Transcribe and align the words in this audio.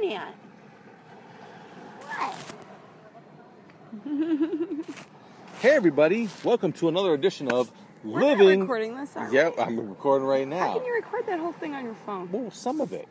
looking 0.00 0.16
at? 0.16 0.34
Hey 5.60 5.72
everybody, 5.72 6.30
welcome 6.42 6.72
to 6.72 6.88
another 6.88 7.12
edition 7.12 7.52
of 7.52 7.70
We're 8.02 8.20
not 8.20 8.38
Living. 8.38 8.60
recording 8.60 8.96
this, 8.96 9.14
are? 9.14 9.30
Yeah, 9.30 9.50
I'm 9.58 9.78
recording 9.90 10.26
right 10.26 10.48
now. 10.48 10.58
How 10.58 10.78
can 10.78 10.86
you 10.86 10.94
record 10.94 11.26
that 11.26 11.38
whole 11.38 11.52
thing 11.52 11.74
on 11.74 11.84
your 11.84 11.96
phone? 12.06 12.32
Well, 12.32 12.50
some 12.50 12.80
of 12.80 12.94
it. 12.94 13.06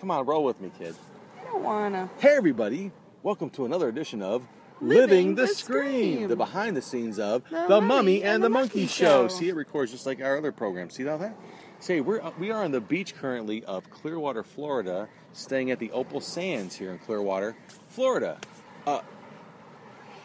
Come 0.00 0.10
on, 0.10 0.26
roll 0.26 0.42
with 0.42 0.60
me, 0.60 0.72
kid. 0.76 0.96
I 1.40 1.44
don't 1.44 1.62
wanna. 1.62 2.10
Hey 2.18 2.30
everybody, 2.34 2.90
welcome 3.22 3.50
to 3.50 3.64
another 3.66 3.88
edition 3.88 4.20
of 4.20 4.44
Living 4.80 5.36
the, 5.36 5.42
the 5.42 5.48
Scream, 5.48 6.14
Scream. 6.14 6.28
the 6.28 6.34
behind 6.34 6.76
the 6.76 6.82
scenes 6.82 7.20
of 7.20 7.44
The 7.48 7.66
The, 7.68 7.80
Mummy 7.80 7.86
Mummy 7.86 8.22
and, 8.24 8.42
the 8.42 8.50
Monkey, 8.50 8.88
Show. 8.88 9.28
Show. 9.28 9.28
See, 9.28 9.48
it 9.48 9.54
records 9.54 9.92
just 9.92 10.04
like 10.04 10.20
our 10.20 10.38
other 10.38 10.50
programs. 10.50 10.94
See 10.94 11.06
all 11.06 11.18
that? 11.18 11.36
Say, 11.78 12.00
we're 12.00 12.20
we 12.36 12.50
are 12.50 12.64
on 12.64 12.72
the 12.72 12.80
beach 12.80 13.14
currently 13.14 13.64
of 13.64 13.88
Clearwater, 13.90 14.42
Florida, 14.42 15.08
staying 15.32 15.70
at 15.70 15.78
the 15.78 15.90
Opal 15.92 16.20
Sands 16.20 16.76
here 16.76 16.92
in 16.92 16.98
Clearwater, 16.98 17.56
Florida. 17.88 18.38
Uh, 18.86 19.00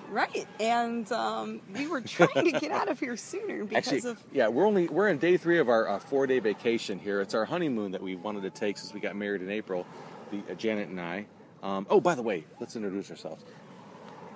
Right, 0.09 0.47
and 0.61 1.11
um, 1.11 1.59
we 1.75 1.85
were 1.87 1.99
trying 1.99 2.45
to 2.45 2.59
get 2.59 2.71
out 2.71 2.87
of 2.87 2.97
here 2.97 3.17
sooner 3.17 3.65
because 3.65 3.91
Actually, 3.91 4.11
of. 4.11 4.23
yeah, 4.31 4.47
we're 4.47 4.65
only 4.65 4.87
we're 4.87 5.09
in 5.09 5.17
day 5.17 5.35
three 5.35 5.59
of 5.59 5.67
our 5.67 5.89
uh, 5.89 5.99
four 5.99 6.25
day 6.27 6.39
vacation 6.39 6.97
here. 6.97 7.19
It's 7.19 7.33
our 7.33 7.43
honeymoon 7.43 7.91
that 7.91 8.01
we 8.01 8.15
wanted 8.15 8.43
to 8.43 8.49
take 8.49 8.77
since 8.77 8.93
we 8.93 9.01
got 9.01 9.17
married 9.17 9.41
in 9.41 9.49
April. 9.49 9.85
The 10.31 10.41
uh, 10.49 10.55
Janet 10.55 10.87
and 10.87 11.01
I. 11.01 11.25
Um, 11.61 11.87
oh, 11.89 11.99
by 11.99 12.15
the 12.15 12.21
way, 12.21 12.45
let's 12.59 12.75
introduce 12.75 13.11
ourselves. 13.11 13.43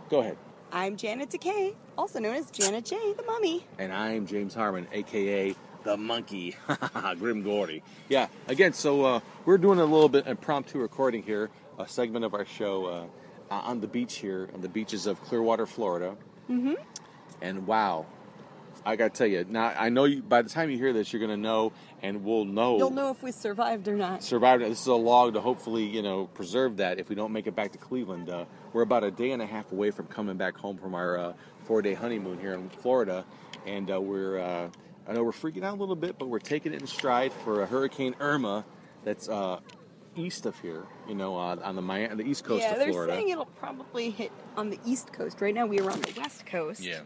Go 0.09 0.19
ahead. 0.19 0.37
I'm 0.73 0.97
Janet 0.97 1.29
Decay, 1.29 1.73
also 1.97 2.19
known 2.19 2.35
as 2.35 2.49
Janet 2.51 2.85
J, 2.85 3.13
the 3.13 3.23
mummy. 3.23 3.65
And 3.77 3.93
I'm 3.93 4.25
James 4.25 4.53
Harmon, 4.53 4.87
aka 4.91 5.55
the 5.83 5.97
Monkey, 5.97 6.55
Grim 7.19 7.43
Gordy. 7.43 7.83
Yeah. 8.09 8.27
Again, 8.47 8.73
so 8.73 9.05
uh, 9.05 9.19
we're 9.45 9.57
doing 9.57 9.79
a 9.79 9.85
little 9.85 10.09
bit 10.09 10.27
impromptu 10.27 10.79
recording 10.79 11.23
here, 11.23 11.49
a 11.79 11.87
segment 11.87 12.25
of 12.25 12.33
our 12.33 12.45
show 12.45 12.85
uh, 12.85 13.05
uh, 13.53 13.61
on 13.61 13.81
the 13.81 13.87
beach 13.87 14.17
here, 14.17 14.49
on 14.53 14.61
the 14.61 14.69
beaches 14.69 15.07
of 15.07 15.21
Clearwater, 15.23 15.65
Florida. 15.65 16.15
Mm-hmm. 16.49 16.73
And 17.41 17.65
wow, 17.65 18.05
I 18.85 18.95
gotta 18.95 19.09
tell 19.09 19.27
you, 19.27 19.45
now 19.47 19.73
I 19.77 19.89
know 19.89 20.05
you. 20.05 20.21
By 20.21 20.41
the 20.41 20.49
time 20.49 20.69
you 20.69 20.77
hear 20.77 20.93
this, 20.93 21.11
you're 21.11 21.19
gonna 21.19 21.37
know, 21.37 21.71
and 22.01 22.23
we'll 22.23 22.45
know. 22.45 22.77
You'll 22.77 22.91
know 22.91 23.09
if 23.09 23.23
we 23.23 23.31
survived 23.31 23.87
or 23.87 23.95
not. 23.95 24.23
survived. 24.23 24.63
This 24.63 24.81
is 24.81 24.87
a 24.87 24.93
log 24.93 25.33
to 25.33 25.41
hopefully, 25.41 25.85
you 25.85 26.01
know, 26.01 26.27
preserve 26.27 26.77
that 26.77 26.99
if 26.99 27.09
we 27.09 27.15
don't 27.15 27.31
make 27.31 27.47
it 27.47 27.55
back 27.55 27.71
to 27.71 27.77
Cleveland. 27.77 28.29
Uh, 28.29 28.45
we're 28.73 28.83
about 28.83 29.03
a 29.03 29.11
day 29.11 29.31
and 29.31 29.41
a 29.41 29.45
half 29.45 29.71
away 29.71 29.91
from 29.91 30.07
coming 30.07 30.37
back 30.37 30.57
home 30.57 30.77
from 30.77 30.95
our 30.95 31.17
uh, 31.17 31.33
four-day 31.65 31.93
honeymoon 31.93 32.39
here 32.39 32.53
in 32.53 32.69
Florida, 32.69 33.25
and 33.65 33.91
uh, 33.91 33.99
we're. 33.99 34.69
I 35.11 35.13
know 35.13 35.25
we're 35.25 35.33
freaking 35.33 35.65
out 35.65 35.73
a 35.73 35.77
little 35.77 35.97
bit, 35.97 36.17
but 36.17 36.29
we're 36.29 36.39
taking 36.39 36.73
it 36.73 36.79
in 36.79 36.87
stride 36.87 37.33
for 37.43 37.63
a 37.63 37.65
Hurricane 37.65 38.15
Irma 38.21 38.63
that's 39.03 39.27
uh, 39.27 39.59
east 40.15 40.45
of 40.45 40.57
here. 40.61 40.85
You 41.05 41.15
know, 41.15 41.37
uh, 41.37 41.57
on 41.61 41.75
the 41.75 41.81
Miami, 41.81 42.15
the 42.23 42.29
east 42.29 42.45
coast 42.45 42.61
yeah, 42.63 42.71
of 42.71 42.79
they're 42.79 42.91
Florida. 42.93 43.11
saying 43.11 43.27
it'll 43.27 43.43
probably 43.45 44.09
hit 44.11 44.31
on 44.55 44.69
the 44.69 44.79
east 44.85 45.11
coast. 45.11 45.41
Right 45.41 45.53
now, 45.53 45.65
we 45.65 45.81
are 45.81 45.91
on 45.91 45.99
the 45.99 46.13
west 46.17 46.45
coast. 46.45 46.79
yeah. 46.79 47.01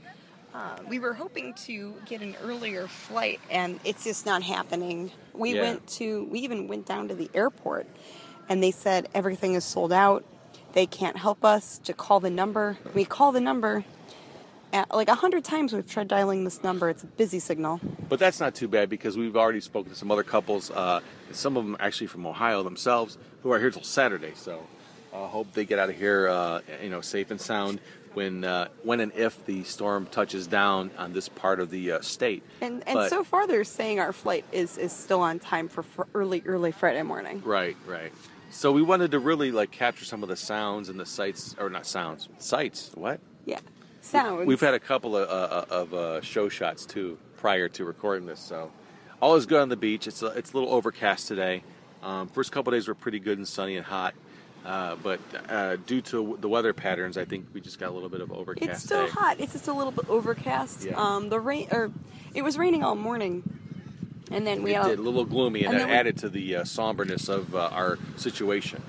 Uh, 0.53 0.77
we 0.87 0.99
were 0.99 1.13
hoping 1.15 1.55
to 1.55 1.95
get 2.05 2.21
an 2.21 2.35
earlier 2.43 2.87
flight, 2.87 3.39
and 3.49 3.79
it's 3.83 4.03
just 4.03 4.23
not 4.23 4.43
happening. 4.43 5.09
We 5.33 5.55
Yeah. 5.55 5.61
went 5.63 5.87
to, 5.97 6.25
we 6.25 6.41
even 6.41 6.67
went 6.67 6.85
down 6.85 7.07
to 7.07 7.15
the 7.15 7.31
airport, 7.33 7.87
and 8.47 8.61
they 8.61 8.69
said 8.71 9.09
everything 9.15 9.55
is 9.55 9.65
sold 9.65 9.91
out. 9.91 10.23
They 10.73 10.85
can't 10.85 11.17
help 11.17 11.43
us 11.43 11.79
to 11.85 11.93
call 11.93 12.19
the 12.19 12.29
number. 12.29 12.77
We 12.93 13.03
call 13.03 13.31
the 13.31 13.41
number. 13.41 13.83
Like 14.91 15.07
a 15.07 15.15
hundred 15.15 15.43
times 15.43 15.73
we've 15.73 15.89
tried 15.89 16.07
dialing 16.07 16.43
this 16.43 16.61
number. 16.63 16.89
It's 16.89 17.03
a 17.03 17.07
busy 17.07 17.39
signal. 17.39 17.79
But 18.09 18.19
that's 18.19 18.39
not 18.39 18.55
too 18.55 18.67
bad 18.67 18.89
because 18.89 19.17
we've 19.17 19.35
already 19.35 19.61
spoken 19.61 19.91
to 19.91 19.97
some 19.97 20.11
other 20.11 20.23
couples, 20.23 20.69
uh, 20.71 20.99
some 21.31 21.57
of 21.57 21.63
them 21.65 21.77
actually 21.79 22.07
from 22.07 22.25
Ohio 22.25 22.61
themselves, 22.63 23.17
who 23.43 23.51
are 23.51 23.59
here 23.59 23.71
till 23.71 23.83
Saturday. 23.83 24.33
So 24.35 24.65
I 25.13 25.27
hope 25.27 25.53
they 25.53 25.65
get 25.65 25.79
out 25.79 25.89
of 25.89 25.95
here, 25.95 26.27
uh, 26.27 26.61
you 26.83 26.89
know, 26.89 27.01
safe 27.01 27.31
and 27.31 27.39
sound 27.39 27.79
when 28.13 28.43
uh, 28.43 28.67
when 28.83 28.99
and 28.99 29.11
if 29.13 29.45
the 29.45 29.63
storm 29.63 30.07
touches 30.07 30.47
down 30.47 30.91
on 30.97 31.13
this 31.13 31.29
part 31.29 31.59
of 31.59 31.69
the 31.69 31.93
uh, 31.93 32.01
state. 32.01 32.43
And 32.61 32.83
and 32.87 32.95
But- 32.95 33.09
so 33.09 33.23
far 33.23 33.47
they're 33.47 33.63
saying 33.63 33.99
our 33.99 34.13
flight 34.13 34.45
is 34.51 34.77
is 34.77 34.91
still 34.91 35.21
on 35.21 35.39
time 35.39 35.67
for, 35.69 35.83
for 35.83 36.07
early 36.13 36.41
early 36.45 36.71
Friday 36.71 37.03
morning. 37.03 37.41
Right, 37.45 37.77
right. 37.85 38.11
So 38.51 38.71
we 38.71 38.81
wanted 38.81 39.11
to 39.11 39.19
really 39.19 39.51
like 39.51 39.71
capture 39.71 40.05
some 40.05 40.23
of 40.23 40.29
the 40.29 40.35
sounds 40.37 40.89
and 40.89 40.99
the 40.99 41.05
sights, 41.05 41.55
or 41.59 41.69
not 41.69 41.85
sounds, 41.85 42.29
sights. 42.37 42.91
What? 42.93 43.19
Yeah, 43.45 43.59
sounds. 44.05 44.45
We've 44.47 44.59
had 44.59 44.73
a 44.73 44.79
couple 44.79 45.15
of, 45.17 45.29
uh, 45.29 45.65
of 45.73 45.93
uh, 45.93 46.21
show 46.21 46.49
shots 46.49 46.85
too 46.85 47.17
prior 47.37 47.67
to 47.69 47.85
recording 47.85 48.25
this, 48.27 48.39
so 48.39 48.71
all 49.21 49.35
is 49.35 49.45
good 49.45 49.61
on 49.61 49.69
the 49.69 49.75
beach. 49.77 50.07
It's 50.07 50.21
a, 50.21 50.27
it's 50.27 50.53
a 50.53 50.57
little 50.57 50.73
overcast 50.73 51.27
today. 51.27 51.63
Um, 52.03 52.27
first 52.27 52.51
couple 52.51 52.71
days 52.71 52.87
were 52.87 52.95
pretty 52.95 53.19
good 53.19 53.37
and 53.37 53.47
sunny 53.47 53.77
and 53.77 53.85
hot, 53.85 54.13
uh, 54.65 54.95
but 55.01 55.19
uh, 55.49 55.75
due 55.77 56.01
to 56.01 56.37
the 56.39 56.47
weather 56.49 56.73
patterns, 56.73 57.17
I 57.17 57.25
think 57.25 57.47
we 57.53 57.61
just 57.61 57.79
got 57.79 57.89
a 57.89 57.93
little 57.93 58.09
bit 58.09 58.21
of 58.21 58.31
overcast. 58.31 58.69
It's 58.71 58.83
still 58.83 59.05
day. 59.05 59.11
hot. 59.11 59.39
It's 59.39 59.53
just 59.53 59.67
a 59.67 59.73
little 59.73 59.91
bit 59.91 60.07
overcast. 60.09 60.85
Yeah. 60.85 60.93
Um, 61.01 61.29
the 61.29 61.39
rain, 61.39 61.67
or 61.71 61.91
it 62.33 62.43
was 62.43 62.57
raining 62.57 62.83
all 62.83 62.95
morning, 62.95 63.43
and 64.31 64.45
then 64.45 64.61
we 64.63 64.71
It 64.75 64.77
had 64.81 64.87
did 64.89 64.99
a 64.99 65.01
little 65.01 65.25
gloomy, 65.25 65.63
and, 65.63 65.73
and 65.73 65.81
that 65.81 65.87
we- 65.87 65.93
added 65.93 66.17
to 66.17 66.29
the 66.29 66.57
uh, 66.57 66.63
somberness 66.63 67.27
of 67.29 67.55
uh, 67.55 67.69
our 67.71 67.97
situation. 68.17 68.81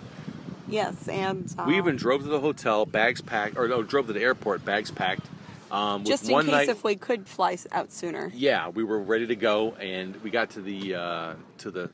Yes, 0.69 1.09
and 1.09 1.53
um, 1.59 1.67
We 1.69 1.77
even 1.77 1.97
drove 1.97 2.23
to 2.23 2.29
the 2.29 2.41
hotel, 2.41 2.87
bags 2.87 3.21
packed, 3.21 3.57
or 3.57 3.69
no, 3.69 3.83
drove 3.83 4.07
to 4.09 4.13
the 4.13 4.23
airport, 4.23 4.65
bags 4.65 4.91
packed. 4.91 5.27
Um, 5.71 6.03
with 6.03 6.09
just 6.09 6.27
in 6.27 6.33
one 6.33 6.45
case 6.45 6.53
night, 6.53 6.69
if 6.69 6.85
we 6.85 6.95
could 6.97 7.27
fly 7.27 7.59
out 7.73 7.91
sooner. 7.93 8.31
yeah, 8.35 8.69
we 8.69 8.85
were 8.85 9.01
ready 9.01 9.27
to 9.27 9.37
go, 9.37 9.73
and 9.75 10.15
we 10.23 10.31
got 10.31 10.51
to 10.51 10.61
the 10.61 10.95
uh, 10.95 11.35
to 11.59 11.71
the 11.71 11.91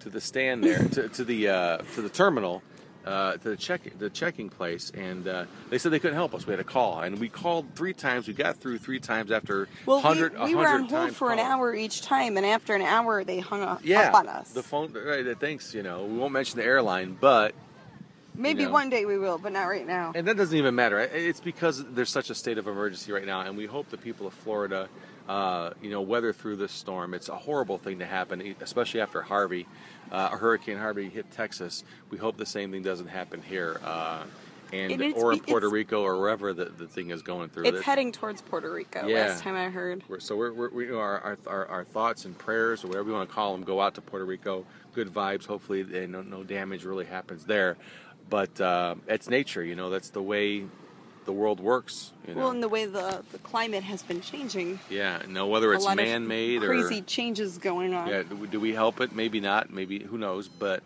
to 0.00 0.08
the 0.08 0.20
stand 0.20 0.64
there, 0.64 0.78
to, 0.88 1.08
to 1.08 1.24
the 1.24 1.48
uh, 1.48 1.78
to 1.94 2.02
the 2.02 2.08
terminal, 2.08 2.62
uh, 3.06 3.32
to 3.38 3.50
the 3.50 3.56
check 3.56 3.80
the 3.98 4.10
checking 4.10 4.48
place, 4.50 4.90
and 4.90 5.26
uh, 5.26 5.44
they 5.70 5.78
said 5.78 5.90
they 5.92 5.98
couldn't 5.98 6.16
help 6.16 6.34
us. 6.34 6.46
We 6.46 6.52
had 6.52 6.60
a 6.60 6.64
call, 6.64 7.00
and 7.00 7.18
we 7.18 7.28
called 7.28 7.66
three 7.74 7.94
times. 7.94 8.28
We 8.28 8.34
got 8.34 8.56
through 8.58 8.78
three 8.78 9.00
times 9.00 9.30
after 9.30 9.68
Well, 9.86 10.00
hundred. 10.00 10.38
we, 10.38 10.46
we 10.46 10.54
were 10.54 10.68
on 10.68 10.80
hold 10.80 10.90
times 10.90 11.16
for 11.16 11.32
an 11.32 11.38
hour 11.38 11.74
each 11.74 12.02
time, 12.02 12.36
and 12.36 12.44
after 12.44 12.74
an 12.74 12.82
hour, 12.82 13.24
they 13.24 13.38
hung 13.40 13.62
up, 13.62 13.80
Yeah, 13.82 14.08
up 14.08 14.14
on 14.14 14.28
us. 14.28 14.50
the 14.52 14.62
phone. 14.62 14.92
Right, 14.92 15.38
thanks. 15.38 15.74
You 15.74 15.82
know, 15.82 16.04
we 16.04 16.18
won't 16.18 16.32
mention 16.32 16.58
the 16.58 16.64
airline, 16.64 17.16
but 17.20 17.54
Maybe 18.34 18.62
you 18.62 18.68
know. 18.68 18.72
one 18.72 18.90
day 18.90 19.04
we 19.06 19.18
will, 19.18 19.38
but 19.38 19.52
not 19.52 19.64
right 19.64 19.86
now. 19.86 20.12
And 20.14 20.26
that 20.28 20.36
doesn't 20.36 20.56
even 20.56 20.74
matter. 20.74 20.98
It's 21.00 21.40
because 21.40 21.84
there's 21.92 22.10
such 22.10 22.30
a 22.30 22.34
state 22.34 22.58
of 22.58 22.66
emergency 22.68 23.12
right 23.12 23.26
now, 23.26 23.40
and 23.40 23.56
we 23.56 23.66
hope 23.66 23.90
the 23.90 23.98
people 23.98 24.26
of 24.26 24.32
Florida, 24.34 24.88
uh, 25.28 25.70
you 25.82 25.90
know, 25.90 26.00
weather 26.00 26.32
through 26.32 26.56
this 26.56 26.72
storm. 26.72 27.12
It's 27.14 27.28
a 27.28 27.34
horrible 27.36 27.76
thing 27.78 27.98
to 27.98 28.06
happen, 28.06 28.54
especially 28.60 29.00
after 29.00 29.20
Harvey, 29.20 29.66
uh, 30.10 30.30
Hurricane 30.30 30.78
Harvey 30.78 31.08
hit 31.08 31.30
Texas. 31.30 31.84
We 32.10 32.18
hope 32.18 32.36
the 32.36 32.46
same 32.46 32.70
thing 32.70 32.82
doesn't 32.82 33.08
happen 33.08 33.42
here, 33.42 33.80
uh, 33.84 34.24
and 34.72 34.92
or 35.16 35.32
in 35.32 35.40
Puerto 35.40 35.68
Rico 35.68 36.02
or 36.02 36.18
wherever 36.18 36.52
the, 36.52 36.66
the 36.66 36.86
thing 36.86 37.10
is 37.10 37.22
going 37.22 37.48
through. 37.48 37.64
it's 37.64 37.78
That- 37.78 37.84
heading 37.84 38.12
towards 38.12 38.42
Puerto 38.42 38.72
Rico. 38.72 39.06
Yeah. 39.06 39.26
Last 39.26 39.42
time 39.42 39.56
I 39.56 39.68
heard. 39.68 40.04
we're, 40.08 40.20
so 40.20 40.36
we're, 40.36 40.52
we're, 40.52 40.70
we, 40.70 40.86
you 40.86 40.92
know, 40.92 41.00
our, 41.00 41.38
our, 41.46 41.66
our, 41.66 41.84
thoughts 41.84 42.24
and 42.24 42.36
prayers, 42.38 42.84
or 42.84 42.88
whatever 42.88 43.08
you 43.08 43.14
want 43.14 43.28
to 43.28 43.34
call 43.34 43.52
them, 43.52 43.64
go 43.64 43.80
out 43.80 43.94
to 43.96 44.00
Puerto 44.00 44.24
Rico. 44.24 44.64
Good 44.94 45.08
vibes. 45.12 45.46
Hopefully, 45.46 45.82
no, 46.06 46.22
no 46.22 46.44
damage 46.44 46.84
really 46.84 47.06
happens 47.06 47.44
there. 47.44 47.76
But 48.28 48.60
uh, 48.60 48.94
it's 49.08 49.28
nature, 49.28 49.64
you 49.64 49.74
know. 49.74 49.90
That's 49.90 50.10
the 50.10 50.22
way 50.22 50.66
the 51.24 51.32
world 51.32 51.60
works. 51.60 52.12
You 52.26 52.34
know? 52.34 52.40
Well, 52.40 52.50
in 52.50 52.60
the 52.60 52.68
way 52.68 52.86
the 52.86 53.22
the 53.32 53.38
climate 53.38 53.84
has 53.84 54.02
been 54.02 54.20
changing, 54.20 54.80
yeah. 54.88 55.22
No, 55.28 55.46
whether 55.46 55.72
it's 55.72 55.86
man-made 55.86 56.62
of 56.62 56.68
crazy 56.68 57.02
changes 57.02 57.58
going 57.58 57.94
on. 57.94 58.08
yeah, 58.08 58.22
do 58.22 58.60
we, 58.60 58.72
help 58.72 59.00
it? 59.00 59.14
Maybe 59.14 59.40
not. 59.40 59.70
Maybe 59.70 59.98
who 60.00 60.18
knows? 60.18 60.48
But 60.48 60.82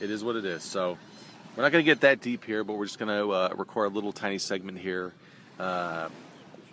it 0.00 0.10
is 0.10 0.24
what 0.24 0.36
it 0.36 0.44
is. 0.44 0.62
So 0.62 0.98
we're 1.56 1.62
not 1.62 1.72
going 1.72 1.84
to 1.84 1.90
get 1.90 2.00
that 2.02 2.20
deep 2.20 2.44
here, 2.44 2.64
but 2.64 2.74
we're 2.74 2.86
just 2.86 2.98
going 2.98 3.08
to 3.08 3.32
uh, 3.32 3.54
record 3.56 3.92
a 3.92 3.94
little 3.94 4.12
tiny 4.12 4.38
segment 4.38 4.78
here 4.78 5.12
uh, 5.58 6.08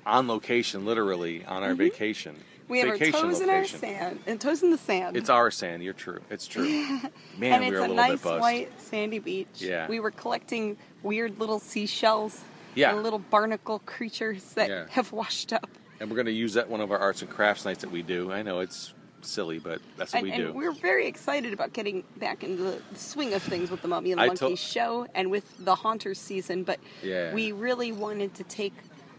on 0.06 0.28
location, 0.28 0.86
literally 0.86 1.46
on 1.46 1.64
our 1.64 1.74
vacation. 1.74 2.34
Mm-hmm. 2.34 2.44
We 2.70 2.80
have 2.80 2.90
vacation 2.92 3.16
our 3.16 3.22
toes 3.22 3.42
in 3.42 3.50
our 3.50 3.66
sand, 3.66 4.20
and 4.26 4.40
toes 4.40 4.64
in 4.64 4.72
the 4.72 4.78
sand. 4.78 5.18
It's 5.18 5.30
our 5.30 5.52
sand. 5.52 5.84
You're 5.84 5.94
true. 5.94 6.22
It's 6.30 6.48
true. 6.48 6.64
Man, 7.38 7.54
and 7.54 7.62
we 7.62 7.68
it's 7.68 7.72
were 7.72 7.78
a 7.78 7.80
a 7.80 7.82
little 7.82 7.96
nice 7.96 8.12
bit 8.12 8.24
buzzed. 8.24 8.42
white 8.42 8.82
sandy 8.82 9.20
beach. 9.20 9.48
Yeah. 9.58 9.88
We 9.88 10.00
were 10.00 10.12
collecting 10.12 10.78
weird 11.02 11.40
little 11.40 11.60
seashells. 11.60 12.42
Yeah. 12.76 12.94
And 12.94 13.04
little 13.04 13.20
barnacle 13.20 13.80
creatures 13.86 14.44
that 14.54 14.70
Yeah. 14.70 14.86
have 14.90 15.12
washed 15.12 15.54
up. 15.54 15.70
And 16.00 16.10
we're 16.10 16.16
going 16.16 16.26
to 16.28 16.32
use 16.34 16.54
that 16.54 16.70
one 16.70 16.82
of 16.82 16.92
our 16.92 16.98
arts 17.00 17.22
and 17.22 17.30
crafts 17.30 17.66
nights 17.66 17.82
that 17.82 17.92
we 17.92 18.02
do. 18.02 18.32
I 18.32 18.42
know 18.42 18.60
it's 18.60 18.94
silly, 19.22 19.58
but 19.60 19.80
that's 19.96 20.14
what 20.14 20.24
And, 20.24 20.32
we 20.32 20.38
do. 20.38 20.48
and 20.48 20.56
we're 20.56 20.72
very 20.74 21.08
excited 21.08 21.54
about 21.54 21.72
getting 21.72 22.04
back 22.18 22.44
into 22.44 22.62
the 22.64 22.82
swing 22.96 23.34
of 23.34 23.42
things 23.42 23.72
with 23.72 23.82
the 23.82 23.88
Mummy 23.88 24.12
and 24.12 24.20
the 24.20 24.24
I 24.26 24.28
Monkey 24.28 24.50
to- 24.50 24.56
show 24.58 25.08
and 25.16 25.32
with 25.32 25.46
the 25.64 25.76
Haunters 25.76 26.20
season. 26.20 26.64
But 26.64 26.80
Yeah. 27.02 27.34
we 27.34 27.52
really 27.54 27.92
wanted 27.94 28.34
to 28.36 28.44
take 28.44 28.74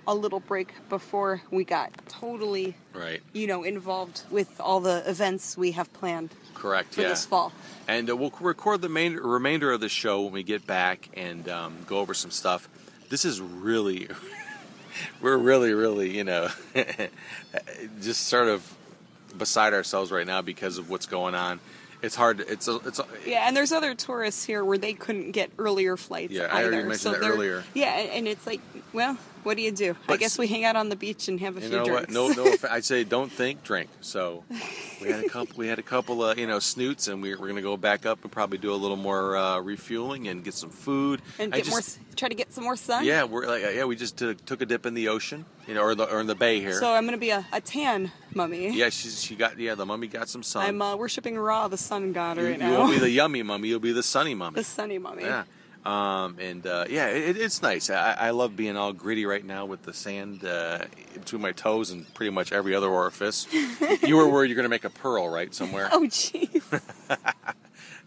a 0.07 0.15
little 0.15 0.41
break 0.41 0.75
before 0.91 1.41
we 1.51 1.65
got 1.65 1.91
totally, 2.09 2.77
right. 2.93 3.23
you 3.33 3.47
know, 3.47 3.63
involved 3.63 4.21
with 4.31 4.61
all 4.61 4.81
the 4.81 5.03
events 5.09 5.57
we 5.57 5.73
have 5.73 5.91
planned 5.95 6.35
Correct. 6.53 6.93
for 6.95 7.01
yeah. 7.01 7.09
this 7.09 7.25
fall. 7.25 7.53
And 7.89 8.11
uh, 8.11 8.15
we'll 8.17 8.33
record 8.41 8.83
the 8.83 8.91
main 8.91 9.15
remainder 9.17 9.73
of 9.73 9.81
the 9.81 9.89
show 9.89 10.21
when 10.25 10.33
we 10.35 10.43
get 10.43 10.67
back 10.67 11.09
and 11.15 11.49
um, 11.49 11.79
go 11.87 12.01
over 12.01 12.13
some 12.13 12.31
stuff. 12.31 12.69
This 13.09 13.25
is 13.25 13.41
really, 13.41 14.09
we're 15.21 15.37
really, 15.37 15.73
really, 15.75 16.17
you 16.17 16.25
know, 16.25 16.49
just 18.03 18.27
sort 18.29 18.49
of 18.49 18.75
beside 19.37 19.75
ourselves 19.75 20.11
right 20.13 20.27
now 20.27 20.43
because 20.43 20.79
of 20.79 20.89
what's 20.91 21.07
going 21.07 21.35
on. 21.35 21.61
it's 22.03 22.15
hard. 22.15 22.39
To, 22.39 22.51
it's 22.53 22.69
a, 22.69 22.77
it's 22.87 22.99
a, 22.99 23.07
Yeah, 23.27 23.47
and 23.47 23.57
there's 23.57 23.73
other 23.73 23.95
tourists 23.95 24.45
here 24.45 24.65
where 24.65 24.79
they 24.79 24.93
couldn't 24.95 25.33
get 25.33 25.51
earlier 25.59 25.97
flights 25.97 26.33
Yeah, 26.33 26.45
I 26.45 26.59
either. 26.61 26.69
already 26.69 26.89
mentioned 26.89 27.01
so 27.01 27.13
that 27.13 27.23
earlier. 27.23 27.65
Yeah, 27.75 27.91
and 27.93 28.27
it's 28.29 28.47
like, 28.47 28.61
well, 28.93 29.17
what 29.45 29.57
do 29.57 29.63
you 29.63 29.71
do? 29.73 29.97
I 30.09 30.17
guess 30.17 30.37
we 30.39 30.47
hang 30.47 30.65
out 30.65 30.77
on 30.77 30.89
the 30.89 30.97
beach 30.97 31.29
and 31.29 31.39
have 31.41 31.57
a 31.57 31.61
you 31.61 31.69
few 31.69 31.77
know 31.77 31.83
what? 31.85 32.09
drinks. 32.09 32.37
No, 32.37 32.45
no. 32.45 32.55
I'd 32.71 32.85
say 32.85 33.05
don't 33.05 33.31
think, 33.31 33.63
drink. 33.63 33.89
So 34.01 34.45
we 35.01 35.09
had 35.11 35.25
a 35.25 35.29
couple. 35.29 35.55
We 35.57 35.69
had 35.69 35.79
a 35.79 35.83
couple 35.83 36.25
of 36.25 36.39
you 36.39 36.47
know 36.47 36.59
snoots, 36.59 37.09
and 37.09 37.23
we, 37.23 37.35
we're 37.35 37.49
gonna 37.49 37.63
go 37.63 37.77
back 37.77 38.07
up 38.07 38.23
and 38.23 38.33
probably 38.33 38.59
do 38.59 38.73
a 38.73 38.77
little 38.77 38.97
more 38.97 39.37
uh, 39.37 39.61
refueling 39.61 40.29
and 40.29 40.43
get 40.43 40.55
some 40.55 40.71
food. 40.71 41.23
and 41.39 41.55
I 41.55 41.59
get 41.59 41.67
just- 41.67 41.99
more, 41.99 42.15
try 42.17 42.29
to 42.29 42.35
get 42.35 42.53
some 42.53 42.65
more 42.65 42.77
sun. 42.77 43.05
Yeah, 43.05 43.25
we're 43.25 43.47
like 43.47 43.63
yeah, 43.63 43.85
we 43.85 43.97
just 43.97 44.17
took, 44.17 44.45
took 44.45 44.61
a 44.63 44.67
dip 44.67 44.87
in 44.87 44.95
the 44.95 45.09
ocean, 45.09 45.45
you 45.69 45.75
know, 45.75 45.83
or 45.83 45.95
the 45.95 46.05
or 46.05 46.21
in 46.21 46.27
the 46.27 46.35
bay 46.35 46.61
here. 46.61 46.79
So 46.81 46.93
I'm 46.93 47.05
gonna 47.05 47.19
be 47.19 47.31
a, 47.31 47.45
a 47.53 47.61
tan 47.61 48.11
mummy. 48.35 48.71
yeah, 48.71 48.89
she's 48.89 49.23
she 49.23 49.37
got 49.37 49.59
yeah, 49.59 49.75
the 49.75 49.87
mummy 49.87 50.07
got 50.07 50.29
some 50.29 50.43
sun. 50.43 50.67
I'm 50.67 50.81
uh, 50.83 50.97
worshiping 50.97 51.37
Ra, 51.39 51.69
the 51.69 51.77
sun 51.77 52.13
god, 52.13 52.37
you, 52.39 52.45
right 52.45 52.53
you 52.53 52.59
now. 52.59 52.79
won't 52.79 52.93
be 52.93 52.99
the 52.99 53.11
yummy 53.11 53.43
mummy, 53.43 53.69
you'll 53.69 53.81
be 53.81 53.93
the 53.93 54.03
sunny 54.03 54.35
mummy. 54.43 54.55
the 54.57 54.65
sunny 54.65 54.99
mummy. 54.99 55.25
Yeah. 55.25 55.45
Um, 55.85 56.39
and 56.41 56.67
uh, 56.67 56.87
yeah, 56.89 57.09
it, 57.09 57.37
it's 57.37 57.61
nice. 57.61 57.91
I, 57.91 58.17
I 58.19 58.31
love 58.31 58.57
being 58.57 58.77
all 58.77 58.93
gritty 58.93 59.27
right 59.27 59.45
now 59.45 59.67
with 59.67 59.83
the 59.83 59.93
sand 59.93 60.45
uh, 60.45 60.85
between 61.13 61.43
my 61.43 61.53
toes 61.53 61.91
and 61.91 62.13
pretty 62.15 62.31
much 62.31 62.53
every 62.53 62.75
other 62.75 62.89
orifice. 62.89 63.47
you 64.03 64.17
were 64.17 64.29
worried 64.29 64.49
you're 64.49 64.57
going 64.57 64.65
to 64.65 64.71
make 64.71 64.85
a 64.85 64.91
pearl, 64.91 65.29
right, 65.29 65.55
somewhere? 65.55 65.91
Oh 65.93 66.03
jeez. 66.03 66.81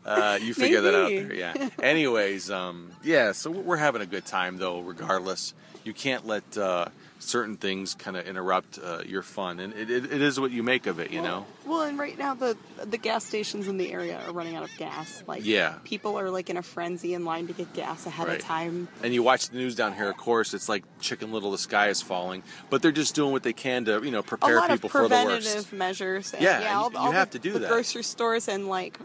Uh, 0.06 0.39
you 0.41 0.53
figure 0.53 0.79
that 0.79 0.95
out 0.95 1.09
there, 1.09 1.35
yeah. 1.35 1.69
Anyways, 1.83 2.50
um, 2.50 2.91
yeah, 3.03 3.33
so 3.33 3.51
we're 3.51 3.75
having 3.75 4.01
a 4.01 4.06
good 4.06 4.25
time 4.25 4.56
though, 4.57 4.80
regardless. 4.80 5.53
You 5.83 5.91
can't 5.91 6.25
let 6.25 6.57
uh, 6.57 6.85
certain 7.19 7.57
things 7.57 7.93
kind 7.95 8.15
of 8.15 8.27
interrupt 8.27 8.77
uh, 8.81 8.99
your 9.05 9.21
fun, 9.23 9.59
and 9.59 9.73
it, 9.73 9.89
it, 9.89 10.05
it 10.11 10.21
is 10.21 10.39
what 10.39 10.51
you 10.51 10.61
make 10.63 10.85
of 10.87 10.99
it, 10.99 11.09
you 11.11 11.21
know. 11.21 11.45
Well, 11.65 11.81
and 11.81 11.97
right 11.97 12.17
now 12.17 12.33
the 12.35 12.55
the 12.85 12.97
gas 12.97 13.25
stations 13.25 13.67
in 13.67 13.77
the 13.77 13.91
area 13.91 14.21
are 14.27 14.31
running 14.31 14.55
out 14.55 14.63
of 14.63 14.69
gas. 14.77 15.23
Like, 15.27 15.43
Yeah. 15.45 15.75
people 15.83 16.17
are 16.19 16.29
like 16.29 16.49
in 16.49 16.57
a 16.57 16.61
frenzy 16.61 17.13
in 17.13 17.25
line 17.25 17.47
to 17.47 17.53
get 17.53 17.73
gas 17.73 18.05
ahead 18.05 18.27
Right. 18.27 18.39
of 18.39 18.45
time. 18.45 18.87
And 19.03 19.13
you 19.13 19.23
watch 19.23 19.49
the 19.49 19.57
news 19.57 19.75
down 19.75 19.93
here, 19.93 20.09
of 20.09 20.17
course, 20.17 20.53
it's 20.53 20.69
like 20.69 20.83
Chicken 20.99 21.31
Little, 21.31 21.51
the 21.51 21.57
sky 21.57 21.89
is 21.89 22.01
falling. 22.01 22.43
But 22.69 22.81
they're 22.81 22.91
just 22.91 23.15
doing 23.15 23.31
what 23.31 23.43
they 23.43 23.53
can 23.53 23.85
to, 23.85 24.01
you 24.03 24.11
know, 24.11 24.21
prepare 24.23 24.61
people 24.67 24.89
for 24.89 25.01
the 25.03 25.07
preventative 25.09 25.55
worst. 25.55 25.73
measures. 25.73 26.33
And 26.33 26.43
Yeah, 26.43 26.61
yeah, 26.61 26.77
all, 26.77 26.91
you 26.91 26.97
all 26.97 27.11
have 27.11 27.31
the, 27.31 27.39
to 27.39 27.43
do 27.43 27.53
the 27.53 27.59
that. 27.59 27.69
grocery 27.69 28.03
stores 28.03 28.47
and 28.47 28.67
like 28.67 28.99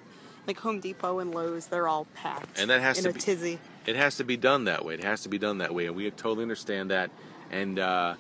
like 0.46 0.58
Home 0.58 0.80
Depot 0.80 1.20
and 1.20 1.32
Lowe's, 1.32 1.68
they're 1.68 1.86
all 1.86 2.06
packed. 2.16 2.58
And 2.58 2.68
that 2.68 2.80
has 2.80 2.98
in 2.98 3.04
to 3.04 3.10
a 3.10 3.12
be- 3.12 3.20
tizzy. 3.20 3.58
It 3.86 3.94
has 3.96 4.16
to 4.16 4.24
be 4.24 4.36
done 4.36 4.64
that 4.64 4.84
way. 4.84 4.94
It 4.94 5.04
has 5.04 5.22
to 5.22 5.28
be 5.28 5.38
done 5.38 5.58
that 5.58 5.72
way, 5.72 5.86
and 5.86 5.94
we 5.96 6.10
totally 6.10 6.42
understand 6.42 6.90
that. 6.90 7.10
And 7.52 7.78
uh, 7.78 8.14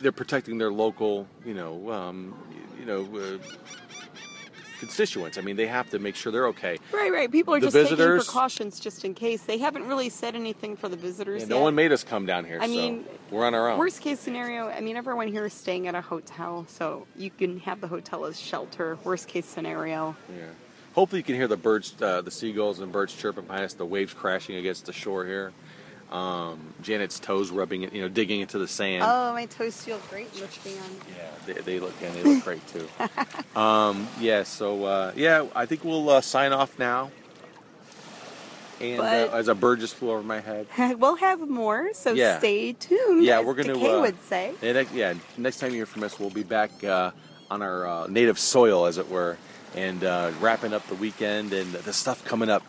they're 0.00 0.12
protecting 0.12 0.58
their 0.58 0.72
local, 0.72 1.28
you 1.44 1.54
know, 1.54 1.90
um, 1.92 2.34
you 2.80 2.86
know, 2.86 3.06
uh, 3.16 3.38
constituents. 4.80 5.38
I 5.38 5.42
mean, 5.42 5.56
they 5.56 5.66
have 5.68 5.90
to 5.90 5.98
make 5.98 6.16
sure 6.16 6.32
they're 6.32 6.48
okay. 6.48 6.78
Right, 6.92 7.12
right. 7.12 7.30
People 7.30 7.54
are 7.54 7.60
The 7.60 7.66
just 7.66 7.74
visitors- 7.76 8.22
taking 8.22 8.32
precautions 8.32 8.80
just 8.80 9.04
in 9.04 9.14
case. 9.14 9.42
They 9.42 9.58
haven't 9.58 9.86
really 9.86 10.08
said 10.08 10.34
anything 10.34 10.76
for 10.76 10.88
the 10.88 10.96
visitors 10.96 11.42
Yeah, 11.42 11.48
yet. 11.48 11.54
no 11.54 11.60
one 11.60 11.74
made 11.74 11.92
us 11.92 12.02
come 12.02 12.26
down 12.26 12.44
here, 12.46 12.58
I 12.60 12.66
so 12.66 12.72
mean, 12.72 13.04
we're 13.30 13.44
on 13.46 13.54
our 13.54 13.68
own. 13.70 13.78
Worst 13.78 14.00
case 14.00 14.18
scenario, 14.18 14.66
I 14.68 14.80
mean, 14.80 14.96
everyone 14.96 15.28
here 15.28 15.44
is 15.46 15.52
staying 15.52 15.86
at 15.86 15.94
a 15.94 16.00
hotel, 16.00 16.66
so 16.68 17.06
you 17.16 17.30
can 17.30 17.60
have 17.60 17.80
the 17.80 17.86
hotel 17.88 18.24
as 18.24 18.40
shelter. 18.40 18.98
Worst 19.04 19.28
case 19.28 19.46
scenario. 19.46 20.16
Yeah. 20.36 20.46
Hopefully, 20.94 21.20
you 21.20 21.24
can 21.24 21.36
hear 21.36 21.48
the 21.48 21.56
birds, 21.56 21.94
uh, 22.02 22.20
the 22.20 22.30
seagulls, 22.30 22.80
and 22.80 22.90
birds 22.92 23.14
chirping 23.14 23.44
past. 23.44 23.78
The 23.78 23.86
waves 23.86 24.12
crashing 24.12 24.56
against 24.56 24.86
the 24.86 24.92
shore 24.92 25.24
here. 25.24 25.52
Um, 26.12 26.74
Janet's 26.82 27.18
toes 27.18 27.50
rubbing 27.50 27.84
it, 27.84 27.94
you 27.94 28.02
know, 28.02 28.08
digging 28.08 28.42
into 28.42 28.58
the 28.58 28.68
sand. 28.68 29.02
Oh, 29.06 29.32
my 29.32 29.46
toes 29.46 29.82
feel 29.82 29.98
great 30.10 30.28
in 30.34 30.40
the 30.40 30.46
fan. 30.46 30.74
Yeah, 31.16 31.30
they, 31.46 31.60
they 31.62 31.80
look 31.80 31.94
and 32.02 32.14
they 32.14 32.22
look 32.22 32.44
great 32.44 32.60
too. 32.66 32.86
um, 33.58 34.06
yeah, 34.20 34.42
so 34.42 34.84
uh, 34.84 35.12
yeah, 35.16 35.46
I 35.56 35.64
think 35.64 35.84
we'll 35.84 36.10
uh, 36.10 36.20
sign 36.20 36.52
off 36.52 36.78
now. 36.78 37.10
And 38.78 39.00
uh, 39.00 39.30
as 39.32 39.48
a 39.48 39.54
bird 39.54 39.80
just 39.80 39.94
flew 39.94 40.10
over 40.10 40.22
my 40.22 40.40
head. 40.40 40.66
we'll 40.98 41.16
have 41.16 41.48
more, 41.48 41.94
so 41.94 42.12
Yeah. 42.12 42.38
stay 42.40 42.74
tuned. 42.74 43.24
Yeah, 43.24 43.40
we're 43.40 43.54
gonna. 43.54 43.72
Decay 43.74 43.94
uh, 43.94 44.00
would 44.00 44.20
say. 44.24 44.52
Yeah, 44.60 44.72
next, 44.72 44.92
yeah, 44.92 45.14
next 45.38 45.60
time 45.60 45.70
you 45.70 45.76
hear 45.76 45.86
from 45.86 46.02
us, 46.02 46.20
we'll 46.20 46.30
be 46.30 46.42
back 46.42 46.84
uh, 46.84 47.12
on 47.50 47.62
our 47.62 47.86
uh, 47.86 48.06
native 48.08 48.38
soil, 48.38 48.84
as 48.84 48.98
it 48.98 49.08
were, 49.08 49.38
and 49.76 50.04
uh, 50.04 50.32
wrapping 50.40 50.74
up 50.74 50.86
the 50.88 50.94
weekend 50.96 51.54
and 51.54 51.72
the 51.72 51.92
stuff 51.94 52.22
coming 52.24 52.50
up. 52.50 52.64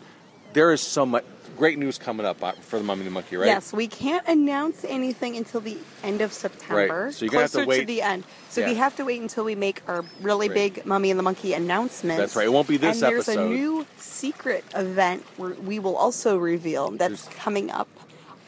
There 0.54 0.72
is 0.72 0.80
so 0.80 1.04
much 1.04 1.24
great 1.56 1.78
news 1.78 1.98
coming 1.98 2.26
up 2.26 2.42
uh, 2.42 2.52
for 2.52 2.78
the 2.78 2.84
Mummy 2.84 3.00
and 3.00 3.08
the 3.08 3.12
Monkey, 3.12 3.36
right? 3.36 3.46
Yes, 3.46 3.72
we 3.72 3.86
can't 3.86 4.26
announce 4.28 4.84
anything 4.84 5.36
until 5.36 5.60
the 5.60 5.78
end 6.02 6.20
of 6.20 6.32
September. 6.32 7.04
Right. 7.06 7.14
So 7.14 7.24
you're 7.24 7.30
gonna 7.32 7.42
have 7.42 7.52
to 7.52 7.64
wait- 7.64 7.86
the 7.86 8.02
end. 8.02 8.24
So 8.50 8.64
we 8.64 8.74
have 8.74 8.94
to 8.96 9.04
wait 9.04 9.20
until 9.20 9.44
we 9.44 9.54
make 9.54 9.82
our 9.88 10.04
really 10.20 10.48
Right. 10.48 10.74
big 10.74 10.86
Mummy 10.86 11.10
and 11.10 11.18
the 11.18 11.22
Monkey 11.24 11.54
announcement. 11.54 12.18
That's 12.18 12.36
right. 12.36 12.46
It 12.46 12.52
won't 12.52 12.68
be 12.68 12.76
this 12.76 13.02
and 13.02 13.12
there's 13.12 13.28
a 13.28 13.44
new 13.48 13.86
secret 13.98 14.64
event 14.74 15.24
we 15.38 15.78
will 15.78 15.96
also 15.96 16.36
reveal 16.36 16.90
that's 16.90 17.22
There's- 17.24 17.38
coming 17.42 17.70
up 17.70 17.88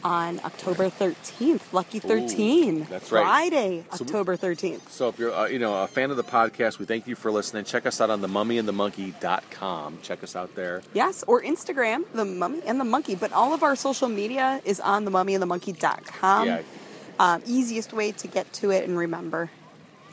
on 0.06 0.38
October 0.44 0.88
13th. 0.88 1.72
Lucky 1.72 1.98
13. 1.98 2.86
that's 2.88 3.10
right. 3.10 3.22
Friday, 3.24 3.84
So 3.90 4.04
we- 4.04 4.06
October 4.06 4.36
13th. 4.36 4.88
So 4.88 5.08
if 5.08 5.18
you're 5.18 5.34
uh, 5.34 5.46
you 5.48 5.58
know 5.58 5.82
a 5.82 5.88
fan 5.88 6.10
of 6.12 6.16
the 6.16 6.22
podcast, 6.24 6.78
we 6.78 6.86
thank 6.86 7.08
you 7.08 7.16
for 7.16 7.32
listening. 7.32 7.64
Check 7.64 7.86
us 7.86 8.00
out 8.00 8.08
on 8.10 8.20
the 8.20 8.28
mummyandthemonkey.com. 8.28 9.98
Check 10.02 10.22
us 10.22 10.36
out 10.36 10.54
there. 10.54 10.82
Yes, 10.94 11.24
or 11.26 11.42
Instagram, 11.42 12.04
the 12.14 12.24
Mummy 12.24 12.62
and 12.64 12.78
the 12.78 12.84
Monkey. 12.84 13.16
But 13.16 13.32
all 13.32 13.52
of 13.52 13.62
our 13.64 13.74
social 13.74 14.08
media 14.08 14.60
is 14.64 14.78
on 14.80 15.04
the 15.04 15.10
mummyandthemonkey.com. 15.10 16.46
Yeah. 16.46 16.62
Um, 17.18 17.42
easiest 17.46 17.92
way 17.92 18.12
to 18.12 18.28
get 18.28 18.52
to 18.54 18.70
it 18.70 18.88
and 18.88 18.96
remember. 18.96 19.50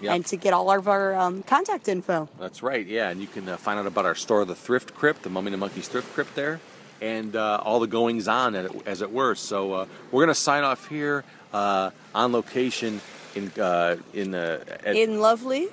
Yep. 0.02 0.16
And 0.16 0.26
to 0.28 0.36
get 0.38 0.54
all 0.54 0.70
of 0.70 0.90
our 0.90 1.14
um, 1.16 1.44
contact 1.44 1.88
info. 1.88 2.28
That's 2.38 2.62
right, 2.62 2.86
yeah, 2.86 3.10
and 3.10 3.22
you 3.22 3.28
can 3.28 3.48
uh, 3.48 3.56
find 3.56 3.80
out 3.80 3.86
about 3.88 4.06
our 4.06 4.16
store, 4.16 4.44
the 4.44 4.56
Thrift 4.56 4.94
Crypt, 4.94 5.22
the 5.24 5.30
Mummy 5.30 5.48
and 5.48 5.54
the 5.54 5.58
Monkey's 5.60 5.88
Thrift 5.88 6.14
Crypt 6.14 6.36
there, 6.36 6.60
and 7.04 7.36
uh, 7.36 7.60
all 7.62 7.82
the 7.82 7.88
goings 7.88 8.28
on, 8.28 8.56
as 8.86 9.02
it, 9.02 9.12
were. 9.12 9.36
So 9.36 9.74
uh, 9.74 9.86
we're 10.12 10.24
gonna 10.24 10.34
sign 10.34 10.64
off 10.64 10.88
here 10.88 11.26
uh, 11.54 11.92
on 12.16 12.32
location 12.32 13.02
in 13.36 13.52
uh, 13.60 13.98
in 14.14 14.34
uh, 14.34 14.64
In 14.86 15.20
lovely 15.20 15.68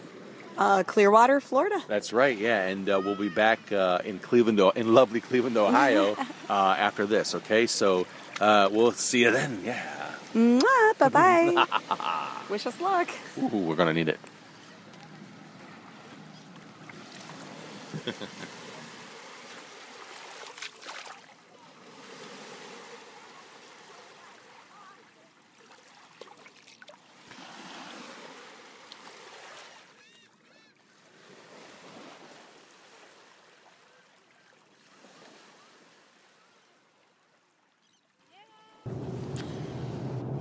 uh, 0.58 0.82
Clearwater, 0.82 1.40
Florida. 1.40 1.80
That's 1.86 2.12
right, 2.12 2.36
yeah, 2.36 2.66
and 2.66 2.88
uh, 2.88 3.00
we'll 3.02 3.14
be 3.14 3.28
back 3.28 3.72
uh, 3.72 4.00
in 4.04 4.18
Cleveland, 4.18 4.60
in 4.74 4.92
lovely 4.92 5.20
Cleveland, 5.20 5.56
Ohio, 5.56 6.16
uh, 6.50 6.76
after 6.78 7.06
this. 7.06 7.34
Okay, 7.36 7.66
so 7.66 8.06
uh, 8.40 8.68
we'll 8.70 8.92
see 8.92 9.22
you 9.22 9.30
then. 9.30 9.60
Yeah, 9.64 9.80
Mwah, 10.34 10.98
bye 10.98 11.08
bye. 11.08 11.66
Wish 12.50 12.66
us 12.66 12.80
luck. 12.80 13.08
Ooh, 13.38 13.46
we're 13.46 13.76
gonna 13.76 13.94
need 13.94 14.08
it. 14.08 14.18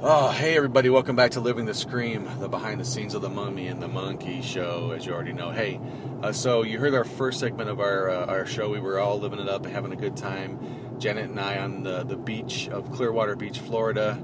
Oh, 0.02 0.32
hey 0.32 0.56
everybody, 0.56 0.90
welcome 0.90 1.18
back 1.18 1.32
to 1.32 1.42
Living 1.42 1.66
the 1.66 1.74
Scream, 1.74 2.26
the 2.40 2.48
behind 2.48 2.80
the 2.80 2.86
scenes 2.86 3.14
of 3.16 3.22
the 3.22 3.28
Mummy 3.28 3.68
and 3.68 3.82
the 3.82 3.90
Monkey 3.90 4.42
show, 4.42 4.92
as 4.92 5.06
you 5.06 5.12
already 5.12 5.34
know. 5.34 5.52
Hey, 5.52 5.78
uh, 6.24 6.32
so 6.32 6.64
you 6.64 6.80
heard 6.80 6.94
our 6.94 7.04
first 7.04 7.42
segment 7.42 7.70
of 7.70 7.82
our 7.82 8.10
uh, 8.10 8.26
our 8.28 8.46
show. 8.46 8.70
We 8.70 8.80
were 8.80 8.98
all 8.98 9.20
living 9.20 9.40
it 9.40 9.50
up 9.50 9.66
and 9.66 9.76
having 9.76 9.92
a 9.92 9.98
good 9.98 10.16
time. 10.16 10.96
Janet 11.00 11.26
and 11.26 11.38
I 11.38 11.58
on 11.58 11.84
the, 11.84 12.06
the 12.06 12.16
beach 12.16 12.70
of 12.70 12.94
Clearwater 12.94 13.36
Beach, 13.36 13.60
Florida, 13.60 14.24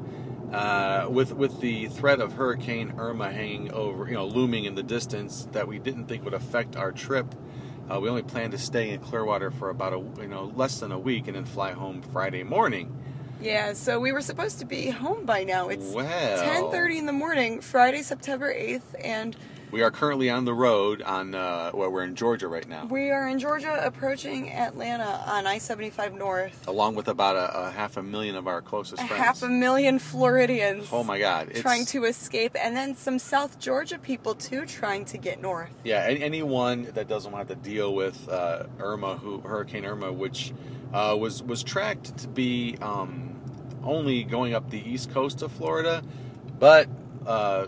uh, 0.54 1.08
with 1.10 1.34
with 1.34 1.60
the 1.60 1.88
threat 1.88 2.22
of 2.22 2.36
Hurricane 2.36 2.94
Irma 2.98 3.34
hanging 3.34 3.70
over, 3.74 4.08
you 4.08 4.14
know, 4.14 4.26
looming 4.26 4.64
in 4.64 4.76
the 4.76 4.84
distance 4.84 5.46
that 5.52 5.68
we 5.68 5.78
didn't 5.78 6.06
think 6.06 6.24
would 6.24 6.34
affect 6.34 6.78
our 6.78 6.94
trip. 6.94 7.36
Uh, 7.92 8.00
we 8.00 8.08
only 8.08 8.24
planned 8.24 8.54
to 8.54 8.58
stay 8.58 8.92
in 8.92 9.02
Clearwater 9.02 9.52
for 9.52 9.70
about 9.70 9.92
a 9.92 10.00
you 10.22 10.30
know 10.30 10.54
less 10.56 10.80
than 10.80 10.94
a 10.94 11.00
week 11.00 11.28
and 11.28 11.36
then 11.36 11.44
fly 11.44 11.74
home 11.74 12.02
Friday 12.02 12.44
morning. 12.44 12.98
Yeah, 13.42 13.74
so 13.74 14.00
we 14.00 14.12
were 14.12 14.22
supposed 14.22 14.60
to 14.60 14.66
be 14.66 14.90
home 14.90 15.26
by 15.26 15.44
now. 15.44 15.70
It's 15.70 15.92
Well. 15.92 16.72
10:30 16.72 16.98
in 16.98 17.06
the 17.06 17.12
morning, 17.14 17.62
Friday, 17.62 18.02
September 18.02 18.54
8th, 18.54 18.96
and 19.04 19.36
We 19.72 19.82
are 19.82 19.92
currently 19.92 20.30
on 20.30 20.46
the 20.46 20.54
road 20.54 21.02
on 21.02 21.36
uh, 21.36 21.72
well, 21.74 21.92
we're 21.92 22.04
in 22.04 22.16
Georgia 22.16 22.48
right 22.48 22.68
now, 22.68 22.86
we 22.86 23.10
are 23.12 23.28
in 23.28 23.40
Georgia 23.40 23.78
approaching 23.86 24.50
Atlanta 24.52 25.22
on 25.28 25.46
I-75 25.46 26.18
North. 26.18 26.66
along 26.68 26.96
with 26.96 27.08
about 27.10 27.36
a, 27.36 27.68
a 27.68 27.72
half 27.72 27.98
a 27.98 28.04
million 28.04 28.36
of 28.36 28.48
our 28.48 28.62
closest 28.62 29.02
A 29.04 29.08
friends. 29.08 29.24
half 29.24 29.44
a 29.44 29.50
million 29.50 30.00
Floridians 30.00 30.88
oh 30.92 31.04
my 31.04 31.20
God! 31.20 31.50
It's, 31.50 31.60
trying 31.62 31.86
to 31.88 32.06
escape, 32.06 32.56
and 32.62 32.76
then 32.76 32.96
some 32.96 33.20
South 33.20 33.60
Georgia 33.60 33.98
people 33.98 34.34
too 34.36 34.66
trying 34.66 35.04
to 35.06 35.18
get 35.18 35.42
north. 35.42 35.70
yeah. 35.84 36.08
an- 36.08 36.22
Anyone 36.24 36.84
that 36.94 37.08
doesn't 37.08 37.32
want 37.32 37.50
to 37.50 37.56
deal 37.56 37.94
with 37.94 38.30
uh, 38.30 38.64
Irma, 38.80 39.18
who 39.18 39.42
Hurricane 39.42 39.86
Irma, 39.86 40.12
which 40.14 40.54
uh, 40.94 41.16
was 41.20 41.44
was 41.44 41.64
tracked 41.64 42.18
to 42.20 42.28
be 42.30 42.78
um, 42.82 43.36
only 43.84 44.24
going 44.24 44.54
up 44.54 44.70
the 44.70 44.80
east 44.90 45.12
coast 45.12 45.42
of 45.42 45.52
Florida, 45.52 46.02
but 46.60 46.88
uh, 47.26 47.68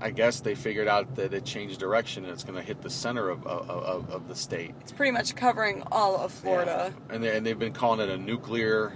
I 0.00 0.10
guess 0.10 0.40
they 0.40 0.54
figured 0.54 0.86
out 0.88 1.16
that 1.16 1.34
it 1.34 1.44
changed 1.44 1.80
direction 1.80 2.24
and 2.24 2.32
it's 2.32 2.44
going 2.44 2.54
to 2.58 2.62
hit 2.62 2.82
the 2.82 2.90
center 2.90 3.28
of, 3.30 3.46
of, 3.46 3.68
of, 3.68 4.10
of 4.10 4.28
the 4.28 4.34
state. 4.36 4.74
It's 4.80 4.92
pretty 4.92 5.10
much 5.12 5.34
covering 5.34 5.82
all 5.90 6.16
of 6.16 6.32
Florida. 6.32 6.92
Yeah. 7.08 7.14
And, 7.14 7.24
they, 7.24 7.36
and 7.36 7.44
they've 7.46 7.58
been 7.58 7.72
calling 7.72 8.00
it 8.00 8.08
a 8.08 8.16
nuclear 8.18 8.92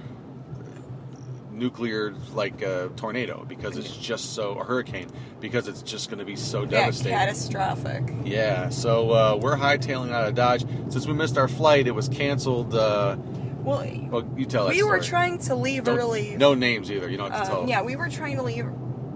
nuclear 1.51 2.15
like 2.33 2.63
uh, 2.63 2.89
tornado 2.97 3.45
because 3.47 3.77
it's 3.77 3.95
just 3.95 4.33
so 4.35 4.53
a 4.59 4.65
hurricane 4.65 5.09
because 5.39 5.69
it's 5.69 5.83
just 5.83 6.09
going 6.09 6.19
to 6.19 6.25
be 6.25 6.35
so 6.37 6.63
Yeah, 6.63 6.69
devastating. 6.71 7.13
catastrophic. 7.19 8.03
Yeah, 8.25 8.71
so 8.71 9.11
uh, 9.11 9.39
we're 9.41 9.57
hightailing 9.57 10.13
out 10.13 10.29
of 10.29 10.35
Dodge. 10.35 10.65
Since 10.89 11.07
we 11.07 11.13
missed 11.13 11.37
our 11.37 11.49
flight, 11.49 11.87
it 11.87 11.95
was 11.95 12.09
canceled. 12.09 12.75
Uh, 12.75 13.17
Well, 13.63 13.85
well, 14.11 14.29
you 14.37 14.47
tell 14.47 14.65
that 14.67 14.75
we 14.75 14.83
were 14.83 14.99
trying 15.01 15.39
to 15.41 15.55
leave 15.55 15.85
Don't- 15.85 15.99
early. 15.99 16.37
No 16.37 16.55
names 16.55 16.91
either. 16.91 17.09
You 17.09 17.17
don't 17.19 17.31
have 17.33 17.43
to 17.43 17.49
tell. 17.49 17.61
Um, 17.63 17.69
yeah, 17.69 17.83
we 17.83 17.97
were 17.97 18.09
trying 18.09 18.37
to 18.37 18.43
leave 18.43 18.65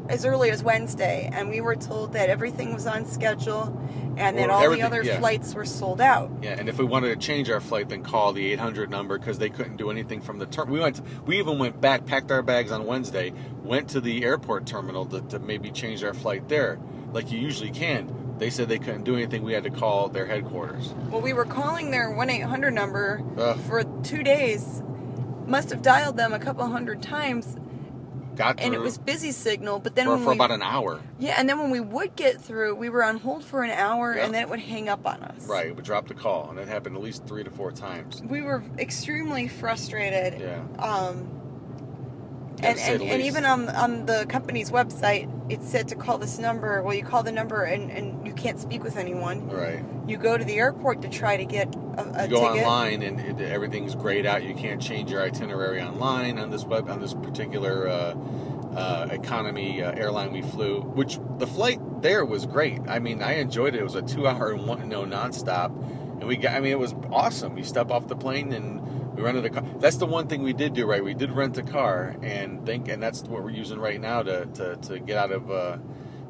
as 0.09 0.25
early 0.25 0.51
as 0.51 0.63
Wednesday, 0.63 1.29
and 1.33 1.49
we 1.49 1.61
were 1.61 1.77
told 1.77 2.13
that 2.13 2.29
everything 2.29 2.73
was 2.73 2.87
on 2.87 3.07
schedule 3.07 3.77
and 4.17 4.39
that 4.39 4.49
Well, 4.49 4.65
all 4.65 4.71
the 4.71 4.83
other 4.83 5.03
yeah. 5.03 5.19
flights 5.19 5.55
were 5.55 5.65
sold 5.65 6.01
out. 6.01 6.31
Yeah, 6.43 6.57
and 6.59 6.69
if 6.69 6.79
we 6.79 6.85
wanted 6.85 7.09
to 7.09 7.27
change 7.27 7.51
our 7.51 7.61
flight, 7.61 7.89
then 7.89 8.03
call 8.03 8.33
the 8.33 8.53
800 8.53 8.91
number 8.91 9.19
because 9.19 9.39
they 9.39 9.51
couldn't 9.51 9.77
do 9.77 9.91
anything 9.91 10.21
from 10.21 10.39
the 10.39 10.47
term. 10.47 10.71
We 10.71 10.81
went. 10.81 11.01
we 11.27 11.39
even 11.39 11.59
went 11.59 11.81
back, 11.81 12.07
packed 12.07 12.31
our 12.31 12.43
bags 12.43 12.73
on 12.73 12.87
Wednesday, 12.87 13.33
went 13.63 13.89
to 13.91 14.01
the 14.01 14.25
airport 14.25 14.67
terminal 14.67 15.07
to, 15.07 15.21
to 15.23 15.39
maybe 15.39 15.71
change 15.71 16.03
our 16.03 16.15
flight 16.15 16.49
there, 16.49 16.79
like 17.13 17.31
you 17.31 17.39
usually 17.39 17.71
can. 17.71 18.35
They 18.39 18.51
said 18.51 18.69
they 18.69 18.79
couldn't 18.79 19.05
do 19.05 19.17
anything. 19.17 19.43
We 19.43 19.55
had 19.55 19.65
to 19.65 19.71
call 19.71 20.09
their 20.09 20.27
headquarters. 20.27 20.93
Well, 21.11 21.23
we 21.23 21.33
were 21.33 21.47
calling 21.47 21.91
their 21.91 22.11
1 22.11 22.31
800 22.31 22.71
number 22.73 23.23
Ugh. 23.39 23.59
for 23.61 23.83
two 24.03 24.23
days. 24.23 24.83
Must 25.47 25.71
have 25.71 25.81
dialed 25.81 26.17
them 26.17 26.33
a 26.33 26.39
couple 26.39 26.67
hundred 26.67 27.03
times, 27.03 27.57
Got 28.37 28.61
and 28.61 28.75
it 28.75 28.81
was 28.81 28.99
busy 28.99 29.33
signal. 29.33 29.79
But 29.79 29.95
then 29.95 30.07
for, 30.07 30.19
for 30.19 30.29
we, 30.31 30.35
about 30.37 30.51
an 30.51 30.63
hour. 30.63 31.01
yeah, 31.19 31.35
and 31.39 31.49
then 31.49 31.59
when 31.59 31.71
we 31.71 31.81
would 31.81 32.15
get 32.17 32.41
through, 32.41 32.75
we 32.75 32.89
were 32.91 33.03
on 33.03 33.19
hold 33.19 33.45
for 33.45 33.63
an 33.63 33.71
hour, 33.71 34.15
Yeah. 34.15 34.25
and 34.25 34.35
then 34.35 34.43
it 34.43 34.49
would 34.49 34.61
hang 34.61 34.89
up 34.89 35.07
on 35.07 35.23
us. 35.23 35.47
Right, 35.49 35.75
we 35.75 35.83
dropped 35.83 36.09
the 36.09 36.15
call, 36.15 36.51
and 36.51 36.59
it 36.59 36.69
happened 36.69 36.97
at 36.97 37.03
least 37.03 37.27
three 37.27 37.45
to 37.45 37.51
four 37.51 37.73
times. 37.73 38.23
We 38.23 38.43
were 38.43 38.63
extremely 38.79 39.49
frustrated. 39.49 40.41
Yeah. 40.41 40.63
Um, 40.79 41.29
Yeah, 41.29 41.36
and 42.63 42.79
and, 42.79 43.03
and 43.03 43.23
even 43.23 43.45
on 43.45 43.69
on 43.69 44.07
the 44.07 44.27
company's 44.29 44.71
website, 44.71 45.31
it 45.51 45.63
said 45.63 45.89
to 45.89 45.95
call 45.95 46.19
this 46.19 46.39
number. 46.39 46.83
Well, 46.83 46.95
you 46.95 47.03
call 47.05 47.23
the 47.23 47.33
number 47.33 47.63
and, 47.65 47.91
and 47.91 48.27
you 48.27 48.33
can't 48.33 48.59
speak 48.59 48.83
with 48.83 48.97
anyone. 48.97 49.49
Right. 49.49 49.85
You 50.07 50.17
go 50.17 50.39
to 50.39 50.45
the 50.45 50.55
airport 50.55 51.03
to 51.03 51.09
try 51.09 51.37
to 51.37 51.45
get 51.45 51.75
a, 51.75 52.21
a 52.21 52.25
You 52.25 52.31
go 52.31 52.49
ticket. 52.49 52.67
online 52.67 53.03
and 53.03 53.21
it, 53.21 53.41
everything's 53.41 53.95
grayed 53.95 54.27
out. 54.27 54.43
You 54.45 54.55
can't 54.55 54.81
change 54.81 55.11
your 55.11 55.23
itinerary 55.23 55.83
online 55.83 56.39
on 56.39 56.51
this 56.51 56.65
web 56.65 56.89
on 56.89 57.01
this 57.01 57.15
particular 57.15 57.89
uh, 57.89 58.15
uh, 58.75 59.09
economy 59.11 59.83
uh, 59.83 59.93
airline 59.93 60.33
we 60.33 60.43
flew. 60.43 60.81
Which 60.81 61.19
the 61.39 61.47
flight 61.47 61.81
there 62.03 62.25
was 62.25 62.47
great. 62.47 62.81
I 62.89 62.99
mean, 62.99 63.23
I 63.23 63.35
enjoyed 63.35 63.75
it. 63.75 63.81
It 63.81 63.85
was 63.85 63.95
a 63.95 64.03
two-hour 64.03 64.53
and 64.53 64.67
one 64.67 64.89
no 64.89 65.05
nonstop, 65.05 65.71
and 66.21 66.25
we 66.27 66.37
got. 66.37 66.55
I 66.55 66.61
mean, 66.61 66.73
it 66.73 66.79
was 66.79 66.95
awesome. 67.11 67.57
You 67.57 67.65
step 67.65 67.91
off 67.91 68.07
the 68.07 68.17
plane 68.17 68.53
and 68.53 68.81
we 69.17 69.23
rented 69.23 69.45
a 69.47 69.51
car. 69.51 69.65
That's 69.79 69.97
the 69.97 70.07
one 70.07 70.29
thing 70.29 70.43
we 70.43 70.53
did 70.53 70.75
do 70.75 70.87
right. 70.87 71.03
We 71.03 71.15
did 71.15 71.33
rent 71.33 71.57
a 71.59 71.63
car 71.63 72.15
and 72.23 72.65
think, 72.67 72.89
and 72.89 73.03
that's 73.03 73.23
what 73.23 73.43
we're 73.43 73.51
using 73.51 73.79
right 73.79 74.01
now 74.01 74.23
to 74.23 74.47
to, 74.47 74.77
to 74.77 74.99
get 74.99 75.17
out 75.17 75.33
of 75.33 75.51
uh, 75.51 75.79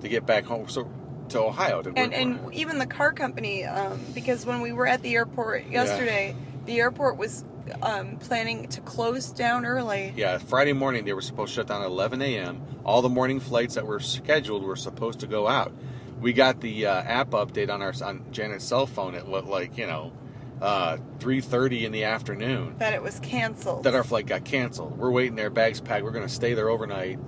to 0.00 0.08
get 0.08 0.26
back 0.26 0.44
home. 0.44 0.68
So. 0.68 0.90
To 1.30 1.40
Ohio, 1.40 1.82
to 1.82 1.92
and 1.96 2.14
and 2.14 2.54
even 2.54 2.78
the 2.78 2.86
car 2.86 3.10
company, 3.10 3.64
um, 3.64 4.00
because 4.14 4.46
when 4.46 4.60
we 4.60 4.70
were 4.70 4.86
at 4.86 5.02
the 5.02 5.16
airport 5.16 5.66
yesterday, 5.66 6.36
the 6.66 6.78
airport 6.78 7.16
was 7.16 7.44
um, 7.82 8.16
planning 8.18 8.68
to 8.68 8.80
close 8.80 9.30
down 9.30 9.64
early. 9.64 10.12
Yeah, 10.16 10.38
Friday 10.38 10.72
morning 10.72 11.04
they 11.04 11.12
were 11.12 11.22
supposed 11.22 11.54
to 11.54 11.60
shut 11.60 11.68
down 11.68 11.82
at 11.82 11.88
11 11.88 12.22
a.m. 12.22 12.62
All 12.84 13.02
the 13.02 13.08
morning 13.08 13.40
flights 13.40 13.74
that 13.74 13.86
were 13.86 14.00
scheduled 14.00 14.62
were 14.62 14.76
supposed 14.76 15.20
to 15.20 15.26
go 15.26 15.48
out. 15.48 15.72
We 16.20 16.32
got 16.32 16.60
the 16.60 16.86
uh, 16.86 17.02
app 17.02 17.30
update 17.30 17.70
on 17.70 17.82
our 17.82 17.92
on 18.02 18.24
Janet's 18.30 18.64
cell 18.64 18.86
phone 18.86 19.14
at 19.14 19.26
what 19.26 19.46
like 19.46 19.76
you 19.76 19.86
know, 19.86 20.12
uh, 20.60 20.96
3:30 21.18 21.84
in 21.84 21.92
the 21.92 22.04
afternoon 22.04 22.74
That 22.78 22.94
it 22.94 23.02
was 23.02 23.20
canceled. 23.20 23.84
that 23.84 23.94
our 23.94 24.04
flight 24.04 24.26
got 24.26 24.44
canceled. 24.44 24.96
We're 24.98 25.10
waiting 25.10 25.36
there, 25.36 25.50
bags 25.50 25.80
packed. 25.80 26.04
We're 26.04 26.10
gonna 26.12 26.28
stay 26.28 26.54
there 26.54 26.68
overnight, 26.68 27.18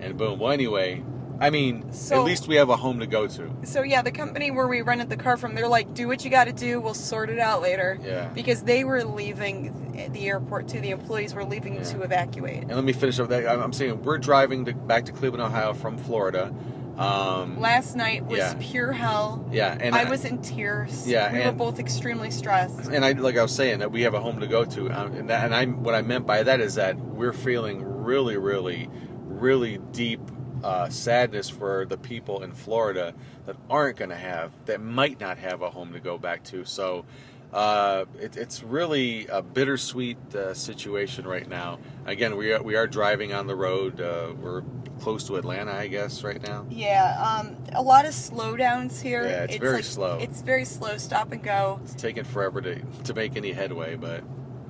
and 0.00 0.16
boom. 0.16 0.38
Well, 0.38 0.52
anyway, 0.52 1.02
I 1.40 1.50
mean, 1.50 1.92
So- 1.92 2.18
at 2.18 2.24
least 2.24 2.48
we 2.48 2.56
have 2.56 2.68
a 2.68 2.76
home 2.76 2.98
to 3.00 3.06
go 3.06 3.26
to. 3.26 3.50
So 3.64 3.82
yeah, 3.82 4.02
the 4.02 4.10
company 4.10 4.50
where 4.50 4.66
we 4.66 4.80
rented 4.82 5.08
the 5.10 5.16
car 5.16 5.36
from, 5.36 5.54
they're 5.54 5.68
like, 5.68 5.94
"Do 5.94 6.08
what 6.08 6.24
you 6.24 6.30
got 6.30 6.44
to 6.44 6.52
do. 6.52 6.80
We'll 6.80 6.94
sort 6.94 7.30
it 7.30 7.38
out 7.38 7.62
later." 7.62 7.98
Yeah. 8.04 8.28
Because 8.34 8.62
they 8.62 8.82
were 8.84 9.04
leaving 9.04 10.08
the 10.12 10.26
airport 10.28 10.66
too. 10.68 10.80
The 10.80 10.90
employees 10.90 11.34
were 11.34 11.44
leaving 11.44 11.74
Yeah. 11.74 11.82
to 11.82 12.02
evacuate. 12.02 12.62
And 12.62 12.72
let 12.74 12.84
me 12.84 12.92
finish 12.92 13.18
up 13.20 13.28
that. 13.28 13.46
I'm 13.48 13.60
I'm 13.62 13.72
saying 13.72 14.02
we're 14.02 14.18
driving 14.18 14.64
to, 14.64 14.72
back 14.72 15.04
to 15.06 15.12
Cleveland, 15.12 15.42
Ohio 15.42 15.74
from 15.74 15.96
Florida. 15.98 16.52
Um, 16.98 17.60
Last 17.60 17.94
night 17.94 18.24
was 18.26 18.38
Yeah. 18.38 18.54
pure 18.58 18.92
hell. 18.92 19.46
yeah, 19.52 19.76
and 19.80 19.94
I 19.94 20.10
was 20.10 20.24
in 20.24 20.42
tears. 20.42 21.06
Yeah, 21.06 21.32
we 21.32 21.44
were 21.44 21.52
both 21.52 21.78
extremely 21.78 22.30
stressed. 22.30 22.88
and 22.90 23.04
I 23.04 23.12
like 23.12 23.36
I 23.36 23.42
was 23.42 23.54
saying 23.54 23.78
that 23.78 23.92
we 23.92 24.02
have 24.02 24.14
a 24.14 24.20
home 24.20 24.40
to 24.40 24.46
go 24.46 24.64
to, 24.64 24.90
um, 24.90 25.12
and, 25.14 25.30
that, 25.30 25.44
and 25.44 25.54
I 25.54 25.66
what 25.66 25.94
I 25.94 26.02
meant 26.02 26.26
by 26.26 26.42
that 26.42 26.60
is 26.60 26.74
that 26.74 26.96
we're 26.98 27.32
feeling 27.32 27.82
really, 27.84 28.36
really, 28.36 28.90
really 29.24 29.78
deep 29.92 30.20
uh, 30.64 30.88
sadness 30.88 31.48
for 31.48 31.86
the 31.86 31.96
people 31.96 32.42
in 32.42 32.50
Florida 32.52 33.14
that 33.46 33.54
aren't 33.70 33.96
going 33.96 34.10
to 34.10 34.16
have, 34.16 34.50
that 34.66 34.80
might 34.80 35.20
not 35.20 35.38
have 35.38 35.62
a 35.62 35.70
home 35.70 35.92
to 35.92 36.00
go 36.00 36.18
back 36.18 36.42
to. 36.44 36.64
So. 36.64 37.04
Uh, 37.52 38.04
it, 38.20 38.36
it's 38.36 38.62
really 38.62 39.26
a 39.28 39.40
bittersweet 39.40 40.18
uh, 40.34 40.52
situation 40.52 41.26
right 41.26 41.48
now. 41.48 41.78
Again, 42.06 42.36
we 42.36 42.52
are, 42.52 42.62
we 42.62 42.76
are 42.76 42.86
driving 42.86 43.32
on 43.32 43.46
the 43.46 43.56
road. 43.56 44.00
Uh, 44.00 44.32
we're 44.38 44.62
close 45.00 45.24
to 45.28 45.36
Atlanta, 45.36 45.72
I 45.72 45.86
guess, 45.88 46.22
right 46.22 46.42
now. 46.42 46.66
Yeah, 46.68 47.16
um, 47.22 47.56
a 47.72 47.80
lot 47.82 48.04
of 48.04 48.12
slowdowns 48.12 49.00
here. 49.00 49.24
Yeah, 49.24 49.44
it's 49.44 49.56
very 49.56 49.76
like- 49.76 49.84
slow. 49.84 50.18
It's 50.18 50.42
very 50.42 50.64
slow, 50.66 50.98
stop 50.98 51.32
and 51.32 51.42
go. 51.42 51.80
It's 51.84 51.94
taken 51.94 52.24
forever 52.24 52.60
to, 52.60 52.80
to 53.04 53.14
make 53.14 53.36
any 53.36 53.52
headway, 53.52 53.94
but 53.96 54.22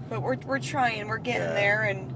But 0.09 0.23
we're 0.23 0.37
we're 0.47 0.59
trying. 0.61 1.09
We're 1.09 1.19
getting 1.19 1.43
Yeah. 1.49 1.55
there, 1.55 1.83
and 1.83 2.15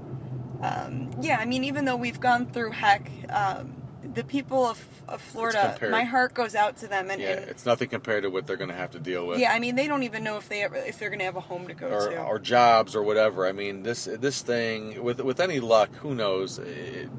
um, 0.61 1.11
yeah, 1.21 1.37
I 1.39 1.45
mean, 1.45 1.65
even 1.65 1.83
though 1.85 1.97
we've 1.97 2.19
gone 2.21 2.45
through 2.45 2.71
heck, 2.71 3.11
um, 3.29 3.75
the 4.13 4.23
people 4.23 4.65
of, 4.65 4.83
of 5.07 5.21
Florida, 5.21 5.77
my 5.89 6.03
heart 6.03 6.33
goes 6.33 6.55
out 6.55 6.77
to 6.77 6.87
them, 6.87 7.09
and, 7.09 7.21
yeah, 7.21 7.31
and 7.31 7.49
it's 7.49 7.65
nothing 7.65 7.89
compared 7.89 8.23
to 8.23 8.29
what 8.29 8.47
they're 8.47 8.57
going 8.57 8.69
to 8.69 8.75
have 8.75 8.91
to 8.91 8.99
deal 8.99 9.27
with. 9.27 9.39
yeah, 9.39 9.51
I 9.51 9.59
mean, 9.59 9.75
they 9.75 9.87
don't 9.87 10.03
even 10.03 10.23
know 10.23 10.37
if 10.37 10.49
they 10.49 10.63
ever, 10.63 10.75
if 10.75 10.99
they're 10.99 11.09
gonna 11.09 11.23
have 11.23 11.35
a 11.35 11.41
home 11.41 11.67
to 11.67 11.73
go 11.73 11.87
or, 11.87 12.09
to. 12.09 12.23
or 12.23 12.39
jobs 12.39 12.95
or 12.95 13.03
whatever. 13.03 13.45
I 13.47 13.51
mean, 13.51 13.83
this 13.83 14.05
this 14.05 14.41
thing 14.41 15.03
with 15.03 15.21
with 15.21 15.39
any 15.39 15.59
luck, 15.59 15.93
who 15.95 16.15
knows? 16.15 16.59
It, 16.59 17.09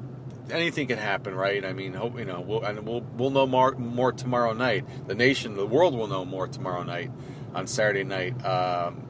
anything 0.51 0.87
can 0.87 0.97
happen, 0.97 1.35
right? 1.35 1.65
I 1.65 1.73
mean, 1.73 1.93
hope 1.93 2.17
you 2.17 2.25
know, 2.25 2.41
we'll, 2.41 2.63
and 2.63 2.85
we'll 2.85 3.01
we'll 3.17 3.31
know 3.31 3.47
more 3.47 3.71
more 3.73 4.11
tomorrow 4.11 4.53
night. 4.53 4.85
The 5.07 5.15
nation, 5.15 5.55
the 5.55 5.65
world 5.65 5.95
will 5.95 6.07
know 6.07 6.25
more 6.25 6.47
tomorrow 6.47 6.83
night 6.83 7.11
on 7.53 7.67
Saturday 7.67 8.03
night. 8.03 8.43
Um, 8.45 9.07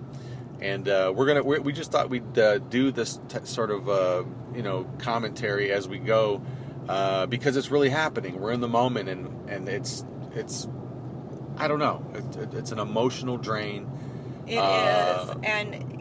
and 0.62 0.88
uh, 0.88 1.12
we're 1.16 1.26
gonna 1.26 1.44
we 1.44 1.60
we 1.60 1.74
just 1.74 1.92
thought 1.92 2.10
we'd 2.10 2.38
uh, 2.40 2.60
do 2.60 2.92
this 2.92 3.20
t- 3.28 3.40
sort 3.44 3.72
of 3.72 3.90
uh, 3.90 4.24
you 4.54 4.64
know 4.64 4.86
commentary 5.00 5.72
as 5.72 5.88
we 5.88 6.00
go 6.00 6.42
uh, 6.88 7.26
because 7.26 7.58
it's 7.58 7.72
really 7.72 7.90
happening. 7.90 8.40
We're 8.40 8.52
in 8.52 8.62
the 8.62 8.68
moment, 8.68 9.10
and 9.10 9.50
and 9.50 9.70
it's 9.70 10.06
it's 10.34 10.68
I 11.58 11.68
don't 11.68 11.80
know. 11.80 12.06
It, 12.14 12.36
it, 12.38 12.54
it's 12.54 12.72
an 12.72 12.80
emotional 12.80 13.38
drain. 13.38 13.90
It 14.48 14.54
is, 14.54 14.60
uh, 14.60 15.36
and 15.44 15.96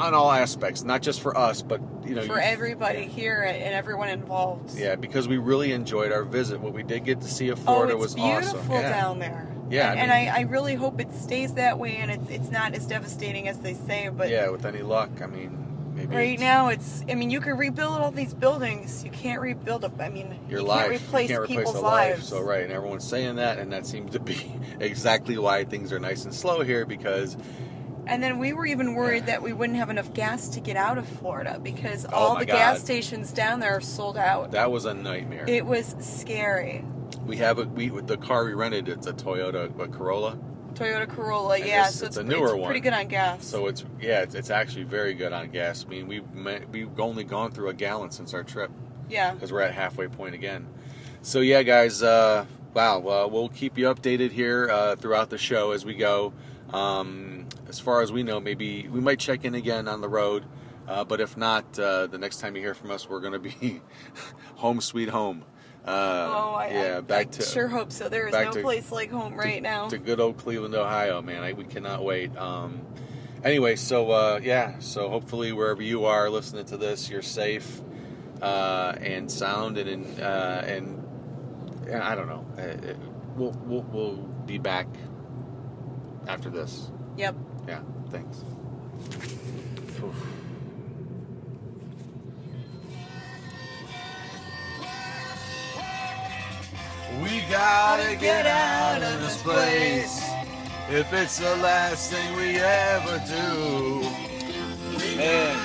on 0.00 0.14
all 0.14 0.30
aspects, 0.30 0.82
not 0.82 1.02
just 1.02 1.20
for 1.20 1.36
us, 1.36 1.62
but 1.62 1.80
you 2.04 2.14
know, 2.14 2.22
for 2.22 2.38
everybody 2.38 3.04
here 3.04 3.42
and 3.42 3.74
everyone 3.74 4.08
involved. 4.08 4.76
Yeah, 4.76 4.96
because 4.96 5.28
we 5.28 5.38
really 5.38 5.72
enjoyed 5.72 6.12
our 6.12 6.24
visit. 6.24 6.60
What 6.60 6.72
we 6.72 6.82
did 6.82 7.04
get 7.04 7.20
to 7.20 7.28
see 7.28 7.48
of 7.50 7.58
Oh, 7.60 7.62
Florida 7.64 7.92
it's 7.94 8.00
was 8.02 8.14
beautiful 8.14 8.58
awesome. 8.58 8.70
Yeah. 8.72 8.90
down 8.90 9.18
there. 9.18 9.48
Yeah, 9.70 9.92
and, 9.92 10.12
I 10.12 10.18
and 10.18 10.30
I, 10.30 10.38
I 10.38 10.40
really 10.42 10.74
hope 10.74 11.00
it 11.00 11.14
stays 11.14 11.54
that 11.54 11.78
way, 11.78 11.96
and 11.96 12.10
it's 12.10 12.28
it's 12.30 12.50
not 12.50 12.74
as 12.74 12.86
devastating 12.86 13.48
as 13.48 13.58
they 13.60 13.74
say. 13.74 14.10
But 14.14 14.28
yeah, 14.30 14.48
with 14.50 14.66
any 14.66 14.82
luck, 14.82 15.22
I 15.22 15.26
mean, 15.26 15.71
maybe 15.94 16.14
right 16.14 16.38
now, 16.38 16.68
it's 16.68 17.02
I 17.08 17.14
mean, 17.14 17.30
you 17.30 17.40
can 17.40 17.56
rebuild 17.56 18.00
all 18.00 18.10
these 18.10 18.34
buildings. 18.34 19.04
You 19.04 19.10
can't 19.10 19.40
rebuild 19.40 19.84
up. 19.84 20.00
I 20.00 20.08
mean, 20.08 20.38
your 20.48 20.60
you 20.60 20.66
life. 20.66 20.90
can't 20.90 21.02
replace 21.02 21.30
you 21.30 21.36
can't 21.36 21.50
replace 21.50 21.58
people's 21.58 21.76
a 21.76 21.80
life. 21.80 22.14
lives. 22.16 22.28
So 22.28 22.40
right, 22.42 22.62
and 22.64 22.72
everyone's 22.72 23.06
saying 23.08 23.36
that, 23.36 23.58
and 23.58 23.72
that 23.72 23.86
seems 23.86 24.12
to 24.12 24.20
be 24.20 24.52
exactly 24.80 25.38
why 25.38 25.64
things 25.64 25.92
are 25.92 25.98
nice 26.00 26.24
and 26.24 26.34
slow 26.34 26.62
here 26.62 26.84
because 26.86 27.36
And 28.06 28.22
then 28.22 28.38
we 28.38 28.52
were 28.52 28.66
even 28.66 28.94
worried 28.94 29.26
that 29.26 29.42
we 29.42 29.52
wouldn't 29.52 29.78
have 29.78 29.90
enough 29.90 30.12
gas 30.12 30.48
to 30.50 30.60
get 30.60 30.76
out 30.76 30.98
of 30.98 31.06
Florida 31.06 31.60
because 31.62 32.04
Oh 32.06 32.16
all 32.16 32.38
the 32.38 32.46
God. 32.46 32.56
gas 32.56 32.80
stations 32.80 33.32
down 33.32 33.60
there 33.60 33.76
are 33.76 33.80
sold 33.80 34.16
out. 34.16 34.50
that 34.52 34.70
was 34.70 34.84
a 34.86 34.94
nightmare. 34.94 35.44
It 35.46 35.64
was 35.66 35.94
scary. 36.00 36.84
we 37.26 37.36
have 37.36 37.58
a 37.58 37.64
we 37.64 37.90
with 37.90 38.06
the 38.08 38.16
car 38.16 38.44
we 38.44 38.54
rented. 38.54 38.88
It's 38.88 39.06
a 39.06 39.12
Toyota 39.12 39.78
a 39.78 39.88
Corolla, 39.88 40.36
Toyota 40.74 41.08
Corolla, 41.08 41.56
And 41.56 41.64
yeah, 41.66 41.72
it's- 41.88 41.94
so 41.96 42.06
it's 42.06 42.16
it's, 42.16 42.24
a 42.24 42.24
newer 42.24 42.46
it's 42.48 42.54
one. 42.54 42.64
pretty 42.66 42.80
good 42.80 42.92
on 42.92 43.08
gas. 43.08 43.44
so 43.46 43.66
it's 43.66 43.84
yeah, 44.00 44.22
it's, 44.22 44.34
it's 44.34 44.50
actually 44.50 44.84
very 44.84 45.14
good 45.14 45.32
on 45.32 45.50
gas. 45.50 45.84
I 45.84 45.88
mean, 45.88 46.06
we've 46.08 46.24
we've 46.70 47.00
only 47.00 47.24
gone 47.24 47.50
through 47.52 47.68
a 47.68 47.74
gallon 47.74 48.10
since 48.10 48.34
our 48.34 48.42
trip. 48.44 48.70
yeah, 49.08 49.32
because 49.34 49.52
we're 49.52 49.60
at 49.62 49.74
halfway 49.74 50.08
point 50.08 50.34
again. 50.34 50.66
So 51.22 51.40
yeah, 51.40 51.62
guys. 51.62 52.02
Uh, 52.02 52.46
wow. 52.74 52.98
Well, 52.98 53.30
we'll 53.30 53.48
keep 53.48 53.78
you 53.78 53.86
updated 53.86 54.30
here 54.32 54.68
uh, 54.70 54.96
throughout 54.96 55.30
the 55.30 55.38
show 55.38 55.70
as 55.72 55.84
we 55.84 55.94
go. 55.94 56.32
Um, 56.72 57.46
as 57.68 57.78
far 57.78 58.00
as 58.02 58.10
we 58.10 58.22
know, 58.22 58.40
maybe 58.40 58.88
we 58.88 59.00
might 59.00 59.18
check 59.18 59.44
in 59.44 59.54
again 59.54 59.88
on 59.88 60.00
the 60.00 60.08
road. 60.08 60.44
Uh, 60.88 61.04
but 61.04 61.20
if 61.20 61.36
not, 61.36 61.78
uh, 61.78 62.06
the 62.08 62.18
next 62.18 62.40
time 62.40 62.56
you 62.56 62.62
hear 62.62 62.74
from 62.74 62.90
us, 62.90 63.08
we're 63.08 63.20
going 63.20 63.34
to 63.34 63.38
be 63.38 63.80
home 64.56 64.80
sweet 64.80 65.08
home. 65.10 65.44
Uh, 65.84 65.90
oh, 65.90 66.54
I, 66.54 66.68
yeah, 66.70 66.98
I, 66.98 67.00
back 67.00 67.26
I 67.26 67.30
to 67.30 67.42
sure 67.42 67.66
hope 67.66 67.90
so. 67.90 68.08
There 68.08 68.28
is 68.28 68.32
no 68.32 68.52
to- 68.52 68.62
place 68.62 68.92
like 68.92 69.10
home 69.10 69.34
right 69.34 69.60
now. 69.60 69.88
to 69.88 69.98
good 69.98 70.20
old 70.20 70.36
Cleveland, 70.38 70.74
Ohio, 70.74 71.20
man. 71.22 71.42
I, 71.42 71.54
we 71.54 71.64
cannot 71.64 72.04
wait. 72.04 72.36
Um, 72.36 72.82
anyway, 73.42 73.74
so 73.76 74.10
uh, 74.12 74.40
yeah, 74.42 74.78
so 74.78 75.08
hopefully 75.08 75.52
wherever 75.52 75.82
you 75.82 76.04
are 76.04 76.30
listening 76.30 76.66
to 76.66 76.76
this, 76.76 77.10
you're 77.10 77.20
safe 77.22 77.80
uh, 78.40 78.94
and 79.00 79.30
sound, 79.30 79.76
and 79.78 79.88
in, 79.88 80.20
uh, 80.20 80.64
and, 80.66 81.04
and 81.88 82.02
I 82.02 82.14
don't 82.14 82.28
know. 82.28 82.46
Uh, 82.56 82.60
uh, 82.62 82.94
we'll, 83.36 83.52
we'll 83.64 83.82
we'll 83.82 84.16
be 84.46 84.58
back 84.58 84.86
after 86.28 86.48
this. 86.48 86.90
Yep. 87.16 87.34
Yeah. 87.66 87.80
Thanks. 88.10 88.44
We 97.20 97.40
gotta 97.50 98.16
get 98.16 98.46
out 98.46 99.02
of 99.02 99.20
this 99.20 99.42
place 99.42 100.22
if 100.88 101.12
it's 101.12 101.38
the 101.38 101.56
last 101.56 102.10
thing 102.12 102.36
we 102.36 102.56
ever 102.56 103.22
do. 103.26 105.16
Man, 105.16 105.58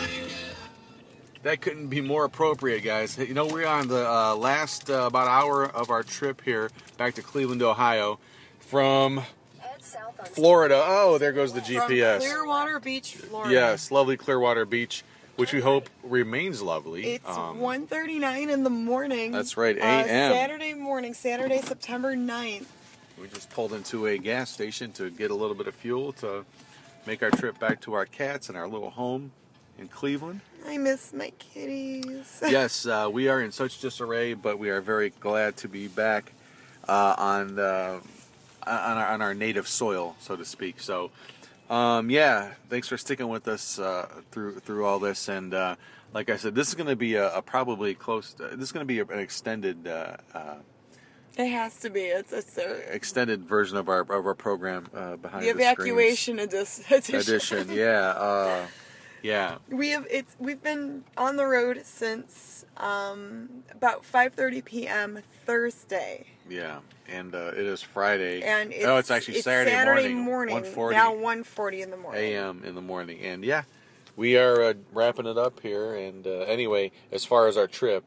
that 1.44 1.62
couldn't 1.62 1.88
be 1.88 2.02
more 2.02 2.26
appropriate, 2.26 2.82
guys. 2.84 3.18
You 3.18 3.34
know, 3.34 3.46
we're 3.46 3.68
on 3.68 3.88
the 3.88 4.10
uh, 4.10 4.36
last 4.36 4.90
uh, 4.90 5.06
about 5.08 5.28
hour 5.28 5.66
of 5.66 5.90
our 5.90 6.04
trip 6.04 6.42
here 6.44 6.70
back 6.98 7.14
to 7.16 7.22
Cleveland, 7.22 7.62
Ohio, 7.62 8.20
from 8.60 9.22
Florida. 10.26 10.84
Oh, 10.86 11.18
there 11.18 11.32
goes 11.32 11.54
the 11.54 11.62
From 11.62 11.76
GPS. 11.76 12.20
Clearwater 12.20 12.80
Beach, 12.80 13.16
Florida. 13.16 13.54
Yes, 13.54 13.92
lovely 13.92 14.18
Clearwater 14.18 14.66
Beach, 14.66 15.04
which 15.38 15.54
we 15.54 15.62
hope 15.62 15.90
remains 16.04 16.62
lovely. 16.62 17.14
It's 17.14 17.30
Um, 17.30 17.60
1.39 17.60 18.50
in 18.50 18.64
the 18.64 18.70
morning. 18.70 19.32
That's 19.32 19.56
right, 19.56 19.78
Uh, 19.78 19.82
a.m.. 19.86 20.34
Saturday 20.34 20.74
morning, 20.74 21.14
Saturday, 21.14 21.62
September 21.62 22.16
9th. 22.16 22.66
we 23.22 23.28
just 23.30 23.50
pulled 23.52 23.74
into 23.74 24.08
a 24.08 24.18
gas 24.18 24.52
station 24.52 24.92
to 24.94 25.10
get 25.10 25.32
a 25.32 25.36
little 25.36 25.56
bit 25.56 25.68
of 25.68 25.76
fuel 25.76 26.12
to 26.14 26.44
make 27.06 27.24
our 27.24 27.32
trip 27.32 27.58
back 27.60 27.80
to 27.82 27.94
our 27.94 28.06
cats 28.06 28.50
and 28.50 28.58
our 28.58 28.68
little 28.68 28.90
home 28.90 29.32
in 29.80 29.88
Cleveland. 29.88 30.42
I 30.68 30.78
miss 30.78 31.14
my 31.14 31.32
kitties. 31.40 32.42
yes, 32.48 32.86
uh, 32.86 33.08
we 33.12 33.28
are 33.30 33.42
in 33.42 33.52
such 33.52 33.80
disarray, 33.80 34.34
but 34.34 34.60
we 34.60 34.70
are 34.70 34.82
very 34.82 35.12
glad 35.20 35.56
to 35.58 35.68
be 35.68 35.88
back 35.88 36.34
uh, 36.88 37.16
on 37.18 37.58
uh, 37.60 38.00
on, 38.66 38.98
our, 38.98 39.08
on 39.08 39.22
our 39.22 39.34
native 39.34 39.68
soil, 39.68 40.16
so 40.20 40.36
to 40.36 40.44
speak. 40.44 40.82
So, 40.82 41.10
um, 41.70 42.10
yeah, 42.10 42.54
thanks 42.70 42.88
for 42.88 42.98
sticking 42.98 43.28
with 43.30 43.48
us 43.48 43.80
uh, 43.80 44.08
through 44.32 44.60
through 44.60 44.86
all 44.86 45.00
this. 45.00 45.28
And 45.28 45.54
uh, 45.54 45.76
like 46.14 46.30
I 46.30 46.38
said, 46.38 46.56
this 46.56 46.70
is 46.70 46.76
going 46.76 46.88
to 46.88 46.96
be 46.96 47.16
a, 47.16 47.36
a 47.36 47.42
probably 47.42 47.94
close. 47.94 48.34
To, 48.34 48.44
this 48.44 48.70
is 48.70 48.72
going 48.72 48.88
to 48.88 48.94
be 48.94 49.00
an 49.00 49.20
extended. 49.20 49.88
Uh, 49.88 50.18
uh, 50.34 50.56
It 51.38 51.50
has 51.50 51.80
to 51.82 51.90
be. 51.90 52.02
It's, 52.02 52.32
it's 52.34 52.58
a, 52.58 52.94
extended 52.94 53.46
version 53.46 53.78
of 53.78 53.90
our 53.90 54.02
of 54.02 54.26
our 54.26 54.36
program 54.36 54.88
uh, 54.94 55.18
behind 55.18 55.44
the 55.44 55.54
the 55.54 55.60
evacuation 55.60 56.40
edition. 56.40 56.86
edition. 56.92 57.72
Yeah, 57.72 58.10
uh, 58.12 58.68
yeah. 59.22 59.58
We 59.70 59.90
have 59.90 60.08
it's 60.10 60.36
we've 60.40 60.62
been 60.62 61.04
on 61.18 61.36
the 61.36 61.46
road 61.46 61.82
since 61.86 62.66
um, 62.78 63.64
about 63.72 64.04
5:30 64.04 64.64
p.m. 64.64 65.20
Thursday, 65.46 66.28
Yeah, 66.50 66.80
and 67.08 67.34
uh, 67.34 67.52
it 67.56 67.66
is 67.66 67.82
Friday. 67.82 68.42
and 68.42 68.72
it's, 68.72 68.86
oh, 68.86 68.98
it's 68.98 69.12
actually 69.12 69.42
Saturday, 69.42 70.14
morning, 70.14 70.54
morning. 70.54 70.64
1:40 70.64 70.92
Now 70.92 71.14
1:40 71.14 71.84
in 71.84 71.92
the 71.92 71.98
morning. 71.98 72.22
a.m. 72.34 72.64
in 72.66 72.76
the 72.76 72.82
morning, 72.82 73.20
and 73.20 73.44
yeah, 73.44 73.64
we 74.16 74.38
are 74.38 74.64
uh, 74.64 74.74
wrapping 74.94 75.26
it 75.26 75.38
up 75.38 75.60
here. 75.62 75.96
And 75.96 76.26
uh, 76.26 76.42
anyway, 76.42 76.92
as 77.12 77.26
far 77.26 77.48
as 77.48 77.58
our 77.58 77.68
trip, 77.68 78.04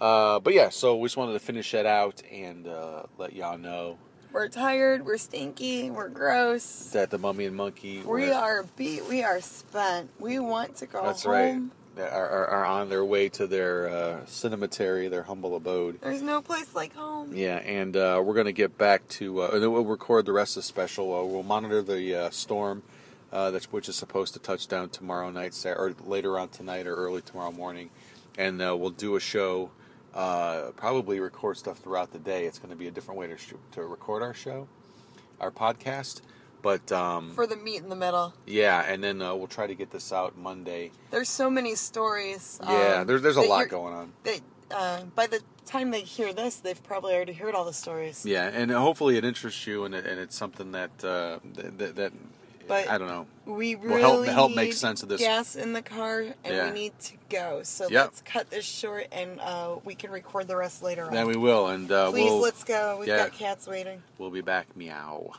uh, 0.00 0.40
but 0.40 0.54
yeah, 0.54 0.68
so 0.68 0.96
we 0.96 1.06
just 1.06 1.16
wanted 1.16 1.32
to 1.32 1.38
finish 1.38 1.72
that 1.72 1.86
out 1.86 2.22
and 2.30 2.66
uh, 2.68 3.04
let 3.18 3.32
y'all 3.32 3.58
know 3.58 3.98
We're 4.32 4.48
tired. 4.48 5.06
We're 5.06 5.16
stinky. 5.16 5.90
We're 5.90 6.08
gross. 6.10 6.90
that 6.90 7.10
the 7.10 7.18
Mummy 7.18 7.46
and 7.46 7.56
Monkey 7.56 8.02
We 8.02 8.30
are 8.30 8.64
beat. 8.76 9.06
We 9.06 9.22
are 9.24 9.40
spent. 9.40 10.10
We 10.18 10.38
want 10.38 10.76
to 10.76 10.86
go 10.86 11.02
That's 11.02 11.22
home. 11.24 11.32
right. 11.32 11.62
That 11.96 12.12
Are, 12.12 12.28
are, 12.28 12.46
are 12.48 12.64
on 12.64 12.88
their 12.88 13.04
way 13.04 13.28
to 13.30 13.46
their 13.46 13.88
uh, 13.88 14.20
cinematary, 14.26 15.10
their 15.10 15.22
humble 15.24 15.56
abode. 15.56 16.00
There's 16.00 16.22
no 16.22 16.42
place 16.42 16.74
like 16.74 16.94
home. 16.94 17.34
Yeah, 17.34 17.56
and 17.56 17.96
uh, 17.96 18.22
we're 18.24 18.34
going 18.34 18.46
to 18.46 18.52
get 18.52 18.76
back 18.78 19.08
to, 19.08 19.42
uh, 19.42 19.50
and 19.54 19.62
then 19.62 19.72
we'll 19.72 19.84
record 19.84 20.26
the 20.26 20.32
rest 20.32 20.56
of 20.56 20.62
the 20.62 20.66
special. 20.66 21.14
Uh, 21.14 21.24
we'll 21.24 21.42
monitor 21.42 21.82
the 21.82 22.14
uh, 22.14 22.30
storm, 22.30 22.82
uh, 23.32 23.50
that's 23.50 23.72
which 23.72 23.88
is 23.88 23.96
supposed 23.96 24.34
to 24.34 24.38
touch 24.38 24.68
down 24.68 24.90
tomorrow 24.90 25.30
night, 25.30 25.56
or 25.64 25.94
later 26.04 26.38
on 26.38 26.48
tonight, 26.50 26.86
or 26.86 26.94
early 26.94 27.22
tomorrow 27.22 27.50
morning, 27.50 27.88
and 28.36 28.60
uh, 28.60 28.76
we'll 28.76 28.90
do 28.90 29.16
a 29.16 29.20
show. 29.20 29.70
Uh, 30.14 30.70
probably 30.76 31.20
record 31.20 31.56
stuff 31.56 31.78
throughout 31.78 32.12
the 32.12 32.18
day. 32.18 32.44
It's 32.46 32.58
going 32.58 32.70
to 32.70 32.76
be 32.76 32.88
a 32.88 32.90
different 32.90 33.20
way 33.20 33.26
to 33.26 33.36
sh- 33.36 33.52
to 33.72 33.82
record 33.84 34.22
our 34.22 34.32
show, 34.32 34.68
our 35.40 35.50
podcast. 35.50 36.20
But 36.66 36.90
um, 36.90 37.30
For 37.30 37.46
the 37.46 37.54
meat 37.54 37.80
in 37.84 37.90
the 37.90 37.94
middle. 37.94 38.34
yeah, 38.44 38.80
and 38.92 39.00
then 39.04 39.22
uh, 39.22 39.36
we'll 39.36 39.46
try 39.46 39.68
to 39.68 39.74
get 39.76 39.92
this 39.92 40.12
out 40.12 40.36
Monday. 40.36 40.90
There's 41.12 41.28
so 41.28 41.48
many 41.48 41.76
stories. 41.76 42.58
Yeah, 42.60 43.02
um, 43.02 43.06
there's 43.06 43.22
there's 43.22 43.36
a 43.36 43.40
lot 43.42 43.68
going 43.68 43.94
on. 43.94 44.12
That, 44.24 44.40
uh, 44.72 45.02
by 45.14 45.28
the 45.28 45.42
time 45.64 45.92
they 45.92 46.00
hear 46.00 46.32
this, 46.32 46.56
they've 46.56 46.82
probably 46.82 47.14
already 47.14 47.34
heard 47.34 47.54
all 47.54 47.64
the 47.64 47.72
stories. 47.72 48.26
Yeah, 48.26 48.48
and 48.48 48.72
hopefully 48.72 49.16
it 49.16 49.24
interests 49.24 49.64
you, 49.64 49.84
and, 49.84 49.94
it, 49.94 50.06
and 50.06 50.18
it's 50.18 50.34
something 50.34 50.72
that 50.72 50.90
uh, 51.04 51.38
that, 51.54 51.94
that, 51.94 52.12
But 52.66 52.88
I 52.88 52.98
don't 52.98 53.06
know. 53.06 53.26
We 53.44 53.76
Will 53.76 53.90
really 53.94 54.00
help- 54.00 54.26
help 54.26 54.54
make 54.56 54.72
sense 54.72 55.04
of 55.04 55.08
this. 55.08 55.20
gas 55.20 55.54
in 55.54 55.72
the 55.72 55.82
car, 55.82 56.22
and 56.22 56.34
Yeah. 56.44 56.66
we 56.66 56.74
need 56.80 56.98
to 56.98 57.12
go. 57.30 57.60
So 57.62 57.84
Yep. 57.84 58.04
let's 58.06 58.22
cut 58.22 58.50
this 58.50 58.64
short, 58.64 59.06
and 59.12 59.38
uh, 59.38 59.76
we 59.84 59.94
can 59.94 60.10
record 60.10 60.48
the 60.48 60.56
rest 60.56 60.82
later 60.82 61.04
on. 61.04 61.12
Then 61.14 61.28
we 61.28 61.36
will, 61.36 61.68
and 61.68 61.92
uh, 61.92 62.10
Please, 62.10 62.24
we'll 62.24 62.40
let's 62.40 62.64
go. 62.64 62.96
We've 62.98 63.06
yeah. 63.06 63.18
got 63.18 63.34
cats 63.34 63.68
waiting. 63.68 64.02
we'll 64.18 64.30
be 64.30 64.40
back. 64.40 64.76
Meow. 64.76 65.30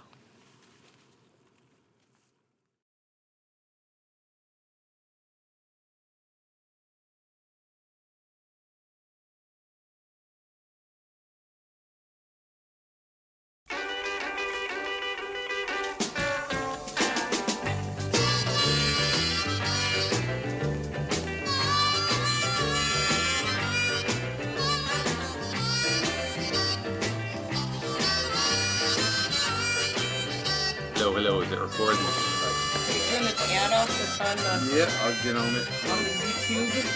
On 34.29 34.67
the, 34.67 34.75
Yeah, 34.77 34.89
I'll 35.03 35.23
get 35.23 35.35
on 35.35 35.47
it. 35.55 35.67
on 35.89 36.03
the 36.03 36.09
YouTube, 36.09 36.87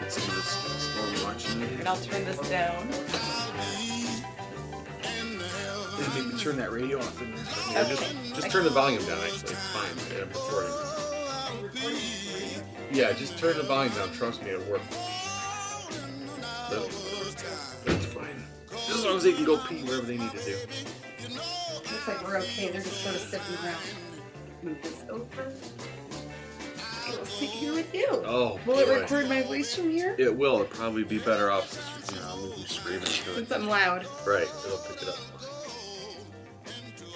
Let's 0.00 0.16
do 0.16 0.32
this 0.34 0.50
slow 0.92 1.24
watching 1.26 1.62
and 1.62 1.88
I'll 1.88 1.96
turn 1.96 2.24
this 2.24 2.38
down. 2.48 2.88
Maybe 6.14 6.36
turn 6.38 6.56
that 6.56 6.72
radio 6.72 6.98
off 6.98 7.20
in 7.22 7.34
there. 7.34 7.44
Yeah, 7.72 7.84
just- 7.88 8.34
just 8.34 8.50
turn 8.50 8.64
the 8.64 8.70
volume 8.70 9.04
down. 9.06 9.18
Actually, 9.20 9.52
it's 9.52 9.66
fine. 9.68 9.96
I'm 10.20 11.62
recording. 11.62 11.92
Yeah, 12.92 13.12
just 13.12 13.38
turn 13.38 13.56
the 13.56 13.62
volume 13.62 13.92
down. 13.94 14.10
Trust 14.12 14.42
me, 14.42 14.50
it 14.50 14.66
works. 14.68 14.84
That's 17.84 18.06
fine. 18.06 18.44
As 18.72 19.04
long 19.04 19.16
as 19.16 19.22
they 19.22 19.32
can 19.32 19.44
go 19.44 19.58
pee 19.58 19.82
wherever 19.84 20.06
they 20.06 20.16
need 20.18 20.30
to 20.32 20.38
do. 20.44 20.56
Looks 21.28 22.08
like 22.08 22.26
we're 22.26 22.38
okay. 22.38 22.70
They're 22.70 22.80
just 22.82 23.02
sort 23.02 23.14
of 23.14 23.20
sitting 23.22 23.56
around. 23.64 23.76
Move 24.62 24.82
this 24.82 25.04
over. 25.08 25.52
We'll 27.16 27.24
sit 27.26 27.50
here 27.50 27.72
with 27.74 27.94
you. 27.94 28.06
Oh, 28.26 28.58
Will 28.66 28.78
it 28.78 28.88
record 28.88 29.28
my 29.28 29.42
voice 29.42 29.74
from 29.74 29.90
here? 29.90 30.14
It 30.18 30.34
will. 30.36 30.56
It'd 30.60 30.70
probably 30.70 31.04
be 31.04 31.18
better 31.18 31.50
off 31.50 31.68
since 31.70 32.12
you 32.12 32.20
know 32.20 32.48
with 32.48 32.58
you 32.58 32.66
screaming 32.66 33.02
into 33.02 33.32
it. 33.32 33.34
Since 33.36 33.52
I'm 33.52 33.66
loud. 33.68 34.06
Right, 34.26 34.48
it'll 34.64 34.78
pick 34.78 35.02
it 35.02 35.08
up. 35.08 35.16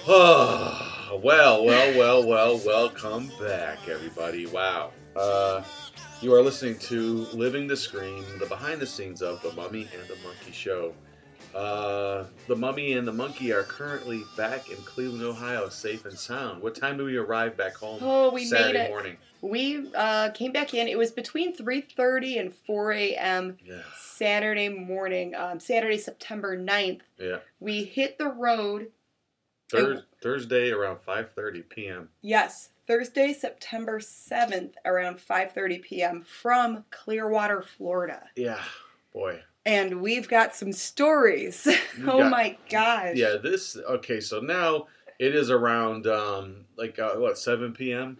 Oh, 0.07 1.19
well, 1.23 1.63
well, 1.65 1.97
well, 1.97 2.27
well, 2.27 2.61
welcome 2.65 3.31
back, 3.39 3.87
everybody. 3.87 4.45
Wow. 4.45 4.91
Uh, 5.15 5.63
you 6.21 6.33
are 6.33 6.41
listening 6.41 6.77
to 6.79 7.25
Living 7.33 7.67
the 7.67 7.77
Scream, 7.77 8.23
the 8.39 8.45
behind 8.45 8.79
the 8.81 8.87
scenes 8.87 9.21
of 9.21 9.41
The 9.41 9.51
Mummy 9.53 9.87
and 9.97 10.07
the 10.07 10.17
Monkey 10.23 10.51
Show. 10.51 10.93
Uh, 11.53 12.25
the 12.47 12.55
Mummy 12.55 12.93
and 12.93 13.07
the 13.07 13.13
Monkey 13.13 13.53
are 13.53 13.63
currently 13.63 14.23
back 14.35 14.69
in 14.69 14.75
Cleveland, 14.77 15.23
Ohio, 15.23 15.69
safe 15.69 16.03
and 16.05 16.17
sound. 16.17 16.61
What 16.61 16.75
time 16.75 16.97
do 16.97 17.05
we 17.05 17.15
arrive 17.15 17.55
back 17.55 17.75
home? 17.75 17.99
Oh, 18.01 18.29
we 18.29 18.43
Saturday 18.45 18.73
made 18.79 18.85
it. 18.85 18.89
morning. 18.89 19.17
We 19.45 19.91
uh, 19.95 20.29
came 20.31 20.51
back 20.51 20.73
in. 20.73 20.87
It 20.87 20.97
was 20.97 21.11
between 21.11 21.55
3:30 21.55 22.39
and 22.39 22.53
4 22.53 22.91
a.m. 22.93 23.57
Yeah, 23.63 23.81
Saturday 23.97 24.69
morning, 24.69 25.35
um, 25.35 25.59
Saturday, 25.59 25.97
September 25.97 26.57
9th. 26.57 27.01
yeah. 27.19 27.37
We 27.59 27.83
hit 27.83 28.17
the 28.17 28.29
road. 28.29 28.87
Thurs 29.69 30.03
Thursday 30.21 30.71
around 30.71 30.99
5:30 31.07 31.69
p.m. 31.69 32.09
Yes, 32.21 32.69
Thursday, 32.87 33.33
September 33.33 33.99
7th, 33.99 34.73
around 34.85 35.17
5:30 35.17 35.81
p.m. 35.81 36.21
from 36.21 36.85
Clearwater, 36.91 37.61
Florida. 37.63 38.23
Yeah, 38.35 38.61
boy. 39.13 39.41
and 39.65 40.01
we've 40.01 40.27
got 40.27 40.55
some 40.55 40.71
stories. 40.71 41.67
Oh 42.07 42.19
got- 42.19 42.31
my 42.31 42.57
gosh. 42.69 43.15
Yeah, 43.15 43.37
this 43.41 43.77
okay. 43.77 44.19
So 44.19 44.39
now 44.39 44.87
it 45.17 45.33
is 45.35 45.49
around 45.49 46.05
um 46.07 46.65
like 46.77 46.99
uh, 46.99 47.13
what 47.15 47.37
seven 47.37 47.73
p.m. 47.73 48.17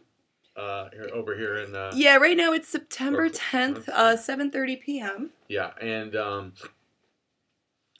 Uh, 0.55 0.89
here, 0.93 1.09
over 1.13 1.35
here 1.35 1.57
in 1.57 1.75
uh, 1.75 1.91
Yeah, 1.93 2.15
right 2.15 2.37
now 2.37 2.53
it's 2.53 2.69
September 2.69 3.29
10th, 3.29 3.89
uh 3.89 4.15
7:30 4.15 4.81
p.m. 4.81 5.29
Yeah, 5.49 5.71
and 5.81 6.15
um, 6.15 6.53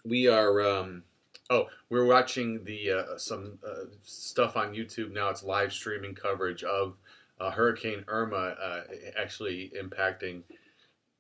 we 0.06 0.28
are. 0.28 0.62
Um, 0.62 1.04
oh, 1.50 1.68
we're 1.90 2.06
watching 2.06 2.64
the 2.64 2.92
uh, 2.92 3.18
some 3.18 3.60
uh, 3.68 3.86
stuff 4.04 4.56
on 4.56 4.74
YouTube 4.74 5.12
now. 5.12 5.30
It's 5.30 5.44
live 5.44 5.74
streaming 5.74 6.16
coverage 6.16 6.64
of 6.64 6.96
uh, 7.40 7.52
Hurricane 7.52 8.06
Irma 8.08 8.56
uh, 8.62 8.82
actually 9.18 9.72
impacting 9.78 10.44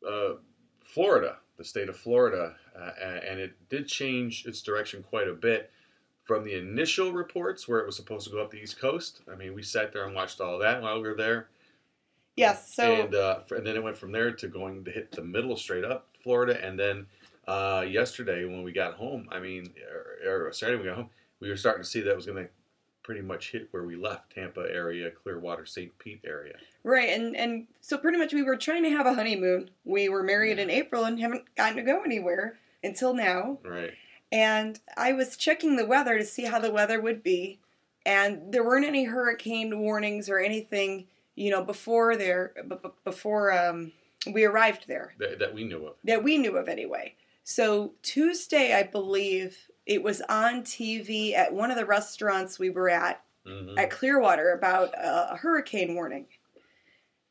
uh, 0.08 0.36
Florida, 0.82 1.38
the 1.58 1.66
state 1.66 1.90
of 1.90 1.98
Florida, 1.98 2.56
uh, 2.80 2.92
and 3.28 3.40
it 3.40 3.56
did 3.70 3.88
change 3.88 4.46
its 4.46 4.62
direction 4.62 5.04
quite 5.04 5.28
a 5.28 5.34
bit 5.34 5.72
from 6.26 6.44
the 6.44 6.58
initial 6.58 7.14
reports 7.14 7.68
where 7.68 7.80
it 7.80 7.86
was 7.86 7.96
supposed 7.96 8.26
to 8.26 8.34
go 8.34 8.42
up 8.42 8.52
the 8.52 8.58
East 8.58 8.80
Coast. 8.80 9.22
I 9.32 9.36
mean, 9.36 9.54
we 9.54 9.62
sat 9.62 9.94
there 9.94 10.06
and 10.06 10.16
watched 10.16 10.42
all 10.42 10.60
that 10.60 10.82
while 10.82 11.02
we 11.02 11.08
were 11.08 11.16
there. 11.16 11.48
Yes, 12.36 12.76
so 12.76 13.04
and 13.04 13.16
uh, 13.16 13.40
and 13.52 13.66
then 13.66 13.78
it 13.78 13.84
went 13.84 13.96
from 13.96 14.12
there 14.12 14.32
to 14.32 14.48
going 14.50 14.84
to 14.84 14.92
hit 14.92 15.12
the 15.12 15.24
middle 15.24 15.56
straight 15.56 15.86
up 15.86 16.08
Florida, 16.22 16.60
and 16.62 16.78
then 16.78 17.06
uh, 17.48 17.86
yesterday 17.88 18.44
when 18.44 18.64
we 18.64 18.74
got 18.74 18.96
home, 18.96 19.30
I 19.32 19.40
mean, 19.40 19.74
or, 20.26 20.48
or 20.48 20.52
Saturday 20.52 20.78
when 20.78 20.86
we 20.86 20.90
got 20.90 20.98
home, 20.98 21.10
we 21.40 21.48
were 21.50 21.56
starting 21.56 21.84
to 21.84 21.90
see 21.90 22.02
that 22.02 22.12
it 22.12 22.16
was 22.16 22.26
going 22.26 22.44
to 22.44 22.50
pretty 23.04 23.22
much 23.22 23.52
hit 23.52 23.68
where 23.72 23.84
we 23.84 23.96
left 23.96 24.34
Tampa 24.34 24.66
area, 24.70 25.12
Clearwater, 25.12 25.66
St. 25.66 25.98
Pete 26.00 26.22
area. 26.26 26.56
right 26.84 27.10
and 27.10 27.36
and 27.38 27.68
so 27.80 27.98
pretty 27.98 28.18
much 28.18 28.34
we 28.34 28.42
were 28.42 28.58
trying 28.58 28.84
to 28.84 28.90
have 28.90 29.06
a 29.06 29.14
honeymoon. 29.14 29.70
We 29.86 30.10
were 30.10 30.24
married 30.24 30.60
in 30.60 30.70
April 30.70 31.06
and 31.06 31.20
haven't 31.20 31.56
gotten 31.56 31.78
to 31.78 31.84
go 31.84 32.02
anywhere 32.02 32.58
until 32.84 33.14
now. 33.14 33.60
Right. 33.64 33.94
And 34.32 34.80
I 34.98 35.14
was 35.14 35.38
checking 35.38 35.76
the 35.76 35.86
weather 35.86 36.18
to 36.18 36.26
see 36.26 36.44
how 36.46 36.60
the 36.60 36.72
weather 36.72 37.00
would 37.00 37.24
be, 37.24 37.60
and 38.06 38.52
there 38.52 38.64
weren't 38.64 38.86
any 38.86 39.06
hurricane 39.06 39.80
warnings 39.80 40.30
or 40.30 40.40
anything, 40.40 41.06
you 41.36 41.50
know, 41.52 41.64
before 41.64 42.16
there 42.16 42.54
b- 42.68 42.76
b- 42.82 42.90
before 43.04 43.52
um, 43.54 43.92
we 44.34 44.44
arrived 44.44 44.88
there. 44.88 45.14
That, 45.20 45.40
that 45.40 45.54
we 45.54 45.64
knew 45.64 45.86
of. 45.88 45.94
that 46.04 46.24
we 46.24 46.38
knew 46.38 46.58
of 46.58 46.68
anyway. 46.68 47.16
So 47.44 47.94
Tuesday, 48.02 48.74
I 48.74 48.84
believe 48.84 49.58
it 49.86 50.02
was 50.02 50.22
on 50.28 50.64
TV 50.64 51.34
at 51.36 51.54
one 51.54 51.70
of 51.70 51.78
the 51.78 51.86
restaurants 51.86 52.58
we 52.60 52.70
were 52.70 52.90
at 52.90 53.22
hmm 53.46 53.78
at 53.78 53.92
Clearwater 53.92 54.54
about 54.54 54.94
a, 54.96 55.34
a 55.34 55.38
hurricane 55.38 55.94
warning, 55.94 56.26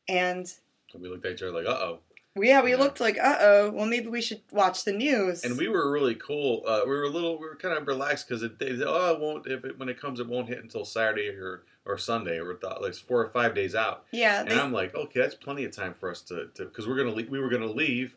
and 0.07 0.51
we 0.97 1.09
looked 1.09 1.25
at 1.25 1.33
each 1.33 1.41
other 1.41 1.51
like, 1.51 1.65
uh 1.65 1.71
oh. 1.71 1.99
Yeah, 2.43 2.61
we 2.61 2.71
Yeah. 2.71 2.77
looked 2.77 2.99
like, 2.99 3.17
uh 3.17 3.37
oh, 3.39 3.71
well 3.71 3.85
maybe 3.85 4.07
we 4.07 4.21
should 4.21 4.41
watch 4.51 4.83
the 4.83 4.91
news. 4.91 5.43
And 5.43 5.57
we 5.57 5.67
were 5.67 5.89
really 5.91 6.15
cool. 6.15 6.63
Uh, 6.67 6.81
we 6.83 6.91
were 6.91 7.03
a 7.03 7.09
little, 7.09 7.39
we 7.39 7.47
were 7.47 7.55
kind 7.55 7.77
of 7.77 7.87
relaxed 7.87 8.27
because 8.27 8.43
it, 8.43 8.59
they 8.59 8.69
said, 8.77 8.87
oh, 8.87 9.13
it 9.13 9.19
won't, 9.19 9.47
if 9.47 9.63
it, 9.63 9.79
when 9.79 9.89
it 9.89 9.99
comes, 9.99 10.19
it 10.19 10.27
won't 10.27 10.49
hit 10.49 10.61
until 10.61 10.83
Saturday 10.85 11.29
or, 11.29 11.63
or 11.85 11.97
Sunday. 11.97 12.39
Or 12.39 12.55
thought 12.55 12.81
like 12.81 12.95
four 12.95 13.21
or 13.23 13.29
five 13.29 13.55
days 13.55 13.75
out. 13.75 14.05
yeah, 14.11 14.41
And 14.41 14.49
they, 14.49 14.59
I'm 14.59 14.73
like, 14.73 14.93
okay, 14.95 15.21
that's 15.21 15.35
plenty 15.35 15.63
of 15.63 15.71
time 15.71 15.93
for 15.93 16.11
us 16.11 16.21
to, 16.23 16.49
because 16.57 16.87
we're 16.87 16.97
gonna 16.97 17.11
leave, 17.15 17.29
we 17.29 17.39
were 17.39 17.49
gonna 17.49 17.65
leave 17.67 18.15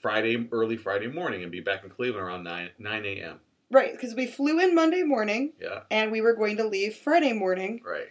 Friday, 0.00 0.48
early 0.52 0.76
Friday 0.76 1.08
morning, 1.08 1.42
and 1.42 1.50
be 1.50 1.60
back 1.60 1.82
in 1.82 1.90
Cleveland 1.90 2.24
around 2.24 2.44
nine 2.44 2.70
nine 2.78 3.04
a.m. 3.04 3.40
right 3.70 3.92
because 3.92 4.14
we 4.14 4.26
flew 4.26 4.60
in 4.60 4.74
Monday 4.74 5.02
morning 5.02 5.52
Yeah, 5.60 5.80
and 5.90 6.12
we 6.12 6.20
were 6.20 6.34
going 6.34 6.56
to 6.58 6.64
leave 6.68 6.94
Friday 6.94 7.32
morning, 7.32 7.80
right. 7.84 8.06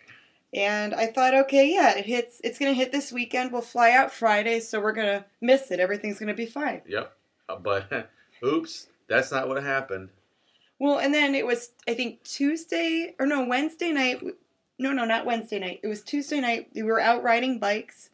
And 0.56 0.96
I 0.96 1.08
thought, 1.08 1.34
okay, 1.36 1.70
yeah, 1.72 1.98
it 1.98 2.06
hits, 2.06 2.40
it's 2.44 2.58
gonna 2.58 2.74
hit 2.74 2.94
this 2.94 3.12
weekend. 3.12 3.52
We'll 3.52 3.62
fly 3.62 3.92
out 3.92 4.12
Friday, 4.12 4.62
so 4.62 4.80
we're 4.80 4.94
gonna 4.94 5.26
miss 5.42 5.70
it. 5.70 5.82
Everything's 5.82 6.18
gonna 6.18 6.34
be 6.34 6.46
fine. 6.46 6.82
Yep. 6.88 7.12
Uh, 7.50 7.56
but 7.58 8.10
oops, 8.44 8.88
that's 9.10 9.32
not 9.32 9.50
what 9.50 9.62
happened. 9.62 10.10
Well, 10.80 10.98
and 11.00 11.14
then 11.14 11.36
it 11.36 11.46
was 11.46 11.72
I 11.88 11.94
think 11.94 12.24
Tuesday 12.24 13.14
or 13.20 13.26
no 13.26 13.44
Wednesday 13.46 13.92
night. 13.92 14.24
No, 14.80 14.92
no, 14.94 15.04
not 15.06 15.26
Wednesday 15.26 15.60
night. 15.60 15.82
It 15.84 15.88
was 15.88 16.02
Tuesday 16.02 16.40
night. 16.40 16.70
We 16.74 16.84
were 16.84 17.00
out 17.00 17.22
riding 17.22 17.60
bikes 17.60 18.10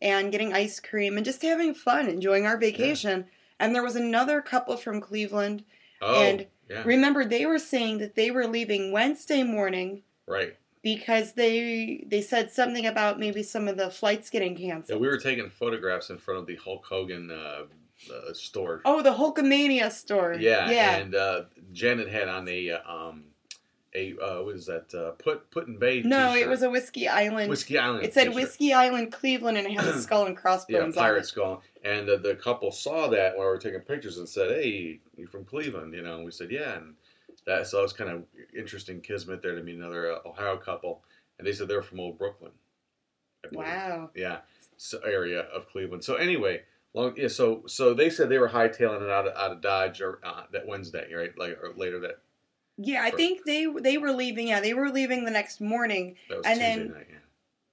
and 0.00 0.32
getting 0.32 0.52
ice 0.52 0.80
cream 0.80 1.16
and 1.16 1.24
just 1.24 1.42
having 1.42 1.74
fun, 1.74 2.08
enjoying 2.08 2.46
our 2.46 2.58
vacation. 2.58 3.26
And 3.60 3.74
there 3.74 3.82
was 3.82 3.96
another 3.96 4.42
couple 4.42 4.76
from 4.76 5.00
Cleveland. 5.00 5.64
Oh, 6.02 6.22
And 6.22 6.46
yeah, 6.68 6.82
Remember, 6.84 7.24
they 7.24 7.46
were 7.46 7.58
saying 7.58 7.98
that 7.98 8.14
they 8.16 8.30
were 8.30 8.46
leaving 8.46 8.92
Wednesday 8.92 9.42
morning 9.42 10.02
right. 10.26 10.56
Because 10.84 11.32
they 11.32 12.04
they 12.06 12.20
said 12.20 12.52
something 12.52 12.86
about 12.86 13.18
maybe 13.18 13.42
some 13.42 13.66
of 13.66 13.76
the 13.76 13.90
flights 13.90 14.30
getting 14.30 14.56
Yeah, 14.56 14.74
canceled. 14.74 15.00
we 15.00 15.08
were 15.08 15.18
taking 15.18 15.48
photographs 15.50 16.10
in 16.10 16.18
front 16.18 16.40
of 16.40 16.46
the 16.46 16.56
Hulk 16.56 16.84
Hogan 16.86 17.30
uh, 17.30 17.62
uh, 18.12 18.32
store. 18.34 18.82
oh, 18.84 19.00
the 19.02 19.10
Hulkamania 19.14 19.90
store. 19.90 20.34
Yeah, 20.38 20.70
yeah. 20.70 20.96
and 20.96 21.14
uh, 21.14 21.42
Janet 21.72 22.08
had 22.08 22.28
on 22.28 22.46
a 22.48 22.70
uh, 22.72 22.78
um, 22.92 23.24
a 23.94 24.14
uh, 24.18 24.42
what 24.42 24.56
is 24.56 24.66
that? 24.66 24.92
Uh, 24.94 25.12
put 25.12 25.50
Put-in-Bay. 25.50 26.02
no, 26.02 26.32
it 26.32 26.34
t-shirt. 26.34 26.50
was 26.50 26.62
a 26.62 26.68
Whiskey 26.70 27.08
Island. 27.08 27.48
Whiskey 27.48 27.78
Island. 27.78 28.04
It 28.04 28.12
said 28.12 28.24
t-shirt. 28.24 28.34
Whiskey 28.34 28.72
Island, 28.74 29.10
Cleveland, 29.12 29.56
and 29.56 29.66
it 29.66 29.72
had 29.72 29.86
a 29.86 29.98
skull 30.06 30.26
and 30.26 30.34
Yeah, 30.34 30.40
crossbones 30.42 30.96
on 30.98 31.02
pirate 31.02 31.20
it. 31.20 31.26
skull. 31.28 31.62
And 31.82 32.08
uh, 32.10 32.16
the 32.18 32.34
couple 32.34 32.70
saw 32.72 33.08
that 33.08 33.36
while 33.38 33.46
we 33.46 33.52
were 33.52 33.58
taking 33.58 33.80
pictures 33.80 34.18
and 34.18 34.28
said, 34.28 34.50
"Hey, 34.50 35.00
you're 35.16 35.28
from 35.28 35.44
Cleveland?" 35.46 35.94
You 35.94 36.02
know, 36.02 36.16
and 36.16 36.24
we 36.26 36.30
said, 36.30 36.50
"Yeah." 36.50 36.74
And 36.76 36.94
that 37.46 37.66
so 37.66 37.76
that 37.78 37.82
was 37.82 37.92
kind 37.92 38.10
of 38.10 38.24
interesting 38.56 39.00
kismet 39.00 39.42
there 39.42 39.54
to 39.54 39.62
meet 39.62 39.76
another 39.76 40.12
uh, 40.12 40.18
Ohio 40.28 40.56
couple, 40.56 41.02
and 41.38 41.46
they 41.46 41.52
said 41.52 41.68
they're 41.68 41.82
from 41.82 42.00
Old 42.00 42.18
Brooklyn. 42.18 42.52
Wow. 43.52 44.10
Yeah, 44.14 44.38
so 44.76 44.98
area 45.00 45.40
of 45.40 45.68
Cleveland. 45.68 46.02
So 46.04 46.14
anyway, 46.14 46.62
long 46.94 47.14
yeah. 47.16 47.28
So 47.28 47.62
so 47.66 47.92
they 47.94 48.08
said 48.10 48.28
they 48.28 48.38
were 48.38 48.48
hightailing 48.48 49.02
it 49.02 49.10
out 49.10 49.26
of 49.26 49.36
out 49.36 49.52
of 49.52 49.60
Dodge 49.60 50.00
or 50.00 50.20
uh, 50.24 50.44
that 50.52 50.66
Wednesday, 50.66 51.12
right? 51.14 51.36
Like 51.38 51.58
or 51.62 51.72
later 51.76 52.00
that 52.00 52.20
Yeah, 52.78 53.02
I 53.02 53.10
think 53.10 53.44
they 53.44 53.66
they 53.66 53.98
were 53.98 54.12
leaving. 54.12 54.48
Yeah, 54.48 54.60
they 54.60 54.72
were 54.74 54.88
leaving 54.88 55.24
the 55.24 55.30
next 55.30 55.60
morning. 55.60 56.16
that 56.30 56.38
was 56.38 56.46
And 56.46 56.58
Tuesday 56.58 56.76
then- 56.76 56.92
night. 56.92 57.06
Yeah. 57.10 57.16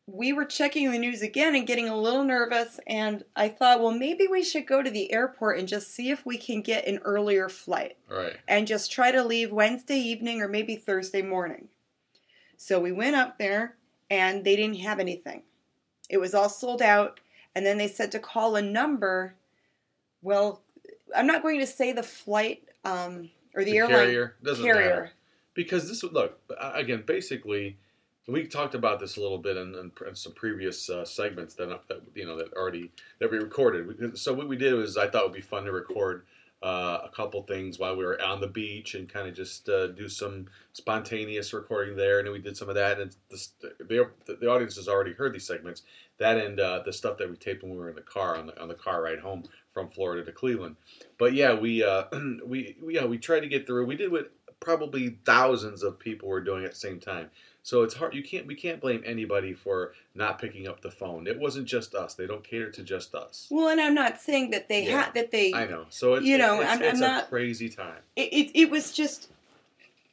We 0.08 0.34
were 0.34 0.46
checking 0.46 0.92
the 0.92 0.98
news 0.98 1.22
again 1.22 1.56
and 1.56 1.66
getting 1.68 1.88
a 1.88 1.96
little 1.96 2.24
nervous, 2.24 2.80
and 2.88 3.24
I 3.36 3.48
thought, 3.50 3.80
well, 3.82 3.92
maybe 3.94 4.28
we 4.28 4.44
should 4.44 4.68
go 4.68 4.82
to 4.82 4.90
the 4.90 5.14
airport 5.14 5.60
and 5.60 5.68
just 5.68 5.94
see 5.94 6.10
if 6.10 6.26
we 6.26 6.38
can 6.38 6.62
get 6.62 6.88
an 6.88 7.00
earlier 7.04 7.48
flight 7.48 7.98
right. 8.10 8.36
and 8.48 8.68
just 8.68 8.92
try 8.92 9.12
to 9.12 9.24
leave 9.24 9.52
Wednesday 9.52 9.98
evening 9.98 10.42
or 10.42 10.48
maybe 10.48 10.76
Thursday 10.76 11.22
morning. 11.22 11.70
So 12.58 12.80
we 12.80 12.92
went 12.92 13.16
up 13.16 13.38
there 13.38 13.78
and 14.10 14.44
they 14.44 14.56
didn't 14.56 14.80
have 14.80 15.00
anything. 15.00 15.44
It 16.10 16.18
was 16.18 16.34
all 16.34 16.50
sold 16.50 16.82
out, 16.82 17.20
and 17.56 17.66
then 17.66 17.78
they 17.78 17.88
said 17.88 18.12
to 18.12 18.20
call 18.20 18.56
a 18.56 18.62
number. 18.62 19.36
Well, 20.22 20.62
I'm 21.16 21.28
not 21.28 21.42
going 21.44 21.60
to 21.60 21.68
say 21.68 21.94
the 21.94 22.04
flight 22.04 22.64
um, 22.84 23.30
or 23.56 23.64
the, 23.64 23.72
The 23.72 23.78
airline 23.78 23.96
carrier 23.96 24.36
doesn't 24.44 24.66
carrier. 24.66 24.90
matter. 24.90 25.12
because 25.54 25.88
this 25.88 26.04
would 26.04 26.14
look 26.14 26.40
again 26.60 27.04
basically 27.06 27.78
we 28.28 28.46
talked 28.46 28.76
about 28.76 29.00
this 29.00 29.18
a 29.18 29.22
little 29.22 29.38
bit 29.38 29.58
in, 29.58 29.74
in, 29.76 29.92
in 30.08 30.16
some 30.16 30.34
previous 30.34 30.90
uh, 30.90 31.04
segments 31.06 31.56
that, 31.56 31.70
that 31.88 32.02
you 32.16 32.26
know 32.26 32.38
that 32.38 32.54
already 32.54 32.92
that 33.20 33.32
we 33.32 33.38
recorded. 33.38 34.18
So 34.18 34.34
what 34.34 34.48
we 34.48 34.58
did 34.58 34.74
was 34.74 34.98
i 34.98 35.08
thought 35.08 35.24
it 35.24 35.26
would 35.26 35.34
be 35.36 35.42
fun 35.42 35.66
to 35.66 35.72
record 35.72 36.26
uh, 36.64 37.00
a 37.04 37.10
couple 37.10 37.42
things 37.44 37.80
while 37.80 37.96
we 37.96 38.06
were 38.06 38.22
on 38.22 38.40
the 38.40 38.48
beach 38.48 38.94
and 38.94 39.10
kind 39.10 39.28
of 39.28 39.34
just 39.34 39.68
uh, 39.68 39.88
do 39.88 40.08
some 40.08 40.46
spontaneous 40.74 41.54
recording 41.54 41.96
there. 41.96 42.20
And 42.20 42.28
then 42.28 42.34
we 42.34 42.40
did 42.40 42.56
some 42.56 42.70
of 42.70 42.76
that 42.76 43.00
and 43.00 43.16
the, 43.30 43.48
the, 44.28 44.36
the 44.40 44.48
audience 44.48 44.76
has 44.76 44.88
already 44.88 45.14
heard 45.14 45.34
these 45.34 45.48
segments. 45.48 45.82
That 46.20 46.38
and 46.38 46.60
uh, 46.60 46.84
the 46.86 46.94
stuff 46.94 47.18
that 47.18 47.30
we 47.30 47.36
taped 47.36 47.64
when 47.64 47.72
we 47.72 47.80
were 47.80 47.90
in 47.90 47.96
the 47.96 48.02
car 48.02 48.38
on 48.38 48.46
the, 48.46 48.62
on 48.62 48.68
the 48.68 48.76
car 48.76 49.02
ride 49.02 49.20
home 49.20 49.44
from 49.74 49.90
florida 49.90 50.24
to 50.24 50.32
cleveland. 50.32 50.76
But 51.18 51.34
yeah 51.34 51.56
we 51.56 51.84
uh, 51.84 52.04
we- 52.46 52.76
yeah 52.88 53.06
we 53.06 53.18
tried 53.18 53.40
to 53.40 53.48
get 53.48 53.66
through. 53.66 53.88
We 53.88 53.96
did 53.96 54.12
what 54.12 54.32
probably 54.60 55.18
thousands 55.26 55.82
of 55.82 55.98
people 55.98 56.30
were 56.30 56.42
doing 56.42 56.64
at 56.64 56.72
the 56.72 56.78
same 56.78 57.00
time. 57.00 57.32
So 57.64 57.84
it's 57.84 57.94
hard. 57.94 58.16
You 58.16 58.24
can't. 58.24 58.48
We 58.48 58.56
can't 58.56 58.82
blame 58.82 59.04
anybody 59.06 59.54
for 59.54 59.94
not 60.16 60.40
picking 60.40 60.68
up 60.68 60.82
the 60.82 60.90
phone. 60.90 61.28
It 61.28 61.38
wasn't 61.40 61.68
just 61.68 61.94
us. 61.94 62.16
They 62.16 62.26
don't 62.26 62.44
cater 62.44 62.72
to 62.72 62.84
just 62.84 63.14
us. 63.14 63.48
Well, 63.52 63.68
and 63.70 63.80
I'm 63.80 63.94
not 63.94 64.20
saying 64.20 64.50
that 64.52 64.68
they 64.68 64.88
Yeah. 64.88 65.04
had 65.04 65.14
that 65.14 65.32
they. 65.32 65.54
I 65.54 65.68
know. 65.68 65.86
So 65.90 66.16
it's 66.16 66.26
You 66.26 66.38
know, 66.40 66.62
it's, 66.62 66.70
I'm- 66.70 66.82
it's 66.82 66.98
I'm 67.02 67.04
a 67.04 67.08
not- 67.18 67.30
crazy 67.30 67.70
time. 67.70 68.02
It, 68.16 68.34
it 68.34 68.52
it 68.62 68.70
was 68.72 68.92
just, 68.92 69.30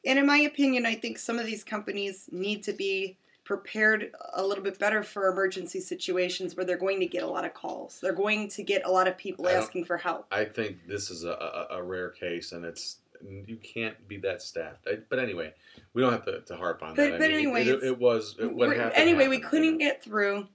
and 0.04 0.18
in 0.18 0.26
my 0.26 0.38
opinion, 0.38 0.84
I 0.84 0.94
think 0.94 1.18
some 1.18 1.38
of 1.38 1.46
these 1.46 1.64
companies 1.64 2.28
need 2.30 2.62
to 2.64 2.72
be 2.72 3.16
prepared 3.44 4.14
a 4.34 4.44
little 4.44 4.62
bit 4.62 4.78
better 4.78 5.02
for 5.02 5.28
emergency 5.28 5.80
situations 5.80 6.54
where 6.54 6.66
they're 6.66 6.76
going 6.76 7.00
to 7.00 7.06
get 7.06 7.22
a 7.22 7.26
lot 7.26 7.46
of 7.46 7.54
calls. 7.54 7.98
They're 8.02 8.12
going 8.12 8.48
to 8.48 8.62
get 8.62 8.84
a 8.84 8.90
lot 8.90 9.08
of 9.08 9.16
people 9.16 9.48
asking 9.48 9.86
for 9.86 9.96
help. 9.96 10.26
I 10.30 10.44
think 10.44 10.86
this 10.86 11.10
is 11.10 11.24
a, 11.24 11.30
a, 11.70 11.76
a 11.78 11.82
rare 11.82 12.10
case, 12.10 12.52
and 12.52 12.62
it's 12.66 12.98
you 13.46 13.56
can't 13.56 14.06
be 14.08 14.16
that 14.18 14.42
staffed. 14.42 14.86
I, 14.86 14.98
but 15.08 15.18
anyway, 15.18 15.52
we 15.94 16.02
don't 16.02 16.12
have 16.12 16.24
to, 16.26 16.40
to 16.42 16.56
harp 16.56 16.82
on 16.82 16.94
But- 16.94 16.96
that. 16.96 17.14
I 17.14 17.18
but 17.18 17.20
mean, 17.28 17.30
anyway, 17.32 17.66
it, 17.66 17.82
it, 17.82 17.98
was 17.98 18.36
it, 18.38 18.52
what 18.52 18.76
happened. 18.76 18.92
anyway, 18.96 19.28
we 19.28 19.38
couldn't 19.38 19.78
get 19.78 20.02
through. 20.02 20.46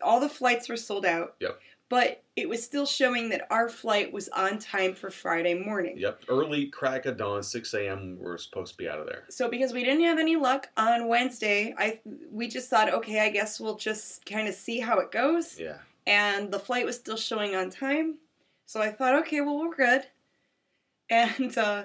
All 0.00 0.20
the 0.20 0.28
flights 0.28 0.68
were 0.68 0.76
sold 0.76 1.04
out. 1.04 1.34
Yep. 1.40 1.58
But 1.88 2.22
it 2.36 2.48
was 2.48 2.64
still 2.64 2.86
showing 2.86 3.28
that 3.30 3.46
our 3.50 3.68
flight 3.68 4.10
was 4.14 4.30
on 4.30 4.58
time 4.58 4.94
for 4.94 5.10
Friday 5.10 5.52
morning. 5.52 5.98
Yep, 5.98 6.22
early 6.28 6.68
crack 6.68 7.04
of 7.04 7.18
dawn, 7.18 7.42
six 7.42 7.74
a.m. 7.74 8.16
We're 8.18 8.38
supposed 8.38 8.72
to 8.72 8.78
be 8.78 8.88
out 8.88 8.98
of 8.98 9.04
there. 9.04 9.24
So 9.28 9.50
because 9.50 9.74
we 9.74 9.84
didn't 9.84 10.04
have 10.04 10.18
any 10.18 10.36
luck 10.36 10.68
on 10.78 11.06
Wednesday, 11.08 11.74
I 11.76 12.00
we 12.30 12.48
just 12.48 12.70
thought, 12.70 12.90
okay, 12.94 13.20
I 13.20 13.28
guess 13.28 13.60
we'll 13.60 13.76
just 13.76 14.24
kind 14.24 14.48
of 14.48 14.54
see 14.54 14.80
how 14.80 15.00
it 15.00 15.12
goes. 15.12 15.60
Yeah, 15.60 15.78
And 16.06 16.50
the 16.50 16.58
flight 16.58 16.86
was 16.86 16.96
still 16.96 17.18
showing 17.18 17.54
on 17.54 17.68
time. 17.68 18.16
So 18.64 18.80
I 18.80 18.90
thought, 18.90 19.14
okay, 19.26 19.42
well 19.42 19.58
we're 19.58 19.74
good. 19.74 20.06
and 21.10 21.58
uh, 21.58 21.82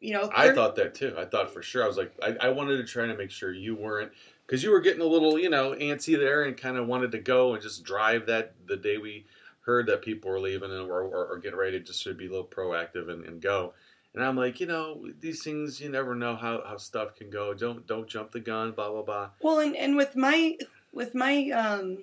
you 0.00 0.12
know, 0.12 0.30
I 0.34 0.52
thought 0.52 0.76
that 0.76 0.94
too. 0.94 1.14
I 1.16 1.24
thought 1.24 1.52
for 1.52 1.62
sure. 1.62 1.84
I 1.84 1.86
was 1.86 1.96
like, 1.96 2.12
I, 2.22 2.36
I 2.40 2.48
wanted 2.50 2.76
to 2.78 2.84
try 2.84 3.06
to 3.06 3.16
make 3.16 3.30
sure 3.30 3.52
you 3.52 3.74
weren't, 3.74 4.12
because 4.46 4.62
you 4.62 4.70
were 4.70 4.80
getting 4.80 5.02
a 5.02 5.06
little, 5.06 5.38
you 5.38 5.50
know, 5.50 5.72
antsy 5.72 6.18
there, 6.18 6.44
and 6.44 6.56
kind 6.56 6.76
of 6.76 6.86
wanted 6.86 7.12
to 7.12 7.18
go 7.18 7.54
and 7.54 7.62
just 7.62 7.84
drive 7.84 8.26
that 8.26 8.54
the 8.66 8.76
day 8.76 8.98
we 8.98 9.26
heard 9.60 9.86
that 9.88 10.02
people 10.02 10.30
were 10.30 10.38
leaving 10.38 10.70
and 10.70 10.90
or, 10.90 11.02
or, 11.02 11.26
or 11.26 11.38
getting 11.38 11.58
ready 11.58 11.78
to 11.78 11.84
just 11.84 12.04
to 12.04 12.14
be 12.14 12.26
a 12.26 12.30
little 12.30 12.46
proactive 12.46 13.10
and, 13.10 13.24
and 13.24 13.40
go. 13.42 13.74
And 14.14 14.24
I'm 14.24 14.36
like, 14.36 14.60
you 14.60 14.66
know, 14.66 15.04
these 15.20 15.42
things 15.42 15.80
you 15.80 15.90
never 15.90 16.14
know 16.14 16.36
how, 16.36 16.62
how 16.66 16.78
stuff 16.78 17.14
can 17.14 17.28
go. 17.28 17.52
Don't 17.52 17.86
don't 17.86 18.08
jump 18.08 18.32
the 18.32 18.40
gun. 18.40 18.72
Blah 18.72 18.90
blah 18.90 19.02
blah. 19.02 19.30
Well, 19.42 19.58
and, 19.58 19.76
and 19.76 19.94
with 19.94 20.16
my 20.16 20.56
with 20.92 21.14
my 21.14 21.50
um, 21.50 21.98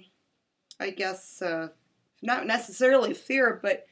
I 0.80 0.92
guess 0.92 1.42
uh, 1.42 1.70
not 2.22 2.46
necessarily 2.46 3.14
fear, 3.16 3.60
but 3.64 3.88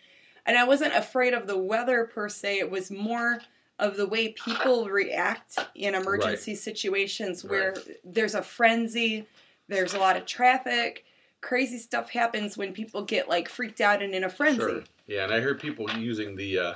and 0.45 0.57
I 0.57 0.65
wasn't 0.65 0.93
afraid 0.93 1.33
of 1.33 1.47
the 1.47 1.57
weather 1.57 2.09
per 2.13 2.29
se. 2.29 2.59
It 2.59 2.69
was 2.69 2.91
more 2.91 3.39
of 3.81 3.97
the 3.97 4.05
way 4.05 4.29
people 4.29 4.87
react 4.87 5.57
in 5.75 5.95
emergency 5.95 6.55
situations 6.55 7.43
where 7.43 7.75
there's 8.05 8.35
a 8.35 8.41
frenzy, 8.41 9.25
there's 9.67 9.95
a 9.95 9.99
lot 9.99 10.15
of 10.15 10.25
traffic, 10.25 11.03
crazy 11.41 11.79
stuff 11.79 12.11
happens 12.11 12.57
when 12.57 12.71
people 12.71 13.01
get 13.01 13.27
like 13.27 13.49
freaked 13.49 13.81
out 13.81 14.01
and 14.01 14.13
in 14.13 14.23
a 14.23 14.29
frenzy. 14.29 14.59
Sure. 14.59 14.83
Yeah, 15.07 15.23
and 15.23 15.33
I 15.33 15.39
hear 15.39 15.55
people 15.55 15.89
using 15.97 16.35
the 16.35 16.59
uh, 16.59 16.73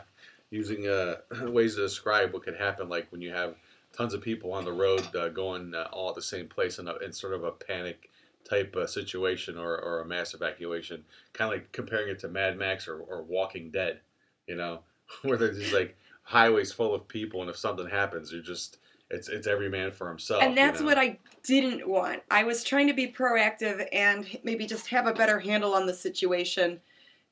using 0.49 0.87
uh, 0.87 1.17
ways 1.43 1.75
to 1.75 1.81
describe 1.81 2.33
what 2.33 2.43
could 2.43 2.57
happen, 2.57 2.89
like 2.89 3.09
when 3.11 3.21
you 3.21 3.31
have 3.31 3.55
tons 3.95 4.13
of 4.13 4.21
people 4.21 4.51
on 4.51 4.65
the 4.65 4.73
road 4.73 5.15
uh, 5.15 5.29
going 5.29 5.73
uh, 5.73 5.87
all 5.93 6.09
at 6.09 6.15
the 6.15 6.21
same 6.21 6.47
place 6.47 6.79
in, 6.79 6.87
a, 6.87 6.95
in 6.97 7.13
sort 7.13 7.33
of 7.33 7.43
a 7.43 7.51
panic 7.51 8.09
type 8.43 8.75
uh, 8.75 8.85
situation 8.85 9.57
or, 9.57 9.79
or 9.79 10.01
a 10.01 10.05
mass 10.05 10.33
evacuation, 10.33 11.03
kind 11.33 11.53
of 11.53 11.59
like 11.59 11.71
comparing 11.71 12.09
it 12.09 12.19
to 12.19 12.27
Mad 12.27 12.57
Max 12.57 12.87
or, 12.87 12.99
or 12.99 13.21
Walking 13.21 13.69
Dead, 13.69 13.99
you 14.47 14.55
know, 14.55 14.79
where 15.21 15.37
there's 15.37 15.59
just 15.59 15.73
like 15.73 15.95
highways 16.25 16.71
full 16.73 16.93
of 16.93 17.07
people, 17.07 17.41
and 17.41 17.49
if 17.49 17.57
something 17.57 17.87
happens, 17.87 18.31
you're 18.31 18.41
just 18.41 18.79
it's 19.09 19.29
it's 19.29 19.47
every 19.47 19.69
man 19.69 19.91
for 19.91 20.09
himself. 20.09 20.43
And 20.43 20.57
that's 20.57 20.79
you 20.79 20.85
know? 20.85 20.89
what 20.89 20.97
I 20.97 21.19
didn't 21.43 21.87
want. 21.87 22.21
I 22.29 22.43
was 22.43 22.63
trying 22.63 22.87
to 22.87 22.93
be 22.93 23.07
proactive 23.07 23.87
and 23.93 24.27
maybe 24.43 24.65
just 24.65 24.87
have 24.87 25.07
a 25.07 25.13
better 25.13 25.39
handle 25.39 25.73
on 25.73 25.85
the 25.85 25.93
situation 25.93 26.81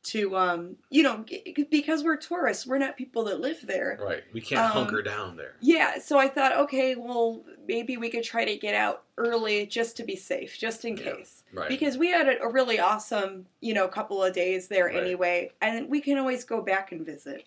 to 0.03 0.35
um 0.35 0.75
you 0.89 1.01
know 1.01 1.23
because 1.71 2.03
we're 2.03 2.17
tourists 2.17 2.67
we're 2.67 2.77
not 2.77 2.97
people 2.97 3.23
that 3.23 3.39
live 3.39 3.65
there 3.65 3.97
right. 4.01 4.21
We 4.33 4.41
can't 4.41 4.61
um, 4.61 4.71
hunker 4.71 5.01
down 5.01 5.37
there. 5.37 5.53
yeah 5.61 5.97
so 5.97 6.19
i 6.19 6.27
thought 6.27 6.57
okay 6.57 6.95
well 6.95 7.41
maybe 7.69 7.95
we 7.95 8.09
could 8.09 8.23
try 8.23 8.43
to 8.43 8.57
get 8.57 8.75
out 8.75 9.03
early 9.17 9.65
just 9.65 9.95
to 9.97 10.03
be 10.03 10.17
safe 10.17 10.59
just 10.59 10.83
in 10.83 10.97
Yeah, 10.97 11.13
case 11.13 11.43
Right. 11.53 11.69
because 11.69 11.97
we 11.97 12.09
had 12.09 12.27
a, 12.27 12.41
a 12.43 12.51
really 12.51 12.79
awesome 12.79 13.45
you 13.61 13.73
know 13.73 13.87
couple 13.87 14.21
of 14.21 14.33
days 14.33 14.67
there 14.67 14.87
Right. 14.87 14.97
anyway 14.97 15.51
and 15.61 15.89
we 15.89 16.01
can 16.01 16.17
always 16.17 16.43
go 16.43 16.61
back 16.61 16.91
and 16.91 17.05
visit 17.05 17.45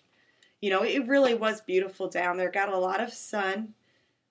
you 0.61 0.69
know 0.69 0.83
it 0.83 1.07
really 1.07 1.33
was 1.35 1.61
beautiful 1.61 2.07
down 2.09 2.37
there 2.37 2.51
got 2.51 2.69
a 2.69 2.77
lot 2.77 2.99
of 2.99 3.13
sun 3.13 3.73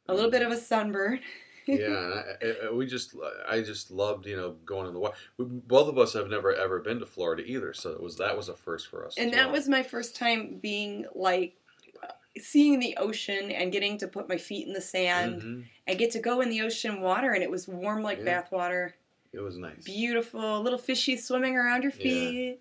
a 0.09 0.15
little 0.15 0.31
bit 0.31 0.43
of 0.43 0.53
a 0.53 0.57
sunburn 0.57 1.21
yeah, 1.67 1.87
and 1.87 2.15
I, 2.15 2.67
I, 2.69 2.71
we 2.71 2.87
just 2.87 3.15
I 3.49 3.61
just 3.61 3.91
loved 3.91 4.25
you 4.27 4.37
know 4.37 4.55
going 4.65 4.87
in 4.87 4.95
the 4.95 5.01
water. 5.01 5.17
We, 5.37 5.47
both 5.47 5.89
of 5.89 5.99
us 5.99 6.13
have 6.13 6.29
never 6.29 6.55
ever 6.55 6.79
been 6.79 7.01
to 7.01 7.07
Florida 7.07 7.43
either, 7.45 7.73
so 7.75 7.91
it 7.91 8.01
was 8.01 8.17
that 8.19 8.37
was 8.37 8.49
a 8.49 8.55
first 8.55 8.87
for 8.87 9.05
us. 9.05 9.17
and 9.19 9.33
that 9.33 9.47
well. 9.47 9.53
was 9.55 9.69
my 9.69 9.83
first 9.83 10.15
time 10.15 10.59
being 10.63 11.07
like 11.17 11.57
seeing 12.39 12.79
the 12.79 12.97
ocean 12.99 13.51
and 13.51 13.73
getting 13.73 13.99
to 13.99 14.07
put 14.07 14.29
my 14.29 14.37
feet 14.37 14.67
in 14.69 14.75
the 14.75 14.81
sand 14.81 15.43
Mhm. 15.43 15.65
and 15.89 15.99
get 15.99 16.13
to 16.13 16.21
go 16.21 16.41
in 16.41 16.51
the 16.51 16.61
ocean 16.61 17.01
water 17.01 17.33
and 17.33 17.43
it 17.43 17.51
was 17.51 17.67
warm 17.67 18.03
like 18.03 18.19
Yeah. 18.19 18.25
bath 18.27 18.53
water 18.53 18.95
It 19.33 19.41
was 19.41 19.57
nice. 19.59 19.83
beautiful 19.85 20.61
little 20.63 20.79
fishy 20.79 21.17
swimming 21.17 21.57
around 21.57 21.83
your 21.83 21.91
feet 21.93 22.61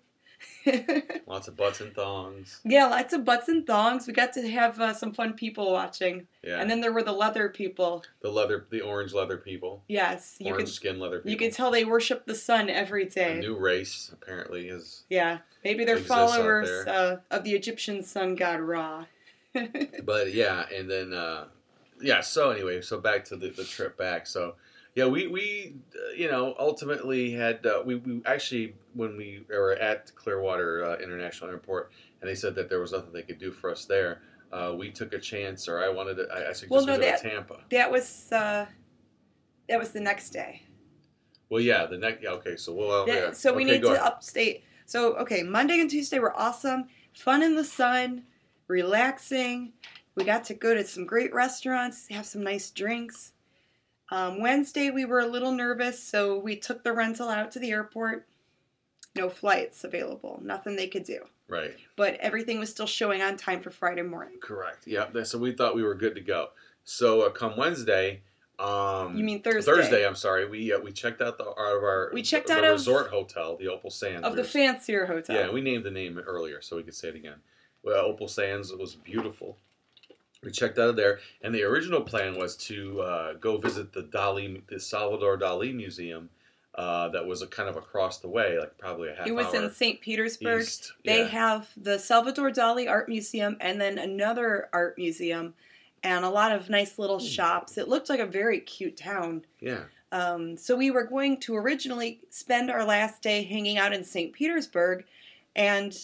Lots 1.26 1.48
of 1.48 1.56
butts 1.56 1.80
and 1.80 1.94
thongs. 1.94 2.60
yeah 2.64 2.86
lots 2.86 3.12
of 3.12 3.24
butts 3.24 3.48
and 3.48 3.66
thongs 3.66 4.06
we 4.06 4.12
got 4.12 4.32
to 4.34 4.48
have 4.48 4.80
uh, 4.80 4.92
some 4.92 5.12
fun 5.12 5.32
people 5.34 5.72
watching 5.72 6.26
Yeah, 6.42 6.60
and 6.60 6.68
then 6.70 6.80
there 6.80 6.92
were 6.92 7.02
the 7.02 7.12
leather 7.12 7.48
people 7.48 8.04
the 8.20 8.30
leather, 8.30 8.66
the 8.70 8.80
orange 8.80 9.12
leather 9.12 9.36
people, 9.36 9.82
yes 9.88 10.36
you 10.38 10.52
orange 10.52 10.66
could 10.68 10.74
skin 10.74 10.98
leather 10.98 11.18
people. 11.18 11.30
you 11.30 11.36
could 11.36 11.52
tell 11.52 11.70
they 11.70 11.84
worship 11.84 12.26
the 12.26 12.34
sun 12.34 12.68
every 12.68 13.06
day. 13.06 13.38
a 13.38 13.40
new 13.40 13.56
race 13.56 14.10
apparently 14.12 14.68
is. 14.68 15.04
yeah 15.08 15.38
maybe 15.64 15.84
they're 15.84 15.98
followers 15.98 16.68
uh, 16.86 17.18
of 17.30 17.44
the 17.44 17.52
egyptian 17.54 18.02
sun 18.02 18.34
god 18.34 18.60
ra 18.60 19.04
But 20.04 20.34
yeah, 20.34 20.66
and 20.74 20.90
then 20.90 21.14
uh, 21.14 21.46
yeah. 22.02 22.20
So 22.20 22.50
anyway, 22.50 22.82
so 22.82 23.00
back 23.00 23.24
to 23.26 23.36
the, 23.36 23.48
the 23.48 23.64
trip 23.64 23.96
back. 23.96 24.26
So 24.26 24.54
yeah, 24.96 25.06
we 25.06 25.26
we 25.28 25.76
uh, 25.94 26.12
you 26.16 26.28
know 26.30 26.54
ultimately 26.58 27.30
had 27.30 27.64
uh, 27.66 27.82
we 27.84 27.96
we 27.96 28.22
actually 28.24 28.74
when 28.94 29.16
we 29.16 29.44
were 29.48 29.74
at 29.74 30.10
Clearwater 30.16 30.84
uh, 30.84 30.96
International 30.96 31.50
Airport 31.50 31.92
and 32.20 32.28
they 32.28 32.34
said 32.34 32.54
that 32.56 32.68
there 32.70 32.80
was 32.80 32.92
nothing 32.92 33.12
they 33.12 33.22
could 33.22 33.38
do 33.38 33.52
for 33.52 33.70
us 33.70 33.84
there. 33.84 34.22
Uh, 34.50 34.74
we 34.76 34.90
took 34.90 35.12
a 35.12 35.18
chance, 35.18 35.68
or 35.68 35.84
I 35.84 35.88
wanted 35.90 36.14
to. 36.16 36.22
I, 36.32 36.48
I 36.48 36.52
suggested 36.52 36.70
Well, 36.70 36.86
no, 36.86 36.96
that- 36.98 37.18
to 37.22 37.28
Tampa. 37.30 37.58
that 37.70 37.90
was 37.92 38.32
uh, 38.32 38.64
that 39.68 39.78
was 39.78 39.90
the 39.90 40.00
next 40.00 40.30
day 40.30 40.62
Well, 41.50 41.60
yeah, 41.60 41.84
the 41.86 41.98
next. 41.98 42.22
Yeah, 42.22 42.30
okay, 42.30 42.56
so 42.56 42.72
we'll. 42.72 42.90
Uh, 42.90 43.06
Yeah, 43.06 43.14
yeah. 43.14 43.32
So 43.32 43.52
we 43.52 43.64
Okay, 43.64 43.72
need 43.72 43.82
to 43.82 43.88
ahead. 43.88 44.00
upstate. 44.00 44.64
So 44.86 45.14
okay, 45.18 45.42
Monday 45.42 45.80
and 45.80 45.90
Tuesday 45.90 46.18
were 46.20 46.34
awesome, 46.38 46.86
fun 47.12 47.42
in 47.42 47.54
the 47.54 47.64
sun, 47.64 48.22
relaxing. 48.68 49.72
We 50.14 50.24
got 50.24 50.44
to 50.44 50.54
go 50.54 50.74
to 50.74 50.84
some 50.86 51.04
great 51.04 51.34
restaurants, 51.34 52.08
have 52.08 52.24
some 52.24 52.42
nice 52.42 52.70
drinks. 52.70 53.32
Um, 54.10 54.40
Wednesday 54.40 54.90
we 54.90 55.04
were 55.04 55.20
a 55.20 55.26
little 55.26 55.52
nervous, 55.52 56.02
so 56.02 56.38
we 56.38 56.56
took 56.56 56.84
the 56.84 56.92
rental 56.92 57.28
out 57.28 57.50
to 57.52 57.58
the 57.58 57.70
airport. 57.70 58.26
No 59.14 59.28
flights 59.28 59.82
available, 59.82 60.40
nothing 60.44 60.76
they 60.76 60.86
could 60.88 61.04
do. 61.04 61.20
Right. 61.48 61.74
But 61.96 62.14
everything 62.16 62.58
was 62.58 62.70
still 62.70 62.86
showing 62.86 63.22
on 63.22 63.36
time 63.36 63.60
for 63.62 63.70
Friday 63.70 64.02
morning. 64.02 64.38
Correct. 64.40 64.86
Yeah. 64.86 65.06
So 65.22 65.38
we 65.38 65.52
thought 65.52 65.74
we 65.74 65.82
were 65.82 65.94
good 65.94 66.14
to 66.16 66.20
go. 66.20 66.48
So 66.84 67.22
uh, 67.22 67.30
come 67.30 67.56
Wednesday. 67.56 68.20
Um, 68.58 69.16
You 69.16 69.24
mean 69.24 69.42
Thursday? 69.42 69.70
Thursday. 69.70 70.06
I'm 70.06 70.14
sorry. 70.14 70.48
We 70.48 70.72
uh, 70.72 70.80
we 70.80 70.90
checked 70.92 71.20
out 71.20 71.36
the 71.38 71.44
out 71.44 71.76
of 71.76 71.82
our 71.84 72.10
We 72.12 72.22
checked 72.22 72.48
the 72.48 72.54
out 72.54 72.64
of- 72.64 72.72
resort 72.72 73.08
hotel, 73.08 73.56
the 73.56 73.68
Opal 73.68 73.90
Sands. 73.90 74.26
Of 74.26 74.34
the 74.36 74.44
fancier 74.44 75.06
hotel. 75.06 75.36
Yeah, 75.36 75.50
we 75.50 75.60
named 75.60 75.84
the 75.84 75.90
name 75.90 76.18
earlier, 76.18 76.60
so 76.62 76.76
we 76.76 76.82
could 76.82 76.94
say 76.94 77.08
it 77.08 77.16
again. 77.16 77.36
Well, 77.82 78.04
Opal 78.06 78.28
Sands 78.28 78.72
was 78.72 78.94
beautiful. 78.96 79.56
We 80.42 80.50
checked 80.52 80.78
out 80.78 80.90
of 80.90 80.96
there, 80.96 81.18
and 81.42 81.54
the 81.54 81.62
original 81.64 82.00
plan 82.02 82.36
was 82.38 82.56
to 82.68 83.00
uh, 83.00 83.32
go 83.34 83.56
visit 83.56 83.92
the 83.92 84.02
Dali, 84.02 84.62
the 84.68 84.78
Salvador 84.78 85.36
Dali 85.38 85.74
Museum, 85.74 86.28
uh, 86.76 87.08
that 87.08 87.26
was 87.26 87.40
a 87.42 87.46
kind 87.46 87.68
of 87.68 87.76
across 87.76 88.18
the 88.18 88.28
way, 88.28 88.58
like 88.58 88.76
probably 88.76 89.08
a 89.08 89.14
half 89.14 89.26
it 89.26 89.34
was 89.34 89.54
in 89.54 89.70
St. 89.70 90.00
Petersburg. 90.00 90.62
east. 90.62 90.92
They 91.04 91.20
yeah. 91.20 91.28
have 91.28 91.68
the 91.76 91.98
Salvador 91.98 92.50
Dali 92.50 92.88
Art 92.88 93.08
Museum 93.08 93.56
and 93.60 93.80
then 93.80 93.96
another 93.98 94.68
art 94.74 94.98
museum 94.98 95.54
and 96.02 96.22
a 96.24 96.28
lot 96.28 96.52
of 96.52 96.68
nice 96.68 96.98
little 96.98 97.18
Hmm. 97.18 97.24
shops. 97.26 97.78
It 97.78 97.88
looked 97.88 98.10
like 98.10 98.20
a 98.20 98.26
very 98.26 98.60
cute 98.60 98.96
town. 98.96 99.46
yeah, 99.58 99.84
Um, 100.12 100.58
so 100.58 100.76
we 100.76 100.90
were 100.90 101.04
going 101.04 101.38
to 101.40 101.56
originally 101.56 102.20
spend 102.28 102.70
our 102.70 102.84
last 102.84 103.22
day 103.22 103.42
hanging 103.42 103.78
out 103.78 103.94
in 103.94 104.04
St. 104.04 104.34
Petersburg 104.34 105.06
and 105.56 105.96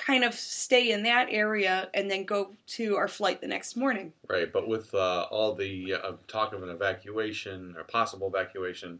kind 0.00 0.24
of 0.24 0.34
stay 0.34 0.90
in 0.92 1.02
that 1.02 1.28
area 1.30 1.88
and 1.94 2.10
then 2.10 2.24
go 2.24 2.52
to 2.66 2.96
our 2.96 3.08
flight 3.08 3.40
the 3.40 3.46
next 3.46 3.76
morning. 3.76 4.12
right. 4.28 4.50
But 4.52 4.66
with 4.66 4.94
uh, 4.94 5.26
all 5.30 5.54
the 5.54 5.94
uh, 5.94 6.12
talk 6.26 6.52
of 6.52 6.62
an 6.62 6.70
evacuation 6.70 7.74
or 7.76 7.84
possible 7.84 8.26
evacuation 8.26 8.98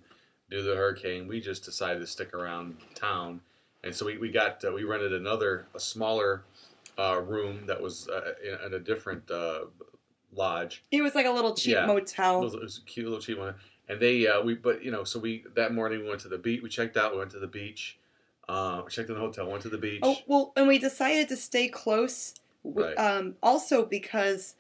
due 0.51 0.59
to 0.59 0.63
the 0.63 0.77
hurricane, 0.77 1.27
we 1.27 1.41
just 1.41 1.65
decided 1.65 2.01
to 2.01 2.07
stick 2.07 2.35
around 2.35 2.77
town, 2.95 3.41
and 3.83 3.95
so 3.95 4.05
we, 4.07 4.19
we 4.19 4.31
got 4.31 4.63
uh, 4.65 4.73
we 4.73 4.85
rented 4.85 5.13
another 5.13 5.67
a 5.75 5.81
smaller 5.81 6.43
uh, 6.99 7.21
room 7.21 7.65
that 7.67 7.81
was 7.81 8.09
uh, 8.09 8.33
in, 8.45 8.67
in 8.67 8.75
a 8.75 8.81
different 8.81 9.31
uh, 9.31 9.61
lodge. 10.35 10.85
It 10.91 11.03
was 11.03 11.15
like 11.15 11.27
a 11.27 11.31
little 11.31 11.55
cheap 11.55 11.75
Yeah. 11.75 11.85
It 11.85 11.87
motel. 11.87 12.43
was, 12.43 12.55
it 12.55 12.61
was 12.61 12.79
a 12.79 12.83
cute 12.83 13.07
little 13.07 13.21
cheap 13.21 13.39
one, 13.39 13.55
and 13.89 13.99
they 14.01 14.27
uh, 14.27 14.43
we 14.43 14.55
but 14.55 14.85
you 14.85 14.91
know 14.91 15.05
so 15.05 15.19
we 15.19 15.45
that 15.55 15.73
morning 15.73 16.03
we 16.03 16.09
went 16.09 16.21
to 16.23 16.29
the 16.29 16.39
beach. 16.39 16.63
We 16.63 16.69
checked 16.69 16.97
out. 16.97 17.13
We 17.13 17.19
went 17.19 17.31
to 17.31 17.39
the 17.39 17.47
beach. 17.47 17.97
Uh, 18.51 18.83
checked 18.89 19.09
in 19.09 19.15
the 19.15 19.21
hotel. 19.21 19.49
Went 19.49 19.63
to 19.63 19.69
the 19.69 19.79
beach. 19.79 20.01
Oh 20.03 20.17
well, 20.27 20.53
and 20.57 20.67
we 20.67 20.79
decided 20.79 21.29
to 21.29 21.37
stay 21.37 21.69
close. 21.69 22.35
Right. 22.65 22.95
Um, 22.95 23.37
also 23.43 23.85
because 23.85 24.55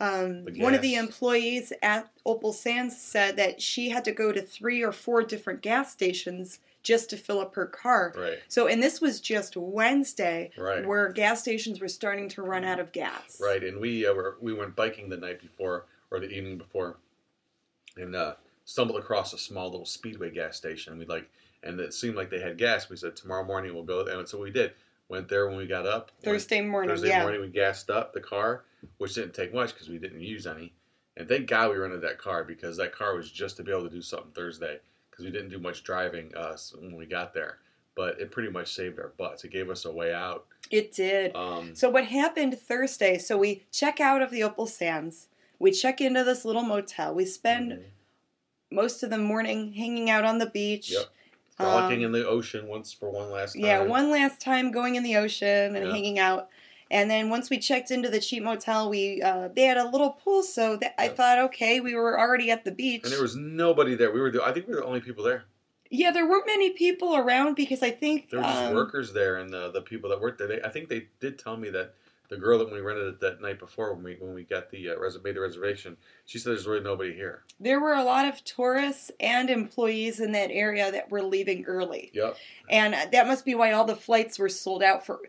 um, 0.00 0.46
one 0.56 0.74
of 0.74 0.82
the 0.82 0.96
employees 0.96 1.72
at 1.80 2.10
Opal 2.26 2.52
Sands 2.52 3.00
said 3.00 3.36
that 3.36 3.62
she 3.62 3.88
had 3.88 4.04
to 4.04 4.12
go 4.12 4.32
to 4.32 4.42
three 4.42 4.82
or 4.82 4.92
four 4.92 5.22
different 5.22 5.62
gas 5.62 5.92
stations 5.92 6.58
just 6.82 7.08
to 7.10 7.16
fill 7.16 7.40
up 7.40 7.54
her 7.54 7.66
car. 7.66 8.12
Right. 8.16 8.38
So, 8.48 8.66
and 8.66 8.82
this 8.82 9.00
was 9.00 9.20
just 9.20 9.56
Wednesday, 9.56 10.50
Right. 10.58 10.86
where 10.86 11.10
gas 11.12 11.40
stations 11.40 11.80
were 11.80 11.88
starting 11.88 12.28
to 12.30 12.42
run 12.42 12.64
out 12.64 12.78
of 12.78 12.92
gas. 12.92 13.40
Right, 13.40 13.62
and 13.64 13.80
we 13.80 14.06
uh, 14.06 14.12
were 14.12 14.36
we 14.40 14.52
went 14.52 14.76
biking 14.76 15.08
the 15.08 15.16
night 15.16 15.40
before 15.40 15.86
or 16.10 16.20
the 16.20 16.28
evening 16.30 16.58
before, 16.58 16.98
and 17.96 18.14
uh, 18.14 18.34
stumbled 18.64 18.98
across 18.98 19.32
a 19.32 19.38
small 19.38 19.70
little 19.70 19.86
speedway 19.86 20.30
gas 20.30 20.56
station. 20.56 20.92
And 20.92 21.00
we 21.00 21.06
like, 21.06 21.28
and 21.66 21.78
it 21.80 21.92
seemed 21.94 22.16
like 22.16 22.30
they 22.30 22.40
had 22.40 22.56
gas. 22.58 22.88
We 22.88 22.96
said 22.96 23.16
tomorrow 23.16 23.44
morning 23.44 23.74
we'll 23.74 23.82
go, 23.84 24.04
there. 24.04 24.18
and 24.18 24.28
so 24.28 24.38
we 24.40 24.50
did. 24.50 24.72
Went 25.08 25.28
there 25.28 25.46
when 25.48 25.56
we 25.56 25.66
got 25.66 25.86
up. 25.86 26.10
went- 26.10 26.24
Thursday 26.24 26.60
morning, 26.62 26.90
Thursday 26.90 27.08
yeah. 27.08 27.22
morning 27.22 27.40
we 27.40 27.48
gassed 27.48 27.90
up 27.90 28.12
the 28.12 28.20
car, 28.20 28.64
which 28.98 29.14
didn't 29.14 29.34
take 29.34 29.54
much 29.54 29.72
because 29.72 29.88
we 29.88 29.98
didn't 29.98 30.20
use 30.20 30.46
any. 30.46 30.72
And 31.16 31.28
thank 31.28 31.46
God 31.48 31.70
we 31.70 31.76
rented 31.76 32.00
that 32.02 32.18
car 32.18 32.42
because 32.44 32.76
that 32.78 32.92
car 32.92 33.14
was 33.14 33.30
just 33.30 33.56
to 33.58 33.62
be 33.62 33.70
able 33.70 33.84
to 33.84 33.90
do 33.90 34.02
something 34.02 34.32
Thursday 34.32 34.80
because 35.10 35.24
we 35.24 35.30
didn't 35.30 35.48
do 35.50 35.58
much 35.60 35.82
driving 35.84 36.32
uh, 36.36 36.56
when 36.80 36.96
we 36.96 37.06
got 37.06 37.32
there. 37.34 37.58
but 37.94 38.20
it 38.20 38.30
pretty 38.30 38.50
much 38.50 38.74
saved 38.74 38.98
our 38.98 39.12
butts. 39.16 39.42
It 39.44 39.50
gave 39.52 39.70
us 39.70 39.86
a 39.86 39.90
way 39.92 40.12
out. 40.12 40.44
It 40.70 40.92
did. 40.92 41.34
Um, 41.34 41.74
So 41.74 41.88
what 41.88 42.04
happened 42.06 42.58
Thursday? 42.58 43.16
So 43.16 43.38
we 43.38 43.64
check 43.72 44.00
out 44.00 44.20
of 44.20 44.30
the 44.30 44.42
Opal 44.42 44.66
Sands. 44.66 45.28
We 45.58 45.70
check 45.70 46.00
into 46.02 46.22
this 46.24 46.44
little 46.44 46.62
motel. 46.62 47.14
We 47.14 47.24
spend 47.24 47.72
mhm. 47.72 47.82
most 48.70 49.02
of 49.02 49.08
the 49.10 49.16
morning 49.18 49.72
hanging 49.72 50.10
out 50.10 50.24
on 50.24 50.36
the 50.38 50.50
beach. 50.50 50.90
Yep. 50.90 51.06
Frolicking 51.56 51.98
Um, 52.00 52.06
in 52.06 52.12
the 52.12 52.26
ocean 52.26 52.66
once 52.68 52.92
for 52.92 53.10
one 53.10 53.30
last 53.30 53.54
time. 53.54 53.62
Yeah, 53.62 53.80
one 53.80 54.10
last 54.10 54.40
time 54.40 54.70
going 54.70 54.94
in 54.94 55.02
the 55.02 55.16
ocean 55.16 55.74
and 55.76 55.86
Yeah. 55.86 55.92
hanging 55.92 56.18
out. 56.18 56.48
And 56.90 57.10
then 57.10 57.30
once 57.30 57.50
we 57.50 57.58
checked 57.58 57.90
into 57.90 58.08
the 58.08 58.20
cheap 58.20 58.42
motel, 58.44 58.88
we 58.88 59.20
uh, 59.20 59.48
they 59.48 59.62
had 59.62 59.76
a 59.76 59.88
little 59.88 60.10
pool, 60.10 60.42
so 60.44 60.76
that 60.76 60.94
I 60.98 61.08
thought, 61.08 61.38
okay, 61.46 61.80
we 61.80 61.94
were 61.94 62.18
already 62.18 62.50
at 62.50 62.64
the 62.64 62.70
beach. 62.70 63.02
And 63.02 63.12
there 63.12 63.22
was 63.22 63.34
nobody 63.34 63.96
there. 63.96 64.12
We 64.12 64.20
were. 64.20 64.30
The, 64.30 64.44
I 64.44 64.52
think 64.52 64.68
we 64.68 64.74
were 64.74 64.80
the 64.82 64.86
only 64.86 65.00
people 65.00 65.24
there. 65.24 65.44
yeah, 65.90 66.12
there 66.12 66.28
weren't 66.28 66.46
many 66.46 66.70
people 66.70 67.16
around 67.16 67.54
because 67.54 67.82
I 67.82 67.90
think 67.90 68.30
There 68.30 68.38
were 68.40 68.46
just 68.46 68.64
um, 68.66 68.74
workers 68.74 69.12
there, 69.12 69.36
and 69.38 69.50
the 69.50 69.70
the 69.72 69.82
people 69.82 70.10
that 70.10 70.20
worked 70.20 70.38
there. 70.38 70.46
They, 70.46 70.62
I 70.62 70.68
think 70.68 70.88
they 70.88 71.08
did 71.18 71.38
tell 71.40 71.56
me 71.56 71.70
that 71.70 71.94
the 72.28 72.36
girl 72.36 72.58
that 72.58 72.72
we 72.72 72.80
rented 72.80 73.06
it 73.06 73.20
that 73.20 73.40
night 73.40 73.58
before 73.58 73.94
when 73.94 74.04
we 74.04 74.16
when 74.20 74.34
we 74.34 74.42
got 74.44 74.70
the 74.70 74.90
uh, 74.90 74.96
res- 74.96 75.18
made 75.22 75.36
the 75.36 75.40
reservation, 75.40 75.96
she 76.24 76.38
said 76.38 76.50
there's 76.52 76.66
really 76.66 76.82
nobody 76.82 77.12
here. 77.14 77.44
there 77.60 77.80
were 77.80 77.94
a 77.94 78.02
lot 78.04 78.26
of 78.26 78.42
tourists 78.44 79.10
and 79.20 79.48
employees 79.50 80.20
in 80.20 80.32
that 80.32 80.50
area 80.50 80.90
that 80.92 81.10
were 81.10 81.22
leaving 81.22 81.64
early. 81.66 82.10
Yep. 82.14 82.36
and 82.70 82.94
that 83.12 83.26
must 83.26 83.44
be 83.44 83.54
why 83.54 83.72
all 83.72 83.84
the 83.84 83.96
flights 83.96 84.38
were 84.38 84.48
sold 84.48 84.82
out 84.82 85.04
for 85.06 85.20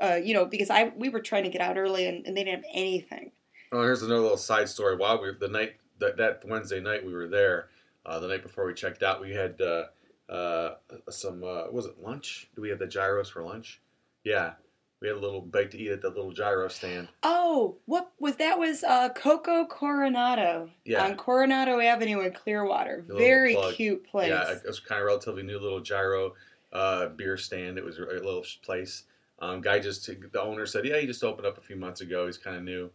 uh, 0.00 0.18
you 0.22 0.34
know 0.34 0.44
because 0.46 0.70
i 0.70 0.92
we 0.96 1.08
were 1.08 1.20
trying 1.20 1.44
to 1.44 1.50
get 1.50 1.60
out 1.60 1.76
early 1.76 2.06
and, 2.06 2.26
and 2.26 2.36
they 2.36 2.44
didn't 2.44 2.64
have 2.64 2.72
anything 2.74 3.32
Oh, 3.72 3.82
here's 3.82 4.02
another 4.02 4.20
little 4.20 4.36
side 4.36 4.68
story. 4.68 4.96
While 4.96 5.22
we 5.22 5.30
the 5.38 5.46
night 5.46 5.74
that, 6.00 6.16
that 6.16 6.42
Wednesday 6.44 6.80
night 6.80 7.06
we 7.06 7.12
were 7.12 7.28
there, 7.28 7.68
uh, 8.04 8.18
the 8.18 8.26
night 8.26 8.42
before 8.42 8.66
we 8.66 8.74
checked 8.74 9.04
out, 9.04 9.20
we 9.20 9.30
had 9.30 9.60
uh, 9.60 9.84
uh, 10.28 10.74
some 11.08 11.44
uh, 11.44 11.70
was 11.70 11.86
it 11.86 12.02
lunch? 12.02 12.48
Do 12.56 12.62
we 12.62 12.68
have 12.70 12.80
the 12.80 12.88
gyros 12.88 13.28
for 13.30 13.44
lunch? 13.44 13.80
Yeah, 14.24 14.54
we 15.00 15.08
had 15.08 15.16
a 15.16 15.20
little 15.20 15.40
bite 15.40 15.70
to 15.70 15.78
eat 15.78 15.90
at 15.90 16.02
the 16.02 16.08
little 16.08 16.32
gyro 16.32 16.68
stand. 16.68 17.08
oh 17.22 17.76
what 17.86 18.12
was 18.18 18.36
that 18.36 18.58
was 18.58 18.84
uh, 18.84 19.08
coco 19.10 19.64
coronado 19.64 20.68
Yeah. 20.84 21.04
on 21.04 21.16
coronado 21.16 21.80
avenue 21.80 22.20
in 22.20 22.32
clearwater 22.32 23.04
very 23.08 23.56
cute 23.74 24.04
place 24.06 24.28
Yeah, 24.28 24.50
it 24.52 24.62
was 24.66 24.80
kind 24.80 25.00
of 25.00 25.06
relatively 25.06 25.42
new 25.42 25.58
little 25.58 25.80
gyro 25.80 26.34
uh, 26.72 27.08
beer 27.08 27.36
stand. 27.36 27.78
It 27.78 27.84
was 27.84 27.98
a 27.98 28.02
little 28.02 28.44
place. 28.62 29.02
Um, 29.40 29.60
guy 29.60 29.80
just 29.80 30.06
the 30.06 30.40
owner 30.40 30.66
said, 30.66 30.84
yeah, 30.84 30.98
he 30.98 31.06
just 31.06 31.24
opened 31.24 31.46
up 31.46 31.58
a 31.58 31.60
few 31.62 31.74
months 31.74 32.00
ago. 32.00 32.26
He's 32.26 32.38
kind 32.38 32.56
of 32.56 32.62
new. 32.62 32.90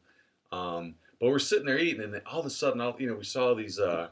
Um, 0.52 0.96
but 1.20 1.28
we're 1.30 1.40
sitting 1.40 1.66
there 1.66 1.78
eating, 1.78 2.02
and 2.02 2.14
then 2.14 2.22
all 2.26 2.40
of 2.40 2.46
a 2.46 2.50
sudden, 2.50 2.80
all, 2.80 2.96
you 3.00 3.08
know, 3.08 3.16
we 3.16 3.26
saw 3.26 3.54
these 3.54 3.78
uh, 3.78 4.08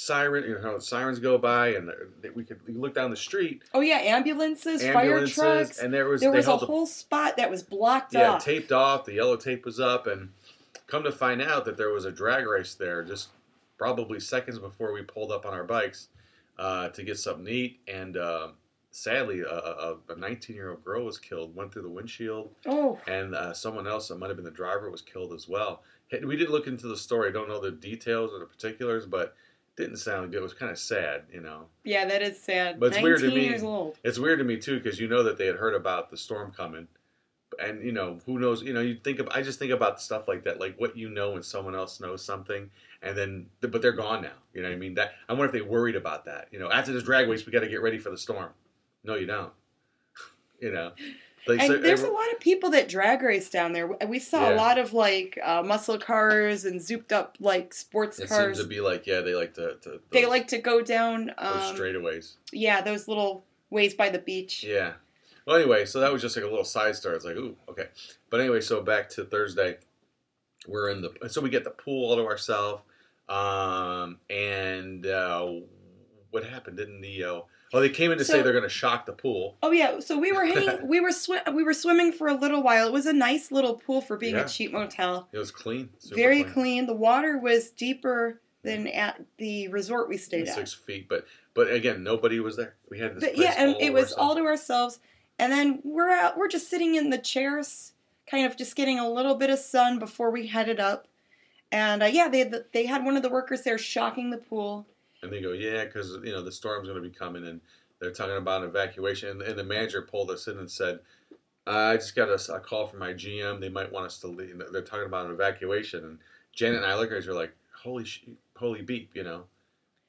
siren, 0.00 0.44
you 0.44 0.58
know, 0.58 0.78
sirens 0.78 1.18
go 1.18 1.38
by, 1.38 1.68
and 1.68 1.90
we 2.34 2.44
could 2.44 2.60
look 2.68 2.94
down 2.94 3.10
the 3.10 3.16
street, 3.16 3.62
oh 3.72 3.80
yeah 3.80 3.96
ambulances, 3.96 4.82
ambulances, 4.84 5.34
fire 5.34 5.54
trucks 5.54 5.78
and 5.78 5.92
there 5.92 6.06
was 6.06 6.20
there 6.20 6.30
was 6.30 6.44
a 6.46 6.50
the- 6.50 6.56
whole 6.66 6.84
spot 6.86 7.38
that 7.38 7.50
was 7.50 7.62
blocked 7.62 8.12
yeah 8.12 8.32
off 8.32 8.44
taped 8.44 8.72
off. 8.72 9.06
The 9.06 9.14
yellow 9.14 9.36
tape 9.36 9.64
was 9.64 9.80
up, 9.80 10.06
and 10.06 10.28
come 10.86 11.02
to 11.04 11.12
find 11.12 11.40
out 11.40 11.64
that 11.64 11.78
there 11.78 11.88
was 11.90 12.04
a 12.04 12.12
drag 12.12 12.46
race 12.46 12.74
there, 12.74 13.02
just 13.04 13.28
probably 13.78 14.20
seconds 14.20 14.58
before 14.58 14.92
we 14.92 15.00
pulled 15.02 15.32
up 15.32 15.46
on 15.46 15.54
our 15.54 15.64
bikes 15.64 16.08
uh, 16.58 16.88
to 16.90 17.02
get 17.02 17.18
something 17.18 17.46
to 17.46 17.50
eat, 17.50 17.80
and 17.88 18.18
uh, 18.18 18.48
sadly, 18.90 19.40
a- 19.40 19.48
a 19.48 19.96
a 20.10 20.16
19 20.16 20.54
year 20.54 20.72
old 20.72 20.84
girl 20.84 21.06
was 21.06 21.16
killed, 21.18 21.56
went 21.56 21.72
through 21.72 21.82
the 21.82 21.88
windshield, 21.88 22.50
oh 22.66 23.00
and 23.06 23.34
uh, 23.34 23.54
someone 23.54 23.86
else 23.86 24.08
that 24.08 24.18
might 24.18 24.28
have 24.28 24.36
been 24.36 24.44
the 24.44 24.50
driver 24.50 24.90
was 24.90 25.00
killed 25.00 25.32
as 25.32 25.48
well. 25.48 25.82
We 26.22 26.36
did 26.36 26.50
look 26.50 26.66
into 26.66 26.86
the 26.86 26.98
story. 26.98 27.32
Don't 27.32 27.48
know 27.48 27.60
the 27.60 27.72
details 27.72 28.30
or 28.32 28.38
the 28.40 28.44
particulars, 28.46 29.06
but 29.06 29.34
didn't 29.76 29.96
sound 29.98 30.30
good. 30.32 30.38
It 30.38 30.42
was 30.42 30.54
kind 30.54 30.72
of 30.72 30.78
sad, 30.78 31.22
you 31.32 31.40
know. 31.40 31.66
yeah 31.84 32.04
that 32.06 32.22
is 32.22 32.40
sad 32.42 32.80
But 32.80 32.86
it's 32.86 32.96
19 32.96 33.04
weird 33.04 33.20
to 33.20 33.28
me- 33.34 33.44
years 33.48 33.62
old 33.62 33.98
It's 34.02 34.18
weird 34.18 34.38
to 34.38 34.44
me 34.44 34.56
too 34.56 34.78
because 34.80 34.98
you 34.98 35.06
know 35.08 35.22
that 35.22 35.36
they 35.38 35.46
had 35.46 35.56
heard 35.56 35.74
about 35.74 36.10
the 36.10 36.16
storm 36.16 36.50
coming, 36.50 36.88
and 37.62 37.82
you 37.84 37.92
know 37.92 38.18
who 38.26 38.38
knows. 38.38 38.62
You 38.62 38.72
know, 38.72 38.80
you 38.80 38.96
think 38.96 39.18
of. 39.18 39.28
I 39.30 39.42
just 39.42 39.58
think 39.58 39.72
about 39.72 40.00
stuff 40.00 40.28
like 40.28 40.44
that, 40.44 40.60
like 40.60 40.78
what 40.78 40.96
you 40.96 41.08
know 41.08 41.30
when 41.32 41.42
someone 41.42 41.74
else 41.74 42.00
knows 42.00 42.24
something, 42.24 42.70
and 43.02 43.16
then 43.16 43.46
but 43.60 43.80
they're 43.82 43.92
gone 43.92 44.22
now. 44.22 44.38
You 44.54 44.62
know 44.62 44.68
what 44.68 44.74
I 44.74 44.78
mean? 44.78 44.94
That 44.94 45.12
I 45.28 45.32
wonder 45.32 45.46
if 45.46 45.52
they 45.52 45.60
worried 45.62 45.96
about 45.96 46.24
that. 46.26 46.48
You 46.50 46.58
know, 46.58 46.70
after 46.70 46.92
this 46.92 47.02
drag 47.04 47.28
race, 47.28 47.46
we 47.46 47.52
got 47.52 47.60
to 47.60 47.68
get 47.68 47.80
ready 47.82 47.98
for 47.98 48.10
the 48.10 48.18
storm. 48.18 48.50
No, 49.04 49.14
you 49.14 49.26
don't. 49.26 49.52
you 50.60 50.72
know, 50.72 50.92
like, 51.46 51.60
and 51.60 51.68
so 51.68 51.78
there's 51.78 52.02
a 52.02 52.10
lot 52.10 52.32
of 52.32 52.40
people 52.40 52.70
that 52.70 52.88
drag 52.88 53.22
race 53.22 53.48
down 53.50 53.72
there. 53.72 53.86
We 54.06 54.18
saw 54.18 54.52
a 54.52 54.54
lot 54.54 54.78
of 54.78 54.92
like 54.92 55.38
uh, 55.42 55.62
muscle 55.62 55.98
cars 55.98 56.64
and 56.64 56.80
zooped 56.80 57.12
up 57.12 57.36
like 57.40 57.72
sports 57.72 58.18
It 58.18 58.28
cars. 58.28 58.56
seems 58.56 58.66
to 58.66 58.68
be 58.68 58.80
like 58.80 59.06
yeah, 59.06 59.20
they 59.20 59.34
like 59.34 59.54
to. 59.54 59.76
to 59.82 60.00
they 60.10 60.26
like 60.26 60.48
to 60.48 60.58
go 60.58 60.82
down, 60.82 61.26
those 61.40 61.70
um, 61.70 61.76
straightaways. 61.76 62.34
yeah, 62.52 62.80
those 62.80 63.06
little 63.08 63.44
ways 63.70 63.94
by 63.94 64.08
the 64.08 64.18
beach. 64.18 64.64
Yeah. 64.64 64.94
Well, 65.46 65.56
anyway, 65.56 65.84
so 65.84 66.00
that 66.00 66.12
was 66.12 66.22
just 66.22 66.36
like 66.36 66.44
a 66.44 66.48
little 66.48 66.64
side 66.64 66.96
story. 66.96 67.14
It's 67.14 67.24
like, 67.24 67.36
ooh, 67.36 67.56
okay. 67.68 67.86
But 68.30 68.40
anyway, 68.40 68.60
so 68.60 68.82
back 68.82 69.08
to 69.10 69.24
Thursday, 69.24 69.78
we're 70.66 70.90
in 70.90 71.02
the 71.02 71.28
so 71.28 71.40
we 71.40 71.50
get 71.50 71.62
the 71.62 71.70
pool 71.70 72.10
all 72.10 72.16
to 72.16 72.24
ourselves, 72.26 72.82
um, 73.28 74.18
and 74.28 75.06
uh, 75.06 75.48
what 76.30 76.44
happened? 76.44 76.76
Didn't 76.76 77.00
the 77.00 77.22
uh, 77.24 77.40
oh 77.72 77.80
they 77.80 77.88
came 77.88 78.12
in 78.12 78.18
to 78.18 78.24
say 78.24 78.42
they're 78.42 78.52
going 78.52 78.62
to 78.62 78.68
shock 78.68 79.06
the 79.06 79.12
pool. 79.12 79.56
Oh 79.62 79.70
yeah, 79.70 80.00
so 80.00 80.18
we 80.18 80.32
were 80.32 80.44
hanging, 80.44 80.86
we 80.88 81.00
were 81.00 81.12
swim, 81.12 81.40
we 81.52 81.62
were 81.62 81.74
swimming 81.74 82.12
for 82.12 82.28
a 82.28 82.34
little 82.34 82.62
while. 82.62 82.86
It 82.86 82.92
was 82.92 83.06
a 83.06 83.12
nice 83.12 83.50
little 83.50 83.74
pool 83.74 84.00
for 84.00 84.16
being 84.16 84.34
Yeah. 84.34 84.44
a 84.44 84.48
cheap 84.48 84.72
motel. 84.72 85.28
It 85.32 85.38
was 85.38 85.50
clean, 85.50 85.90
Very 86.14 86.44
clean. 86.44 86.86
The 86.86 86.94
water 86.94 87.38
was 87.38 87.70
deeper 87.70 88.40
than 88.62 88.88
at 88.88 89.24
the 89.38 89.68
resort 89.68 90.08
we 90.08 90.16
stayed 90.16 90.48
six 90.48 90.74
at. 90.74 90.80
feet. 90.86 91.08
But 91.08 91.26
but 91.54 91.70
again, 91.70 92.02
nobody 92.02 92.40
was 92.40 92.56
there. 92.56 92.74
We 92.90 92.98
had 92.98 93.14
this. 93.16 93.24
But 93.24 93.34
place 93.34 93.46
yeah, 93.46 93.54
and 93.56 93.76
it 93.80 93.92
was 93.92 94.04
ourselves. 94.12 94.18
all 94.20 94.34
to 94.36 94.42
ourselves. 94.42 94.98
And 95.38 95.52
then 95.52 95.80
we're 95.84 96.10
out. 96.10 96.36
We're 96.36 96.48
just 96.48 96.68
sitting 96.70 96.94
in 96.94 97.10
the 97.10 97.18
chairs, 97.18 97.92
kind 98.30 98.46
of 98.46 98.56
just 98.56 98.74
getting 98.76 98.98
a 98.98 99.08
little 99.08 99.34
bit 99.34 99.50
of 99.50 99.58
sun 99.58 99.98
before 99.98 100.30
we 100.30 100.46
headed 100.46 100.80
up. 100.80 101.06
And 101.72 102.02
uh, 102.02 102.06
yeah, 102.06 102.28
they 102.28 102.38
had 102.40 102.50
the, 102.52 102.64
they 102.72 102.86
had 102.86 103.04
one 103.04 103.16
of 103.16 103.22
the 103.22 103.28
workers 103.28 103.62
there 103.62 103.76
shocking 103.78 104.30
the 104.30 104.38
pool. 104.38 104.86
And 105.22 105.32
they 105.32 105.40
go, 105.40 105.52
yeah, 105.52 105.84
because 105.84 106.18
you 106.22 106.32
know 106.32 106.42
the 106.42 106.52
storm's 106.52 106.88
going 106.88 107.02
to 107.02 107.08
be 107.08 107.14
coming, 107.14 107.46
and 107.46 107.60
they're 108.00 108.12
talking 108.12 108.36
about 108.36 108.62
an 108.62 108.68
evacuation. 108.68 109.30
And, 109.30 109.42
and 109.42 109.58
the 109.58 109.64
manager 109.64 110.02
pulled 110.02 110.30
us 110.30 110.46
in 110.46 110.58
and 110.58 110.70
said, 110.70 111.00
"I 111.66 111.96
just 111.96 112.14
got 112.14 112.28
a, 112.28 112.54
a 112.54 112.60
call 112.60 112.86
from 112.86 112.98
my 112.98 113.12
GM. 113.12 113.60
They 113.60 113.68
might 113.68 113.92
want 113.92 114.06
us 114.06 114.18
to 114.20 114.28
leave. 114.28 114.60
They're 114.70 114.82
talking 114.82 115.06
about 115.06 115.26
an 115.26 115.32
evacuation." 115.32 116.04
And 116.04 116.18
Janet 116.52 116.82
and 116.82 116.86
I 116.86 116.96
look 116.96 117.10
at 117.10 117.18
each 117.18 117.24
other 117.24 117.34
like, 117.34 117.54
"Holy, 117.82 118.04
sh- 118.04 118.26
holy 118.56 118.82
beep, 118.82 119.10
you 119.14 119.24
know, 119.24 119.44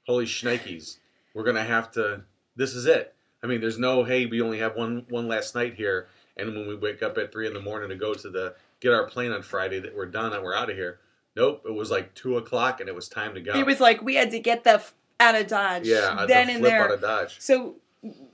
holy 0.06 0.26
shnikes. 0.26 0.98
We're 1.34 1.44
going 1.44 1.56
to 1.56 1.64
have 1.64 1.92
to. 1.92 2.24
This 2.56 2.74
is 2.74 2.86
it. 2.86 3.14
I 3.44 3.48
mean, 3.48 3.62
there's 3.62 3.80
no 3.80 4.04
hey, 4.04 4.26
we 4.26 4.42
only 4.42 4.60
have 4.60 4.76
one 4.76 5.06
one 5.10 5.28
last 5.28 5.56
night 5.56 5.76
here, 5.76 6.08
and 6.36 6.54
when 6.56 6.68
we 6.68 6.76
wake 6.76 7.02
up 7.02 7.18
at 7.18 7.32
three 7.32 7.48
in 7.48 7.54
the 7.54 7.62
morning 7.62 7.90
to 7.90 7.96
go 7.96 8.14
to 8.14 8.30
the 8.30 8.56
get 8.80 8.94
our 8.94 9.08
plane 9.08 9.32
on 9.32 9.42
Friday, 9.42 9.80
that 9.80 9.96
we're 9.96 10.06
done 10.06 10.34
and 10.34 10.44
we're 10.44 10.56
out 10.56 10.70
of 10.70 10.76
here." 10.76 11.00
Nope, 11.38 11.66
it 11.68 11.72
was 11.72 11.92
like 11.92 12.16
two 12.16 12.36
o'clock 12.38 12.80
and 12.80 12.90
it 12.90 12.96
was 12.96 13.08
time 13.08 13.36
to 13.36 13.42
go. 13.42 13.54
It 13.54 13.64
was 13.64 13.80
like 13.80 14.02
we 14.02 14.16
had 14.16 14.32
to 14.32 14.40
get 14.40 14.64
the 14.64 14.84
out 15.20 15.36
of 15.36 15.48
Dodge. 15.48 15.88
Yeah, 15.88 16.26
then 16.28 16.48
the 16.48 16.54
and 16.54 16.66
there. 16.66 16.84
out 16.86 16.92
of 16.92 17.02
Dodge. 17.02 17.38
So 17.40 17.76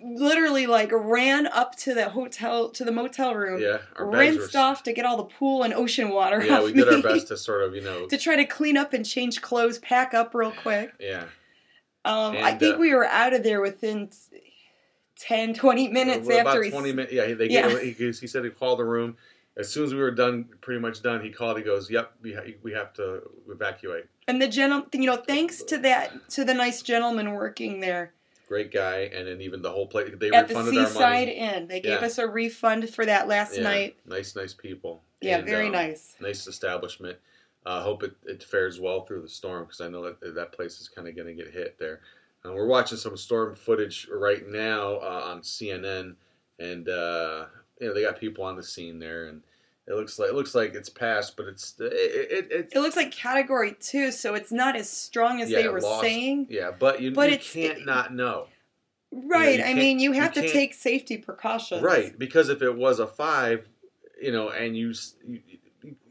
literally 0.03 0.67
like 0.67 0.91
ran 0.91 1.47
up 1.47 1.75
to 1.77 1.93
the 1.93 2.09
hotel 2.09 2.69
to 2.69 2.83
the 2.83 2.91
motel 2.91 3.33
room, 3.33 3.61
Yeah, 3.61 3.77
our 3.95 4.05
rinsed 4.09 4.53
were. 4.53 4.59
off 4.59 4.83
to 4.83 4.93
get 4.93 5.05
all 5.05 5.17
the 5.17 5.23
pool 5.23 5.63
and 5.63 5.73
ocean 5.73 6.09
water 6.09 6.43
Yeah, 6.45 6.61
we 6.63 6.73
did 6.73 6.87
our 6.89 7.01
best 7.01 7.29
to 7.29 7.37
sort 7.37 7.63
of, 7.63 7.73
you 7.73 7.81
know, 7.81 8.05
to 8.09 8.17
try 8.17 8.35
to 8.35 8.45
clean 8.45 8.75
up 8.77 8.93
and 8.93 9.05
change 9.05 9.41
clothes, 9.41 9.79
pack 9.79 10.13
up 10.13 10.35
real 10.35 10.51
quick. 10.51 10.93
yeah. 10.99 11.23
Um, 12.05 12.35
I 12.35 12.51
think 12.55 12.75
uh, 12.75 12.79
we 12.79 12.93
were 12.93 13.05
out 13.05 13.31
of 13.33 13.43
there 13.43 13.61
within 13.61 14.09
10, 15.19 15.53
20 15.53 15.87
minutes 15.87 16.29
after 16.29 16.41
about 16.41 16.69
twenty 16.71 16.91
minutes. 16.91 17.13
Yeah, 17.13 17.33
they 17.33 17.49
Yeah. 17.49 17.79
he, 17.79 17.91
he 17.91 18.11
said 18.27 18.43
he 18.43 18.49
called 18.49 18.79
the 18.79 18.83
room. 18.83 19.15
As 19.55 19.69
soon 19.71 19.83
as 19.83 19.93
we 19.93 19.99
were 19.99 20.11
done, 20.11 20.45
pretty 20.61 20.79
much 20.81 21.01
done, 21.03 21.21
he 21.21 21.29
called. 21.29 21.57
He 21.57 21.63
goes, 21.63 21.89
"Yep, 21.89 22.13
we 22.21 22.33
ha- 22.33 22.41
we 22.63 22.71
have 22.73 22.93
to 22.93 23.21
evacuate." 23.49 24.05
And 24.27 24.41
the 24.41 24.47
gentleman, 24.47 24.87
you 24.93 25.05
know, 25.05 25.17
thanks 25.17 25.61
to 25.63 25.77
that, 25.79 26.29
to 26.31 26.43
the 26.43 26.53
nice 26.53 26.81
gentleman 26.81 27.31
working 27.33 27.79
there 27.79 28.13
Great 28.47 28.71
guy, 28.71 29.09
and 29.13 29.27
then 29.27 29.41
even 29.41 29.61
the 29.61 29.71
whole 29.71 29.87
place 29.87 30.11
they 30.19 30.29
at 30.29 30.47
the 30.47 30.53
refunded 30.53 30.77
our 30.77 30.87
Seaside. 30.87 31.27
Inn, 31.29 31.67
they 31.67 31.79
gave 31.79 32.01
Yeah. 32.01 32.05
us 32.05 32.17
a 32.17 32.27
refund 32.27 32.89
for 32.89 33.05
that 33.05 33.27
last 33.27 33.55
Yeah, 33.55 33.63
night. 33.63 33.95
nice, 34.05 34.35
nice 34.35 34.53
people. 34.53 35.01
Yeah, 35.21 35.37
And, 35.37 35.47
very 35.47 35.67
um, 35.67 35.71
nice. 35.71 36.15
Nice 36.19 36.45
establishment. 36.45 37.17
I 37.65 37.77
uh, 37.77 37.81
hope 37.81 38.03
it, 38.03 38.13
it 38.25 38.43
fares 38.43 38.79
well 38.79 39.05
through 39.05 39.21
the 39.21 39.29
storm 39.29 39.63
because 39.63 39.79
I 39.79 39.87
know 39.87 40.03
that 40.03 40.35
that 40.35 40.51
place 40.51 40.81
is 40.81 40.89
kind 40.89 41.07
of 41.07 41.15
going 41.15 41.27
to 41.29 41.33
get 41.33 41.53
hit 41.53 41.79
there. 41.79 42.01
Uh, 42.45 42.51
we're 42.51 42.67
watching 42.67 42.97
some 42.97 43.15
storm 43.15 43.55
footage 43.55 44.09
right 44.11 44.45
now 44.45 44.95
uh, 44.97 45.23
on 45.25 45.41
CNN, 45.41 46.15
and 46.59 46.89
uh, 46.89 47.45
you 47.79 47.87
know 47.87 47.93
they 47.93 48.01
got 48.03 48.19
people 48.19 48.43
on 48.43 48.55
the 48.55 48.63
scene 48.63 48.99
there, 48.99 49.25
and 49.27 49.41
it 49.87 49.93
looks 49.95 50.17
like 50.19 50.29
it 50.29 50.35
looks 50.35 50.55
like 50.55 50.73
it's 50.75 50.89
passed, 50.89 51.35
but 51.37 51.47
it's 51.47 51.75
it, 51.79 51.91
it, 51.93 52.51
it, 52.51 52.69
It 52.73 52.79
looks 52.79 52.95
like 52.95 53.11
Category 53.11 53.75
Two, 53.79 54.11
so 54.11 54.33
it's 54.35 54.51
not 54.51 54.75
as 54.75 54.89
strong 54.89 55.41
as 55.41 55.49
yeah, 55.49 55.61
they 55.63 55.67
were 55.67 55.81
lost. 55.81 56.01
saying. 56.01 56.47
Yeah, 56.49 56.71
but 56.77 57.01
you, 57.01 57.11
But 57.11 57.31
you 57.31 57.37
can't 57.37 57.85
not 57.85 58.13
know. 58.13 58.47
Right. 59.11 59.57
you 59.59 59.63
I 59.63 59.67
can't- 59.67 59.77
mean, 59.79 59.99
you 59.99 60.13
you 60.13 60.21
have 60.21 60.33
to 60.33 60.47
take 60.49 60.73
safety 60.73 61.17
precautions. 61.17 61.81
Right, 61.81 62.17
because 62.17 62.49
if 62.49 62.61
it 62.61 62.75
was 62.75 62.99
a 62.99 63.07
five, 63.07 63.67
you 64.21 64.31
know, 64.31 64.49
and 64.49 64.75
you, 64.77 64.93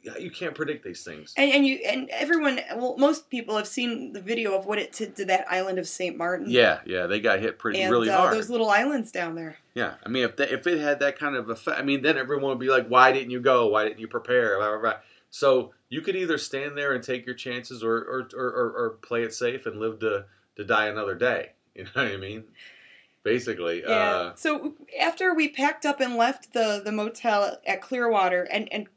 you, 0.03 0.30
can't 0.30 0.55
predict 0.55 0.84
these 0.84 1.05
things. 1.05 1.32
And, 1.36 1.53
and 1.53 1.66
you 1.66 1.78
and 1.86 2.09
everyone, 2.11 2.61
well, 2.74 2.96
most 2.98 3.30
people 3.30 3.57
have 3.57 3.68
seen 3.68 4.12
the 4.12 4.20
video 4.20 4.57
of 4.57 4.66
what 4.66 4.78
it 4.78 4.92
did 4.92 5.16
to 5.16 5.24
that 5.26 5.46
island 5.50 5.78
of 5.78 5.86
Saint 5.86 6.16
Martin. 6.16 6.46
Yeah, 6.48 6.80
yeah, 6.84 7.07
they 7.07 7.20
got 7.20 7.40
hit 7.40 7.59
pretty 7.59 7.80
and 7.80 7.90
really 7.90 8.11
uh, 8.11 8.16
hard. 8.16 8.34
those 8.34 8.50
little 8.50 8.70
islands 8.70 9.12
down 9.12 9.34
there. 9.34 9.57
Yeah, 9.74 9.94
I 10.05 10.09
mean, 10.09 10.24
if 10.24 10.36
that, 10.36 10.53
if 10.53 10.66
it 10.66 10.80
had 10.80 11.00
that 11.00 11.18
kind 11.18 11.36
of 11.36 11.48
effect, 11.48 11.78
I 11.78 11.82
mean, 11.82 12.03
then 12.03 12.18
everyone 12.18 12.50
would 12.50 12.59
be 12.59 12.68
like, 12.68 12.88
"Why 12.88 13.12
didn't 13.12 13.30
you 13.30 13.40
go? 13.40 13.68
Why 13.68 13.84
didn't 13.84 14.00
you 14.00 14.09
prepare?" 14.09 14.59
Blah, 14.59 14.70
blah, 14.70 14.80
blah. 14.80 14.94
So 15.30 15.72
you 15.88 16.00
could 16.00 16.16
either 16.16 16.36
stand 16.38 16.76
there 16.76 16.92
and 16.92 17.03
take 17.03 17.24
your 17.24 17.34
chances, 17.34 17.82
or 17.84 17.96
or, 17.96 18.28
or, 18.34 18.46
or 18.50 18.70
or 18.72 18.90
play 19.03 19.22
it 19.22 19.32
safe 19.32 19.66
and 19.66 19.78
live 19.78 20.00
to 20.00 20.26
to 20.57 20.64
die 20.64 20.86
another 20.88 21.14
day. 21.14 21.53
You 21.74 21.84
know 21.84 21.90
what 21.94 22.12
I 22.12 22.16
mean? 22.18 22.44
Basically, 23.22 23.80
Yeah. 23.80 23.88
uh, 23.88 24.34
so 24.34 24.74
after 25.00 25.32
we 25.32 25.48
packed 25.48 25.86
up 25.86 26.00
and 26.00 26.16
left 26.16 26.53
the 26.53 26.82
the 26.84 26.92
motel 26.92 27.57
at 27.66 27.80
Clearwater, 27.80 28.42
and 28.42 28.70
and 28.70 28.88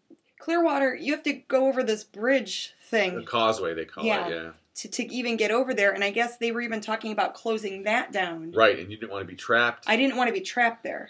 Clearwater, 0.50 0.94
you 0.94 1.12
have 1.12 1.24
to 1.24 1.34
go 1.34 1.66
over 1.68 1.82
this 1.82 2.04
bridge 2.04 2.74
thing. 2.84 3.16
the 3.16 3.24
causeway 3.24 3.74
they 3.74 3.86
call 3.86 4.04
Yeah. 4.06 4.28
it. 4.28 4.32
Yeah, 4.32 4.52
to 4.76 4.88
to 4.90 5.12
even 5.12 5.38
get 5.38 5.50
over 5.50 5.74
there. 5.74 5.92
And 5.92 6.04
I 6.04 6.12
guess 6.12 6.38
they 6.38 6.52
were 6.52 6.62
even 6.62 6.82
talking 6.82 7.12
about 7.12 7.34
closing 7.34 7.82
that 7.84 8.12
down. 8.12 8.52
right. 8.52 8.78
And 8.78 8.92
you 8.92 8.98
didn't 8.98 9.12
want 9.12 9.24
to 9.24 9.28
be 9.28 9.36
trapped. 9.36 9.86
I 9.88 9.96
didn't 9.98 10.18
want 10.18 10.28
to 10.28 10.34
be 10.34 10.42
trapped 10.42 10.84
there. 10.84 11.10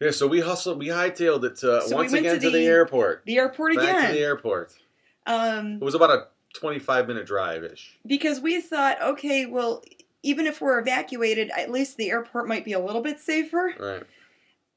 yeah, 0.00 0.10
so 0.10 0.26
we 0.26 0.40
hustled, 0.40 0.80
we 0.80 0.88
hightailed 0.88 1.44
it 1.44 1.62
uh, 1.62 1.80
So 1.86 1.94
once 1.94 2.10
went 2.10 2.26
again 2.26 2.34
to 2.34 2.40
to 2.40 2.50
the, 2.50 2.58
the- 2.58 2.66
airport. 2.66 3.22
The 3.24 3.38
airport 3.38 3.76
Back 3.76 3.84
again. 3.88 4.06
to 4.08 4.12
the 4.14 4.20
airport. 4.24 4.72
um, 5.28 5.74
It 5.74 5.84
was 5.84 5.94
about 5.94 6.10
a 6.10 6.26
twenty-five 6.54 7.06
minute 7.06 7.24
drive 7.24 7.62
ish. 7.62 8.00
because 8.04 8.40
we 8.40 8.60
thought, 8.60 9.00
okay, 9.00 9.46
well, 9.46 9.84
even 10.24 10.48
if 10.48 10.60
we're 10.60 10.80
evacuated, 10.80 11.50
at 11.56 11.70
least 11.70 11.96
the 11.98 12.10
airport 12.10 12.48
might 12.48 12.64
be 12.64 12.72
a 12.72 12.80
little 12.80 13.00
bit 13.00 13.20
safer. 13.20 13.74
Right. 13.78 14.02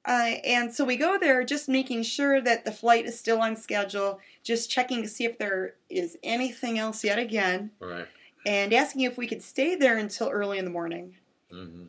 Uh, 0.08 0.36
and 0.44 0.74
so 0.74 0.86
we 0.86 0.98
go 0.98 1.18
there 1.18 1.44
just 1.44 1.68
making 1.68 2.04
sure 2.04 2.40
that 2.42 2.64
the 2.64 2.72
flight 2.72 3.06
is 3.06 3.18
still 3.18 3.42
on 3.42 3.56
schedule, 3.56 4.20
just 4.44 4.70
checking 4.70 5.02
to 5.02 5.08
see 5.10 5.26
if 5.26 5.38
there 5.38 5.76
is 5.90 6.18
anything 6.24 6.78
else 6.78 7.04
yet 7.04 7.18
again, 7.18 7.72
Right. 7.80 8.08
and 8.46 8.72
asking 8.74 9.02
if 9.02 9.18
we 9.18 9.26
could 9.28 9.42
stay 9.42 9.76
there 9.76 9.98
until 9.98 10.30
early 10.30 10.58
in 10.60 10.66
the 10.66 10.72
morning. 10.72 11.16
hmm 11.52 11.86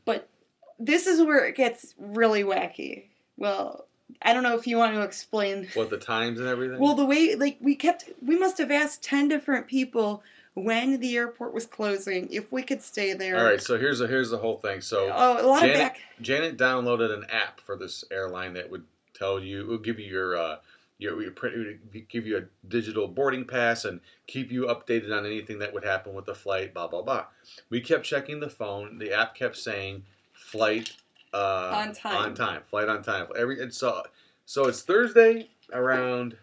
This 0.78 1.06
is 1.06 1.22
where 1.22 1.44
it 1.46 1.56
gets 1.56 1.94
really 1.98 2.42
wacky. 2.42 3.04
Well, 3.36 3.86
I 4.22 4.32
don't 4.34 4.42
know 4.42 4.56
if 4.56 4.66
you 4.66 4.76
want 4.76 4.94
to 4.94 5.02
explain. 5.02 5.68
What 5.74 5.90
the 5.90 5.96
times 5.98 6.38
and 6.38 6.48
everything? 6.48 6.78
Well, 6.78 6.94
the 6.94 7.04
way, 7.06 7.34
like, 7.34 7.58
we 7.60 7.74
kept, 7.74 8.10
we 8.22 8.38
must 8.38 8.58
have 8.58 8.70
asked 8.70 9.02
10 9.02 9.28
different 9.28 9.66
people 9.66 10.22
when 10.56 11.00
the 11.00 11.16
airport 11.16 11.52
was 11.52 11.66
closing 11.66 12.32
if 12.32 12.50
we 12.50 12.62
could 12.62 12.80
stay 12.82 13.12
there. 13.12 13.36
All 13.38 13.44
right. 13.44 13.60
So 13.60 13.78
here's 13.78 13.98
the 13.98 14.06
here's 14.06 14.30
the 14.30 14.38
whole 14.38 14.56
thing. 14.56 14.80
So 14.80 15.10
Oh, 15.14 15.44
a 15.44 15.46
lot 15.46 15.60
Janet, 15.60 15.74
of 15.76 15.80
back. 15.82 16.00
Janet 16.22 16.56
downloaded 16.56 17.12
an 17.12 17.26
app 17.30 17.60
for 17.60 17.76
this 17.76 18.04
airline 18.10 18.54
that 18.54 18.70
would 18.70 18.84
tell 19.12 19.38
you, 19.38 19.60
it 19.60 19.68
would 19.68 19.84
give 19.84 20.00
you 20.00 20.06
your, 20.06 20.36
uh, 20.38 20.56
your, 20.98 21.20
your 21.22 21.30
print, 21.32 21.56
it 21.56 21.78
would 21.92 22.08
give 22.08 22.26
you 22.26 22.38
a 22.38 22.42
digital 22.68 23.06
boarding 23.06 23.44
pass 23.44 23.84
and 23.84 24.00
keep 24.26 24.50
you 24.50 24.62
updated 24.64 25.14
on 25.14 25.26
anything 25.26 25.58
that 25.58 25.74
would 25.74 25.84
happen 25.84 26.14
with 26.14 26.24
the 26.24 26.34
flight. 26.34 26.72
Blah 26.72 26.86
blah 26.88 27.02
blah. 27.02 27.26
We 27.68 27.82
kept 27.82 28.04
checking 28.06 28.40
the 28.40 28.48
phone. 28.48 28.96
The 28.96 29.12
app 29.12 29.34
kept 29.34 29.58
saying 29.58 30.04
flight 30.32 30.94
uh, 31.34 31.82
On 31.84 31.92
time. 31.92 32.16
On 32.16 32.34
time. 32.34 32.62
Flight 32.70 32.88
on 32.88 33.02
time. 33.02 33.26
Every 33.36 33.60
and 33.62 33.74
so 33.74 34.02
so 34.46 34.68
it's 34.68 34.80
Thursday 34.80 35.50
around. 35.70 36.38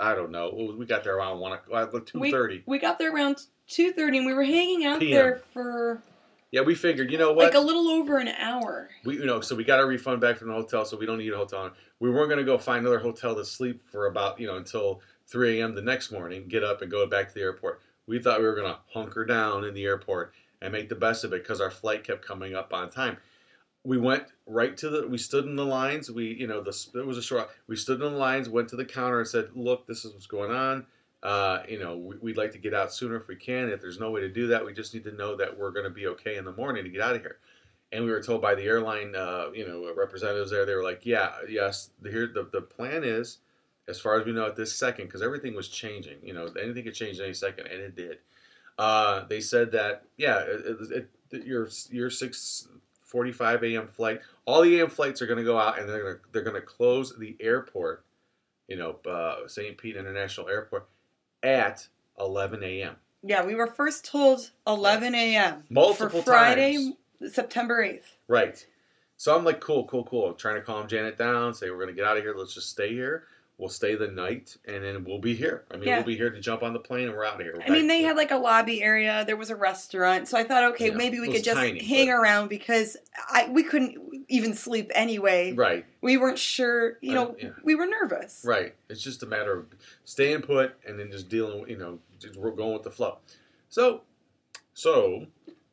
I 0.00 0.14
don't 0.14 0.30
know. 0.30 0.74
We 0.78 0.86
got 0.86 1.04
there 1.04 1.16
around 1.16 1.40
one 1.40 1.52
o'clock, 1.52 1.92
two 2.06 2.30
thirty. 2.30 2.62
We 2.66 2.78
got 2.78 2.98
there 2.98 3.14
around 3.14 3.38
2.30 3.68 4.18
and 4.18 4.26
we 4.26 4.34
were 4.34 4.44
hanging 4.44 4.86
out 4.86 5.00
PM. 5.00 5.12
there 5.12 5.42
for 5.52 6.02
Yeah, 6.50 6.62
we 6.62 6.74
figured. 6.74 7.12
You 7.12 7.18
know 7.18 7.32
what? 7.32 7.44
like 7.46 7.54
a 7.54 7.60
little 7.60 7.88
over 7.88 8.18
an 8.18 8.28
hour. 8.28 8.88
we 9.04 9.16
you 9.18 9.26
know 9.26 9.40
so 9.40 9.54
we 9.54 9.64
got 9.64 9.78
our 9.78 9.86
refund 9.86 10.20
back 10.20 10.38
from 10.38 10.48
the 10.48 10.54
hotel 10.54 10.84
so 10.84 10.96
we 10.96 11.06
don't 11.06 11.18
need 11.18 11.32
a 11.32 11.36
hotel 11.36 11.70
we 12.00 12.10
weren't 12.10 12.28
going 12.28 12.38
to 12.38 12.44
go 12.44 12.56
find 12.56 12.80
another 12.80 12.98
hotel 12.98 13.34
to 13.34 13.44
sleep 13.44 13.82
for 13.82 14.06
about 14.06 14.40
you 14.40 14.46
know 14.46 14.56
until 14.56 15.00
3 15.26 15.60
a.m 15.60 15.74
the 15.74 15.82
next 15.82 16.10
morning 16.10 16.48
get 16.48 16.64
up 16.64 16.80
and 16.80 16.90
go 16.90 17.06
back 17.06 17.28
to 17.28 17.34
the 17.34 17.40
airport 17.40 17.80
we 18.06 18.18
thought 18.18 18.40
we 18.40 18.46
were 18.46 18.54
going 18.54 18.72
to 18.72 18.78
hunker 18.92 19.24
down 19.26 19.64
in 19.64 19.74
the 19.74 19.84
airport 19.84 20.32
and 20.62 20.72
make 20.72 20.88
the 20.88 20.94
best 20.94 21.24
of 21.24 21.32
it 21.32 21.42
because 21.42 21.60
our 21.60 21.70
flight 21.70 22.02
kept 22.02 22.24
coming 22.24 22.54
up 22.54 22.72
on 22.72 22.88
time 22.88 23.18
we 23.88 23.96
went 23.96 24.24
right 24.46 24.76
to 24.76 24.90
the 24.90 25.08
we 25.08 25.16
stood 25.16 25.46
in 25.46 25.56
the 25.56 25.64
lines 25.64 26.10
we 26.10 26.34
you 26.34 26.46
know 26.46 26.60
the 26.60 26.76
it 26.94 27.06
was 27.06 27.16
a 27.16 27.22
short 27.22 27.48
we 27.66 27.74
stood 27.74 28.02
in 28.02 28.12
the 28.12 28.18
lines 28.18 28.48
went 28.48 28.68
to 28.68 28.76
the 28.76 28.84
counter 28.84 29.18
and 29.18 29.28
said 29.28 29.48
look 29.54 29.86
this 29.86 30.04
is 30.04 30.12
what's 30.12 30.26
going 30.26 30.50
on 30.50 30.84
uh, 31.22 31.62
you 31.68 31.78
know 31.78 31.96
we, 31.96 32.16
we'd 32.18 32.36
like 32.36 32.52
to 32.52 32.58
get 32.58 32.74
out 32.74 32.92
sooner 32.92 33.16
if 33.16 33.26
we 33.26 33.34
can 33.34 33.70
if 33.70 33.80
there's 33.80 33.98
no 33.98 34.10
way 34.10 34.20
to 34.20 34.28
do 34.28 34.46
that 34.46 34.64
we 34.64 34.72
just 34.72 34.92
need 34.92 35.02
to 35.02 35.12
know 35.12 35.34
that 35.34 35.58
we're 35.58 35.70
going 35.70 35.84
to 35.84 35.90
be 35.90 36.06
okay 36.06 36.36
in 36.36 36.44
the 36.44 36.52
morning 36.52 36.84
to 36.84 36.90
get 36.90 37.00
out 37.00 37.16
of 37.16 37.22
here 37.22 37.38
and 37.92 38.04
we 38.04 38.10
were 38.10 38.22
told 38.22 38.42
by 38.42 38.54
the 38.54 38.64
airline, 38.64 39.14
uh, 39.16 39.46
you 39.54 39.66
know, 39.66 39.92
representatives 39.96 40.50
there, 40.50 40.66
they 40.66 40.74
were 40.74 40.82
like, 40.82 41.06
"Yeah, 41.06 41.32
yes, 41.48 41.90
the, 42.02 42.10
here 42.10 42.26
the 42.26 42.48
the 42.52 42.60
plan 42.60 43.02
is, 43.04 43.38
as 43.88 43.98
far 43.98 44.20
as 44.20 44.26
we 44.26 44.32
know 44.32 44.46
at 44.46 44.56
this 44.56 44.74
second, 44.74 45.06
because 45.06 45.22
everything 45.22 45.54
was 45.54 45.68
changing. 45.68 46.18
You 46.22 46.34
know, 46.34 46.48
anything 46.60 46.84
could 46.84 46.94
change 46.94 47.18
any 47.20 47.32
second, 47.32 47.66
and 47.66 47.80
it 47.80 47.96
did. 47.96 48.18
Uh, 48.76 49.24
they 49.28 49.40
said 49.40 49.72
that, 49.72 50.04
yeah, 50.16 50.40
it, 50.40 50.92
it, 50.92 51.10
it, 51.32 51.46
your 51.46 51.68
your 51.90 52.10
six 52.10 52.68
forty 53.08 53.32
five 53.32 53.64
a.m. 53.64 53.88
flight, 53.88 54.20
all 54.44 54.62
the 54.62 54.78
a.m. 54.78 54.90
flights 54.90 55.20
are 55.20 55.26
going 55.26 55.38
to 55.38 55.44
go 55.44 55.58
out, 55.58 55.78
and 55.78 55.88
they're 55.88 56.02
gonna, 56.02 56.18
they're 56.32 56.42
going 56.42 56.54
to 56.54 56.62
close 56.62 57.16
the 57.18 57.36
airport, 57.40 58.04
you 58.68 58.76
know, 58.76 58.98
uh, 59.10 59.48
St. 59.48 59.76
Pete 59.76 59.96
International 59.96 60.48
Airport, 60.48 60.88
at 61.42 61.88
eleven 62.20 62.62
a.m. 62.62 62.96
Yeah, 63.22 63.44
we 63.44 63.56
were 63.56 63.66
first 63.66 64.04
told 64.04 64.50
11 64.66 65.12
a.m. 65.12 65.64
Multiple 65.70 66.20
for 66.20 66.30
Friday, 66.30 66.74
times. 66.74 67.34
September 67.34 67.84
8th. 67.84 68.04
Right. 68.28 68.64
So 69.16 69.36
I'm 69.36 69.44
like, 69.44 69.58
cool, 69.60 69.86
cool, 69.86 70.04
cool. 70.04 70.28
I'm 70.28 70.36
trying 70.36 70.54
to 70.54 70.62
calm 70.62 70.86
Janet 70.86 71.18
down, 71.18 71.52
say 71.52 71.68
we're 71.68 71.80
gonna 71.80 71.92
get 71.94 72.04
out 72.04 72.16
of 72.16 72.22
here. 72.22 72.34
Let's 72.36 72.54
just 72.54 72.70
stay 72.70 72.90
here. 72.90 73.24
We'll 73.58 73.68
stay 73.68 73.96
the 73.96 74.06
night, 74.06 74.56
and 74.66 74.84
then 74.84 75.02
we'll 75.02 75.18
be 75.18 75.34
here. 75.34 75.64
I 75.72 75.76
mean, 75.78 75.88
Yeah. 75.88 75.96
we'll 75.96 76.06
be 76.06 76.16
here 76.16 76.30
to 76.30 76.38
jump 76.38 76.62
on 76.62 76.72
the 76.72 76.78
plane, 76.78 77.08
and 77.08 77.12
we're 77.16 77.24
out 77.24 77.34
of 77.34 77.40
here. 77.40 77.54
We're 77.56 77.62
I 77.64 77.70
mean, 77.70 77.88
they 77.88 78.02
to- 78.02 78.06
had 78.06 78.16
like 78.16 78.30
a 78.30 78.36
lobby 78.36 78.80
area. 78.84 79.24
There 79.26 79.36
was 79.36 79.50
a 79.50 79.56
restaurant, 79.56 80.28
so 80.28 80.38
I 80.38 80.44
thought, 80.44 80.62
okay, 80.74 80.90
Yeah, 80.90 80.94
maybe 80.94 81.18
we 81.18 81.26
could 81.32 81.42
just 81.42 81.56
tiny, 81.58 81.82
hang 81.84 82.06
but- 82.06 82.12
around 82.12 82.48
because 82.50 82.96
I 83.16 83.48
we 83.50 83.64
couldn't 83.64 83.96
even 84.28 84.54
sleep 84.54 84.92
anyway. 84.94 85.54
right, 85.54 85.84
We 86.02 86.16
weren't 86.18 86.38
sure, 86.38 86.98
you 87.00 87.10
Uh, 87.10 87.14
know, 87.14 87.36
yeah. 87.36 87.50
we 87.64 87.74
were 87.74 87.86
nervous. 87.86 88.44
right. 88.46 88.76
It's 88.88 89.02
just 89.02 89.24
a 89.24 89.26
matter 89.26 89.52
of 89.58 89.66
staying 90.04 90.42
put, 90.42 90.74
and 90.86 90.96
then 90.96 91.10
just 91.10 91.28
dealing. 91.28 91.60
with 91.62 91.68
You 91.70 91.78
know, 91.78 91.98
just 92.20 92.36
we're 92.36 92.52
going 92.52 92.74
with 92.74 92.84
the 92.84 92.92
flow. 92.92 93.18
So, 93.68 94.02
so 94.72 95.26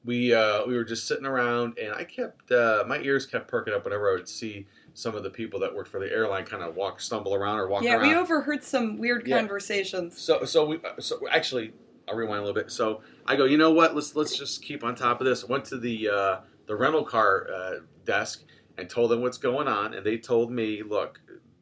we 0.04 0.34
uh, 0.34 0.66
we 0.66 0.76
were 0.76 0.84
just 0.86 1.08
sitting 1.08 1.28
around, 1.28 1.78
and 1.78 1.94
I 1.94 2.04
kept 2.04 2.52
uh, 2.52 2.84
my 2.88 2.98
ears 3.02 3.28
kept 3.28 3.48
perking 3.48 3.76
up 3.76 3.84
whenever 3.84 4.10
I 4.10 4.14
would 4.14 4.28
see 4.28 4.66
some 4.96 5.14
of 5.14 5.24
the 5.24 5.30
people 5.30 5.60
that 5.60 5.76
worked 5.76 5.90
for 5.90 6.00
the 6.00 6.10
airline 6.10 6.46
kind 6.46 6.64
of 6.64 6.76
walk, 6.76 7.02
stumble 7.02 7.36
around, 7.36 7.60
or 7.60 7.68
walk 7.68 7.84
Yeah, 7.84 7.96
around. 7.98 8.08
we 8.08 8.16
overheard 8.16 8.64
some 8.64 8.98
weird 8.98 9.28
Yeah. 9.28 9.38
conversations. 9.38 10.18
So 10.20 10.46
so 10.46 10.66
we 10.66 10.80
so 11.00 11.20
actually 11.30 11.74
I'll 12.08 12.16
rewind 12.16 12.40
a 12.40 12.46
little 12.46 12.56
bit. 12.60 12.72
So 12.72 13.02
I 13.26 13.36
go, 13.36 13.44
you 13.44 13.58
know 13.58 13.72
what? 13.72 13.94
Let's 13.94 14.16
let's 14.16 14.38
just 14.38 14.64
keep 14.64 14.84
on 14.84 14.96
top 14.96 15.20
of 15.20 15.26
this. 15.26 15.44
I 15.44 15.48
went 15.48 15.66
to 15.66 15.78
the 15.78 16.10
uh, 16.10 16.38
the 16.66 16.76
rental 16.76 17.04
car 17.04 17.48
uh, 17.54 17.72
desk 18.06 18.44
and 18.78 18.90
told 18.90 19.12
them 19.12 19.22
what's 19.22 19.38
going 19.38 19.68
on, 19.68 19.94
and 19.94 20.06
they 20.06 20.18
told 20.18 20.50
me, 20.50 20.82
look, 20.82 21.20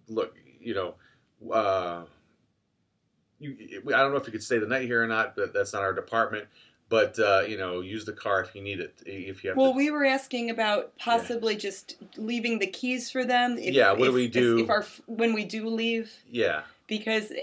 look, 0.08 0.36
you 0.60 0.76
know, 0.76 0.94
uh, 1.52 2.04
you, 3.40 3.56
I 3.88 3.98
don't 3.98 4.12
know 4.12 4.18
if 4.18 4.28
you 4.28 4.32
could 4.32 4.44
stay 4.44 4.60
the 4.60 4.68
night 4.68 4.84
here 4.84 5.04
or 5.04 5.08
not, 5.08 5.36
but 5.36 5.54
that's 5.54 5.74
not 5.74 5.82
our 5.82 5.94
department. 5.94 6.48
But 6.94 7.18
uh, 7.18 7.42
you 7.48 7.58
know, 7.58 7.82
use 7.82 8.06
the 8.06 8.14
car 8.14 8.42
if 8.44 8.54
you 8.54 8.62
need 8.62 8.80
it. 8.80 8.94
If 9.04 9.44
you 9.44 9.50
have 9.50 9.58
Well, 9.58 9.72
to. 9.72 9.76
we 9.78 9.90
were 9.90 10.06
asking 10.06 10.52
about 10.52 10.96
possibly 11.00 11.56
just 11.56 11.96
leaving 12.18 12.60
the 12.60 12.68
keys 12.68 13.10
for 13.10 13.26
them. 13.26 13.58
If, 13.58 13.74
Yeah, 13.74 13.94
what 13.94 14.06
do 14.06 14.12
we 14.12 14.28
do? 14.28 14.60
If 14.60 14.70
our 14.70 14.86
when 15.08 15.34
we 15.34 15.44
do 15.44 15.68
leave, 15.70 16.12
yeah, 16.30 16.62
because 16.86 17.34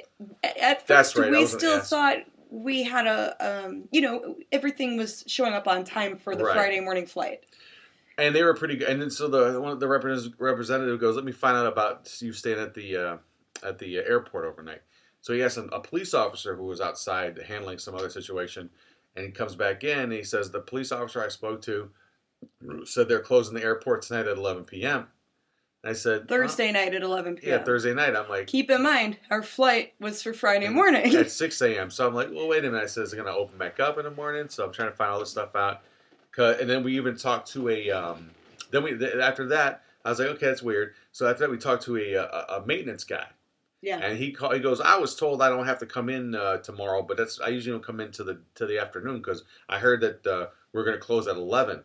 at- 0.45 0.87
first 0.87 1.17
right, 1.17 1.33
we 1.33 1.47
still 1.47 1.79
ask. 1.79 1.91
thought 1.91 2.19
we 2.53 2.85
had 2.85 3.09
a, 3.09 3.65
um, 3.67 3.89
you 3.91 4.01
know, 4.03 4.37
everything 4.53 4.97
was 4.97 5.25
showing 5.27 5.53
up 5.53 5.67
on 5.67 5.83
time 5.83 6.17
for 6.17 6.37
the 6.37 6.45
Right. 6.45 6.55
Friday 6.55 6.79
morning 6.79 7.07
flight. 7.07 7.43
and 8.19 8.33
they 8.37 8.45
were 8.45 8.55
pretty 8.55 8.77
good. 8.77 8.89
And 8.89 9.03
then 9.03 9.11
so 9.11 9.27
the 9.27 9.61
one 9.61 9.77
the 9.81 9.89
representative 9.89 11.01
goes, 11.01 11.17
"Let 11.17 11.25
me 11.25 11.33
find 11.33 11.57
out 11.57 11.67
about 11.67 12.23
you 12.23 12.33
staying 12.33 12.61
at 12.61 12.73
the 12.75 12.97
uh, 12.97 13.17
at 13.65 13.81
the 13.81 13.97
airport 13.99 14.45
overnight." 14.45 14.83
So 15.23 15.33
he 15.33 15.43
asked 15.43 15.59
a 15.59 15.81
police 15.81 16.15
officer 16.15 16.55
who 16.55 16.67
was 16.67 16.81
outside 16.81 17.37
handling 17.49 17.79
some 17.79 17.97
other 17.97 18.09
situation, 18.11 18.71
and 19.17 19.25
he 19.27 19.31
comes 19.33 19.55
back 19.55 19.85
in. 19.85 19.99
and 19.99 20.13
He 20.13 20.23
says 20.23 20.51
the 20.51 20.61
police 20.61 20.93
officer 20.93 21.23
I 21.25 21.29
spoke 21.29 21.63
to 21.63 21.91
said 22.85 23.09
they're 23.09 23.21
closing 23.21 23.55
the 23.55 23.63
airport 23.63 24.03
tonight 24.03 24.27
at 24.27 24.37
11 24.39 24.65
p.m. 24.65 25.07
And 25.83 25.91
I 25.91 25.93
said 25.95 26.29
Thursday 26.29 26.73
night 26.73 26.95
at 26.95 27.03
11 27.03 27.37
p.m. 27.37 27.59
yeah, 27.59 27.65
Thursday 27.65 27.95
night. 27.95 28.15
I'm 28.17 28.29
like 28.29 28.47
Keep 28.47 28.71
in 28.71 28.83
mind, 28.83 29.19
our 29.31 29.43
flight 29.43 29.95
was 30.01 30.23
for 30.23 30.33
Friday 30.33 30.69
morning. 30.69 31.15
at 31.15 31.31
6 31.31 31.61
a.m. 31.63 31.91
So 31.91 32.07
I'm 32.07 32.15
like, 32.15 32.29
well, 32.31 32.49
wait 32.49 32.65
a 32.65 32.71
minute. 32.71 32.83
I 32.85 32.87
said, 32.87 33.05
is 33.05 33.13
it 33.13 33.17
going 33.17 33.29
to 33.29 33.35
open 33.35 33.59
back 33.59 33.81
up 33.81 33.99
in 33.99 34.05
the 34.05 34.11
morning? 34.11 34.49
So 34.49 34.65
I'm 34.65 34.73
trying 34.73 34.91
to 34.91 34.97
find 34.97 35.11
all 35.11 35.21
this 35.21 35.31
stuff 35.31 35.55
out. 35.57 35.83
And 36.39 36.69
then 36.71 36.83
we 36.83 36.97
even 36.97 37.17
talked 37.17 37.51
to 37.53 37.69
a, 37.69 37.91
um, 37.91 38.31
then 38.71 38.83
we, 38.83 38.93
after 39.21 39.47
that, 39.49 39.83
I 40.05 40.11
was 40.11 40.19
like, 40.19 40.29
okay, 40.29 40.47
that's 40.47 40.63
weird. 40.63 40.95
So 41.13 41.29
after 41.29 41.41
that, 41.41 41.51
we 41.51 41.59
talked 41.59 41.83
to 41.85 41.97
a, 41.99 42.15
a, 42.15 42.61
a 42.61 42.67
maintenance 42.67 43.05
guy. 43.05 43.27
Yeah. 43.83 43.99
And 43.99 44.19
he 44.19 44.33
call, 44.33 44.53
he 44.53 44.61
goes, 44.61 44.81
I 44.81 44.99
was 44.99 45.15
told 45.17 45.41
I 45.43 45.49
don't 45.49 45.67
have 45.67 45.79
to 45.81 45.87
come 45.87 46.09
in 46.09 46.35
uh, 46.35 46.59
tomorrow, 46.59 47.03
but 47.03 47.17
that's 47.17 47.41
I 47.41 47.49
usually 47.49 47.73
don't 47.75 47.85
come 47.85 48.01
in 48.01 48.13
to 48.13 48.25
the 48.25 48.41
to 48.57 48.67
the 48.67 48.79
afternoon 48.79 49.19
because 49.19 49.45
I 49.69 49.79
heard 49.79 50.01
that 50.03 50.27
uh, 50.27 50.47
we're 50.73 50.85
going 50.85 50.97
to 50.97 51.03
close 51.03 51.27
at 51.27 51.37
11. 51.37 51.83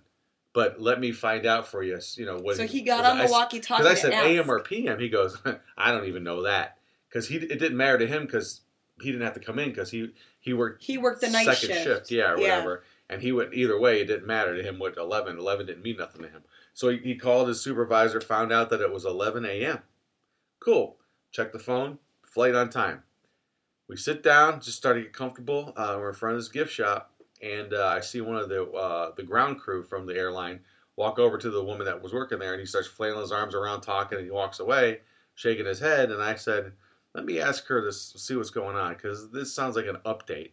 But 0.54 0.80
let 0.82 1.02
me 1.02 1.12
find 1.12 1.46
out 1.46 1.68
for 1.68 1.84
you. 1.84 2.00
You 2.16 2.26
know 2.26 2.38
what? 2.40 2.56
So 2.56 2.66
he 2.66 2.82
got 2.82 3.04
on 3.06 3.20
I 3.20 3.26
the 3.26 3.32
walkie-talkie 3.32 3.84
because 3.84 3.98
I 3.98 4.02
said. 4.02 4.14
AM 4.14 4.50
or 4.50 4.62
PM. 4.62 5.00
He 5.00 5.10
goes, 5.10 5.38
I 5.78 5.92
don't 5.92 6.06
even 6.06 6.24
know 6.24 6.44
that 6.44 6.78
because 7.10 7.28
he 7.28 7.36
it 7.38 7.60
didn't 7.60 7.76
matter 7.78 7.98
to 7.98 8.08
him 8.08 8.26
because 8.26 8.62
he 9.02 9.12
didn't 9.12 9.26
have 9.26 9.34
to 9.34 9.42
come 9.42 9.60
in 9.60 9.70
because 9.70 9.92
he 9.92 10.12
he 10.40 10.54
worked 10.54 10.82
He 10.84 10.98
worked 10.98 11.20
the 11.22 11.30
night 11.30 11.46
second 11.46 11.84
shift. 11.84 12.12
yeah, 12.12 12.32
or 12.32 12.38
Yeah. 12.38 12.42
whatever. 12.60 12.84
And 13.10 13.22
he 13.22 13.32
went 13.34 13.54
either 13.54 13.78
way. 13.80 14.02
It 14.02 14.06
didn't 14.06 14.26
matter 14.26 14.56
to 14.56 14.64
him 14.64 14.80
what 14.80 14.98
11. 14.98 15.38
11 15.38 15.66
didn't 15.68 15.84
mean 15.84 15.98
nothing 15.98 16.22
to 16.24 16.30
him. 16.30 16.42
So 16.74 16.90
he, 16.90 16.98
he 16.98 17.16
called 17.16 17.48
his 17.50 17.62
supervisor, 17.62 18.20
found 18.20 18.52
out 18.52 18.70
that 18.72 18.82
it 18.82 18.92
was 18.92 19.06
11 19.06 19.46
a.m. 19.46 19.80
Cool. 20.60 20.98
Check 21.36 21.52
the 21.52 21.60
phone. 21.60 22.00
Flight 22.26 22.56
on 22.56 22.70
time. 22.70 23.04
We 23.90 23.98
sit 23.98 24.24
down, 24.24 24.62
just 24.62 24.78
start 24.78 24.96
to 24.96 25.02
get 25.02 25.12
comfortable. 25.12 25.74
Uh, 25.76 25.98
we're 26.00 26.08
in 26.08 26.16
front 26.16 26.36
of 26.36 26.40
this 26.40 26.48
gift 26.48 26.72
shop, 26.72 27.12
and 27.42 27.74
uh, 27.74 27.88
I 27.88 28.00
see 28.00 28.22
one 28.22 28.38
of 28.38 28.48
the 28.48 28.64
uh, 28.72 29.12
the 29.18 29.24
ground 29.24 29.60
crew 29.60 29.84
from 29.84 30.06
the 30.06 30.16
airline 30.16 30.62
walk 30.96 31.20
over 31.20 31.38
to 31.38 31.50
the 31.50 31.62
woman 31.62 31.86
that 31.88 32.02
was 32.02 32.14
working 32.14 32.40
there, 32.40 32.54
and 32.54 32.60
he 32.62 32.66
starts 32.66 32.88
flailing 32.88 33.20
his 33.20 33.34
arms 33.34 33.54
around, 33.54 33.82
talking, 33.82 34.18
and 34.18 34.26
he 34.26 34.32
walks 34.32 34.62
away, 34.62 35.02
shaking 35.34 35.66
his 35.66 35.78
head. 35.78 36.10
And 36.10 36.24
I 36.24 36.36
said, 36.36 36.72
"Let 37.14 37.26
me 37.26 37.42
ask 37.42 37.68
her 37.68 37.82
to 37.82 37.92
see 37.92 38.38
what's 38.38 38.50
going 38.50 38.78
on, 38.78 38.94
because 38.94 39.30
this 39.30 39.54
sounds 39.54 39.76
like 39.76 39.88
an 39.88 39.98
update." 40.06 40.52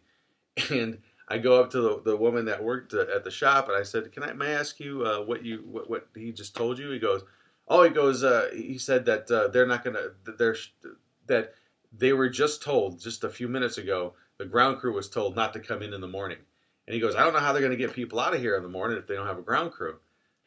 And 0.69 0.97
I 1.29 1.37
go 1.37 1.61
up 1.61 1.69
to 1.71 1.79
the, 1.79 2.01
the 2.01 2.17
woman 2.17 2.43
that 2.45 2.61
worked 2.61 2.93
at 2.93 3.23
the 3.23 3.31
shop, 3.31 3.69
and 3.69 3.77
I 3.77 3.83
said, 3.83 4.11
"Can 4.11 4.23
I 4.23 4.33
may 4.33 4.47
I 4.47 4.59
ask 4.59 4.81
you 4.81 5.05
uh, 5.05 5.23
what 5.23 5.45
you 5.45 5.63
what, 5.65 5.89
what 5.89 6.09
he 6.13 6.33
just 6.33 6.57
told 6.57 6.77
you?" 6.77 6.91
He 6.91 6.99
goes, 6.99 7.23
"Oh, 7.67 7.83
he 7.83 7.89
goes. 7.89 8.23
Uh, 8.23 8.49
he 8.53 8.77
said 8.77 9.05
that 9.05 9.29
uh, 9.29 9.47
they're 9.49 9.67
not 9.67 9.83
gonna 9.83 10.11
they're 10.37 10.55
that 11.27 11.53
they 11.91 12.13
were 12.13 12.29
just 12.29 12.63
told 12.63 12.99
just 12.99 13.23
a 13.23 13.29
few 13.29 13.47
minutes 13.47 13.77
ago. 13.77 14.13
The 14.37 14.45
ground 14.45 14.79
crew 14.79 14.93
was 14.93 15.09
told 15.09 15.35
not 15.35 15.53
to 15.53 15.59
come 15.59 15.81
in 15.81 15.93
in 15.93 16.01
the 16.01 16.07
morning." 16.07 16.39
And 16.87 16.93
he 16.93 16.99
goes, 16.99 17.15
"I 17.15 17.23
don't 17.23 17.33
know 17.33 17.39
how 17.39 17.53
they're 17.53 17.61
gonna 17.61 17.75
get 17.75 17.93
people 17.93 18.19
out 18.19 18.33
of 18.33 18.41
here 18.41 18.55
in 18.55 18.63
the 18.63 18.69
morning 18.69 18.97
if 18.97 19.07
they 19.07 19.15
don't 19.15 19.27
have 19.27 19.37
a 19.39 19.43
ground 19.43 19.71
crew." 19.71 19.97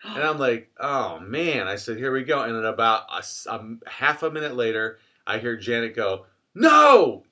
And 0.05 0.23
I'm 0.23 0.39
like, 0.39 0.71
"Oh 0.79 1.19
man!" 1.21 1.69
I 1.69 1.77
said, 1.77 1.97
"Here 1.97 2.13
we 2.13 2.23
go." 2.25 2.43
And 2.43 2.55
then 2.55 2.65
about 2.65 3.05
a, 3.11 3.25
a 3.51 3.91
half 3.91 4.23
a 4.23 4.31
minute 4.31 4.55
later, 4.55 4.99
I 5.27 5.39
hear 5.39 5.57
Janet 5.57 5.97
go, 5.97 6.27
"No!" 6.55 7.25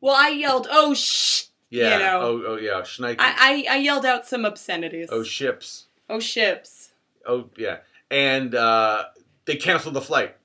Well, 0.00 0.14
I 0.16 0.28
yelled, 0.28 0.68
"Oh 0.70 0.94
shh!" 0.94 1.44
Yeah. 1.70 1.94
You 1.94 1.98
know. 2.04 2.20
oh, 2.20 2.42
oh 2.48 2.56
yeah. 2.56 2.82
Schneike. 2.82 3.16
I, 3.18 3.64
I 3.68 3.74
I 3.74 3.76
yelled 3.78 4.04
out 4.04 4.26
some 4.26 4.44
obscenities. 4.44 5.08
oh 5.10 5.22
ships. 5.22 5.86
oh 6.10 6.20
ships. 6.20 6.92
Oh 7.26 7.48
yeah, 7.56 7.78
and 8.10 8.54
uh, 8.54 9.04
they 9.44 9.56
canceled 9.56 9.94
the 9.94 10.00
flight. 10.00 10.36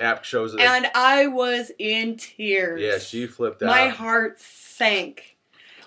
App 0.00 0.24
shows 0.24 0.54
it. 0.54 0.60
And 0.60 0.88
I 0.94 1.26
was 1.26 1.72
in 1.78 2.16
tears. 2.16 2.80
yeah, 2.80 2.98
she 2.98 3.26
flipped 3.26 3.62
out. 3.62 3.66
My 3.66 3.88
heart 3.88 4.40
sank. 4.40 5.36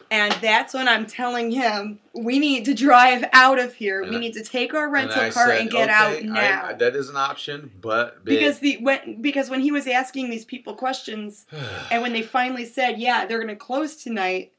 And 0.10 0.34
that's 0.42 0.74
when 0.74 0.90
I'm 0.90 1.06
telling 1.06 1.52
him, 1.52 2.00
we 2.14 2.38
need 2.38 2.66
to 2.66 2.74
drive 2.74 3.24
out 3.32 3.60
of 3.60 3.74
here. 3.74 4.02
And 4.02 4.12
we 4.12 4.18
need 4.20 4.34
to 4.34 4.44
take 4.44 4.74
our 4.74 4.90
rental 4.90 5.22
I 5.22 5.30
car 5.30 5.48
said, 5.48 5.62
and 5.62 5.70
get 5.72 5.84
"Okay, 5.90 5.94
out 5.94 6.24
now. 6.24 6.66
I- 6.66 6.74
that 6.74 6.98
is 6.98 7.08
an 7.08 7.16
option, 7.16 7.72
but 7.80 8.26
big. 8.26 8.40
because 8.40 8.60
the 8.60 8.76
when 8.82 9.22
because 9.22 9.50
when 9.50 9.62
he 9.62 9.72
was 9.72 9.88
asking 9.88 10.30
these 10.30 10.44
people 10.44 10.74
questions, 10.74 11.46
and 11.92 12.02
when 12.02 12.12
they 12.12 12.24
finally 12.24 12.66
said, 12.66 13.00
"Yeah, 13.00 13.26
they're 13.26 13.38
going 13.38 13.48
to 13.48 13.56
close 13.56 13.96
tonight," 13.96 14.52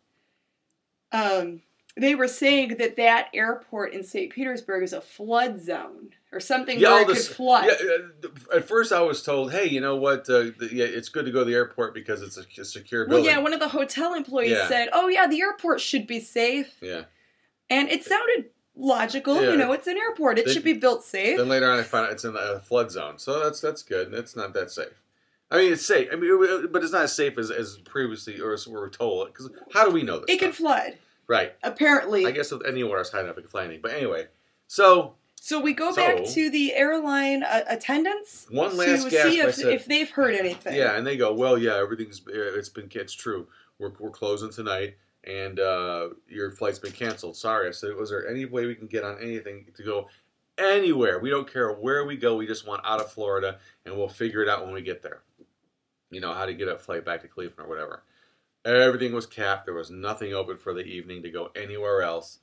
um, 1.13 1.61
they 1.99 2.15
were 2.15 2.29
saying 2.29 2.77
that 2.79 2.97
that 2.97 3.29
airport 3.35 3.93
in 3.93 4.03
St. 4.05 4.33
Petersburg 4.33 4.83
is 4.83 4.95
a 4.95 5.03
flood 5.03 5.63
zone 5.63 6.11
or 6.33 6.41
something 6.41 6.79
Yeah, 6.79 6.93
where 6.93 7.03
it 7.03 7.07
could 7.09 7.17
this- 7.17 7.29
flood. 7.29 7.67
yeah, 7.67 8.29
uh, 8.53 8.57
at 8.57 8.65
first, 8.67 8.91
I 8.93 9.01
was 9.03 9.23
told, 9.23 9.53
"Hey, 9.53 9.69
you 9.69 9.81
know 9.81 9.97
what? 9.97 10.21
Uh, 10.31 10.51
the, 10.59 10.69
yeah, 10.73 10.87
it's 10.87 11.09
good 11.11 11.27
to 11.27 11.31
go 11.31 11.41
to 11.41 11.45
the 11.45 11.55
airport 11.55 11.93
because 11.95 12.23
it's 12.23 12.39
a, 12.39 12.45
a 12.61 12.65
secure 12.65 13.07
well, 13.07 13.19
yeah, 13.21 13.39
one 13.39 13.53
of 13.53 13.61
the 13.61 13.69
hotel 13.69 14.15
employees 14.15 14.53
Yeah. 14.53 14.69
said, 14.69 14.89
"Oh 14.93 15.09
yeah, 15.09 15.27
the 15.27 15.41
airport 15.43 15.81
should 15.81 16.07
be 16.07 16.21
safe," 16.21 16.75
yeah. 16.81 17.05
and 17.71 17.91
it 17.91 18.05
sounded 18.05 18.47
logical. 18.75 19.43
You 19.43 19.57
know, 19.57 19.73
it's 19.73 19.87
an 19.87 19.99
airport; 19.99 20.39
it 20.39 20.47
They- 20.47 20.53
should 20.55 20.65
be 20.65 20.73
built 20.73 21.05
safe. 21.05 21.37
Then 21.37 21.49
later 21.49 21.71
on, 21.71 21.79
I 21.79 21.83
found 21.83 22.07
out 22.07 22.13
it's 22.13 22.25
in 22.25 22.35
a 22.37 22.61
flood 22.61 22.91
zone, 22.91 23.19
so 23.19 23.43
that's 23.45 23.61
that's 23.61 23.83
good. 23.83 24.15
It's 24.15 24.35
not 24.35 24.55
that 24.55 24.71
safe. 24.71 24.89
I 25.51 25.59
mean, 25.59 25.73
it's 25.75 25.85
safe. 25.85 26.09
I 26.11 26.17
mean, 26.17 26.69
but 26.73 26.83
it's 26.83 26.93
not 26.93 27.03
as 27.03 27.15
safe 27.15 27.37
as, 27.37 27.51
as 27.51 27.77
previously 27.85 28.41
or 28.41 28.55
as 28.55 28.67
we 28.67 28.73
were 28.73 28.89
told. 28.89 29.27
Because 29.27 29.51
how 29.75 29.85
do 29.85 29.91
we 29.91 30.03
know 30.03 30.21
this? 30.21 30.31
It 30.31 30.39
could 30.39 30.55
stuff? 30.55 30.57
flood. 30.57 30.99
right. 31.27 31.53
Apparently, 31.63 32.25
I 32.25 32.31
guess 32.31 32.51
with 32.51 32.65
anywhere 32.67 32.97
else 32.97 33.11
hiding 33.11 33.29
up 33.29 33.37
and 33.37 33.45
complaining. 33.45 33.81
But 33.83 33.93
anyway, 33.93 34.29
so 34.67 35.17
So 35.45 35.59
we 35.59 35.73
go 35.73 35.91
So- 35.91 35.97
back 35.97 36.25
to 36.25 36.51
the 36.51 36.73
airline 36.73 37.43
uh, 37.43 37.65
attendants 37.67 38.47
One 38.49 38.77
last 38.77 39.03
to 39.07 39.11
gasp, 39.11 39.29
see 39.29 39.41
if, 39.41 39.55
said- 39.57 39.73
if 39.73 39.87
they've 39.87 40.09
heard 40.09 40.37
anything. 40.37 40.77
yeah, 40.77 40.97
and 40.97 41.05
they 41.05 41.17
go, 41.17 41.33
well, 41.35 41.59
yeah, 41.59 41.75
everything's 41.79 42.21
uh, 42.29 42.31
it's 42.57 42.69
been 42.69 42.89
it's 42.95 43.13
true. 43.13 43.49
We're 43.81 43.91
we're 43.99 44.11
closing 44.13 44.53
tonight, 44.53 44.95
and 45.25 45.59
uh, 45.59 46.11
your 46.29 46.53
flight's 46.53 46.79
been 46.79 46.93
canceled. 46.93 47.37
Sorry, 47.37 47.67
I 47.67 47.73
said, 47.73 47.97
was 47.97 48.11
there 48.11 48.29
any 48.29 48.45
way 48.45 48.67
we 48.67 48.77
can 48.77 48.87
get 48.87 49.03
on 49.03 49.19
anything 49.21 49.67
to 49.77 49.83
go 49.83 50.09
anywhere? 50.59 51.19
We 51.19 51.31
don't 51.31 51.53
care 51.53 51.73
where 51.73 52.05
we 52.05 52.17
go. 52.17 52.37
We 52.37 52.47
just 52.47 52.65
want 52.65 52.83
out 52.85 53.01
of 53.01 53.11
Florida, 53.11 53.59
and 53.85 53.97
we'll 53.97 54.07
figure 54.09 54.45
it 54.45 54.49
out 54.49 54.65
when 54.65 54.73
we 54.73 54.83
get 54.83 55.03
there. 55.03 55.23
You 56.13 56.21
know 56.21 56.33
how 56.35 56.47
to 56.47 56.55
get 56.55 56.69
a 56.69 56.79
flight 56.79 57.05
back 57.05 57.21
to 57.23 57.27
Cleveland 57.29 57.67
or 57.67 57.69
whatever. 57.69 58.05
Everything 58.65 59.13
was 59.13 59.27
capped. 59.27 59.65
There 59.67 59.75
was 59.75 59.91
nothing 59.91 60.35
open 60.35 60.57
for 60.57 60.73
the 60.73 60.85
evening 60.85 61.25
to 61.25 61.31
go 61.33 61.51
anywhere 61.57 62.03
else, 62.03 62.39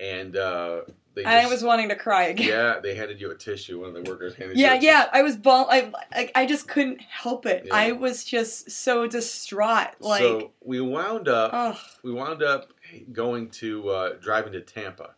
and 0.00 0.36
uh, 0.36 0.80
they 1.14 1.24
I 1.24 1.40
just- 1.42 1.52
was 1.52 1.62
wanting 1.64 1.88
to 1.90 1.96
cry 1.96 2.24
again. 2.24 2.48
yeah, 2.48 2.80
they 2.80 2.94
handed 2.94 3.20
you 3.20 3.30
a 3.30 3.34
tissue. 3.34 3.80
One 3.80 3.94
of 3.96 4.04
the 4.04 4.10
workers 4.10 4.34
handed 4.34 4.56
you 4.56 4.64
Yeah, 4.64 4.74
tissue. 4.74 4.86
yeah, 4.86 5.08
I 5.12 5.22
was 5.22 5.36
ball. 5.36 5.66
I 5.70 5.92
like, 6.12 6.32
I 6.34 6.46
just 6.46 6.68
couldn't 6.68 7.00
help 7.02 7.46
it. 7.46 7.64
Yeah. 7.66 7.74
I 7.74 7.92
was 7.92 8.24
just 8.24 8.70
so 8.70 9.06
distraught. 9.06 9.88
Like, 10.00 10.20
so 10.22 10.52
we 10.64 10.80
wound 10.80 11.28
up. 11.28 11.50
oh, 11.52 11.78
we 12.02 12.12
wound 12.12 12.42
up 12.42 12.72
going 13.12 13.50
to 13.50 13.88
uh, 13.90 14.12
driving 14.20 14.52
to 14.52 14.60
Tampa 14.60 15.14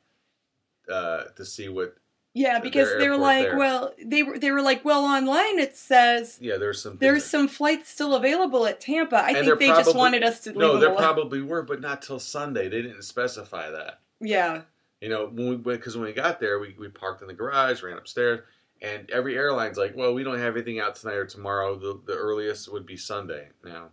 uh, 0.93 1.25
to 1.37 1.45
see 1.45 1.69
what. 1.69 1.97
yeah, 2.35 2.59
because 2.61 2.89
they 2.99 3.09
were 3.09 3.17
like, 3.17 3.45
there. 3.47 3.57
well, 3.57 3.95
they 4.05 4.23
were 4.23 4.39
they 4.39 4.51
were 4.51 4.63
like, 4.63 4.85
well, 4.85 5.05
online 5.05 5.59
it 5.59 5.77
says 5.77 6.39
Yeah, 6.41 6.57
there's 6.57 6.83
some. 6.83 6.99
there's 6.99 7.23
things 7.23 7.31
some 7.31 7.49
flights 7.49 7.89
still 7.89 8.15
available 8.15 8.67
at 8.67 8.81
Tampa. 8.81 9.17
I 9.17 9.31
And 9.31 9.47
think 9.47 9.59
they 9.61 9.69
just 9.69 9.95
wanted 9.95 10.23
us 10.25 10.41
to 10.41 10.53
no, 10.53 10.79
there 10.79 10.91
probably 10.95 11.41
were, 11.41 11.63
but 11.63 11.81
not 11.81 12.03
till 12.03 12.19
Sunday. 12.19 12.69
They 12.69 12.83
didn't 12.83 13.03
specify 13.03 13.71
that. 13.71 14.01
Yeah, 14.25 14.63
You 15.01 15.09
know, 15.09 15.27
when 15.27 15.49
we 15.49 15.57
because 15.57 15.97
when 15.97 16.07
we 16.07 16.13
got 16.13 16.41
there, 16.41 16.59
we, 16.59 16.75
we 16.79 16.89
parked 16.89 17.23
in 17.23 17.29
the 17.29 17.35
garage, 17.35 17.83
ran 17.83 17.99
upstairs, 17.99 18.41
and 18.83 19.11
every 19.11 19.37
airline's 19.37 19.77
like, 19.79 19.95
"Well, 19.97 20.15
we 20.15 20.25
don't 20.25 20.39
have 20.39 20.57
anything 20.57 20.81
out 20.81 20.97
tonight 20.97 21.15
or 21.17 21.27
tomorrow. 21.27 21.77
The 21.77 22.01
the 22.07 22.15
earliest 22.19 22.73
would 22.73 22.87
be 22.87 22.97
Sunday." 22.97 23.49
Now, 23.65 23.91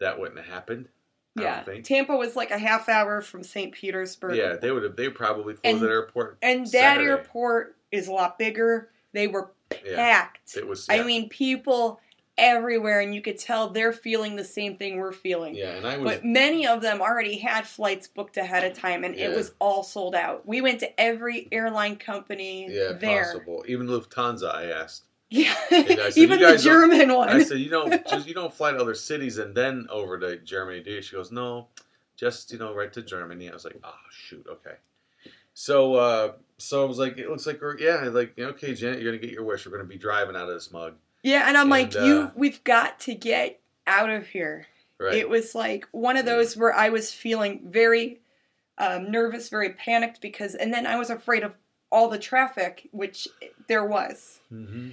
that 0.00 0.18
wouldn't 0.18 0.38
have 0.38 0.48
happened. 0.52 0.88
I 1.38 1.42
yeah. 1.42 1.56
don't 1.56 1.66
think. 1.66 1.84
Tampa 1.84 2.16
was 2.16 2.36
like 2.36 2.50
a 2.50 2.58
half 2.58 2.88
hour 2.88 3.20
from 3.22 3.42
St. 3.42 3.72
Petersburg. 3.72 4.36
Yeah, 4.36 4.56
they 4.56 4.70
would 4.70 4.82
have. 4.82 4.96
They 4.96 5.08
probably 5.08 5.54
closed 5.54 5.60
And- 5.64 5.80
that 5.80 5.88
airport. 5.90 6.38
and 6.42 6.66
that 6.66 6.68
Saturday. 6.70 7.08
airport 7.10 7.76
is 7.90 8.08
a 8.08 8.12
lot 8.12 8.38
bigger. 8.38 8.90
They 9.12 9.28
were 9.28 9.50
Yeah, 9.84 9.96
packed. 9.96 10.56
it 10.56 10.66
was. 10.66 10.86
I 10.90 11.02
mean, 11.02 11.28
people 11.28 12.00
everywhere, 12.42 13.00
and 13.00 13.14
you 13.14 13.22
could 13.22 13.38
tell 13.38 13.70
they're 13.70 13.92
feeling 13.92 14.36
the 14.36 14.44
same 14.44 14.76
thing 14.76 14.98
we're 14.98 15.12
feeling. 15.12 15.54
yeah, 15.54 15.76
and 15.76 15.86
I 15.86 15.96
was. 15.96 16.12
But 16.12 16.24
many 16.24 16.66
of 16.66 16.82
them 16.82 17.00
already 17.00 17.38
had 17.38 17.66
flights 17.66 18.08
booked 18.08 18.36
ahead 18.36 18.70
of 18.70 18.76
time, 18.76 19.04
and 19.04 19.14
it 19.14 19.34
was 19.34 19.54
all 19.58 19.82
sold 19.82 20.14
out. 20.14 20.46
We 20.46 20.60
went 20.60 20.80
to 20.80 21.00
every 21.00 21.48
airline 21.50 21.96
company 21.96 22.66
yeah, 22.68 22.92
there. 22.92 23.32
possible. 23.32 23.64
Even 23.66 23.86
Lufthansa, 23.86 24.54
I 24.54 24.66
asked. 24.66 25.04
Yeah, 25.30 25.54
said, 25.70 26.12
even 26.16 26.40
"You 26.40 26.52
the 26.52 26.58
German 26.58 27.14
one. 27.14 27.30
I 27.30 27.42
said, 27.42 27.58
you 27.58 27.70
don't 27.70 28.06
just 28.10 28.28
you 28.28 28.34
don't 28.34 28.52
fly 28.52 28.72
to 28.72 28.78
other 28.78 28.94
cities 28.94 29.38
and 29.38 29.54
then 29.54 29.86
over 29.88 30.18
to 30.18 30.36
Germany, 30.36 30.82
do 30.82 30.90
you? 30.90 31.00
She 31.00 31.16
goes, 31.16 31.32
no, 31.32 31.68
just 32.16 32.52
you 32.52 32.58
know, 32.58 32.74
right 32.74 32.92
to 32.92 33.00
Germany. 33.00 33.48
I 33.48 33.54
was 33.54 33.64
like, 33.64 33.78
oh 33.82 33.94
shoot, 34.10 34.46
okay. 34.46 34.74
So 35.54 35.94
uh, 35.94 36.32
so 36.58 36.82
I 36.82 36.86
was 36.86 36.98
like, 36.98 37.16
it 37.16 37.30
looks 37.30 37.46
like 37.46 37.62
we're 37.62 37.78
yeah, 37.78 38.02
like 38.12 38.38
okay, 38.38 38.74
Janet, 38.74 39.00
you're 39.00 39.10
gonna 39.10 39.22
get 39.22 39.32
your 39.32 39.44
wish. 39.44 39.64
We're 39.64 39.72
gonna 39.72 39.88
be 39.88 39.96
driving 39.96 40.36
out 40.36 40.48
of 40.48 40.54
this 40.54 40.70
mug, 40.70 40.94
yeah, 41.22 41.44
and 41.48 41.56
I'm 41.56 41.68
like, 41.68 41.94
and, 41.94 42.06
you, 42.06 42.20
uh, 42.22 42.30
we've 42.34 42.62
got 42.64 43.00
to 43.00 43.14
get 43.14 43.60
out 43.86 44.10
of 44.10 44.26
here. 44.28 44.66
right? 44.98 45.14
It 45.14 45.28
was 45.28 45.54
like 45.54 45.86
one 45.92 46.16
of 46.16 46.26
Yeah. 46.26 46.34
those 46.34 46.56
where 46.56 46.72
I 46.74 46.88
was 46.88 47.12
feeling 47.12 47.62
very 47.70 48.20
um, 48.78 49.10
nervous, 49.10 49.48
very 49.48 49.70
panicked 49.70 50.20
because, 50.20 50.54
and 50.54 50.72
then 50.72 50.86
I 50.86 50.96
was 50.96 51.10
afraid 51.10 51.42
of 51.42 51.54
all 51.90 52.08
the 52.08 52.18
traffic, 52.18 52.88
which 52.90 53.28
there 53.68 53.84
was. 53.84 54.40
hmm 54.48 54.90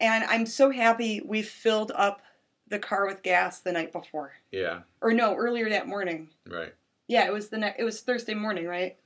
And 0.00 0.24
I'm 0.24 0.46
so 0.46 0.70
happy 0.70 1.20
we 1.24 1.42
filled 1.42 1.90
up 1.94 2.20
the 2.68 2.78
car 2.78 3.06
with 3.06 3.22
gas 3.22 3.60
the 3.60 3.72
night 3.72 3.92
before, 3.92 4.32
Yeah, 4.52 4.80
or 5.00 5.12
no, 5.14 5.34
earlier 5.34 5.70
that 5.70 5.88
morning. 5.88 6.28
right. 6.46 6.74
Yeah, 7.08 7.26
it 7.26 7.32
was 7.32 7.48
the 7.48 7.56
ne- 7.58 7.74
it 7.78 7.84
was 7.84 8.00
Thursday 8.02 8.34
morning, 8.34 8.66
right? 8.66 8.96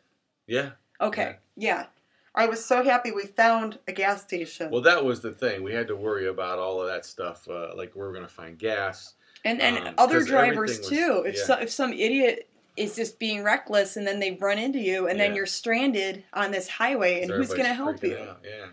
Yeah. 0.48 0.70
Okay, 1.00 1.36
yeah. 1.57 1.86
I 2.35 2.47
was 2.47 2.64
so 2.64 2.83
happy 2.83 3.12
we 3.12 3.26
found 3.26 3.78
a 3.87 3.93
gas 3.93 4.22
station. 4.22 4.70
Well, 4.70 4.80
that 4.83 5.05
was 5.05 5.20
the 5.20 5.33
thing. 5.33 5.62
We 5.62 5.74
had 5.74 5.87
to 5.89 5.97
worry 5.97 6.28
about 6.28 6.59
all 6.59 6.80
of 6.80 6.87
that 6.89 7.05
stuff, 7.05 7.47
uh, 7.49 7.74
like 7.76 7.95
we're 7.95 8.12
gonna 8.12 8.28
find 8.28 8.59
gas. 8.59 9.14
and 9.45 9.61
and 9.61 9.78
um, 9.89 9.95
other 9.99 10.24
drivers 10.24 10.78
was- 10.78 10.89
too. 10.89 11.24
If 11.26 11.37
yeah. 11.37 11.45
so, 11.45 11.55
if 11.61 11.70
some 11.70 11.93
idiot 11.93 12.49
is 12.76 12.97
just 12.97 13.18
being 13.18 13.43
reckless 13.43 13.97
and 13.97 14.07
then 14.07 14.18
they 14.18 14.33
run 14.41 14.59
into 14.59 14.78
you 14.78 15.07
and 15.09 15.20
then 15.20 15.35
you're 15.35 15.47
stranded 15.47 16.24
on 16.33 16.51
this 16.51 16.68
highway 16.68 17.22
and 17.22 17.30
who's 17.30 17.49
going 17.49 17.64
to 17.64 17.74
help 17.74 18.03
you? 18.03 18.16
out, 18.16 18.41
Yeah. 18.45 18.68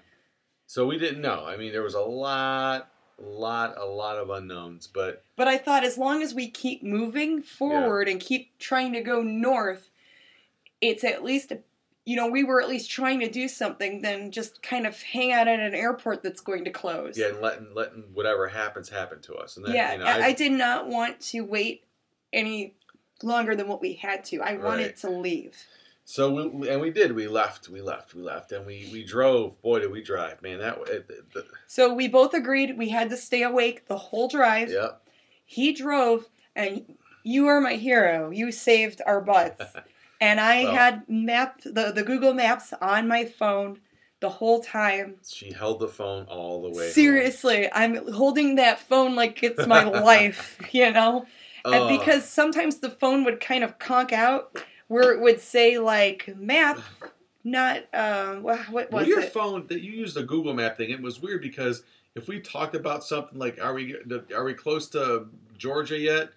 So 0.67 0.85
we 0.85 0.97
didn't 0.97 1.21
know. 1.21 1.43
I 1.45 1.57
mean, 1.57 1.71
there 1.71 1.81
was 1.81 1.95
a 1.95 1.99
lot, 1.99 2.89
lot, 3.21 3.75
a 3.77 3.85
lot 3.85 4.17
of 4.17 4.29
unknowns, 4.29 4.87
but 4.87 5.23
But 5.35 5.47
I 5.47 5.57
thought 5.57 5.83
as 5.83 5.97
long 5.97 6.21
as 6.21 6.33
we 6.33 6.47
keep 6.47 6.83
moving 6.83 7.41
forward 7.41 8.07
and 8.07 8.21
keep 8.21 8.57
trying 8.59 8.93
to 8.93 9.01
go 9.01 9.21
north, 9.21 9.89
it's 10.79 11.03
at 11.03 11.23
least 11.23 11.51
you 12.09 12.15
know, 12.15 12.25
we 12.25 12.43
were 12.43 12.59
at 12.59 12.67
least 12.67 12.89
trying 12.89 13.19
to 13.19 13.29
do 13.29 13.47
something 13.47 14.01
than 14.01 14.31
just 14.31 14.63
kind 14.63 14.87
of 14.87 14.99
hang 14.99 15.31
out 15.31 15.47
at 15.47 15.59
an 15.59 15.75
airport 15.75 16.23
that's 16.23 16.41
going 16.41 16.65
to 16.65 16.71
close. 16.71 17.15
yeah, 17.15 17.27
and 17.27 17.39
letting 17.39 17.67
letting 17.75 18.03
whatever 18.15 18.47
happens 18.47 18.89
happen 18.89 19.21
to 19.21 19.35
us. 19.35 19.57
And 19.57 19.65
then, 19.67 19.75
yeah, 19.75 19.91
you 19.93 19.99
know, 19.99 20.05
I, 20.05 20.25
I 20.25 20.33
did 20.33 20.51
not 20.53 20.87
want 20.87 21.19
to 21.19 21.41
wait 21.41 21.83
any 22.33 22.73
longer 23.21 23.55
than 23.55 23.67
what 23.67 23.79
we 23.79 23.93
had 23.93 24.23
to. 24.25 24.41
I 24.41 24.55
wanted 24.57 24.85
Right. 24.85 24.97
to 24.97 25.09
leave. 25.11 25.55
So 26.03 26.31
we 26.31 26.67
and 26.67 26.81
we 26.81 26.89
did. 26.89 27.11
We 27.11 27.27
left. 27.27 27.69
We 27.69 27.79
left. 27.79 28.15
We 28.15 28.23
left, 28.23 28.51
and 28.53 28.65
we 28.65 28.89
we 28.91 29.03
drove. 29.03 29.61
Boy, 29.61 29.81
did 29.81 29.91
we 29.91 30.01
drive, 30.01 30.41
man! 30.41 30.57
That 30.57 30.79
it, 30.87 31.05
it, 31.09 31.31
the, 31.35 31.45
So 31.67 31.93
we 31.93 32.07
both 32.07 32.33
agreed 32.33 32.75
we 32.75 32.89
had 32.89 33.11
to 33.11 33.17
stay 33.17 33.43
awake 33.43 33.85
the 33.87 33.97
whole 33.97 34.27
drive. 34.27 34.71
yep. 34.71 35.03
He 35.45 35.73
drove, 35.73 36.27
and 36.55 36.95
you 37.23 37.45
are 37.45 37.61
my 37.61 37.73
hero. 37.73 38.31
You 38.31 38.51
saved 38.51 38.99
our 39.05 39.21
butts. 39.21 39.61
and 40.21 40.39
I 40.39 40.63
Well- 40.65 40.73
had 40.75 41.03
mapped 41.09 41.63
the, 41.63 41.91
the 41.93 42.03
Google 42.03 42.33
Maps 42.33 42.73
on 42.81 43.07
my 43.07 43.25
phone 43.25 43.79
the 44.21 44.29
whole 44.29 44.61
time. 44.61 45.15
She 45.27 45.51
held 45.53 45.79
the 45.79 45.87
phone 45.87 46.25
all 46.25 46.61
the 46.61 46.69
way. 46.69 46.85
home. 46.85 46.91
Seriously, 46.93 47.69
I'm 47.71 48.11
holding 48.11 48.55
that 48.55 48.79
phone 48.79 49.15
like 49.15 49.41
it's 49.43 49.65
my 49.65 49.83
life, 50.11 50.57
you 50.71 50.91
know? 50.91 51.25
Oh, 51.65 51.71
And 51.89 51.97
because 51.99 52.25
sometimes 52.25 52.77
the 52.77 52.89
phone 52.89 53.23
would 53.25 53.39
kind 53.39 53.63
of 53.63 53.79
conk 53.79 54.11
out 54.13 54.61
where 54.87 55.13
it 55.13 55.21
would 55.21 55.39
say 55.39 55.77
like 55.79 56.33
map, 56.37 56.79
not 57.43 57.83
um 57.93 58.43
wha- 58.43 58.57
what 58.69 58.91
well, 58.91 59.01
was 59.01 59.07
your 59.07 59.21
it? 59.21 59.31
phone 59.33 59.67
that 59.67 59.81
you 59.81 59.91
used 59.93 60.15
the 60.15 60.23
Google 60.23 60.53
Map 60.53 60.75
thing. 60.77 60.89
It 60.89 61.01
was 61.01 61.21
weird 61.21 61.41
because 61.41 61.83
if 62.15 62.27
we 62.27 62.39
talked 62.41 62.75
about 62.75 63.03
something 63.03 63.37
like, 63.39 63.61
"Are 63.63 63.73
we 63.73 63.95
are 64.35 64.43
we 64.43 64.53
close 64.53 64.89
to 64.89 65.27
Georgia 65.57 65.97
yet?" 65.97 66.29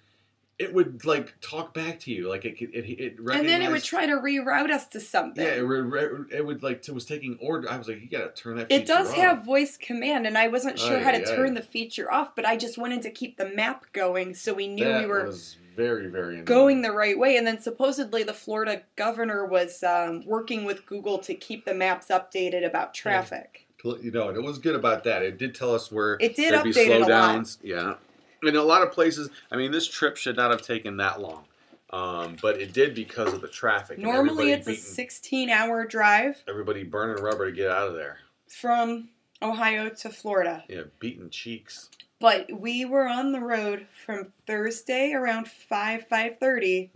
It 0.62 0.72
would 0.72 1.04
like 1.04 1.34
talk 1.40 1.74
back 1.74 1.98
to 2.00 2.12
you, 2.12 2.28
like 2.28 2.44
it 2.44 2.54
it 2.60 2.70
it. 3.00 3.18
and 3.18 3.48
then 3.48 3.62
it 3.62 3.70
would 3.70 3.82
try 3.82 4.06
to 4.06 4.12
reroute 4.12 4.70
us 4.70 4.86
to 4.88 5.00
something. 5.00 5.44
Yeah, 5.44 5.54
it, 5.54 5.60
re- 5.60 5.80
re- 5.80 6.24
it 6.30 6.46
would 6.46 6.62
like 6.62 6.86
it 6.88 6.92
was 6.94 7.04
taking 7.04 7.36
order. 7.40 7.70
I 7.70 7.76
was 7.78 7.88
like, 7.88 8.00
you 8.00 8.08
gotta 8.08 8.30
turn 8.30 8.56
that. 8.56 8.68
Feature. 8.68 8.82
It 8.82 8.86
does 8.86 9.08
off. 9.10 9.16
have 9.16 9.44
voice 9.44 9.76
command, 9.76 10.26
and 10.26 10.38
I 10.38 10.48
wasn't 10.48 10.78
sure 10.78 11.00
how 11.00 11.10
to 11.10 11.18
Aye, 11.18 11.32
aye. 11.32 11.36
turn 11.36 11.54
the 11.54 11.62
feature 11.62 12.12
off, 12.12 12.36
but 12.36 12.46
I 12.46 12.56
just 12.56 12.78
wanted 12.78 13.02
to 13.02 13.10
keep 13.10 13.36
the 13.36 13.48
map 13.50 13.86
going 13.92 14.34
so 14.34 14.54
we 14.54 14.68
knew 14.68 14.84
that 14.84 15.00
we 15.00 15.06
were 15.06 15.32
very 15.76 16.06
very 16.08 16.34
annoying. 16.34 16.44
going 16.44 16.82
the 16.82 16.92
right 16.92 17.18
way. 17.18 17.36
And 17.36 17.46
then 17.46 17.60
supposedly 17.60 18.22
the 18.22 18.34
Florida 18.34 18.82
governor 18.96 19.44
was 19.46 19.82
um, 19.82 20.24
working 20.26 20.64
with 20.64 20.86
Google 20.86 21.18
to 21.18 21.34
keep 21.34 21.64
the 21.64 21.74
maps 21.74 22.06
updated 22.08 22.64
about 22.64 22.94
traffic. 22.94 23.66
you 23.82 24.10
know, 24.12 24.28
and 24.28 24.36
it 24.36 24.42
was 24.42 24.58
good 24.58 24.76
about 24.76 25.02
that. 25.04 25.22
It 25.22 25.38
did 25.38 25.54
tell 25.54 25.74
us 25.74 25.90
where 25.90 26.16
It 26.20 26.36
did 26.36 26.52
there'd 26.54 26.62
be 26.64 26.70
update 26.72 26.86
it 26.88 27.02
a 27.02 27.06
lot. 27.06 27.56
Yeah, 27.62 27.94
in 28.42 28.56
a 28.56 28.62
lot 28.62 28.82
of 28.82 28.92
places. 28.92 29.30
I 29.50 29.56
mean, 29.56 29.70
this 29.72 29.86
trip 29.88 30.16
should 30.16 30.36
not 30.36 30.50
have 30.50 30.62
taken 30.62 30.96
that 30.98 31.20
long, 31.20 31.44
um, 31.90 32.36
but 32.42 32.60
it 32.60 32.72
did 32.72 32.94
because 32.94 33.32
of 33.32 33.40
the 33.40 33.48
traffic. 33.48 33.98
Normally 33.98 34.52
it's 34.52 34.68
a 34.68 34.74
16 34.74 35.50
hour 35.50 35.86
drive 35.86 36.42
everybody 36.48 36.82
burning 36.82 37.22
rubber 37.22 37.50
to 37.50 37.56
get 37.56 37.70
out 37.70 37.88
of 37.88 37.94
there. 37.94 38.18
from 38.48 39.08
Ohio 39.40 39.88
to 39.88 40.10
Florida. 40.10 40.64
Yeah, 40.68 40.82
beating 40.98 41.30
cheeks. 41.30 41.88
But 42.20 42.52
we 42.52 42.84
were 42.84 43.08
on 43.08 43.32
the 43.32 43.40
road 43.40 43.86
from 44.06 44.32
Thursday 44.46 45.12
around 45.12 45.48
5 45.48 46.06
5:30 46.08 46.90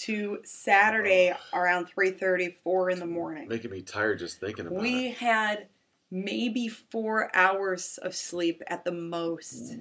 to 0.00 0.38
Saturday 0.44 1.34
around 1.54 1.86
3:30 1.86 2.54
4 2.62 2.90
in 2.90 2.98
the 2.98 3.06
morning. 3.06 3.48
Making 3.48 3.70
me 3.70 3.80
tired 3.82 4.18
just 4.18 4.38
thinking 4.40 4.66
about 4.66 4.78
We 4.80 4.88
it. 4.88 4.92
We 4.92 5.10
had 5.12 5.66
maybe 6.10 6.68
4 6.68 7.30
hours 7.34 7.98
of 8.02 8.14
sleep 8.14 8.62
at 8.66 8.84
the 8.84 8.92
most. 8.92 9.76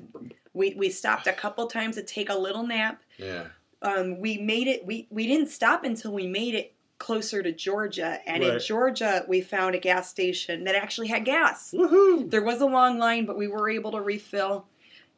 We 0.57 0.73
we 0.75 0.89
stopped 0.89 1.27
a 1.27 1.33
couple 1.33 1.67
times 1.67 1.95
to 1.95 2.03
take 2.03 2.29
a 2.29 2.37
little 2.37 2.65
nap. 2.65 3.01
Yeah, 3.17 3.45
Um, 3.81 4.19
we 4.19 4.37
made 4.37 4.67
it 4.67 4.85
we 4.85 5.07
we 5.09 5.27
didn't 5.27 5.49
stop 5.49 5.83
until 5.83 6.11
we 6.11 6.27
made 6.27 6.55
it 6.55 6.73
closer 6.97 7.43
to 7.43 7.51
Georgia 7.51 8.19
and 8.25 8.43
in 8.43 8.59
Georgia 8.59 9.23
we 9.27 9.39
found 9.39 9.75
a 9.75 9.77
gas 9.77 10.09
station 10.09 10.63
that 10.63 10.75
actually 10.75 11.07
had 11.07 11.25
gas. 11.25 11.71
woohoo! 11.71 12.29
There 12.29 12.43
was 12.43 12.59
a 12.61 12.65
long 12.65 12.97
line, 12.97 13.25
but 13.25 13.37
we 13.37 13.47
were 13.47 13.69
able 13.69 13.91
to 13.91 14.01
refill. 14.01 14.65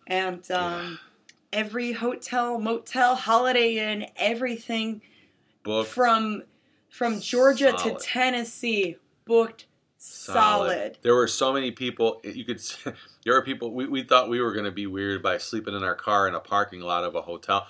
And 0.05 0.49
um, 0.51 0.99
every 1.53 1.93
hotel, 1.93 2.59
motel, 2.59 3.15
Holiday 3.15 3.77
Inn, 3.77 4.07
everything 4.17 5.01
Book 5.63 5.87
from 5.87 6.43
from 6.89 7.21
Georgia 7.21 7.73
Solid. 7.77 7.99
to 7.99 8.05
Tennessee 8.05 8.97
booked 9.25 9.67
solid. 9.99 10.97
There 11.01 11.15
were 11.15 11.27
so 11.27 11.53
many 11.53 11.71
people. 11.71 12.21
You 12.23 12.45
could. 12.45 12.57
s- 12.57 12.77
There 13.23 13.33
were 13.33 13.41
people. 13.43 13.73
We, 13.73 13.87
we 13.87 14.03
thought 14.03 14.29
we 14.29 14.41
were 14.41 14.53
going 14.53 14.65
to 14.65 14.71
be 14.71 14.87
weird 14.87 15.21
by 15.21 15.37
sleeping 15.37 15.75
in 15.75 15.83
our 15.83 15.95
car 15.95 16.27
in 16.27 16.35
a 16.35 16.39
parking 16.39 16.81
lot 16.81 17.03
of 17.03 17.15
a 17.15 17.21
hotel. 17.21 17.67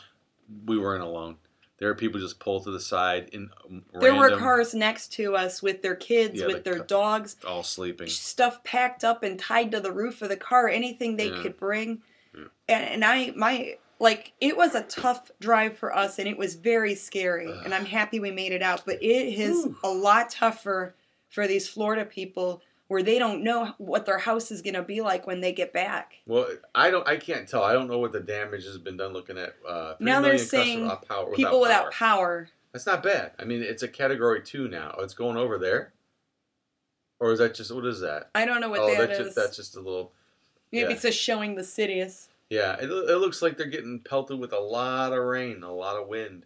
We 0.65 0.77
weren't 0.77 1.03
alone. 1.03 1.37
There 1.79 1.87
were 1.87 1.95
people 1.95 2.19
just 2.19 2.39
pulled 2.39 2.65
to 2.65 2.71
the 2.71 2.79
side 2.79 3.29
in. 3.31 3.49
um, 3.65 3.83
There 3.99 4.15
were 4.15 4.35
cars 4.37 4.73
next 4.73 5.13
to 5.13 5.35
us 5.35 5.61
with 5.63 5.81
their 5.81 5.95
kids, 5.95 6.39
Yeah, 6.39 6.47
with 6.47 6.63
the 6.63 6.71
their 6.71 6.79
dogs, 6.83 7.37
all 7.47 7.63
sleeping. 7.63 8.07
stuff 8.07 8.63
packed 8.63 9.03
up 9.05 9.23
and 9.23 9.39
tied 9.39 9.71
to 9.71 9.79
the 9.79 9.91
roof 9.91 10.21
of 10.21 10.27
the 10.29 10.35
car, 10.35 10.67
anything 10.67 11.15
they 11.15 11.29
Yeah. 11.31 11.41
could 11.41 11.57
bring. 11.57 12.01
Yeah. 12.35 12.43
And, 12.67 12.83
and 12.85 13.05
I, 13.05 13.31
my, 13.35 13.77
like, 13.97 14.33
it 14.41 14.57
was 14.57 14.75
a 14.75 14.83
tough 14.83 15.31
drive 15.39 15.77
for 15.77 15.95
us 15.95 16.19
and 16.19 16.27
it 16.27 16.37
was 16.37 16.55
very 16.55 16.95
scary. 16.95 17.49
and 17.63 17.73
I'm 17.73 17.85
happy 17.97 18.19
we 18.19 18.31
made 18.31 18.51
it 18.51 18.61
out. 18.61 18.83
But 18.85 19.01
it 19.01 19.39
is 19.39 19.63
Whew. 19.63 19.77
a 19.83 19.89
lot 19.89 20.31
tougher 20.31 20.95
for 21.29 21.47
these 21.47 21.67
Florida 21.67 22.05
people 22.05 22.61
where 22.87 23.03
they 23.03 23.19
don't 23.19 23.43
know 23.43 23.73
what 23.77 24.05
their 24.07 24.17
house 24.17 24.51
is 24.51 24.61
going 24.63 24.73
to 24.73 24.81
be 24.81 24.99
like 24.99 25.27
when 25.27 25.41
they 25.41 25.51
get 25.51 25.71
back. 25.71 26.15
Well, 26.25 26.47
I 26.73 26.89
don't. 26.89 27.07
I 27.07 27.17
can't 27.17 27.47
tell. 27.47 27.63
I 27.63 27.73
don't 27.73 27.87
know 27.87 27.99
what 27.99 28.11
the 28.11 28.19
damage 28.19 28.65
has 28.65 28.77
been 28.77 28.97
done. 28.97 29.13
Looking 29.13 29.37
at 29.37 29.53
uh, 29.67 29.93
Now 29.99 30.21
they're 30.21 30.37
saying 30.37 30.89
uh, 30.89 30.95
power, 30.97 31.31
People 31.33 31.61
without 31.61 31.91
power. 31.91 32.17
power. 32.17 32.49
That's 32.73 32.85
not 32.85 33.01
bad. 33.03 33.31
I 33.39 33.45
mean, 33.45 33.61
it's 33.63 33.83
a 33.83 33.87
category 33.87 34.41
two 34.41 34.67
now. 34.67 34.95
It's 34.99 35.13
going 35.13 35.37
over 35.37 35.57
there, 35.57 35.93
or 37.19 37.31
is 37.31 37.39
that 37.39 37.53
just 37.55 37.73
what 37.73 37.85
is 37.85 37.99
that? 38.01 38.29
I 38.35 38.45
don't 38.45 38.59
know 38.59 38.69
what 38.69 38.79
oh, 38.79 38.89
that 38.89 39.07
that's 39.07 39.19
is. 39.19 39.25
just 39.27 39.35
that's 39.35 39.55
just 39.55 39.75
a 39.75 39.79
little. 39.79 40.11
Maybe 40.71 40.83
yeah. 40.87 40.93
it's 40.93 41.01
just 41.03 41.19
showing 41.19 41.55
the 41.55 41.63
cities. 41.63 42.29
Yeah, 42.49 42.75
it, 42.81 42.89
it 42.89 43.17
looks 43.17 43.41
like 43.43 43.57
they're 43.57 43.67
getting 43.67 43.99
pelted 43.99 44.39
with 44.39 44.53
a 44.53 44.59
lot 44.59 45.13
of 45.13 45.23
rain, 45.23 45.61
a 45.61 45.71
lot 45.71 45.95
of 45.95 46.07
wind. 46.07 46.45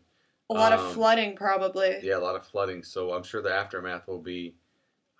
A 0.50 0.54
lot 0.54 0.74
Um, 0.74 0.80
of 0.86 0.94
flooding, 0.94 1.36
probably. 1.38 2.00
Yeah, 2.04 2.18
a 2.18 2.20
lot 2.20 2.36
of 2.36 2.46
flooding. 2.46 2.84
So 2.84 3.14
I'm 3.14 3.24
sure 3.24 3.42
the 3.42 3.54
aftermath 3.54 4.08
will 4.08 4.20
be 4.22 4.56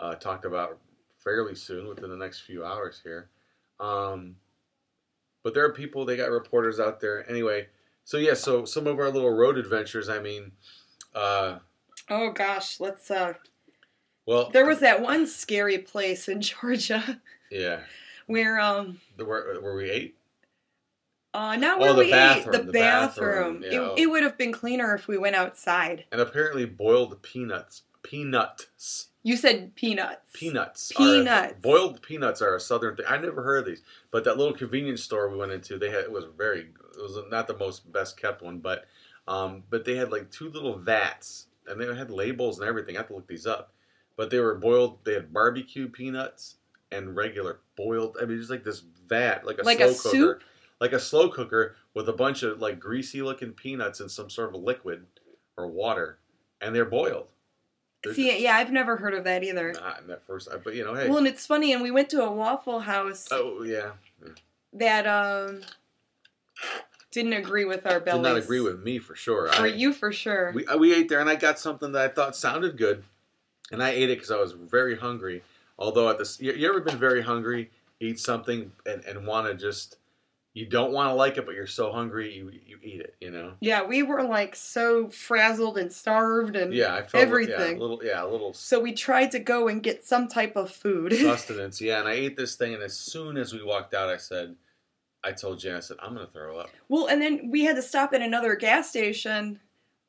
uh, 0.04 0.16
talked 0.16 0.46
about 0.46 0.78
fairly 1.18 1.56
soon, 1.56 1.88
within 1.88 2.10
the 2.10 2.18
next 2.18 2.42
few 2.42 2.66
hours 2.66 3.00
here. 3.04 3.30
Um, 3.80 4.36
but 5.44 5.54
there 5.54 5.64
are 5.66 5.74
people. 5.74 6.06
They 6.06 6.18
got 6.18 6.30
reporters 6.30 6.80
out 6.80 7.00
there. 7.00 7.30
Anyway, 7.30 7.68
so 8.04 8.18
yeah. 8.18 8.34
So 8.34 8.66
some 8.66 8.88
of 8.88 9.00
our 9.00 9.10
little 9.10 9.32
road 9.32 9.58
adventures. 9.58 10.10
I 10.10 10.20
mean, 10.20 10.52
uh, 11.16 11.60
Oh 12.10 12.32
gosh, 12.32 12.80
let's 12.80 13.10
uh 13.10 13.34
well, 14.26 14.50
there 14.52 14.66
was 14.66 14.80
that 14.80 15.02
one 15.02 15.26
scary 15.28 15.78
place 15.78 16.28
in 16.28 16.42
Georgia 16.50 17.22
yeah. 17.52 17.80
where 18.28 18.60
um 18.60 19.00
The, 19.18 19.26
where, 19.26 19.60
where 19.62 19.76
we 19.76 19.90
ate. 19.90 20.16
uh 21.34 21.56
not 21.58 21.78
Oh, 21.78 21.82
where 21.82 21.94
the 21.94 22.00
we 22.00 22.14
ate 22.14 22.46
the, 22.46 22.52
the 22.64 22.72
bathroom. 22.72 23.62
bathroom, 23.62 23.64
yeah. 23.64 23.92
It, 23.94 24.00
it 24.04 24.06
would 24.08 24.24
have 24.24 24.38
been 24.38 24.52
cleaner 24.54 24.96
if 24.96 25.08
we 25.08 25.18
went 25.18 25.36
outside. 25.36 26.06
And 26.12 26.20
apparently 26.22 26.66
boiled 26.66 27.22
peanuts. 27.22 27.84
Peanuts. 28.02 29.08
You 29.26 29.38
said 29.38 29.74
peanuts. 29.76 30.30
Peanuts. 30.34 30.92
are- 30.92 30.96
Peanuts. 30.98 31.62
boiled 31.62 32.02
peanuts 32.02 32.42
are 32.42 32.56
a 32.56 32.60
southern 32.60 32.96
thing. 32.98 33.06
I 33.08 33.18
never 33.18 33.42
heard 33.42 33.60
of 33.60 33.66
these, 33.66 33.82
but 34.12 34.26
that 34.26 34.38
little 34.38 34.54
convenience 34.54 35.02
store 35.02 35.30
we 35.30 35.38
went 35.38 35.52
into, 35.54 35.78
they 35.80 35.90
had 35.90 36.04
it 36.04 36.12
was 36.12 36.26
very. 36.38 36.62
It 36.96 37.02
was 37.02 37.18
not 37.32 37.48
the 37.48 37.58
most 37.58 37.90
best 37.92 38.18
kept 38.18 38.42
one, 38.42 38.60
but 38.60 38.86
um, 39.28 39.64
but 39.70 39.86
they 39.86 39.96
had 39.96 40.12
like 40.12 40.30
two 40.30 40.50
little 40.50 40.78
vats, 40.78 41.48
and 41.68 41.80
they 41.80 41.86
had 41.96 42.12
labels 42.12 42.60
and 42.60 42.68
everything. 42.68 42.96
I 42.96 43.00
have 43.00 43.08
to 43.08 43.16
look 43.16 43.28
these 43.28 43.48
up, 43.48 43.72
but 44.18 44.30
they 44.30 44.40
were 44.40 44.56
boiled. 44.56 45.04
They 45.06 45.14
had 45.14 45.32
barbecue 45.34 45.88
peanuts 45.88 46.58
and 46.92 47.16
regular 47.16 47.62
boiled. 47.78 48.18
I 48.22 48.26
mean, 48.26 48.38
just 48.38 48.52
like 48.52 48.66
this 48.66 48.84
vat, 49.08 49.46
like 49.46 49.60
a 49.60 49.64
Like 49.64 49.78
slow 49.78 49.88
a 49.88 49.94
cooker, 49.94 50.10
soup? 50.10 50.44
like 50.82 50.92
a 50.94 51.00
slow 51.00 51.30
cooker 51.30 51.76
with 51.94 52.10
a 52.10 52.14
bunch 52.14 52.44
of 52.44 52.60
like 52.60 52.78
greasy 52.80 53.22
looking 53.22 53.54
peanuts 53.54 54.02
in 54.02 54.10
some 54.10 54.30
sort 54.30 54.54
of 54.54 54.62
liquid 54.62 55.06
or 55.56 55.68
water, 55.68 56.20
and 56.60 56.76
they're 56.76 56.84
boiled. 56.86 57.28
They're 58.04 58.14
See, 58.14 58.44
yeah, 58.44 58.58
I've 58.58 58.72
never 58.72 58.98
heard 58.98 59.14
of 59.14 59.24
that 59.24 59.44
either. 59.44 59.74
not 59.74 60.02
in 60.02 60.08
that 60.08 60.26
first, 60.26 60.50
but 60.64 60.76
you 60.76 60.84
know, 60.84 60.94
hey. 60.94 61.08
Well, 61.08 61.20
and 61.20 61.28
it's 61.28 61.46
funny, 61.46 61.72
and 61.74 61.82
we 61.82 61.92
went 61.92 62.10
to 62.10 62.22
a 62.24 62.32
Waffle 62.32 62.82
House 62.82 63.30
oh 63.32 63.64
yeah, 63.64 63.92
that 64.74 65.08
um 65.08 65.62
didn't 67.12 67.34
agree 67.34 67.64
with 67.64 67.86
our 67.86 68.00
bellies. 68.00 68.24
did 68.24 68.30
not 68.30 68.38
agree 68.44 68.60
with 68.60 68.82
me 68.82 69.00
for 69.00 69.16
sure. 69.16 69.48
for 69.54 69.64
I, 69.64 69.68
you 69.68 69.94
for 69.94 70.12
sure. 70.12 70.52
we 70.54 70.66
uh, 70.66 70.78
we 70.78 70.94
ate 70.94 71.08
there, 71.08 71.22
and 71.22 71.30
I 71.30 71.36
got 71.36 71.60
something 71.60 71.92
that 71.94 72.02
I 72.02 72.14
thought 72.14 72.36
sounded 72.36 72.78
good, 72.78 73.04
and 73.72 73.82
I 73.82 73.92
ate 73.92 74.10
it 74.10 74.18
because 74.18 74.32
I 74.32 74.38
was 74.38 74.52
very 74.52 74.98
hungry. 74.98 75.44
Although 75.80 76.10
at 76.10 76.18
this, 76.18 76.40
you, 76.40 76.54
you 76.54 76.70
ever 76.70 76.82
been 76.82 76.98
very 76.98 77.22
hungry, 77.22 77.72
eat 78.00 78.20
something, 78.20 78.72
and, 78.86 79.04
and 79.06 79.26
want 79.26 79.48
to 79.48 79.56
just, 79.56 79.98
you 80.54 80.68
don't 80.68 80.92
want 80.92 81.10
to 81.10 81.14
like 81.16 81.38
it, 81.38 81.46
but 81.46 81.56
you're 81.56 81.66
so 81.68 81.92
hungry, 81.92 82.34
you 82.36 82.52
you 82.66 82.78
eat 82.84 83.02
it. 83.02 83.16
You 83.20 83.32
know. 83.32 83.54
yeah, 83.60 83.84
we 83.84 84.04
were 84.04 84.24
like 84.24 84.56
so 84.56 85.10
frazzled 85.10 85.78
and 85.78 85.92
starved 85.92 86.56
and 86.56 86.74
Yeah, 86.74 86.94
I 86.94 87.02
felt 87.02 87.14
Yeah, 87.16 87.20
everything. 87.22 87.78
a 87.78 87.80
little, 87.80 88.00
yeah, 88.04 88.24
a 88.24 88.28
little 88.28 88.54
So 88.54 88.80
we 88.80 88.94
tried 88.94 89.32
to 89.32 89.40
go 89.40 89.68
and 89.68 89.82
get 89.82 90.06
some 90.06 90.28
type 90.28 90.56
of 90.56 90.70
food. 90.72 91.14
sustenance. 91.18 91.82
Yeah, 91.82 92.00
and 92.00 92.08
I 92.08 92.14
ate 92.14 92.38
this 92.38 92.56
thing, 92.56 92.74
and 92.74 92.84
as 92.84 92.96
soon 92.96 93.38
as 93.38 93.54
we 93.54 93.64
walked 93.64 93.94
out, 93.94 94.10
I 94.10 94.18
said, 94.18 94.56
I 95.24 95.32
told 95.32 95.60
Jen, 95.60 95.76
I 95.76 95.80
said, 95.80 95.98
I'm 96.02 96.14
gonna 96.14 96.28
throw 96.28 96.58
up. 96.58 96.70
well, 96.90 97.08
and 97.08 97.22
then 97.22 97.50
we 97.50 97.64
had 97.64 97.76
to 97.78 97.82
stop 97.82 98.14
at 98.14 98.22
another 98.22 98.56
gas 98.56 98.90
station 98.90 99.60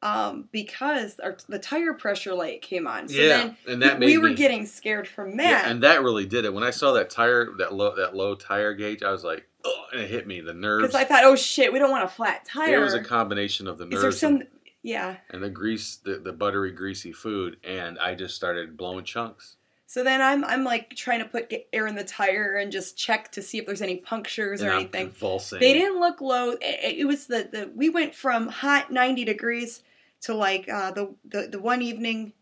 um, 0.03 0.49
because 0.53 1.19
our, 1.21 1.37
the 1.49 1.59
tire 1.59 1.95
pressure 1.95 2.35
light 2.35 2.61
came 2.61 2.87
on. 2.87 3.09
So 3.09 3.15
yeah, 3.17 3.29
then 3.29 3.57
and 3.67 3.83
that 3.83 3.99
made 3.99 4.07
we 4.07 4.19
were 4.19 4.29
me, 4.29 4.35
getting 4.35 4.67
scared 4.67 5.09
from 5.09 5.39
yeah, 5.39 5.71
and 5.71 5.83
that 5.83 6.03
really 6.03 6.27
did 6.27 6.45
it. 6.45 6.53
When 6.53 6.65
I 6.65 6.71
saw 6.71 6.93
that 6.93 7.09
tire, 7.09 7.53
that 7.59 7.73
low, 7.73 7.97
that 7.97 8.15
low 8.15 8.35
tire 8.35 8.75
gauge, 8.75 9.03
I 9.03 9.11
was 9.11 9.25
like, 9.25 9.47
oh, 9.65 9.85
and 9.93 10.03
it 10.03 10.11
hit 10.11 10.27
me, 10.27 10.41
the 10.41 10.55
nerves. 10.55 10.83
Because 10.83 10.95
I 10.95 11.05
thought, 11.05 11.25
oh 11.25 11.37
shit, 11.37 11.73
we 11.73 11.79
don't 11.79 11.91
want 11.91 12.05
a 12.05 12.09
flat 12.09 12.45
tire. 12.45 12.77
It 12.77 12.83
was 12.83 12.95
a 12.95 13.03
combination 13.03 13.67
of 13.67 13.79
the 13.79 13.87
Is 13.89 14.03
nerves 14.03 14.21
there 14.21 14.31
and. 14.31 14.47
Yeah. 14.83 15.17
and 15.31 15.43
the 15.43 15.49
grease, 15.49 15.97
the, 15.97 16.19
the 16.19 16.33
buttery, 16.33 16.71
greasy 16.71 17.11
food, 17.11 17.57
and 17.65 17.99
I 17.99 18.15
just 18.15 18.35
started 18.37 18.77
blowing 18.77 19.05
chunks. 19.05 19.57
So 19.87 20.03
then 20.03 20.21
I'm 20.21 20.45
I'm 20.45 20.65
like 20.65 20.91
trying 20.97 21.21
to 21.21 21.25
put 21.25 21.53
air 21.73 21.87
in 21.87 21.95
the 21.95 22.05
tire 22.05 22.57
and 22.57 22.73
just 22.73 22.97
check 22.97 23.31
to 23.33 23.43
see 23.43 23.59
if 23.59 23.67
there's 23.67 23.81
any 23.81 23.97
punctures 23.99 24.61
and 24.61 24.69
or 24.69 24.73
I'm 24.73 24.81
anything. 24.81 25.07
convulsing. 25.11 25.61
They 25.61 25.73
didn't 25.73 26.01
look 26.01 26.21
low. 26.21 26.51
It, 26.61 26.99
it 26.99 27.07
was 27.07 27.29
the, 27.29 27.49
the 27.51 27.71
we 27.75 27.89
went 27.89 28.15
from 28.15 28.49
hot 28.49 28.91
90 28.91 29.25
degrees 29.25 29.83
to 30.23 30.35
like 30.35 30.69
uh, 30.69 30.91
the, 30.91 31.15
the 31.25 31.49
the 31.53 31.61
one 31.61 31.81
evening. 31.81 32.33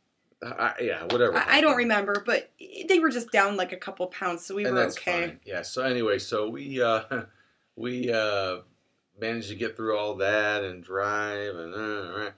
I, 0.42 0.74
yeah, 0.80 1.04
whatever. 1.04 1.36
I, 1.36 1.58
I 1.58 1.60
don't 1.60 1.76
remember, 1.76 2.22
but 2.24 2.50
they 2.88 2.98
were 2.98 3.10
just 3.10 3.30
down 3.30 3.56
like 3.56 3.72
a 3.72 3.76
couple 3.76 4.06
pounds, 4.08 4.44
so 4.44 4.54
we 4.54 4.64
and 4.64 4.74
were 4.74 4.82
okay. 4.84 5.26
fine. 5.26 5.40
Yeah. 5.44 5.62
So 5.62 5.82
anyway, 5.82 6.18
so 6.18 6.48
we 6.48 6.82
uh, 6.82 7.02
we 7.76 8.12
uh, 8.12 8.58
managed 9.20 9.48
to 9.48 9.54
get 9.54 9.76
through 9.76 9.96
all 9.96 10.16
that 10.16 10.64
and 10.64 10.82
drive 10.82 11.54
and 11.54 11.74
uh, 11.74 12.30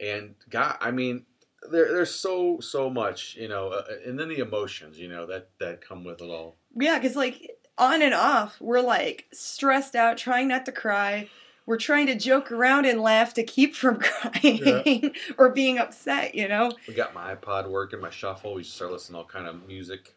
and 0.00 0.34
got. 0.50 0.78
I 0.80 0.90
mean, 0.90 1.24
there, 1.70 1.92
there's 1.92 2.14
so 2.14 2.60
so 2.60 2.90
much, 2.90 3.36
you 3.36 3.48
know, 3.48 3.68
uh, 3.68 3.84
and 4.04 4.18
then 4.18 4.28
the 4.28 4.38
emotions, 4.38 4.98
you 4.98 5.08
know, 5.08 5.26
that 5.26 5.48
that 5.58 5.80
come 5.80 6.04
with 6.04 6.20
it 6.20 6.26
all. 6.26 6.56
Yeah, 6.74 6.98
because 6.98 7.16
like 7.16 7.58
on 7.78 8.02
and 8.02 8.14
off, 8.14 8.60
we're 8.60 8.80
like 8.80 9.26
stressed 9.32 9.94
out, 9.96 10.18
trying 10.18 10.48
not 10.48 10.66
to 10.66 10.72
cry. 10.72 11.28
We're 11.66 11.78
trying 11.78 12.06
to 12.06 12.14
joke 12.14 12.52
around 12.52 12.86
and 12.86 13.02
laugh 13.02 13.34
to 13.34 13.42
keep 13.42 13.74
from 13.74 13.98
crying 14.00 15.14
or 15.36 15.50
being 15.50 15.78
upset, 15.78 16.34
you 16.34 16.46
know. 16.48 16.72
We 16.86 16.94
got 16.94 17.12
my 17.12 17.34
iPod 17.34 17.68
working, 17.68 18.00
my 18.00 18.10
shuffle. 18.10 18.54
We 18.54 18.62
just 18.62 18.76
start 18.76 18.92
listening 18.92 19.14
to 19.14 19.18
all 19.18 19.24
kind 19.24 19.48
of 19.48 19.66
music. 19.66 20.14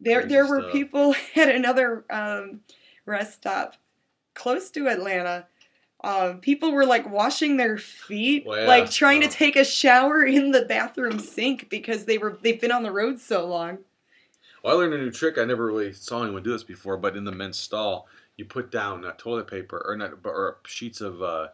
There, 0.00 0.26
there 0.26 0.46
were 0.46 0.60
stuff. 0.60 0.72
people 0.72 1.14
at 1.36 1.48
another 1.48 2.04
um, 2.10 2.60
rest 3.06 3.34
stop 3.34 3.76
close 4.34 4.70
to 4.70 4.88
Atlanta. 4.88 5.46
Um, 6.04 6.38
people 6.38 6.70
were 6.70 6.86
like 6.86 7.10
washing 7.10 7.56
their 7.56 7.76
feet, 7.76 8.44
Well, 8.46 8.60
yeah, 8.60 8.68
like 8.68 8.88
trying 8.88 9.20
to 9.22 9.28
take 9.28 9.56
a 9.56 9.64
shower 9.64 10.22
in 10.24 10.52
the 10.52 10.62
bathroom 10.62 11.18
sink 11.18 11.68
because 11.68 12.04
they 12.04 12.18
were 12.18 12.38
they've 12.40 12.60
been 12.60 12.70
on 12.70 12.84
the 12.84 12.92
road 12.92 13.18
so 13.18 13.44
long. 13.44 13.78
Well, 14.62 14.74
I 14.74 14.78
learned 14.78 14.94
a 14.94 14.98
new 14.98 15.10
trick. 15.10 15.38
I 15.38 15.44
never 15.44 15.66
really 15.66 15.92
saw 15.92 16.22
anyone 16.22 16.44
do 16.44 16.52
this 16.52 16.62
before, 16.62 16.96
but 16.96 17.16
in 17.16 17.24
the 17.24 17.32
men's 17.32 17.58
stall, 17.58 18.06
you 18.38 18.46
put 18.46 18.70
down 18.70 19.04
uh, 19.04 19.12
toilet 19.18 19.46
paper 19.48 19.82
or 19.86 19.94
not, 19.96 20.12
or 20.24 20.58
sheets 20.66 21.02
of 21.02 21.20
uh, 21.22 21.48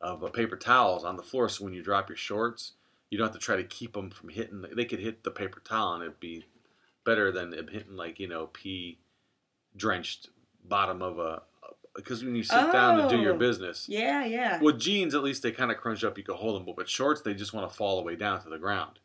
of 0.00 0.24
uh, 0.24 0.28
paper 0.28 0.56
towels 0.56 1.04
on 1.04 1.16
the 1.16 1.22
floor, 1.22 1.48
so 1.50 1.64
when 1.64 1.74
you 1.74 1.82
drop 1.82 2.08
your 2.08 2.16
shorts, 2.16 2.72
you 3.10 3.18
don't 3.18 3.26
have 3.26 3.34
to 3.34 3.40
try 3.40 3.56
to 3.56 3.64
keep 3.64 3.92
them 3.92 4.08
from 4.10 4.30
hitting. 4.30 4.64
They 4.74 4.84
could 4.86 5.00
hit 5.00 5.24
the 5.24 5.30
paper 5.30 5.60
towel, 5.60 5.94
and 5.94 6.02
it'd 6.04 6.20
be 6.20 6.46
better 7.04 7.30
than 7.32 7.52
it 7.52 7.68
hitting 7.70 7.96
like 7.96 8.18
you 8.18 8.28
know 8.28 8.46
pee 8.52 8.98
drenched 9.76 10.28
bottom 10.64 11.02
of 11.02 11.18
a. 11.18 11.42
Because 11.96 12.22
when 12.22 12.36
you 12.36 12.44
sit 12.44 12.70
down 12.70 12.98
to 13.02 13.08
do 13.16 13.20
your 13.20 13.34
Oh. 13.34 13.38
business, 13.38 13.88
Yeah, 13.88 14.24
yeah. 14.24 14.60
with 14.62 14.78
jeans, 14.78 15.16
at 15.16 15.22
least 15.24 15.42
they 15.42 15.50
kind 15.50 15.72
of 15.72 15.78
crunch 15.78 16.04
up. 16.04 16.16
You 16.16 16.22
can 16.22 16.36
hold 16.36 16.54
them, 16.54 16.64
but 16.64 16.76
with 16.76 16.88
shorts, 16.88 17.22
they 17.22 17.34
just 17.34 17.52
want 17.52 17.68
to 17.68 17.76
fall 17.76 17.98
away 17.98 18.14
down 18.14 18.40
to 18.42 18.48
the 18.48 18.58
ground. 18.58 19.00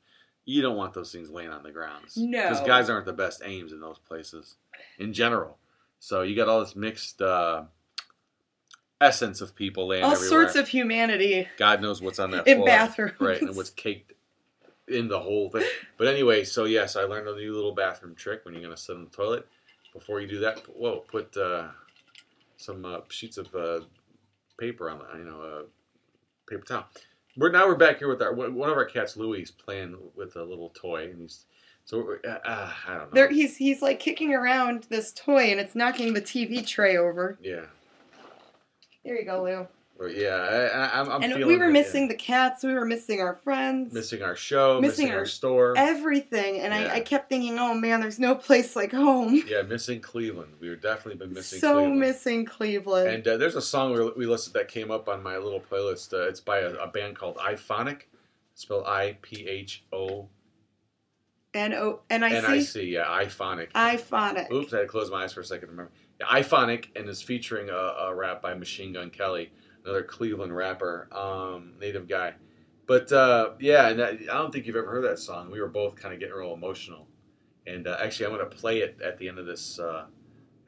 You 0.46 0.62
don't 0.62 0.76
want 0.78 0.94
those 0.94 1.12
things 1.12 1.32
laying 1.32 1.50
on 1.50 1.64
the 1.64 1.72
ground. 1.72 2.06
No. 2.16 2.44
because 2.50 2.60
guys 2.68 2.92
aren't 2.92 3.08
the 3.08 3.14
best 3.14 3.42
aims 3.44 3.72
in 3.72 3.80
those 3.80 3.98
places, 3.98 4.58
in 5.00 5.12
general. 5.12 5.58
So 6.04 6.24
you 6.24 6.36
got 6.36 6.50
all 6.50 6.60
this 6.60 6.76
mixed 6.76 7.22
uh, 7.22 7.64
essence 9.00 9.40
of 9.40 9.56
people 9.56 9.88
laying 9.88 10.04
All 10.04 10.12
everywhere. 10.12 10.30
sorts 10.30 10.56
of 10.58 10.68
humanity 10.68 11.48
God 11.56 11.82
knows 11.82 12.02
what's 12.02 12.20
on 12.20 12.32
that 12.32 12.46
in 12.46 12.58
floor, 12.58 12.68
bathrooms. 12.68 13.22
right? 13.22 13.42
And 13.42 13.56
what's 13.56 13.70
caked 13.70 14.12
in 14.90 15.08
the 15.08 15.18
whole 15.18 15.50
thing. 15.50 15.64
But 15.98 16.08
anyway, 16.08 16.44
so 16.44 16.66
yes, 16.66 16.98
I 16.98 17.04
learned 17.04 17.30
a 17.30 17.36
new 17.38 17.54
little 17.56 17.74
bathroom 17.74 18.16
trick 18.16 18.44
when 18.44 18.54
you're 18.54 18.62
gonna 18.62 18.76
sit 18.76 18.98
in 18.98 19.06
the 19.06 19.12
toilet. 19.12 19.48
Before 19.94 20.20
you 20.20 20.28
do 20.28 20.40
that, 20.42 20.60
whoa, 20.76 21.06
put 21.08 21.38
uh, 21.38 21.70
some 22.58 22.84
uh, 22.84 23.00
sheets 23.08 23.38
of 23.38 23.56
uh, 23.56 23.80
paper 24.60 24.90
on 24.90 25.00
the, 25.00 25.20
you 25.20 25.24
know, 25.24 25.42
uh, 25.42 25.64
paper 26.50 26.66
towel. 26.66 26.86
We're 27.38 27.50
now 27.50 27.66
we're 27.66 27.76
back 27.76 28.00
here 28.00 28.10
with 28.10 28.22
our 28.22 28.34
one 28.34 28.70
of 28.70 28.76
our 28.76 28.84
cats, 28.84 29.16
Louis, 29.16 29.44
is 29.44 29.52
playing 29.52 29.96
with 30.18 30.36
a 30.36 30.44
little 30.44 30.70
toy, 30.72 31.06
and 31.06 31.22
he's 31.22 31.46
so 31.86 32.16
uh, 32.26 32.28
uh, 32.46 32.72
I 32.88 32.94
don't 32.94 33.00
know. 33.00 33.08
There, 33.14 33.30
he's 33.30 33.58
he's 33.58 33.82
like 33.82 34.00
kicking 34.00 34.34
around 34.34 34.84
this 34.90 35.12
toy 35.12 35.52
and 35.52 35.60
it's 35.60 35.76
knocking 35.76 36.14
the 36.14 36.22
TV 36.22 36.66
tray 36.66 36.98
over. 36.98 37.38
yeah, 37.42 37.66
There 39.04 39.18
you 39.20 39.26
go, 39.26 39.44
Lou. 39.44 39.68
Yeah. 40.10 40.90
I, 40.94 41.00
I'm 41.02 41.24
and 41.24 41.46
we 41.46 41.56
were 41.56 41.66
it, 41.66 41.68
yeah. 41.68 41.72
missing 41.72 42.08
the 42.10 42.16
cats. 42.16 42.64
We 42.64 42.74
were 42.74 42.84
missing 42.86 43.22
our 43.22 43.36
friends. 43.36 43.94
missing 43.94 44.22
our 44.22 44.36
show, 44.36 44.82
missing 44.82 45.06
missing, 45.06 45.12
our, 45.14 45.20
our- 45.20 45.26
store. 45.26 45.74
everything. 45.78 46.60
And 46.60 46.74
Yeah. 46.74 46.92
I, 46.92 46.96
I 46.96 47.00
kept 47.00 47.30
thinking, 47.30 47.58
oh 47.60 47.74
man, 47.74 48.02
there's 48.02 48.20
no 48.20 48.36
place 48.36 48.76
like 48.76 48.92
home. 48.92 49.42
yeah, 49.48 49.62
missing 49.62 50.02
Cleveland. 50.02 50.54
We 50.60 50.68
were 50.70 50.76
definitely 50.76 51.20
been 51.26 51.34
missing 51.34 51.60
so 51.60 51.76
Cleveland. 51.76 52.00
missing 52.00 52.46
Cleveland. 52.46 53.08
And 53.10 53.28
uh, 53.28 53.38
there's 53.38 53.56
a 53.56 53.62
song 53.62 53.94
we, 53.94 54.12
we 54.18 54.26
listened 54.26 54.56
that 54.56 54.68
came 54.68 54.92
up 54.92 55.08
on 55.08 55.22
my 55.24 55.38
little 55.38 55.62
playlist. 55.62 56.14
Uh, 56.14 56.28
it's 56.28 56.42
by 56.42 56.60
a, 56.60 56.74
a 56.74 56.88
band 56.88 57.16
called 57.16 57.38
iPhonic, 57.38 58.02
spelled 58.56 58.86
I 58.86 59.18
P 59.22 59.48
H 59.48 59.84
O 59.94 60.28
N 61.54 61.74
O 61.74 62.02
N 62.10 62.24
I 62.24 62.30
N 62.30 62.46
I 62.46 62.60
C. 62.60 62.66
C. 62.66 62.84
Yeah, 62.94 63.06
iPhonic. 63.06 63.72
iPhonic. 63.74 64.52
Oops, 64.52 64.74
I 64.74 64.78
had 64.78 64.82
to 64.84 64.88
close 64.88 65.12
my 65.12 65.24
eyes 65.24 65.34
for 65.34 65.42
a 65.42 65.46
second 65.46 65.68
to 65.68 65.72
remember. 65.72 65.92
Yeah, 66.20 66.28
iPhonic, 66.28 66.88
and 66.96 67.08
is 67.08 67.22
featuring 67.22 67.70
a, 67.70 67.74
a 67.74 68.16
rap 68.16 68.42
by 68.42 68.54
Machine 68.54 68.94
Gun 68.94 69.10
Kelly, 69.10 69.52
another 69.84 70.04
Cleveland 70.04 70.56
rapper, 70.56 71.08
um, 71.12 71.74
native 71.80 72.08
guy. 72.08 72.34
But 72.86 73.12
uh, 73.12 73.52
yeah, 73.60 73.90
and 73.90 74.00
that, 74.00 74.14
I 74.14 74.38
don't 74.38 74.52
think 74.52 74.66
you've 74.66 74.76
ever 74.76 74.90
heard 74.90 75.06
that 75.06 75.20
song. 75.20 75.52
We 75.52 75.62
were 75.62 75.70
both 75.70 75.96
kind 75.96 76.14
of 76.14 76.20
getting 76.20 76.36
real 76.36 76.54
emotional. 76.54 77.08
And 77.66 77.88
uh, 77.88 77.98
actually, 78.02 78.26
I'm 78.26 78.34
going 78.34 78.50
to 78.50 78.56
play 78.56 78.80
it 78.80 78.98
at 79.04 79.18
the 79.18 79.30
end 79.30 79.40
of 79.40 79.46
this 79.46 79.80
uh, 79.80 80.06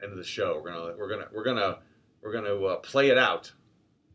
end 0.02 0.12
of 0.12 0.18
the 0.18 0.24
show. 0.24 0.60
We're 0.62 0.72
gonna 0.72 0.94
we're 0.96 1.08
gonna 1.08 1.28
we're 1.32 1.44
gonna 1.44 1.78
we're 2.22 2.32
gonna 2.32 2.54
uh, 2.54 2.76
play 2.76 3.10
it 3.10 3.18
out. 3.18 3.52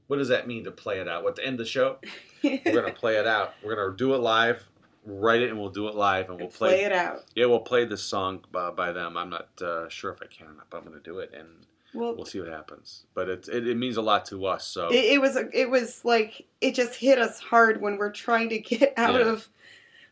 What 0.08 0.18
does 0.18 0.30
that 0.30 0.48
mean 0.48 0.64
to 0.66 0.72
play 0.72 1.00
it 1.00 1.08
out? 1.08 1.24
What 1.24 1.36
to 1.38 1.46
end 1.46 1.58
the 1.58 1.66
show? 1.66 1.98
We're 2.44 2.60
gonna 2.66 2.92
play 2.92 3.16
it 3.16 3.26
out. 3.26 3.54
We're 3.64 3.78
gonna 3.78 3.96
do 3.96 4.14
it 4.14 4.18
live. 4.18 4.68
Write 5.06 5.42
it 5.42 5.50
and 5.50 5.60
we'll 5.60 5.70
do 5.70 5.88
it 5.88 5.96
live 5.96 6.30
and 6.30 6.40
we'll 6.40 6.50
play. 6.50 6.70
Play 6.70 6.84
it 6.84 6.92
out. 6.92 7.24
Yeah, 7.36 7.48
we'll 7.48 7.60
play 7.62 7.86
this 7.86 8.04
song 8.04 8.42
by, 8.52 8.70
by 8.72 8.92
them. 8.92 9.18
I'm 9.18 9.30
not 9.30 9.50
uh, 9.62 9.90
sure 9.90 10.12
if 10.12 10.22
I 10.22 10.28
can 10.28 10.48
or 10.48 10.54
not, 10.54 10.68
but 10.70 10.78
I'm 10.78 10.84
going 10.84 10.98
to 10.98 11.04
do 11.04 11.20
it 11.20 11.34
and 11.34 11.48
Well, 11.94 12.16
we'll 12.16 12.26
see 12.26 12.40
what 12.40 12.50
happens. 12.50 13.06
But 13.16 13.28
it, 13.28 13.48
it, 13.52 13.68
it 13.68 13.78
means 13.78 13.98
a 13.98 14.02
lot 14.04 14.26
to 14.26 14.46
us. 14.46 14.68
So 14.68 14.90
it, 14.90 15.14
it 15.14 15.22
was 15.22 15.36
it 15.54 15.70
was 15.72 16.06
like 16.06 16.46
it 16.62 16.76
just 16.76 16.96
hit 16.96 17.18
us 17.18 17.40
hard 17.40 17.82
when 17.82 17.98
we're 17.98 18.12
trying 18.12 18.50
to 18.50 18.60
get 18.60 18.94
out 18.98 19.16
Yeah. 19.16 19.32
of 19.32 19.50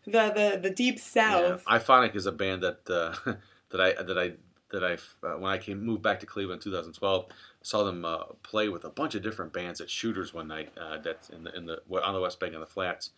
the, 0.06 0.12
the 0.12 0.60
the 0.64 0.70
deep 0.72 0.98
south. 1.00 1.64
yeah. 1.70 1.78
Iphonic 1.78 2.16
is 2.16 2.26
a 2.26 2.32
band 2.32 2.64
that 2.64 2.80
uh, 2.90 3.34
that 3.70 3.80
I 3.82 4.02
that 4.02 4.18
I 4.18 4.32
that 4.72 4.84
I 4.84 4.94
uh, 5.28 5.38
when 5.38 5.52
I 5.52 5.60
came 5.60 5.84
moved 5.84 6.02
back 6.02 6.20
to 6.22 6.26
Cleveland 6.26 6.60
in 6.62 6.72
2012, 6.72 7.26
saw 7.62 7.84
them 7.84 8.06
uh, 8.06 8.24
play 8.42 8.70
with 8.70 8.86
a 8.86 8.90
bunch 8.90 9.14
of 9.14 9.22
different 9.22 9.54
bands 9.54 9.82
at 9.82 9.90
Shooters 9.90 10.34
one 10.34 10.48
night. 10.48 10.72
Uh, 10.80 10.98
that's 10.98 11.30
in 11.30 11.44
the 11.44 11.56
in 11.56 11.66
the 11.68 11.80
on 12.04 12.14
the 12.16 12.20
West 12.22 12.40
Bank 12.40 12.54
in 12.56 12.60
the 12.60 12.66
flats, 12.66 13.12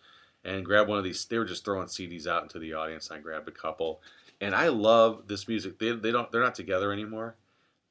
and 0.44 0.64
grab 0.64 0.88
one 0.88 0.98
of 0.98 1.04
these. 1.04 1.24
They 1.26 1.38
were 1.38 1.44
just 1.44 1.64
throwing 1.64 1.86
CDs 1.86 2.26
out 2.26 2.42
into 2.42 2.58
the 2.58 2.74
audience. 2.74 3.10
I 3.10 3.18
grabbed 3.18 3.48
a 3.48 3.52
couple, 3.52 4.00
and 4.40 4.54
I 4.54 4.68
love 4.68 5.26
this 5.26 5.48
music. 5.48 5.78
They 5.78 5.92
they 5.92 6.10
don't 6.10 6.30
they're 6.32 6.42
not 6.42 6.54
together 6.54 6.92
anymore, 6.92 7.36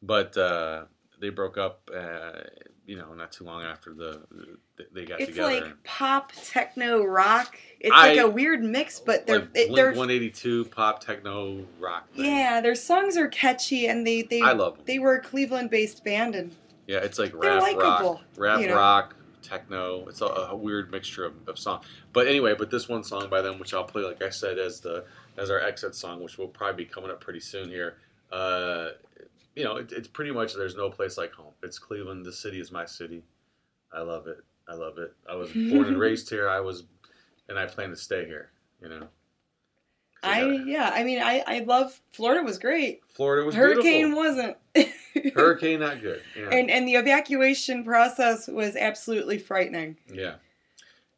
but 0.02 0.36
uh, 0.38 0.86
they 1.20 1.30
broke 1.30 1.58
up. 1.58 1.90
Uh, 1.94 2.42
you 2.88 2.98
know, 2.98 3.14
not 3.14 3.32
too 3.32 3.44
long 3.46 3.64
after 3.64 3.94
the 3.94 4.22
they 4.92 5.06
got 5.06 5.22
It's 5.22 5.30
together. 5.30 5.52
It's 5.56 5.66
like 5.68 5.84
pop, 5.84 6.32
techno, 6.44 7.04
rock. 7.06 7.56
It's 7.80 7.94
I- 7.96 8.10
like 8.10 8.20
a 8.20 8.28
weird 8.28 8.64
mix, 8.64 9.00
but 9.00 9.26
they're 9.28 9.40
like 9.42 9.50
it, 9.54 9.74
they're 9.76 9.90
182 9.92 10.66
pop 10.66 11.00
techno 11.00 11.64
rock. 11.80 12.12
Thing. 12.14 12.26
yeah, 12.26 12.60
their 12.60 12.76
songs 12.76 13.16
are 13.16 13.28
catchy 13.30 13.86
and 13.88 14.06
they 14.06 14.24
they 14.24 14.42
I 14.42 14.52
love 14.54 14.76
them. 14.78 14.86
they 14.88 15.00
were 15.00 15.14
a 15.16 15.22
Cleveland-based 15.22 16.04
band 16.04 16.36
and 16.36 16.54
Yeah, 16.88 16.98
it's 16.98 17.20
like 17.20 17.34
rap 17.36 17.62
rock, 17.78 18.20
rap 18.36 18.60
you 18.60 18.68
know. 18.68 18.76
rock, 18.76 19.16
techno. 19.42 20.08
It's 20.08 20.22
a, 20.22 20.26
a 20.26 20.56
weird 20.56 20.92
mixture 20.92 21.26
of, 21.26 21.34
of 21.48 21.58
song. 21.58 21.82
But 22.14 22.28
anyway, 22.28 22.56
but 22.58 22.70
this 22.70 22.88
one 22.88 23.04
song 23.04 23.30
by 23.30 23.42
them, 23.42 23.60
which 23.60 23.74
I'll 23.74 23.84
play, 23.84 24.04
like 24.04 24.22
I 24.22 24.30
said, 24.30 24.58
as 24.60 24.80
the 24.80 25.06
as 25.38 25.50
our 25.50 25.60
exit 25.60 25.96
song, 25.96 26.22
which 26.22 26.38
will 26.38 26.48
probably 26.48 26.86
be 26.86 26.90
coming 26.90 27.12
up 27.12 27.22
pretty 27.22 27.40
soon 27.40 27.70
here. 27.70 27.98
Uh, 28.32 28.90
you 29.56 29.64
know, 29.64 29.78
it, 29.78 29.92
it's 29.92 30.08
pretty 30.08 30.32
much 30.32 30.54
there's 30.54 30.76
no 30.76 30.90
place 30.90 31.18
like 31.18 31.32
home. 31.34 31.54
It's 31.64 31.80
Cleveland. 31.80 32.26
The 32.26 32.34
city 32.34 32.60
is 32.60 32.72
my 32.72 32.86
city. 32.86 33.24
I 33.94 34.02
love 34.02 34.28
it. 34.28 34.40
I 34.68 34.74
love 34.74 34.98
it. 34.98 35.14
I 35.30 35.36
was 35.36 35.52
born 35.52 35.86
and 35.88 36.00
raised 36.00 36.30
here. 36.30 36.48
I 36.48 36.60
was, 36.60 36.84
and 37.50 37.60
I 37.60 37.66
plan 37.66 37.90
to 37.90 37.96
stay 37.96 38.26
here. 38.26 38.52
You 38.82 38.90
know. 38.90 39.08
I 40.24 40.44
yeah, 40.66 40.92
I 40.94 41.04
mean 41.04 41.20
I 41.20 41.44
I 41.48 41.60
love 41.60 42.00
Florida 42.12 42.44
was 42.44 42.60
great. 42.60 43.02
Florida 43.16 43.46
was 43.46 43.56
Hurricane 43.56 44.14
beautiful. 44.14 44.18
wasn't. 44.18 44.58
Hurricane 45.36 45.80
not 45.80 46.02
good. 46.02 46.22
Yeah. 46.38 46.50
and 46.50 46.70
and 46.70 46.88
the 46.88 46.96
evacuation 46.96 47.84
process 47.84 48.48
was 48.48 48.76
absolutely 48.76 49.38
frightening. 49.38 49.98
yeah. 50.12 50.36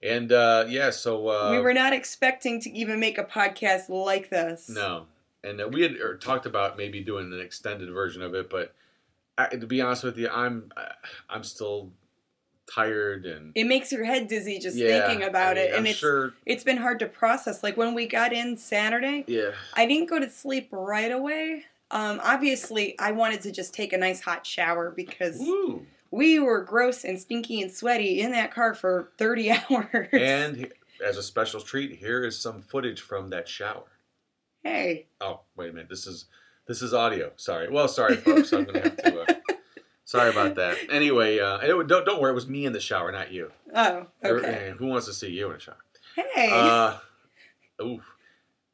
And 0.01 0.33
uh, 0.33 0.65
yeah, 0.67 0.89
so 0.89 1.29
uh, 1.29 1.51
we 1.51 1.59
were 1.59 1.73
not 1.73 1.93
expecting 1.93 2.59
to 2.61 2.69
even 2.71 2.99
make 2.99 3.17
a 3.17 3.23
podcast 3.23 3.87
like 3.87 4.29
this. 4.29 4.67
No, 4.67 5.05
and 5.43 5.61
uh, 5.61 5.69
we 5.71 5.81
had 5.81 5.93
er, 5.93 6.17
talked 6.17 6.45
about 6.45 6.77
maybe 6.77 6.99
doing 7.01 7.31
an 7.31 7.39
extended 7.39 7.89
version 7.89 8.21
of 8.21 8.33
it, 8.35 8.49
but 8.49 8.75
I, 9.37 9.47
to 9.47 9.65
be 9.65 9.79
honest 9.81 10.03
with 10.03 10.17
you, 10.17 10.27
I'm 10.29 10.71
uh, 10.75 10.89
I'm 11.29 11.43
still 11.43 11.91
tired 12.73 13.25
and 13.25 13.51
It 13.55 13.65
makes 13.65 13.91
your 13.91 14.03
head 14.03 14.27
dizzy 14.27 14.59
just 14.59 14.75
yeah, 14.75 15.07
thinking 15.07 15.27
about 15.27 15.57
I 15.57 15.61
mean, 15.61 15.63
it, 15.63 15.67
and 15.69 15.77
I'm 15.79 15.85
it's 15.85 15.97
sure. 15.99 16.33
it's 16.45 16.63
been 16.63 16.77
hard 16.77 16.99
to 16.99 17.05
process. 17.07 17.63
Like 17.63 17.77
when 17.77 17.93
we 17.93 18.05
got 18.07 18.33
in 18.33 18.57
Saturday, 18.57 19.23
Yeah, 19.27 19.51
I 19.73 19.85
didn't 19.85 20.09
go 20.09 20.19
to 20.19 20.29
sleep 20.29 20.69
right 20.71 21.11
away. 21.11 21.65
Um, 21.93 22.19
obviously, 22.23 22.97
I 22.99 23.11
wanted 23.11 23.41
to 23.41 23.51
just 23.51 23.73
take 23.73 23.93
a 23.93 23.97
nice 23.97 24.19
hot 24.19 24.45
shower 24.45 24.91
because 24.91 25.37
Woo. 25.39 25.85
we 26.11 26.39
were 26.39 26.61
gross 26.63 27.03
and 27.05 27.19
stinky 27.19 27.61
and 27.61 27.71
sweaty 27.71 28.19
in 28.21 28.31
that 28.31 28.53
car 28.53 28.73
for 28.73 29.11
30 29.17 29.51
hours. 29.69 30.07
And 30.11 30.71
as 31.05 31.17
a 31.17 31.23
special 31.23 31.61
treat, 31.61 31.95
here 31.95 32.25
is 32.25 32.37
some 32.39 32.61
footage 32.61 32.99
from 33.01 33.29
that 33.29 33.47
shower. 33.47 33.85
hey, 34.63 35.05
Oh, 35.21 35.41
wait 35.55 35.69
a 35.69 35.73
minute. 35.73 35.89
This 35.89 36.07
is 36.07 36.25
this 36.67 36.81
is 36.81 36.93
audio. 36.93 37.31
Sorry. 37.35 37.69
Well, 37.69 37.87
sorry, 37.87 38.15
folks. 38.15 38.51
I'm 38.53 38.63
gonna 38.63 38.79
have 38.79 38.97
to. 38.97 39.21
Uh, 39.21 39.33
sorry 40.05 40.29
about 40.31 40.55
that. 40.55 40.77
Anyway, 40.89 41.39
uh, 41.39 41.57
it, 41.59 41.87
don't 41.87 42.05
don't 42.05 42.21
worry. 42.21 42.31
It 42.31 42.35
was 42.35 42.47
me 42.47 42.65
in 42.65 42.73
the 42.73 42.79
shower, 42.79 43.11
not 43.11 43.31
you. 43.31 43.51
oh, 43.75 44.07
Or- 44.23 44.39
okay. 44.39 44.69
and 44.69 44.79
who 44.79 44.87
wants 44.87 45.05
to 45.07 45.13
see 45.13 45.29
you 45.29 45.49
in 45.49 45.57
a 45.57 45.59
shower? 45.59 45.77
Hey, 46.15 46.49
Uh, 46.51 46.97
ooh. 47.81 48.01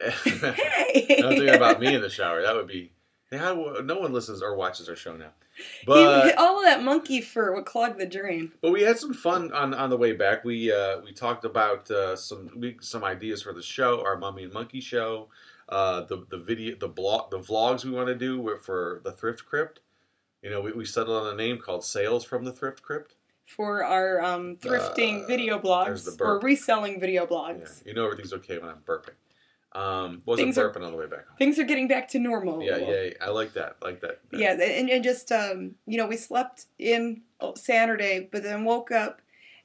Hey. 0.00 1.04
thinking 1.20 1.48
about 1.50 1.80
me 1.80 1.94
in 1.94 2.00
the 2.00 2.08
shower. 2.08 2.40
That 2.42 2.54
would 2.54 2.66
be. 2.68 2.92
Yeah, 3.32 3.52
no 3.84 3.98
one 3.98 4.12
listens 4.12 4.42
or 4.42 4.56
watches 4.56 4.88
our 4.88 4.96
show 4.96 5.16
now. 5.16 5.30
He- 5.56 5.84
But 5.86 6.36
all 6.38 6.58
of 6.58 6.64
that 6.64 6.82
monkey 6.82 7.20
fur 7.20 7.54
would 7.54 7.64
clog 7.66 7.98
the 7.98 8.06
drain. 8.06 8.52
But 8.60 8.72
we 8.72 8.82
had 8.82 8.98
some 8.98 9.14
fun 9.14 9.52
on, 9.52 9.72
on 9.74 9.90
the 9.90 9.96
way 9.96 10.12
back. 10.12 10.44
We 10.44 10.72
uh, 10.72 11.00
we 11.00 11.12
talked 11.12 11.44
about 11.44 11.90
uh, 11.90 12.16
some 12.16 12.50
we, 12.56 12.76
some 12.80 13.04
ideas 13.04 13.42
for 13.42 13.52
the 13.52 13.62
show, 13.62 14.02
our 14.04 14.16
Mummy 14.16 14.44
and 14.44 14.52
Monkey 14.52 14.80
show, 14.80 15.28
uh, 15.68 16.02
the 16.02 16.24
the 16.28 16.38
video, 16.38 16.76
the 16.76 16.88
blog, 16.88 17.30
the 17.30 17.38
vlogs 17.38 17.84
we 17.84 17.90
want 17.90 18.08
to 18.08 18.14
do 18.14 18.56
for 18.62 19.00
the 19.04 19.12
Thrift 19.12 19.44
Crypt. 19.46 19.80
You 20.42 20.50
know, 20.50 20.60
we, 20.62 20.72
we 20.72 20.84
settled 20.86 21.22
on 21.26 21.32
a 21.34 21.36
name 21.36 21.58
called 21.58 21.84
Sales 21.84 22.24
from 22.24 22.44
the 22.44 22.52
Thrift 22.52 22.82
Crypt. 22.82 23.14
For 23.46 23.84
our 23.84 24.22
um, 24.22 24.56
thrifting 24.56 25.24
Uh, 25.24 25.26
video 25.26 25.58
blogs 25.58 26.16
the 26.16 26.24
or 26.24 26.38
reselling 26.40 26.98
video 27.00 27.22
Yeah, 27.24 27.28
blogs. 27.28 27.84
you 27.86 27.92
know 27.94 28.04
everything's 28.04 28.32
okay 28.32 28.58
when 28.58 28.70
I'm 28.70 28.82
burping. 28.86 29.14
Um, 29.72 30.22
wasn't 30.26 30.46
Things 30.46 30.58
are- 30.58 30.74
on 30.82 30.90
the 30.90 30.96
way 30.98 31.06
back 31.06 31.28
home. 31.28 31.36
Things 31.38 31.58
are 31.58 31.64
getting 31.64 31.86
back 31.86 32.08
to 32.08 32.18
normal. 32.18 32.62
Yeah, 32.62 32.78
yeah, 32.78 33.10
I 33.20 33.30
like 33.30 33.52
that. 33.52 33.76
I 33.82 33.86
like 33.86 34.00
that. 34.00 34.20
Yeah, 34.32 34.52
and, 34.60 34.90
and 34.90 35.04
just 35.04 35.30
um, 35.30 35.76
you 35.86 35.96
know, 35.96 36.06
we 36.06 36.16
slept 36.16 36.66
in 36.78 37.22
Saturday, 37.54 38.28
but 38.32 38.42
then 38.42 38.64
woke 38.64 38.90
up, 38.90 39.22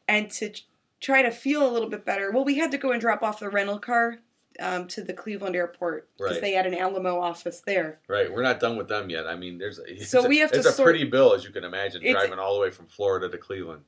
and 0.07 0.29
to 0.31 0.53
try 1.01 1.21
to 1.23 1.31
feel 1.31 1.67
a 1.67 1.71
little 1.71 1.89
bit 1.89 2.05
better. 2.05 2.31
Well, 2.31 2.45
we 2.45 2.55
had 2.57 2.71
to 2.71 2.77
go 2.77 2.91
and 2.91 3.01
drop 3.01 3.23
off 3.23 3.39
the 3.39 3.49
rental 3.49 3.79
car 3.79 4.19
um, 4.59 4.87
to 4.89 5.03
the 5.03 5.13
Cleveland 5.13 5.55
airport 5.55 6.07
because 6.17 6.33
Right. 6.33 6.41
they 6.41 6.51
had 6.53 6.65
an 6.67 6.75
Alamo 6.75 7.19
office 7.19 7.61
there. 7.65 7.99
Right, 8.07 8.31
we're 8.31 8.43
not 8.43 8.59
done 8.59 8.77
with 8.77 8.87
them 8.87 9.09
yet. 9.09 9.25
I 9.27 9.35
mean, 9.35 9.57
there's 9.57 9.79
So 10.07 10.23
a, 10.23 10.27
we 10.27 10.37
have 10.37 10.51
to 10.51 10.59
it's 10.59 10.77
a 10.79 10.83
pretty 10.83 11.03
bill 11.05 11.33
as 11.33 11.43
you 11.43 11.49
can 11.49 11.63
imagine 11.63 12.01
driving 12.03 12.37
all 12.39 12.53
the 12.55 12.61
way 12.61 12.69
from 12.71 12.85
Florida 12.87 13.27
to 13.29 13.37
Cleveland. 13.39 13.81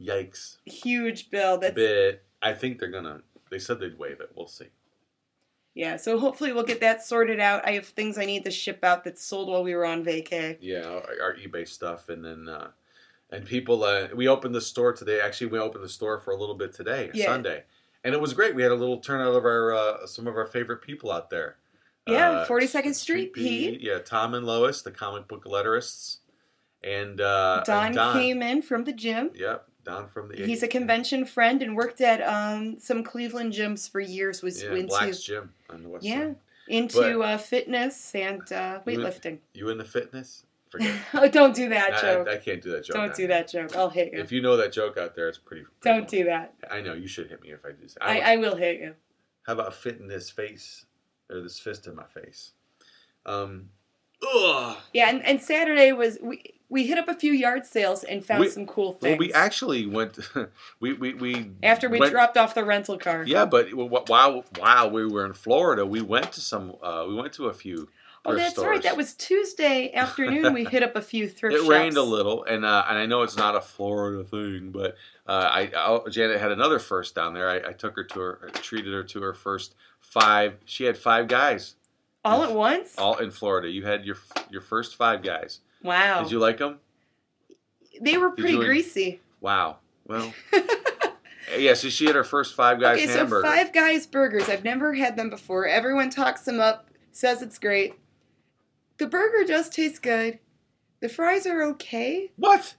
Yikes. 0.00 0.58
Huge 0.66 1.30
bill. 1.30 1.58
That's 1.58 1.74
bit. 1.74 2.24
I 2.42 2.52
think 2.52 2.78
they're 2.78 2.90
gonna. 2.90 3.22
They 3.50 3.58
said 3.58 3.80
they'd 3.80 3.98
waive 3.98 4.20
it. 4.20 4.30
We'll 4.34 4.48
see. 4.48 4.66
Yeah. 5.74 5.96
So 5.96 6.18
hopefully 6.18 6.52
we'll 6.52 6.64
get 6.64 6.80
that 6.80 7.04
sorted 7.04 7.40
out. 7.40 7.66
I 7.66 7.72
have 7.72 7.86
things 7.86 8.18
I 8.18 8.24
need 8.24 8.44
to 8.44 8.50
ship 8.50 8.82
out 8.84 9.04
that's 9.04 9.24
sold 9.24 9.48
while 9.48 9.62
we 9.62 9.74
were 9.74 9.84
on 9.86 10.04
vacay. 10.04 10.58
Yeah, 10.60 10.86
our, 10.86 11.04
our 11.22 11.34
eBay 11.36 11.66
stuff, 11.66 12.08
and 12.08 12.24
then 12.24 12.48
uh, 12.48 12.68
and 13.30 13.44
people. 13.46 13.84
Uh, 13.84 14.08
we 14.14 14.28
opened 14.28 14.54
the 14.54 14.60
store 14.60 14.92
today. 14.92 15.20
Actually, 15.20 15.48
we 15.48 15.58
opened 15.58 15.84
the 15.84 15.88
store 15.88 16.18
for 16.20 16.32
a 16.32 16.36
little 16.36 16.54
bit 16.56 16.72
today, 16.74 17.10
Yeah. 17.14 17.26
Sunday, 17.26 17.64
and 18.04 18.14
it 18.14 18.20
was 18.20 18.34
great. 18.34 18.54
We 18.54 18.62
had 18.62 18.72
a 18.72 18.76
little 18.76 18.98
turnout 18.98 19.34
of 19.34 19.44
our 19.44 19.72
uh, 19.74 20.06
some 20.06 20.26
of 20.26 20.36
our 20.36 20.46
favorite 20.46 20.82
people 20.82 21.10
out 21.10 21.30
there. 21.30 21.56
Yeah, 22.06 22.30
Uh, 22.30 22.46
42nd 22.48 22.94
Street 22.96 23.32
Pete. 23.32 23.80
Yeah, 23.80 23.98
Tom 24.00 24.34
and 24.34 24.44
Lois, 24.44 24.82
the 24.82 24.90
comic 24.90 25.28
book 25.28 25.44
letterists, 25.44 26.18
and 26.82 27.20
uh, 27.20 27.62
Don, 27.64 27.86
and 27.86 27.94
Don. 27.94 28.12
came 28.14 28.42
in 28.42 28.60
from 28.60 28.82
the 28.84 28.92
gym. 28.92 29.30
Yep, 29.34 29.68
Don 29.84 30.08
from 30.08 30.28
the. 30.28 30.36
He's 30.46 30.62
a 30.62 30.68
convention 30.68 31.24
friend 31.24 31.62
and 31.62 31.74
worked 31.76 32.00
at 32.00 32.20
um, 32.22 32.78
some 32.78 33.02
Cleveland 33.02 33.52
gyms 33.52 33.90
for 33.90 34.00
years. 34.00 34.42
Was 34.42 34.62
Yeah, 34.62 34.70
into 34.74 34.86
Black's 34.88 35.22
Gym 35.22 35.52
on 35.70 35.82
the 35.82 35.88
west 35.88 36.04
Yeah, 36.04 36.18
side. 36.20 36.36
into 36.68 37.18
But- 37.18 37.20
uh, 37.20 37.38
fitness 37.38 38.14
and 38.14 38.40
uh, 38.52 38.80
You 38.86 38.92
in, 38.94 39.00
weightlifting. 39.00 39.38
You 39.54 39.68
into 39.70 39.84
fitness? 39.84 40.44
Forget. 40.70 40.94
oh, 41.14 41.28
don't 41.28 41.54
do 41.54 41.68
that 41.68 41.94
I, 41.94 42.00
joke. 42.00 42.28
I, 42.28 42.34
I 42.34 42.36
can't 42.38 42.62
do 42.62 42.70
that 42.70 42.84
joke. 42.84 42.94
don't 42.94 43.10
on 43.10 43.16
do 43.16 43.26
that 43.26 43.48
joke. 43.50 43.76
I'll 43.76 43.90
hit 43.90 44.12
you. 44.12 44.20
If 44.20 44.32
you 44.32 44.40
know 44.40 44.56
that 44.56 44.72
joke 44.72 44.96
out 44.96 45.14
there, 45.14 45.28
it's 45.28 45.36
pretty. 45.38 45.64
pretty 45.80 45.98
don't 45.98 46.08
do 46.08 46.24
that. 46.24 46.54
I 46.70 46.80
know 46.80 46.94
you 46.94 47.06
should 47.08 47.28
hit 47.28 47.42
me 47.42 47.50
if 47.50 47.64
I 47.64 47.72
do. 47.72 47.86
I, 48.00 48.14
would- 48.14 48.22
I 48.22 48.36
will 48.36 48.56
hit 48.56 48.80
you. 48.80 48.94
How 49.42 49.54
about 49.54 49.74
fitting 49.74 50.06
this 50.08 50.30
face 50.30 50.86
or 51.28 51.40
this 51.42 51.58
fist 51.58 51.88
in 51.88 51.96
my 51.96 52.04
face? 52.04 52.52
Um, 53.26 53.68
ugh. 54.22 54.76
Yeah, 54.94 55.10
and, 55.10 55.24
and 55.26 55.42
Saturday 55.42 55.92
was 55.92 56.18
we 56.22 56.42
we 56.72 56.86
hit 56.86 56.98
up 56.98 57.06
a 57.08 57.14
few 57.14 57.32
yard 57.32 57.64
sales 57.66 58.02
and 58.02 58.24
found 58.24 58.40
We- 58.40 58.48
some 58.48 58.66
cool 58.66 58.92
things. 58.94 59.12
Well, 59.12 59.18
we 59.18 59.32
actually 59.32 59.86
went. 59.86 60.18
we 60.80 60.92
we 60.94 61.14
we 61.14 61.50
after 61.62 61.88
we 61.88 62.00
went- 62.00 62.10
dropped 62.12 62.36
off 62.36 62.54
the 62.54 62.64
rental 62.64 62.98
car. 62.98 63.22
Yeah, 63.26 63.44
but 63.44 63.68
wh- 63.70 64.08
while 64.08 64.44
while 64.58 64.90
we 64.90 65.06
were 65.06 65.24
in 65.26 65.34
Florida, 65.34 65.86
we 65.86 66.00
went 66.02 66.32
to 66.32 66.40
some. 66.40 66.74
Uh, 66.82 67.04
we 67.08 67.14
went 67.14 67.32
to 67.34 67.46
a 67.46 67.52
few. 67.54 67.88
Oh, 68.24 68.36
that's 68.36 68.52
stores. 68.52 68.68
right. 68.68 68.82
That 68.84 68.96
was 68.96 69.14
Tuesday 69.14 69.92
afternoon. 69.92 70.54
we 70.54 70.64
hit 70.70 70.84
up 70.84 70.94
a 70.94 71.02
few 71.02 71.28
thrift 71.28 71.56
It 71.56 71.58
shops. 71.58 71.68
rained 71.68 71.96
a 71.96 72.02
little, 72.02 72.44
and 72.44 72.64
uh, 72.64 72.84
and 72.88 72.96
I 72.98 73.04
know 73.06 73.22
it's 73.22 73.36
not 73.36 73.56
a 73.56 73.60
Florida 73.60 74.22
thing, 74.22 74.70
but 74.70 74.94
uh, 75.26 75.48
I, 75.50 75.70
I 75.76 76.08
Janet 76.08 76.40
had 76.40 76.52
another 76.52 76.78
first 76.78 77.14
down 77.16 77.34
there. 77.34 77.48
I, 77.48 77.70
I 77.70 77.72
took 77.72 77.96
her 77.96 78.04
to 78.04 78.20
her, 78.20 78.50
treated 78.54 78.92
her 78.94 79.02
to 79.02 79.22
her 79.22 79.34
first 79.34 79.74
five. 80.00 80.54
She 80.64 80.84
had 80.84 80.96
five 80.96 81.26
guys 81.26 81.74
all 82.24 82.44
at 82.44 82.52
once. 82.52 82.94
all 82.96 83.16
in 83.18 83.32
Florida. 83.32 83.68
You 83.68 83.84
had 83.84 84.04
your 84.06 84.16
your 84.50 84.60
first 84.62 84.94
five 84.94 85.22
guys. 85.24 85.58
Wow, 85.82 86.22
Did 86.22 86.32
you 86.32 86.38
like 86.38 86.58
them? 86.58 86.78
they 88.00 88.18
were 88.18 88.30
pretty 88.30 88.56
greasy. 88.58 89.20
Wow. 89.40 89.78
Well, 90.06 90.32
yeah. 91.58 91.74
So 91.74 91.88
she 91.88 92.06
had 92.06 92.14
her 92.16 92.24
first 92.24 92.54
five 92.54 92.80
guys 92.80 92.98
okay, 93.02 93.12
hamburger. 93.12 93.46
so 93.46 93.52
Five 93.54 93.72
Guys 93.72 94.06
burgers. 94.06 94.48
I've 94.48 94.64
never 94.64 94.94
had 94.94 95.16
them 95.16 95.30
before. 95.30 95.66
Everyone 95.66 96.10
talks 96.10 96.42
them 96.42 96.60
up, 96.60 96.88
says 97.12 97.42
it's 97.42 97.58
great. 97.58 97.94
The 98.98 99.06
burger 99.06 99.44
does 99.46 99.68
taste 99.68 100.02
good. 100.02 100.38
The 101.00 101.08
fries 101.08 101.46
are 101.46 101.62
okay, 101.62 102.30
What? 102.36 102.74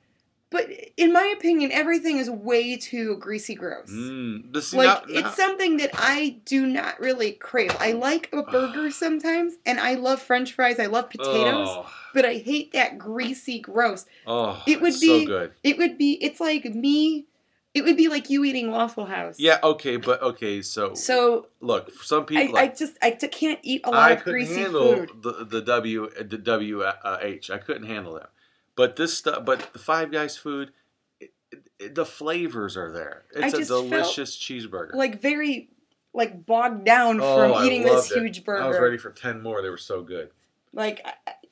But 0.53 0.69
in 0.95 1.11
my 1.11 1.33
opinion, 1.35 1.71
everything 1.73 2.17
is 2.17 2.29
way 2.29 2.77
too 2.77 3.17
greasy 3.17 3.55
gross. 3.55 3.89
Mm, 3.91 4.53
this, 4.53 4.73
Like 4.73 5.09
now- 5.09 5.13
it's 5.19 5.35
something 5.35 5.75
that 5.77 5.89
I 5.95 6.37
do 6.45 6.65
not 6.65 6.97
really 7.01 7.33
crave. 7.33 7.75
I 7.79 7.91
like 7.91 8.29
a 8.31 8.43
burger 8.43 8.89
sometimes, 8.91 9.55
and 9.65 9.79
I 9.81 9.95
love 9.95 10.21
French 10.21 10.53
fries. 10.53 10.79
I 10.79 10.85
love 10.85 11.09
potatoes, 11.09 11.67
Oh, 11.69 11.91
but 12.13 12.23
I 12.23 12.35
hate 12.35 12.71
that 12.71 12.97
greasy 12.97 13.59
gross. 13.59 14.05
oh, 14.25 14.63
It 14.65 14.79
would 14.79 14.93
be- 15.01 15.07
so 15.07 15.25
good. 15.25 15.51
It 15.63 15.77
would 15.77 15.97
be. 15.97 16.13
It's 16.23 16.39
like 16.39 16.63
me. 16.65 17.25
It 17.73 17.83
would 17.83 17.97
be 17.97 18.07
like 18.07 18.29
you 18.29 18.43
eating 18.43 18.69
Waffle 18.69 19.05
House. 19.05 19.37
Yeah. 19.39 19.57
Okay, 19.63 19.97
but 19.97 20.21
okay. 20.21 20.61
So, 20.61 20.93
So 20.93 21.47
look, 21.59 21.91
some 22.03 22.21
I, 22.21 22.25
people. 22.25 22.57
I 22.57 22.61
like, 22.61 22.77
just 22.77 22.93
I 23.01 23.09
t- 23.09 23.27
can't 23.27 23.59
eat 23.63 23.81
a 23.83 23.89
lot 23.89 24.11
I 24.11 24.11
of 24.11 24.19
couldn't 24.23 24.33
greasy 24.45 24.61
handle 24.61 25.07
the 25.19 25.43
the 25.49 25.61
W 25.61 26.07
the 26.23 26.37
W 26.37 26.83
uh, 26.83 27.17
H. 27.19 27.49
I 27.49 27.57
couldn't 27.57 27.87
handle 27.87 28.13
that. 28.13 28.29
But 28.75 28.95
this 28.95 29.17
stuff, 29.17 29.45
but 29.45 29.71
the 29.73 29.79
Five 29.79 30.11
Guys 30.11 30.35
food, 30.37 30.71
it, 31.19 31.31
it, 31.79 31.95
the 31.95 32.05
flavors 32.05 32.75
are 32.75 32.91
there. 32.91 33.23
It's 33.35 33.53
a 33.53 33.65
delicious 33.65 34.35
cheeseburger. 34.37 34.93
Like 34.95 35.21
very 35.21 35.69
like 36.13 36.45
bogged 36.45 36.85
down 36.85 37.19
Oh, 37.21 37.35
from 37.35 37.53
I 37.61 37.65
eating 37.65 37.83
this 37.83 38.11
it. 38.11 38.17
huge 38.19 38.43
burger. 38.43 38.63
I 38.63 38.67
was 38.67 38.79
ready 38.79 38.97
for 38.97 39.11
ten 39.11 39.41
more. 39.41 39.61
They 39.61 39.69
were 39.69 39.77
so 39.77 40.01
good. 40.01 40.29
Like 40.73 41.05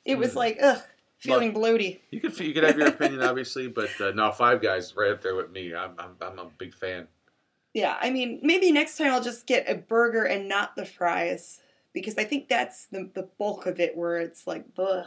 it 0.06 0.18
was 0.18 0.32
Mm. 0.32 0.36
like 0.36 0.58
ugh, 0.62 0.82
feeling 1.20 1.54
bloaty. 1.54 2.00
You 2.10 2.22
could 2.22 2.40
you 2.40 2.54
could 2.54 2.64
have 2.64 2.78
your 2.78 2.88
opinion, 2.88 3.22
obviously, 3.24 3.68
but 3.68 3.90
uh, 4.02 4.12
no, 4.12 4.32
Five 4.32 4.62
Guys 4.62 4.96
right 4.96 5.12
up 5.12 5.22
there 5.22 5.36
with 5.36 5.52
me. 5.52 5.76
I'm 5.76 5.92
I'm, 6.00 6.16
I'm 6.22 6.40
a 6.40 6.46
big 6.58 6.74
fan. 6.74 7.08
Yeah, 7.74 7.98
I 8.02 8.10
mean 8.10 8.40
maybe 8.42 8.72
next 8.72 8.98
time 8.98 9.12
I'll 9.14 9.22
just 9.22 9.46
get 9.46 9.70
a 9.70 9.76
burger 9.76 10.24
and 10.26 10.50
not 10.50 10.76
the 10.76 10.86
fries 10.86 11.60
because 11.94 12.18
I 12.18 12.24
think 12.24 12.48
that's 12.50 12.86
the 12.88 13.10
the 13.14 13.30
bulk 13.38 13.66
of 13.68 13.80
it 13.80 13.96
where 13.96 14.18
it's 14.18 14.46
like 14.48 14.66
ugh, 14.78 15.06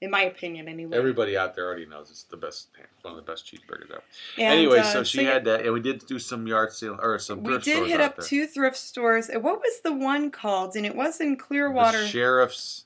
in 0.00 0.10
my 0.10 0.22
opinion 0.22 0.68
anyway. 0.68 0.96
Everybody 0.96 1.36
out 1.36 1.54
there 1.54 1.66
already 1.66 1.86
knows 1.86 2.10
it's 2.10 2.22
the 2.24 2.36
best, 2.36 2.68
one 3.02 3.16
of 3.18 3.24
the 3.24 3.30
best 3.30 3.46
cheeseburgers 3.46 3.90
ever. 3.90 4.02
And, 4.36 4.46
anyway, 4.58 4.78
uh, 4.78 4.84
so 4.84 5.02
she 5.04 5.22
yeah, 5.22 5.32
had 5.34 5.44
that, 5.46 5.64
and 5.64 5.72
we 5.72 5.80
did 5.80 6.06
do 6.06 6.18
some 6.18 6.46
yard 6.46 6.72
sale 6.72 6.98
or 7.02 7.18
some 7.18 7.42
thrift 7.42 7.64
stores. 7.64 7.80
We 7.80 7.84
did 7.86 7.90
hit 7.92 8.00
up 8.00 8.16
there. 8.16 8.24
two 8.26 8.46
thrift 8.46 8.76
stores. 8.76 9.28
What 9.32 9.60
was 9.60 9.80
the 9.82 9.92
one 9.92 10.30
called? 10.30 10.76
And 10.76 10.86
it 10.86 10.94
was 10.94 11.20
in 11.20 11.30
The 11.32 11.36
Clearwater. 11.36 12.06
sheriff's 12.06 12.84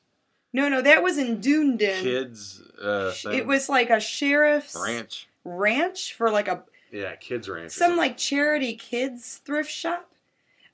no, 0.55 0.69
no, 0.69 0.83
that 0.83 1.03
was 1.03 1.17
in 1.17 1.41
Dunedin. 1.41 2.03
kids. 2.03 2.61
Uh. 2.83 3.13
It 3.33 3.47
was 3.47 3.69
like 3.71 3.89
a 3.89 4.01
sheriff's 4.01 4.77
ranch. 4.79 5.27
ranch 5.45 6.13
for 6.15 6.31
like 6.31 6.47
a 6.49 6.63
Yeah, 6.91 7.17
kids 7.17 7.49
ranch. 7.49 7.73
some 7.73 7.97
like 7.97 8.19
charity 8.19 8.75
kids 8.75 9.41
thrift 9.47 9.71
shop. 9.71 10.11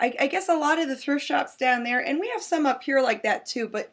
I, 0.00 0.14
I 0.20 0.26
guess 0.28 0.48
a 0.48 0.54
lot 0.56 0.78
of 0.80 0.88
the 0.88 0.96
thrift 0.96 1.24
shops 1.24 1.56
down 1.56 1.82
there, 1.84 2.00
and 2.00 2.18
we 2.20 2.28
have 2.28 2.42
some 2.42 2.66
up 2.66 2.82
here 2.82 3.00
like 3.00 3.22
that 3.24 3.46
too. 3.46 3.68
But 3.68 3.92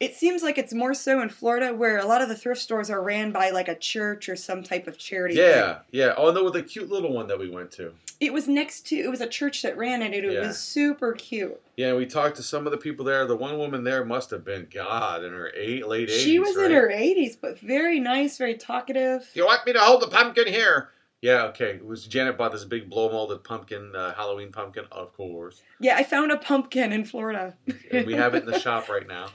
it 0.00 0.14
seems 0.14 0.42
like 0.42 0.58
it's 0.58 0.72
more 0.72 0.94
so 0.94 1.20
in 1.20 1.28
Florida, 1.28 1.74
where 1.74 1.98
a 1.98 2.04
lot 2.06 2.22
of 2.22 2.28
the 2.28 2.36
thrift 2.36 2.60
stores 2.60 2.88
are 2.90 3.02
ran 3.02 3.32
by 3.32 3.50
like 3.50 3.68
a 3.68 3.74
church 3.74 4.28
or 4.28 4.36
some 4.36 4.62
type 4.62 4.86
of 4.86 4.96
charity. 4.98 5.34
thing. 5.34 5.44
Yeah, 5.44 5.78
yeah. 5.90 6.14
Oh 6.16 6.30
no, 6.32 6.48
the 6.50 6.62
cute 6.62 6.88
little 6.90 7.12
one 7.12 7.26
that 7.28 7.38
we 7.38 7.50
went 7.50 7.70
to. 7.72 7.92
it 8.20 8.32
was 8.32 8.48
next 8.48 8.86
to. 8.88 8.96
It 8.96 9.08
was 9.10 9.20
a 9.20 9.26
church 9.28 9.62
that 9.62 9.76
ran 9.76 10.02
it. 10.02 10.12
It 10.12 10.32
Yeah. 10.32 10.46
was 10.46 10.58
super 10.58 11.12
cute. 11.12 11.60
Yeah, 11.76 11.94
we 11.94 12.06
talked 12.06 12.36
to 12.36 12.42
some 12.42 12.66
of 12.66 12.72
the 12.72 12.78
people 12.78 13.04
there. 13.04 13.24
The 13.26 13.36
one 13.36 13.58
woman 13.58 13.84
there 13.84 14.04
must 14.04 14.30
have 14.30 14.44
been 14.44 14.66
God 14.72 15.24
in 15.24 15.32
her 15.32 15.50
eight 15.54 15.86
late 15.86 16.08
eighties. 16.10 16.22
she 16.22 16.38
was 16.38 16.56
right? 16.56 16.66
in 16.66 16.72
her 16.72 16.90
eighties, 16.90 17.36
but 17.36 17.58
very 17.60 17.98
nice, 18.00 18.38
very 18.38 18.54
talkative. 18.54 19.28
You 19.34 19.46
want 19.46 19.66
me 19.66 19.72
to 19.72 19.78
hold 19.80 20.02
the 20.02 20.08
pumpkin 20.08 20.46
here? 20.46 20.90
Yeah, 21.20 21.44
okay. 21.46 21.70
It 21.70 21.84
was 21.84 22.06
Janet 22.06 22.38
bought 22.38 22.52
this 22.52 22.64
big 22.64 22.88
blow 22.88 23.10
molded 23.10 23.42
pumpkin, 23.42 23.92
uh, 23.96 24.14
Halloween 24.14 24.52
pumpkin, 24.52 24.84
of 24.92 25.12
course. 25.16 25.60
Yeah, 25.80 25.96
I 25.96 26.04
found 26.04 26.30
a 26.30 26.36
pumpkin 26.36 26.92
in 26.92 27.04
Florida. 27.04 27.56
And 27.90 28.06
we 28.06 28.14
have 28.14 28.36
it 28.36 28.44
in 28.44 28.50
the 28.50 28.58
shop 28.60 28.88
right 28.88 29.06
now. 29.08 29.30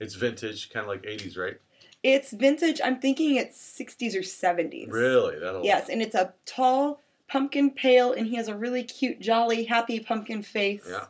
It's 0.00 0.14
vintage, 0.14 0.70
kind 0.70 0.84
of 0.84 0.88
like 0.88 1.02
80s, 1.02 1.38
right? 1.38 1.56
It's 2.02 2.32
vintage. 2.32 2.80
I'm 2.84 3.00
thinking 3.00 3.36
it's 3.36 3.58
60s 3.58 4.14
or 4.14 4.20
70s. 4.20 4.90
Really? 4.90 5.38
That'll 5.38 5.64
Yes, 5.64 5.88
and 5.88 6.02
it's 6.02 6.14
a 6.14 6.34
tall 6.44 7.00
pumpkin 7.28 7.70
pail, 7.70 8.12
and 8.12 8.26
he 8.26 8.36
has 8.36 8.48
a 8.48 8.54
really 8.54 8.84
cute, 8.84 9.20
jolly, 9.20 9.64
happy 9.64 10.00
pumpkin 10.00 10.42
face. 10.42 10.84
Yeah. 10.88 11.06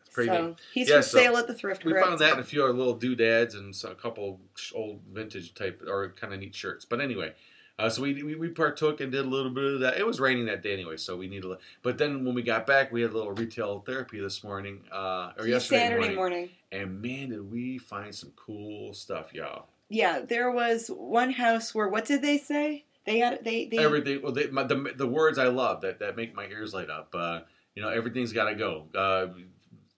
It's 0.00 0.14
pretty 0.14 0.30
so 0.30 0.46
neat. 0.48 0.56
he's 0.72 0.88
Yeah, 0.88 0.96
for 0.96 1.02
so 1.02 1.18
sale 1.18 1.36
at 1.36 1.46
the 1.46 1.54
thrift 1.54 1.84
We 1.84 1.92
found 1.92 2.18
that 2.18 2.32
and 2.32 2.40
a 2.40 2.44
few 2.44 2.64
other 2.64 2.72
little 2.72 2.94
doodads 2.94 3.54
and 3.54 3.74
a 3.84 3.94
couple 3.94 4.40
old 4.74 5.00
vintage 5.12 5.54
type 5.54 5.82
or 5.86 6.14
kind 6.18 6.32
of 6.32 6.40
neat 6.40 6.54
shirts. 6.54 6.84
But 6.84 7.00
anyway, 7.00 7.34
uh, 7.82 7.90
so 7.90 8.02
we, 8.02 8.22
we 8.22 8.36
we 8.36 8.48
partook 8.48 9.00
and 9.00 9.10
did 9.10 9.24
a 9.24 9.28
little 9.28 9.50
bit 9.50 9.64
of 9.64 9.80
that. 9.80 9.98
It 9.98 10.06
was 10.06 10.20
raining 10.20 10.46
that 10.46 10.62
day 10.62 10.72
anyway, 10.72 10.96
so 10.96 11.16
we 11.16 11.26
needed. 11.26 11.50
A, 11.50 11.58
but 11.82 11.98
then 11.98 12.24
when 12.24 12.32
we 12.32 12.42
got 12.42 12.64
back, 12.64 12.92
we 12.92 13.02
had 13.02 13.10
a 13.10 13.14
little 13.14 13.32
retail 13.32 13.80
therapy 13.80 14.20
this 14.20 14.44
morning 14.44 14.84
uh, 14.92 15.32
or 15.36 15.48
yesterday 15.48 15.80
Saturday 15.80 16.14
morning, 16.14 16.16
morning. 16.16 16.48
and 16.70 17.02
man, 17.02 17.30
did 17.30 17.50
we 17.50 17.78
find 17.78 18.14
some 18.14 18.30
cool 18.36 18.94
stuff, 18.94 19.34
y'all. 19.34 19.66
Yeah, 19.88 20.20
there 20.20 20.52
was 20.52 20.88
one 20.88 21.32
house 21.32 21.74
where 21.74 21.88
what 21.88 22.04
did 22.04 22.22
they 22.22 22.38
say? 22.38 22.84
They 23.04 23.18
had 23.18 23.44
they 23.44 23.66
they 23.66 23.78
Everything. 23.78 24.22
Well, 24.22 24.30
they, 24.30 24.46
my, 24.46 24.62
the 24.62 24.92
the 24.96 25.08
words 25.08 25.38
I 25.38 25.48
love 25.48 25.80
that 25.80 25.98
that 25.98 26.16
make 26.16 26.36
my 26.36 26.46
ears 26.46 26.72
light 26.72 26.88
up. 26.88 27.12
Uh, 27.12 27.40
you 27.74 27.82
know, 27.82 27.88
everything's 27.88 28.32
got 28.32 28.48
to 28.48 28.54
go. 28.54 28.86
Uh, 28.94 29.26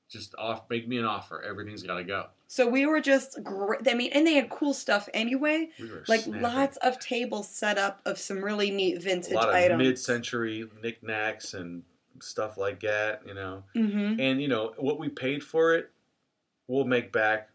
just 0.08 0.34
off, 0.36 0.62
make 0.70 0.88
me 0.88 0.96
an 0.96 1.04
offer. 1.04 1.42
Everything's 1.42 1.82
got 1.82 1.96
to 1.96 2.04
go. 2.04 2.26
So 2.54 2.68
we 2.68 2.86
were 2.86 3.00
just 3.00 3.42
great. 3.42 3.80
I 3.88 3.94
mean, 3.94 4.12
and 4.12 4.24
they 4.24 4.34
had 4.34 4.48
cool 4.48 4.74
stuff 4.74 5.08
anyway. 5.12 5.70
We 5.80 5.90
Like 6.06 6.20
snapping. 6.20 6.40
lots 6.42 6.76
of 6.76 7.00
tables 7.00 7.48
set 7.48 7.78
up 7.78 8.00
of 8.06 8.16
some 8.16 8.44
really 8.44 8.70
neat 8.70 9.02
vintage 9.02 9.32
a 9.32 9.34
lot 9.34 9.48
of 9.48 9.56
items. 9.56 9.78
mid-century 9.82 10.70
knickknacks 10.80 11.54
and 11.54 11.82
stuff 12.20 12.56
like 12.56 12.78
that, 12.82 13.22
you 13.26 13.34
know. 13.34 13.64
Mm-hmm. 13.74 14.20
And 14.20 14.40
you 14.40 14.46
know 14.46 14.72
what 14.76 15.00
we 15.00 15.08
paid 15.08 15.42
for 15.42 15.74
it, 15.74 15.90
we'll 16.68 16.84
make 16.84 17.10
back, 17.12 17.48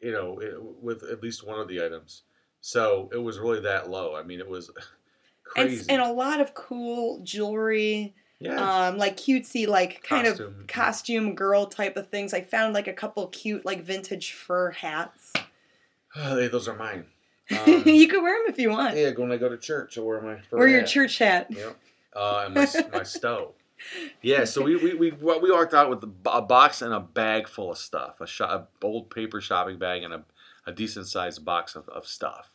you 0.00 0.10
know, 0.10 0.40
with 0.80 1.04
at 1.04 1.22
least 1.22 1.46
one 1.46 1.60
of 1.60 1.68
the 1.68 1.84
items. 1.84 2.22
So 2.60 3.10
it 3.12 3.18
was 3.18 3.38
really 3.38 3.60
that 3.60 3.90
low. 3.90 4.16
I 4.16 4.24
mean, 4.24 4.40
it 4.40 4.48
was 4.48 4.72
And, 5.56 5.68
crazy. 5.68 5.86
and 5.88 6.02
a 6.02 6.10
lot 6.10 6.40
of 6.40 6.54
cool 6.54 7.20
jewelry, 7.22 8.14
yeah, 8.42 8.86
um, 8.88 8.98
like 8.98 9.16
cutesy, 9.16 9.66
like 9.66 10.02
kind 10.02 10.26
Costume. 10.26 10.56
of 10.60 10.66
costume 10.66 11.34
girl 11.34 11.66
type 11.66 11.96
of 11.96 12.08
things. 12.08 12.34
I 12.34 12.40
found 12.42 12.74
like 12.74 12.88
a 12.88 12.92
couple 12.92 13.26
cute, 13.28 13.64
like 13.64 13.82
vintage 13.82 14.32
fur 14.32 14.70
hats. 14.70 15.32
Hey, 16.14 16.48
those 16.48 16.68
are 16.68 16.76
mine. 16.76 17.06
Um, 17.50 17.82
you 17.86 18.06
could 18.08 18.22
wear 18.22 18.38
them 18.42 18.52
if 18.52 18.58
you 18.58 18.70
want. 18.70 18.96
yeah, 18.96 19.10
when 19.16 19.30
I 19.32 19.36
go 19.36 19.48
to 19.48 19.58
church, 19.58 19.98
I 19.98 20.00
wear 20.00 20.20
my 20.22 20.38
fur 20.40 20.56
Wear 20.58 20.68
your 20.68 20.84
church 20.84 21.18
hat. 21.18 21.48
Yep. 21.50 21.76
Uh, 22.14 22.42
and 22.46 22.54
my, 22.54 22.66
my 22.98 23.02
stove. 23.02 23.52
Yeah, 24.22 24.44
so 24.44 24.62
we, 24.62 24.76
we, 24.76 24.94
we, 24.94 25.10
we 25.10 25.50
walked 25.50 25.74
out 25.74 25.90
with 25.90 26.02
a 26.26 26.40
box 26.40 26.80
and 26.82 26.94
a 26.94 27.00
bag 27.00 27.48
full 27.48 27.72
of 27.72 27.78
stuff, 27.78 28.20
a, 28.20 28.26
sho- 28.26 28.44
a 28.44 28.68
old 28.80 29.10
paper 29.10 29.40
shopping 29.40 29.78
bag 29.78 30.02
and 30.02 30.14
a, 30.14 30.24
a 30.66 30.72
decent 30.72 31.08
sized 31.08 31.44
box 31.44 31.74
of, 31.74 31.88
of 31.88 32.06
stuff. 32.06 32.51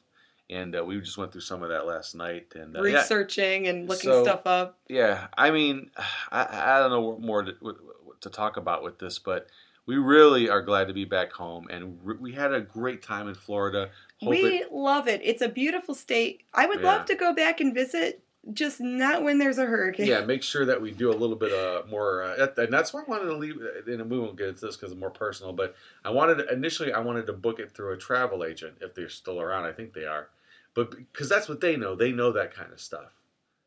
And 0.50 0.76
uh, 0.78 0.86
we 0.86 1.00
just 1.02 1.18
went 1.18 1.32
through 1.34 1.42
some 1.42 1.62
of 1.62 1.70
that 1.70 1.86
last 1.86 2.16
night. 2.16 2.54
And 2.56 2.76
uh, 2.78 2.84
yeah, 2.84 3.00
Researching 3.00 3.68
and 3.68 3.88
looking 3.88 4.10
So- 4.12 4.24
stuff 4.24 4.42
up. 4.46 4.78
yeah, 4.88 5.28
I 5.38 5.52
mean, 5.52 5.92
I, 6.32 6.76
I 6.76 6.80
don't 6.80 6.92
know 6.92 7.02
what 7.02 7.22
more 7.22 7.44
to, 7.44 7.54
what 7.62 8.22
to 8.22 8.30
talk 8.30 8.58
about 8.58 8.84
with 8.84 8.98
this, 9.00 9.20
but 9.20 9.48
we 9.86 9.96
really 9.98 10.50
are 10.50 10.62
glad 10.62 10.88
to 10.88 10.94
be 10.94 11.06
back 11.06 11.32
home. 11.34 11.68
And 11.70 12.00
re- 12.04 12.18
we 12.20 12.34
had 12.34 12.54
a 12.54 12.62
great 12.62 13.02
time 13.02 13.28
in 13.28 13.36
Florida. 13.36 13.90
Hope 14.22 14.30
we 14.32 14.40
it- 14.60 14.72
love 14.74 15.08
it. 15.08 15.22
It's 15.24 15.42
a 15.42 15.50
beautiful 15.50 15.96
state. 15.96 16.44
I 16.54 16.66
would 16.66 16.80
Yeah. 16.82 16.88
love 16.98 17.06
to 17.08 17.16
go 17.16 17.34
back 17.34 17.60
and 17.62 17.74
visit, 17.74 18.24
just 18.54 18.80
not 18.80 19.24
when 19.24 19.40
there's 19.40 19.58
a 19.58 19.66
hurricane. 19.66 20.08
yeah, 20.08 20.22
make 20.26 20.42
sure 20.44 20.66
that 20.66 20.82
we 20.82 20.92
do 20.92 21.10
a 21.12 21.14
little 21.14 21.36
bit 21.36 21.52
uh, 21.52 21.84
more, 21.90 22.24
uh, 22.24 22.48
and 22.58 22.72
that's 22.72 22.94
why 22.94 23.02
I 23.02 23.04
wanted 23.10 23.26
to 23.26 23.36
leave. 23.36 23.58
And 23.88 24.10
we 24.10 24.18
won't 24.18 24.38
get 24.38 24.48
into 24.48 24.66
this 24.66 24.78
because 24.78 24.94
it's 24.94 25.00
more 25.00 25.10
personal. 25.12 25.52
But 25.52 25.76
I 26.06 26.10
wanted 26.12 26.40
initially, 26.50 26.94
I 26.94 27.00
wanted 27.00 27.26
to 27.28 27.34
book 27.34 27.60
it 27.60 27.72
through 27.74 27.92
a 27.94 27.98
travel 27.98 28.46
agent 28.46 28.76
if 28.80 28.96
they're 28.96 29.10
still 29.10 29.42
around. 29.42 29.66
I 29.66 29.74
think 29.74 29.92
they 29.94 30.06
are, 30.06 30.30
but 30.78 30.92
because 30.92 31.28
that's 31.28 31.50
what 31.50 31.60
they 31.60 31.76
know. 31.76 31.96
They 31.96 32.12
know 32.12 32.32
that 32.34 32.54
kind 32.54 32.72
of 32.72 32.80
stuff. 32.80 33.12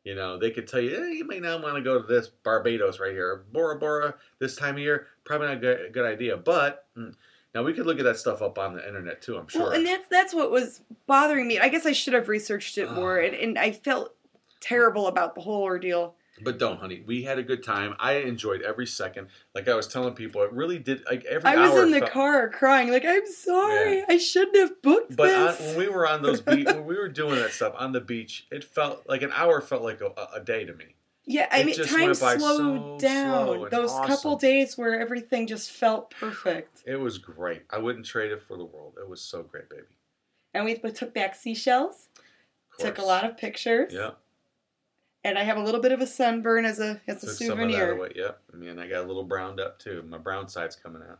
You 0.05 0.15
know, 0.15 0.39
they 0.39 0.49
could 0.49 0.65
tell 0.65 0.79
you, 0.79 0.95
eh, 0.95 1.09
you 1.09 1.27
may 1.27 1.41
not 1.41 1.61
want 1.61 1.75
to 1.75 1.81
go 1.81 2.01
to 2.01 2.07
this 2.07 2.29
Barbados 2.29 3.01
right 3.01 3.11
here, 3.11 3.43
Bora 3.51 3.77
Bora 3.77 4.15
this 4.39 4.55
time 4.55 4.75
of 4.75 4.79
year. 4.79 5.07
Probably 5.25 5.47
not 5.47 5.57
a 5.57 5.59
good, 5.59 5.85
a 5.87 5.89
good 5.89 6.05
idea. 6.05 6.37
But 6.37 6.85
mm, 6.97 7.13
now 7.53 7.63
we 7.63 7.73
could 7.73 7.85
look 7.85 7.99
at 7.99 8.05
that 8.05 8.15
stuff 8.15 8.41
up 8.41 8.57
on 8.57 8.75
the 8.75 8.87
internet 8.87 9.21
too. 9.21 9.37
I'm 9.37 9.49
sure. 9.49 9.63
Well, 9.63 9.71
and 9.71 9.85
that's 9.85 10.07
that's 10.07 10.33
what 10.33 10.51
was 10.51 10.83
bothering 11.05 11.49
me. 11.49 11.59
I 11.59 11.67
guess 11.67 11.85
I 11.85 11.91
should 11.91 12.13
have 12.13 12.29
researched 12.29 12.77
it 12.77 12.89
more, 12.93 13.19
and, 13.19 13.35
and 13.35 13.59
I 13.59 13.73
felt 13.73 14.15
terrible 14.61 15.07
about 15.07 15.35
the 15.35 15.41
whole 15.41 15.63
ordeal. 15.63 16.15
But 16.43 16.59
don't, 16.59 16.79
honey. 16.79 17.03
We 17.05 17.23
had 17.23 17.37
a 17.39 17.43
good 17.43 17.63
time. 17.63 17.95
I 17.99 18.13
enjoyed 18.13 18.61
every 18.61 18.87
second. 18.87 19.27
Like 19.55 19.67
I 19.67 19.75
was 19.75 19.87
telling 19.87 20.13
people, 20.13 20.41
it 20.43 20.51
really 20.51 20.79
did. 20.79 21.03
Like 21.09 21.23
every 21.25 21.49
I 21.49 21.55
was 21.69 21.83
in 21.83 21.91
the 21.91 21.99
felt- 21.99 22.11
car 22.11 22.49
crying, 22.49 22.91
like 22.91 23.05
I'm 23.05 23.25
sorry, 23.31 23.97
Yeah. 23.99 24.05
I 24.09 24.17
shouldn't 24.17 24.57
have 24.57 24.81
booked 24.81 25.09
this. 25.09 25.15
But 25.17 25.35
on, 25.35 25.65
when 25.67 25.77
we 25.77 25.89
were 25.89 26.07
on 26.07 26.21
those 26.21 26.41
beach, 26.41 26.65
when 26.67 26.85
we 26.85 26.97
were 26.97 27.09
doing 27.09 27.35
that 27.35 27.51
stuff 27.51 27.73
on 27.77 27.91
the 27.91 28.01
beach, 28.01 28.47
it 28.51 28.63
felt 28.63 29.03
like 29.07 29.21
an 29.21 29.31
hour 29.33 29.61
felt 29.61 29.83
like 29.83 30.01
a, 30.01 30.11
a 30.35 30.39
day 30.39 30.65
to 30.65 30.73
me. 30.73 30.95
yeah, 31.25 31.47
I 31.51 31.59
it 31.59 31.65
mean, 31.67 31.75
just 31.75 31.89
time 31.95 32.13
slowed 32.13 32.39
so 32.41 32.97
down. 32.99 33.45
slow 33.57 33.69
Those 33.69 33.91
couple 34.07 34.35
days 34.37 34.77
where 34.77 34.99
everything 34.99 35.45
just 35.47 35.69
felt 35.71 36.09
perfect, 36.11 36.81
It 36.85 36.95
was 36.99 37.17
great. 37.19 37.61
I 37.69 37.77
wouldn't 37.77 38.05
trade 38.05 38.31
it 38.31 38.41
for 38.41 38.57
the 38.57 38.65
world. 38.65 38.95
It 38.99 39.07
was 39.07 39.21
so 39.21 39.43
great, 39.43 39.69
baby. 39.69 39.83
and 40.53 40.65
we 40.65 40.75
took 40.91 41.13
back 41.13 41.35
seashells, 41.35 42.09
took 42.79 42.97
a 42.97 43.03
lot 43.03 43.23
of 43.23 43.37
pictures. 43.37 43.93
Yeah, 43.93 44.11
and 45.23 45.37
I 45.37 45.43
have 45.43 45.57
a 45.57 45.63
little 45.63 45.81
bit 45.81 45.91
of 45.91 46.01
a 46.01 46.07
sunburn 46.07 46.65
as 46.65 46.79
a 46.79 47.01
as 47.07 47.23
a 47.23 47.27
took 47.27 47.35
some 47.35 47.51
of 47.51 47.57
that 47.57 47.63
souvenir. 47.63 47.91
away. 47.91 48.11
Yep. 48.15 48.39
I 48.53 48.57
mean, 48.57 48.79
I 48.79 48.87
got 48.87 49.03
a 49.03 49.07
little 49.07 49.23
browned 49.23 49.59
up 49.59 49.79
too. 49.79 50.03
My 50.07 50.17
brown 50.17 50.47
side's 50.47 50.75
coming 50.75 51.01
out. 51.01 51.19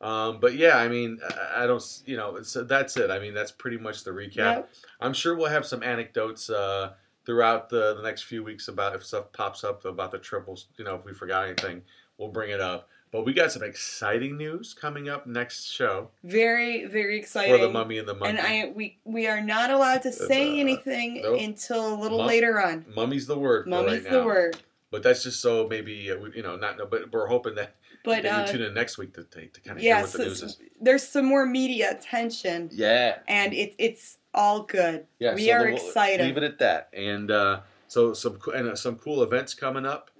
Um, 0.00 0.38
but 0.40 0.54
yeah, 0.54 0.76
I 0.76 0.88
mean, 0.88 1.18
I, 1.28 1.64
I 1.64 1.66
don't, 1.66 1.82
you 2.06 2.16
know, 2.16 2.40
so 2.42 2.62
that's 2.62 2.96
it. 2.96 3.10
I 3.10 3.18
mean, 3.18 3.34
that's 3.34 3.50
pretty 3.50 3.78
much 3.78 4.04
the 4.04 4.12
recap. 4.12 4.36
Yep. 4.36 4.70
I'm 5.00 5.12
sure 5.12 5.34
we'll 5.36 5.48
have 5.48 5.66
some 5.66 5.82
anecdotes 5.82 6.48
uh, 6.48 6.92
throughout 7.26 7.68
the, 7.68 7.94
the 7.96 8.02
next 8.02 8.22
few 8.22 8.44
weeks 8.44 8.68
about 8.68 8.94
if 8.94 9.04
stuff 9.04 9.32
pops 9.32 9.64
up 9.64 9.84
about 9.84 10.12
the 10.12 10.18
triples. 10.18 10.68
You 10.76 10.84
know, 10.84 10.94
if 10.94 11.04
we 11.04 11.12
forgot 11.12 11.46
anything, 11.46 11.82
we'll 12.16 12.28
bring 12.28 12.50
it 12.50 12.60
up. 12.60 12.88
But 13.10 13.24
we 13.24 13.32
got 13.32 13.50
some 13.52 13.62
exciting 13.62 14.36
news 14.36 14.74
coming 14.74 15.08
up 15.08 15.26
next 15.26 15.64
show 15.70 16.10
Very 16.24 16.84
very 16.86 17.18
exciting. 17.18 17.54
for 17.56 17.58
the 17.66 17.70
Mummy 17.72 17.98
and 17.98 18.06
the 18.08 18.14
Monkey. 18.14 18.36
and 18.36 18.40
I 18.40 18.72
we 18.74 18.98
we 19.04 19.26
are 19.26 19.40
not 19.40 19.70
allowed 19.70 20.02
to 20.02 20.12
say 20.12 20.56
Uh, 20.58 20.60
anything 20.60 21.22
nope. 21.22 21.40
until 21.40 21.94
a 21.94 21.96
little 21.96 22.18
Mum- 22.18 22.26
later 22.26 22.60
on. 22.60 22.84
Mummy's 22.94 23.26
the 23.26 23.38
word. 23.38 23.66
Mummy's 23.66 24.02
right 24.04 24.12
the 24.12 24.24
word. 24.24 24.58
But 24.90 25.02
that's 25.02 25.22
just 25.22 25.40
so 25.40 25.66
maybe 25.68 26.10
uh, 26.10 26.16
we- 26.18 26.32
you 26.36 26.42
know 26.42 26.56
not. 26.56 26.78
no, 26.78 26.86
But 26.86 27.12
we're 27.12 27.26
hoping 27.26 27.54
that, 27.56 27.74
But 28.04 28.24
uh, 28.26 28.44
you 28.46 28.52
tune 28.52 28.62
in 28.62 28.74
next 28.74 28.96
week 28.98 29.12
to, 29.14 29.24
to, 29.24 29.46
to 29.46 29.60
kind 29.60 29.76
of 29.78 29.82
hear 29.82 29.94
what 29.96 30.00
yes, 30.02 30.12
the 30.12 30.24
news 30.24 30.42
is. 30.42 30.58
there's 30.80 31.02
some 31.06 31.24
more 31.26 31.44
media 31.46 31.90
attention, 31.90 32.70
Yeah. 32.72 33.18
and 33.28 33.52
it's 33.54 33.74
it's 33.78 34.18
all 34.34 34.62
good. 34.62 35.06
Yeah, 35.18 35.34
we 35.34 35.46
so 35.46 35.52
are 35.52 35.64
we'll 35.66 35.76
excited. 35.76 36.24
Leave 36.26 36.36
it 36.36 36.42
at 36.42 36.58
that. 36.60 36.88
And 36.94 37.30
uh, 37.30 37.60
so 37.86 38.12
some 38.14 38.38
and 38.54 38.68
uh, 38.68 38.76
some 38.76 38.96
cool 38.96 39.22
events 39.22 39.52
coming 39.54 39.84
up. 39.86 40.10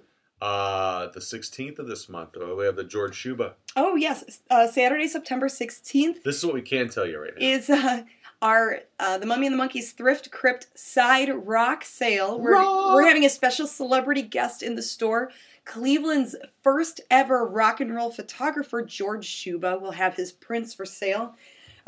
Uh, 0.41 1.07
the 1.11 1.19
16th 1.19 1.79
of 1.79 1.87
this 1.87 2.07
month, 2.07 2.37
uh, 2.41 2.55
we 2.55 2.65
have 2.65 2.75
the 2.77 2.83
George 2.83 3.15
Shuba. 3.15 3.55
Oh 3.75 3.95
yes, 3.95 4.39
uh, 4.49 4.67
Saturday, 4.67 5.07
September 5.07 5.47
16th 5.47 6.23
This 6.23 6.37
is 6.37 6.45
what 6.45 6.53
we 6.53 6.61
can 6.61 6.87
tell 6.89 7.05
you 7.05 7.19
right 7.21 7.33
now. 7.37 7.45
is 7.45 7.69
uh, 7.69 8.03
our 8.41 8.79
uh, 8.99 9.17
the 9.17 9.25
Mummy 9.25 9.47
and 9.47 9.53
the 9.53 9.57
Monkeys 9.57 9.91
Thrift 9.91 10.31
Crypt 10.31 10.67
side 10.75 11.29
rock 11.29 11.83
sale. 11.83 12.39
We're 12.39 12.53
Rock! 12.53 12.93
we're 12.93 13.05
having 13.07 13.25
a 13.25 13.29
special 13.29 13.67
celebrity 13.67 14.21
guest 14.21 14.63
in 14.63 14.75
the 14.75 14.81
store. 14.81 15.31
Cleveland's 15.65 16.35
first 16.63 17.01
ever 17.11 17.45
rock 17.45 17.81
and 17.81 17.93
roll 17.93 18.09
photographer, 18.09 18.81
George 18.81 19.25
Shuba, 19.25 19.77
will 19.77 19.91
have 19.91 20.15
his 20.15 20.31
prints 20.31 20.73
for 20.73 20.85
sale. 20.85 21.35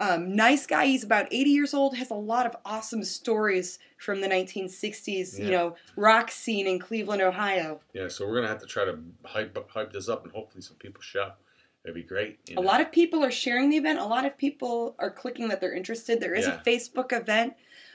Um, 0.02 0.36
nice 0.36 0.66
guy. 0.66 0.88
He's 0.88 1.04
about 1.04 1.28
80 1.32 1.50
years 1.52 1.74
old. 1.76 1.96
Has 1.96 2.10
a 2.10 2.16
lot 2.16 2.46
of 2.48 2.56
awesome 2.66 3.04
stories 3.04 3.78
from 3.98 4.20
the 4.20 4.28
1960s. 4.28 5.38
You 5.40 5.52
know, 5.52 5.76
rock 5.96 6.32
scene 6.32 6.66
in 6.68 6.80
Cleveland, 6.80 7.22
Ohio. 7.22 7.80
yeah, 7.94 8.08
so 8.08 8.28
we're 8.28 8.36
gonna 8.36 8.48
have 8.48 8.60
to 8.62 8.66
try 8.66 8.84
to 8.86 8.98
hype 9.26 9.56
hype 9.70 9.94
this 9.94 10.10
up, 10.10 10.24
and 10.24 10.34
hopefully 10.34 10.62
some 10.62 10.78
people 10.78 11.02
show. 11.02 11.32
It'd 11.84 11.96
be 11.96 12.04
great. 12.04 12.40
A 12.50 12.54
know. 12.56 12.62
lot 12.62 12.80
of 12.82 12.92
people 12.92 13.24
are 13.24 13.32
sharing 13.32 13.70
the 13.70 13.78
event. 13.78 14.00
A 14.00 14.06
lot 14.06 14.26
of 14.26 14.38
people 14.38 14.96
are 15.00 15.10
clicking 15.10 15.48
that 15.50 15.62
they're 15.62 15.74
interested. 15.74 16.20
There 16.20 16.36
is 16.36 16.46
Yeah. 16.46 16.60
a 16.60 16.64
Facebook 16.64 17.12
event. 17.12 17.54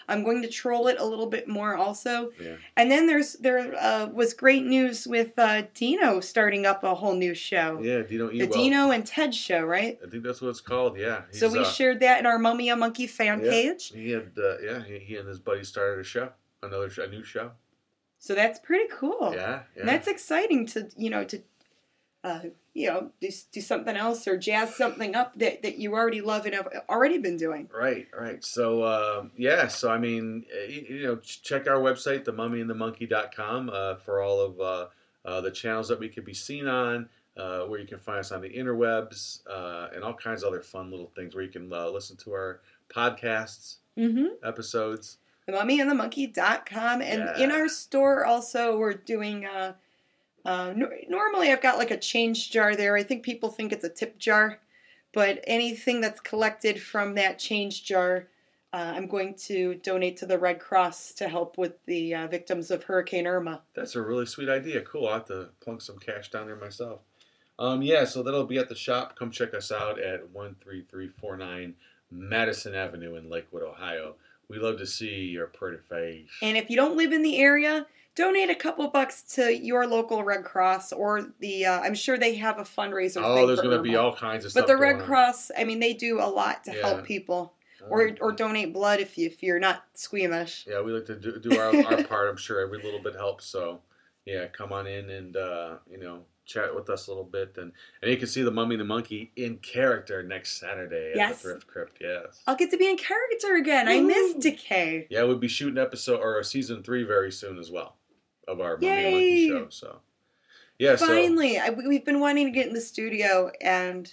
I'm 0.08 0.22
going 0.24 0.42
to 0.42 0.48
troll 0.48 0.86
it 0.88 0.98
a 1.00 1.04
little 1.04 1.26
bit 1.26 1.48
more 1.48 1.76
also. 1.76 2.30
Yeah. 2.40 2.56
And 2.76 2.90
then 2.90 3.06
there's 3.06 3.34
there 3.34 3.74
uh, 3.80 4.06
was 4.06 4.34
great 4.34 4.64
news 4.64 5.06
with 5.06 5.38
uh, 5.38 5.62
Dino 5.74 6.20
starting 6.20 6.64
up 6.66 6.84
a 6.84 6.94
whole 6.94 7.14
new 7.14 7.34
show. 7.34 7.80
Yeah, 7.82 8.02
Dino 8.02 8.28
the 8.30 8.46
Dino 8.46 8.90
and 8.90 9.04
Ted 9.06 9.34
show, 9.34 9.62
right? 9.62 9.98
I 10.04 10.08
think 10.08 10.22
that's 10.22 10.40
what 10.40 10.48
it's 10.50 10.60
called. 10.60 10.96
Yeah. 10.98 11.22
so 11.32 11.48
we 11.50 11.60
uh, 11.60 11.64
shared 11.64 12.00
that 12.00 12.20
in 12.20 12.26
our 12.26 12.38
Mummy 12.38 12.68
a 12.68 12.76
Monkey 12.76 13.06
fan 13.06 13.42
Yeah. 13.44 13.50
page. 13.50 13.88
He 13.88 14.10
had, 14.10 14.32
uh, 14.38 14.58
yeah, 14.60 14.84
he, 14.84 14.98
he 14.98 15.16
and 15.16 15.28
his 15.28 15.38
buddy 15.40 15.64
started 15.64 16.00
a 16.00 16.04
show, 16.04 16.30
another 16.62 16.88
sh- 16.90 16.98
a 16.98 17.08
new 17.08 17.22
show. 17.24 17.50
So 18.18 18.34
that's 18.34 18.58
pretty 18.58 18.88
cool. 18.92 19.32
Yeah, 19.34 19.40
yeah. 19.74 19.80
And 19.80 19.88
that's 19.88 20.08
exciting 20.08 20.66
to 20.68 20.88
you 20.96 21.10
know 21.10 21.24
to 21.24 21.42
uh, 22.26 22.40
you 22.74 22.88
know, 22.88 23.10
do, 23.20 23.28
do 23.52 23.60
something 23.60 23.96
else 23.96 24.26
or 24.28 24.36
jazz 24.36 24.74
something 24.74 25.14
up 25.14 25.38
that, 25.38 25.62
that 25.62 25.78
you 25.78 25.94
already 25.94 26.20
love 26.20 26.44
and 26.44 26.54
have 26.54 26.68
already 26.88 27.18
been 27.18 27.36
doing. 27.36 27.68
Right, 27.72 28.06
right. 28.18 28.44
So, 28.44 28.84
um, 28.84 29.30
yeah, 29.36 29.68
so 29.68 29.90
I 29.90 29.98
mean, 29.98 30.44
uh, 30.54 30.66
you, 30.68 30.86
you 30.96 31.02
know, 31.06 31.16
check 31.16 31.66
our 31.68 31.78
website, 31.78 32.24
themummyandthemonkey.com, 32.24 33.70
uh, 33.72 33.94
for 33.96 34.20
all 34.20 34.40
of 34.40 34.60
uh, 34.60 34.86
uh, 35.24 35.40
the 35.40 35.50
channels 35.50 35.88
that 35.88 35.98
we 36.00 36.08
could 36.08 36.24
be 36.24 36.34
seen 36.34 36.66
on, 36.66 37.08
uh, 37.36 37.60
where 37.60 37.78
you 37.80 37.86
can 37.86 37.98
find 37.98 38.18
us 38.18 38.32
on 38.32 38.40
the 38.42 38.50
interwebs, 38.50 39.40
uh, 39.48 39.88
and 39.94 40.02
all 40.04 40.14
kinds 40.14 40.42
of 40.42 40.48
other 40.48 40.60
fun 40.62 40.90
little 40.90 41.10
things 41.16 41.34
where 41.34 41.44
you 41.44 41.50
can 41.50 41.72
uh, 41.72 41.88
listen 41.88 42.16
to 42.18 42.32
our 42.32 42.60
podcasts, 42.88 43.76
Mm-hmm. 43.98 44.26
episodes. 44.46 45.16
themummyandthemonkey.com 45.48 47.00
and 47.02 47.20
Yeah. 47.20 47.38
in 47.38 47.50
our 47.50 47.68
store 47.68 48.24
also 48.26 48.76
we're 48.78 48.92
doing 48.92 49.46
uh, 50.46 50.72
no- 50.74 50.90
normally 51.08 51.50
i've 51.50 51.60
got 51.62 51.76
like 51.78 51.90
a 51.90 51.96
change 51.98 52.50
jar 52.50 52.74
there 52.76 52.96
i 52.96 53.02
think 53.02 53.22
people 53.22 53.48
think 53.50 53.72
it's 53.72 53.84
a 53.84 53.88
tip 53.90 54.18
jar 54.18 54.58
but 55.12 55.42
anything 55.46 56.00
that's 56.00 56.20
collected 56.20 56.80
from 56.80 57.14
that 57.14 57.38
change 57.38 57.84
jar 57.84 58.28
uh, 58.72 58.92
i'm 58.96 59.06
going 59.06 59.34
to 59.34 59.74
donate 59.76 60.16
to 60.16 60.26
the 60.26 60.38
red 60.38 60.58
cross 60.60 61.12
to 61.12 61.28
help 61.28 61.56
with 61.58 61.74
the 61.86 62.14
uh, 62.14 62.26
victims 62.26 62.70
of 62.70 62.82
hurricane 62.84 63.26
irma 63.26 63.60
That's 63.74 63.94
a 63.96 64.02
really 64.02 64.26
sweet 64.26 64.48
idea. 64.48 64.80
Cool. 64.82 65.06
I'll 65.06 65.14
have 65.14 65.26
to 65.26 65.48
plunk 65.60 65.80
some 65.80 65.98
cash 65.98 66.30
down 66.30 66.46
there 66.46 66.56
myself. 66.56 67.00
Um, 67.58 67.80
yeah, 67.80 68.04
so 68.04 68.22
that'll 68.22 68.44
be 68.44 68.58
at 68.58 68.68
the 68.68 68.74
shop. 68.74 69.16
Come 69.18 69.30
check 69.30 69.54
us 69.54 69.72
out 69.72 69.98
at 69.98 70.20
13349 70.34 71.74
Madison 72.10 72.74
Avenue 72.74 73.16
in 73.16 73.30
Lakewood, 73.30 73.62
Ohio. 73.62 74.14
We 74.48 74.58
love 74.58 74.78
to 74.78 74.86
see 74.86 75.24
your 75.26 75.46
pretty 75.46 75.78
face. 75.88 76.28
and 76.42 76.56
if 76.56 76.68
you 76.70 76.76
don't 76.76 76.96
live 76.96 77.12
in 77.12 77.22
the 77.22 77.38
area 77.38 77.86
donate 78.16 78.50
a 78.50 78.54
couple 78.54 78.88
bucks 78.88 79.22
to 79.22 79.56
your 79.56 79.86
local 79.86 80.24
red 80.24 80.42
cross 80.42 80.92
or 80.92 81.32
the 81.40 81.64
uh, 81.66 81.80
i'm 81.80 81.94
sure 81.94 82.18
they 82.18 82.34
have 82.34 82.58
a 82.58 82.62
fundraiser 82.64 83.20
oh, 83.22 83.46
there's 83.46 83.60
going 83.60 83.76
to 83.76 83.82
be 83.82 83.94
all 83.94 84.14
kinds 84.14 84.44
of 84.44 84.50
stuff. 84.50 84.62
but 84.62 84.66
the 84.66 84.76
red 84.76 84.98
cross 84.98 85.50
i 85.56 85.62
mean 85.64 85.78
they 85.78 85.92
do 85.92 86.18
a 86.20 86.26
lot 86.26 86.64
to 86.64 86.72
Yeah. 86.74 86.86
help 86.88 87.04
people 87.04 87.52
Oh, 87.82 87.86
or 87.90 88.10
or 88.22 88.32
donate 88.32 88.72
blood 88.72 89.00
if 89.00 89.16
you 89.18 89.26
if 89.26 89.42
you're 89.42 89.60
not 89.60 89.84
squeamish. 89.94 90.64
Yeah, 90.66 90.80
we 90.80 90.92
like 90.92 91.04
to 91.06 91.14
do, 91.14 91.38
do 91.38 91.56
our, 91.60 91.76
our 91.84 92.02
part. 92.08 92.28
I'm 92.30 92.36
sure 92.38 92.58
every 92.60 92.82
little 92.82 93.00
bit 93.00 93.14
helps. 93.14 93.44
So, 93.44 93.80
yeah, 94.24 94.46
come 94.46 94.72
on 94.72 94.86
in 94.86 95.10
and 95.10 95.36
uh, 95.36 95.74
you 95.88 95.98
know 95.98 96.22
chat 96.46 96.74
with 96.74 96.88
us 96.88 97.06
a 97.06 97.10
little 97.10 97.22
bit, 97.22 97.54
and 97.58 97.70
and 98.00 98.10
you 98.10 98.16
can 98.16 98.28
see 98.28 98.42
the 98.42 98.50
Mummy 98.50 98.74
and 98.76 98.80
the 98.80 98.86
Monkey 98.86 99.30
in 99.36 99.58
character 99.58 100.22
next 100.22 100.58
Saturday 100.58 101.10
at 101.10 101.16
Yes. 101.16 101.42
the 101.42 101.50
Thrift 101.50 101.66
Crypt. 101.66 101.98
Yes. 102.00 102.42
I'll 102.46 102.56
get 102.56 102.70
to 102.70 102.78
be 102.78 102.88
in 102.88 102.96
character 102.96 103.54
again. 103.56 103.86
I 103.88 104.00
miss 104.00 104.34
Decay. 104.34 105.06
Yeah, 105.10 105.24
we'll 105.24 105.36
be 105.36 105.46
shooting 105.46 105.78
episode 105.78 106.20
or 106.20 106.42
season 106.42 106.82
three 106.82 107.04
very 107.04 107.30
soon 107.30 107.58
as 107.58 107.70
well 107.70 107.95
of 108.48 108.60
our 108.60 108.78
Yay. 108.80 109.10
Monkey 109.10 109.48
show. 109.48 109.66
So, 109.70 110.00
yeah, 110.78 110.96
so 110.96 111.06
Finally, 111.06 111.58
I, 111.58 111.70
we- 111.70 111.86
we've 111.88 112.04
been 112.04 112.20
wanting 112.20 112.46
to 112.46 112.52
get 112.52 112.66
in 112.66 112.74
the 112.74 112.80
studio, 112.80 113.50
and 113.60 114.12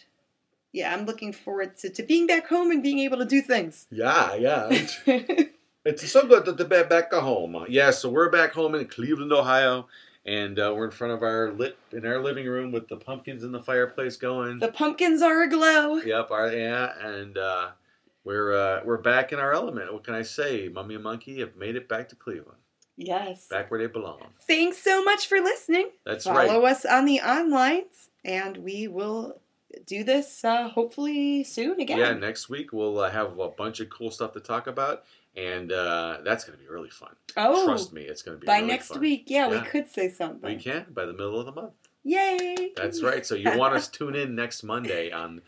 yeah, 0.71 0.93
I'm 0.93 1.05
looking 1.05 1.33
forward 1.33 1.77
to, 1.77 1.89
to 1.89 2.03
being 2.03 2.25
back 2.27 2.47
home 2.47 2.71
and 2.71 2.81
being 2.81 2.99
able 2.99 3.17
to 3.17 3.25
do 3.25 3.41
things. 3.41 3.85
yeah, 3.91 4.33
yeah. 4.35 4.67
It's, 4.71 4.99
it's 5.85 6.11
so 6.11 6.25
good 6.27 6.45
to 6.45 6.53
be 6.65 6.83
back 6.83 7.11
at 7.13 7.21
home. 7.21 7.65
Yeah, 7.69 7.91
so 7.91 8.09
we're 8.09 8.29
back 8.29 8.53
home 8.53 8.73
in 8.75 8.87
Cleveland, 8.87 9.31
Ohio, 9.33 9.87
and 10.25 10.57
uh, 10.57 10.73
we're 10.75 10.85
in 10.85 10.91
front 10.91 11.13
of 11.13 11.21
our 11.21 11.51
lit 11.51 11.77
in 11.91 12.05
our 12.05 12.19
living 12.19 12.47
room 12.47 12.71
with 12.71 12.87
the 12.87 12.95
pumpkins 12.97 13.43
in 13.43 13.51
the 13.51 13.61
fireplace 13.61 14.15
going. 14.15 14.59
the 14.59 14.71
pumpkins 14.71 15.21
are 15.21 15.43
aglow. 15.43 15.95
Yep, 15.97 16.31
our, 16.31 16.51
yeah, 16.53 16.93
and 17.05 17.37
uh, 17.37 17.71
we're 18.23 18.53
uh, 18.53 18.81
we're 18.85 18.97
back 18.99 19.33
in 19.33 19.39
our 19.39 19.53
element. 19.53 19.91
What 19.93 20.05
can 20.05 20.15
I 20.15 20.21
say? 20.21 20.69
Mummy 20.69 20.95
and 20.95 21.03
Monkey 21.03 21.39
have 21.41 21.57
made 21.57 21.75
it 21.75 21.89
back 21.89 22.07
to 22.09 22.15
Cleveland, 22.15 22.59
Yes. 22.97 23.47
back 23.47 23.71
where 23.71 23.79
they 23.79 23.87
belong. 23.87 24.19
Thanks 24.47 24.77
so 24.77 25.03
much 25.03 25.27
for 25.27 25.39
listening. 25.39 25.89
That's 26.05 26.25
Follow 26.25 26.37
right. 26.37 26.47
Follow 26.49 26.65
us 26.65 26.85
on 26.85 27.05
the 27.05 27.19
onlines, 27.23 28.07
and 28.23 28.57
we 28.57 28.87
will 28.87 29.39
do 29.87 30.03
this 30.03 30.43
uh, 30.45 30.69
hopefully 30.69 31.43
soon 31.43 31.79
again. 31.79 31.97
Yeah, 31.97 32.13
next 32.13 32.49
week 32.49 32.71
we'll 32.73 32.99
uh, 32.99 33.09
have 33.09 33.39
a 33.39 33.47
bunch 33.49 33.79
of 33.79 33.89
cool 33.89 34.11
stuff 34.11 34.31
to 34.33 34.39
talk 34.39 34.67
about, 34.67 35.03
and 35.35 35.71
uh, 35.71 36.19
that's 36.23 36.43
going 36.43 36.57
to 36.57 36.63
be 36.63 36.69
really 36.69 36.91
fun. 36.91 37.15
oh, 37.37 37.65
Trust 37.65 37.91
me, 37.93 38.03
it's 38.03 38.21
going 38.21 38.37
to 38.37 38.41
be 38.41 38.45
by 38.45 38.57
really 38.57 38.67
next 38.67 38.89
fun. 38.89 38.99
week, 38.99 39.23
yeah, 39.27 39.49
Yeah. 39.49 39.61
we 39.63 39.67
could 39.67 39.87
say 39.89 40.09
something. 40.09 40.47
We 40.55 40.61
can 40.61 40.85
by 40.93 41.05
the 41.05 41.13
middle 41.13 41.39
of 41.39 41.47
the 41.47 41.51
month. 41.51 41.73
Yay! 42.05 42.73
That's 42.75 43.01
right. 43.01 43.25
So 43.25 43.33
you 43.35 43.57
want 43.57 43.73
us 43.73 43.87
to 43.87 43.97
tune 43.97 44.15
in 44.15 44.35
next 44.35 44.61
Monday 44.61 45.09
on 45.11 45.41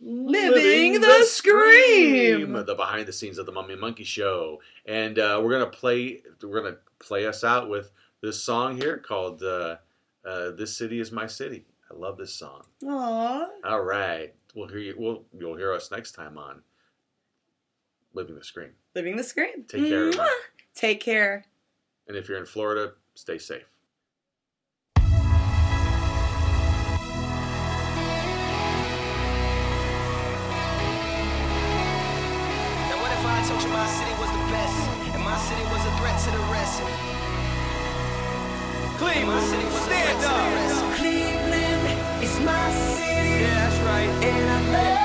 Living 0.00 1.00
the 1.00 1.24
Scream! 1.24 2.52
the 2.52 2.74
behind 2.74 3.06
the 3.06 3.12
scenes 3.12 3.38
of 3.38 3.46
the 3.46 3.52
Mummy 3.52 3.72
and 3.72 3.80
Monkey 3.80 4.04
Show, 4.04 4.60
and 4.84 5.18
uh, 5.18 5.40
we're 5.42 5.52
gonna 5.52 5.70
play. 5.70 6.22
We're 6.42 6.62
gonna 6.62 6.76
play 6.98 7.26
us 7.26 7.44
out 7.44 7.70
with 7.70 7.90
this 8.20 8.42
song 8.42 8.76
here 8.76 8.98
called 8.98 9.42
uh, 9.42 9.76
uh, 10.24 10.50
"This 10.50 10.76
City 10.76 11.00
Is 11.00 11.12
My 11.12 11.26
City." 11.26 11.64
I 11.90 11.94
love 11.94 12.18
this 12.18 12.34
song. 12.34 12.64
Aww. 12.84 13.46
All 13.64 13.82
right, 13.82 14.34
we'll 14.54 14.68
hear 14.68 14.78
you. 14.78 14.94
We'll 14.98 15.24
you'll 15.38 15.56
hear 15.56 15.72
us 15.72 15.90
next 15.90 16.12
time 16.12 16.36
on 16.36 16.62
Living 18.12 18.34
the 18.34 18.44
Scream. 18.44 18.72
Living 18.94 19.16
the 19.16 19.24
Scream. 19.24 19.64
Take 19.66 19.88
care. 19.88 20.12
Take 20.74 21.00
care. 21.00 21.44
And 22.06 22.16
if 22.16 22.28
you're 22.28 22.38
in 22.38 22.46
Florida, 22.46 22.92
stay 23.14 23.38
safe. 23.38 23.64
Cleveland, 38.98 39.42
city 39.42 39.70
stand 39.84 40.24
up. 40.24 40.96
Cleveland 40.96 42.22
is 42.22 42.40
my 42.40 42.70
city, 42.96 43.42
Yeah, 43.42 43.54
that's 43.54 43.78
right. 43.84 44.08
and 44.24 44.50
I 44.50 44.72
love 44.72 44.95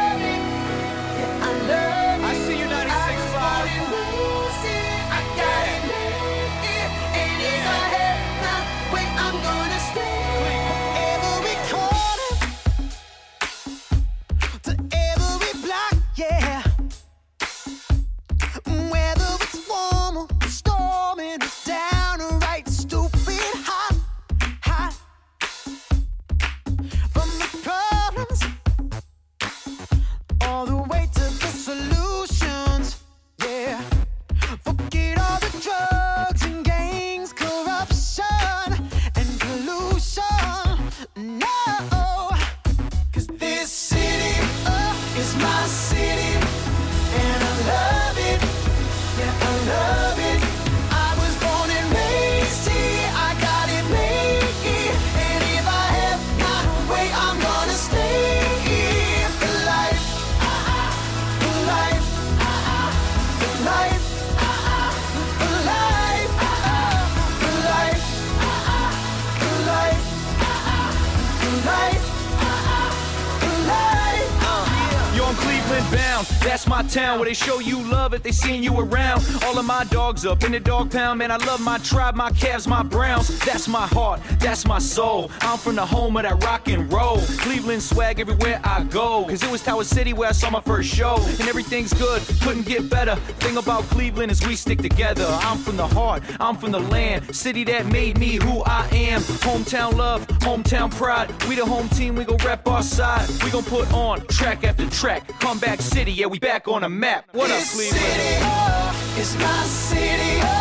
Bound. 76.22 76.42
That's 76.42 76.61
my 76.82 76.87
town 76.87 77.20
where 77.20 77.28
they 77.28 77.33
show 77.33 77.59
you 77.59 77.79
love 77.91 78.13
if 78.13 78.24
they 78.24 78.32
seen 78.32 78.63
you 78.63 78.79
around. 78.79 79.24
All 79.45 79.58
of 79.58 79.66
my 79.66 79.83
dogs 79.86 80.25
up 80.25 80.43
in 80.43 80.51
the 80.51 80.59
dog 80.59 80.91
pound, 80.91 81.20
man. 81.20 81.32
I 81.32 81.37
love 81.37 81.62
my 81.62 81.78
tribe, 81.79 82.16
my 82.16 82.32
Cavs, 82.32 82.67
my 82.67 82.82
browns. 82.82 83.28
That's 83.39 83.67
my 83.67 83.86
heart, 83.87 84.21
that's 84.39 84.66
my 84.66 84.79
soul. 84.79 85.29
I'm 85.41 85.59
from 85.59 85.75
the 85.75 85.86
home 85.86 86.17
of 86.17 86.24
that 86.24 86.43
rock 86.43 86.67
and 86.70 86.91
roll. 86.91 87.20
Cleveland 87.39 87.83
swag 87.83 88.20
everywhere 88.20 88.59
I 88.63 88.83
go. 88.86 89.25
Cause 89.25 89.43
it 89.43 89.51
was 89.51 89.62
Tower 89.63 89.83
City 89.83 90.13
where 90.13 90.29
I 90.29 90.32
saw 90.32 90.49
my 90.49 90.62
first 90.62 90.89
show. 90.93 91.17
And 91.39 91.47
everything's 91.47 91.93
good, 91.93 92.21
couldn't 92.41 92.66
get 92.66 92.89
better. 92.89 93.16
Thing 93.41 93.58
about 93.58 93.83
Cleveland 93.83 94.32
is 94.32 94.45
we 94.45 94.55
stick 94.55 94.82
together. 94.82 95.28
I'm 95.41 95.58
from 95.58 95.78
the 95.78 95.87
heart, 95.87 96.24
I'm 96.39 96.58
from 96.58 96.71
the 96.71 96.79
land. 96.79 97.36
City 97.36 97.63
that 97.66 97.86
made 97.87 98.17
me 98.17 98.36
who 98.36 98.63
I 98.63 98.87
am. 98.91 99.21
Hometown 99.21 99.95
love, 99.95 100.25
hometown 100.39 100.89
pride. 100.91 101.29
We 101.47 101.55
the 101.55 101.66
home 101.66 101.89
team, 101.89 102.16
we 102.16 102.25
gon' 102.25 102.37
rep 102.37 102.67
our 102.67 102.82
side. 102.82 103.28
We 103.43 103.51
gon' 103.51 103.66
put 103.66 103.91
on 103.93 104.25
track 104.28 104.63
after 104.63 104.89
track. 104.89 105.28
Comeback 105.39 105.82
City, 105.82 106.12
yeah, 106.12 106.25
we 106.25 106.39
back 106.39 106.67
on 106.74 106.84
a 106.84 106.89
map. 106.89 107.26
What 107.34 107.52
up, 107.52 107.62
Cleveland? 107.64 108.02
city, 108.02 108.38
oh, 108.43 109.18
is 109.20 109.36
my 109.36 109.64
city, 109.64 110.39
oh, 110.42 110.61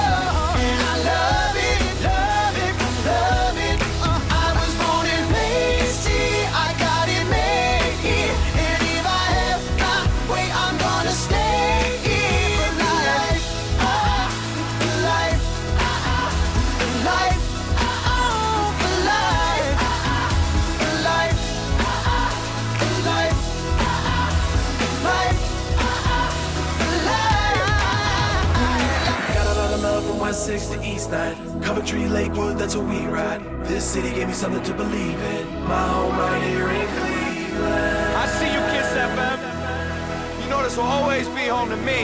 6 30.58 30.66
to 30.66 30.82
East 30.84 31.12
9. 31.12 31.62
Coventry, 31.62 32.08
Lakewood, 32.08 32.58
that's 32.58 32.74
where 32.74 32.84
we 32.84 33.06
ride. 33.06 33.40
This 33.66 33.84
city 33.84 34.10
gave 34.10 34.26
me 34.26 34.34
something 34.34 34.64
to 34.64 34.74
believe 34.74 35.16
in. 35.16 35.46
My 35.62 35.86
home 35.86 36.18
right 36.18 36.42
here 36.42 36.68
in 36.68 36.88
Cleveland. 36.98 38.16
I 38.16 38.26
see 38.26 38.50
you, 38.54 38.58
Kiss 38.72 38.90
FM. 38.90 40.42
You 40.42 40.50
know 40.50 40.60
this 40.64 40.76
will 40.76 40.82
always 40.82 41.28
be 41.28 41.46
home 41.46 41.68
to 41.68 41.76
me. 41.76 42.02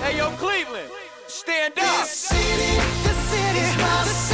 Hey, 0.00 0.16
yo, 0.18 0.30
Cleveland, 0.36 0.92
stand 1.26 1.76
up. 1.76 2.02
This 2.02 2.10
city, 2.10 2.76
this 3.02 3.18
city, 3.32 4.29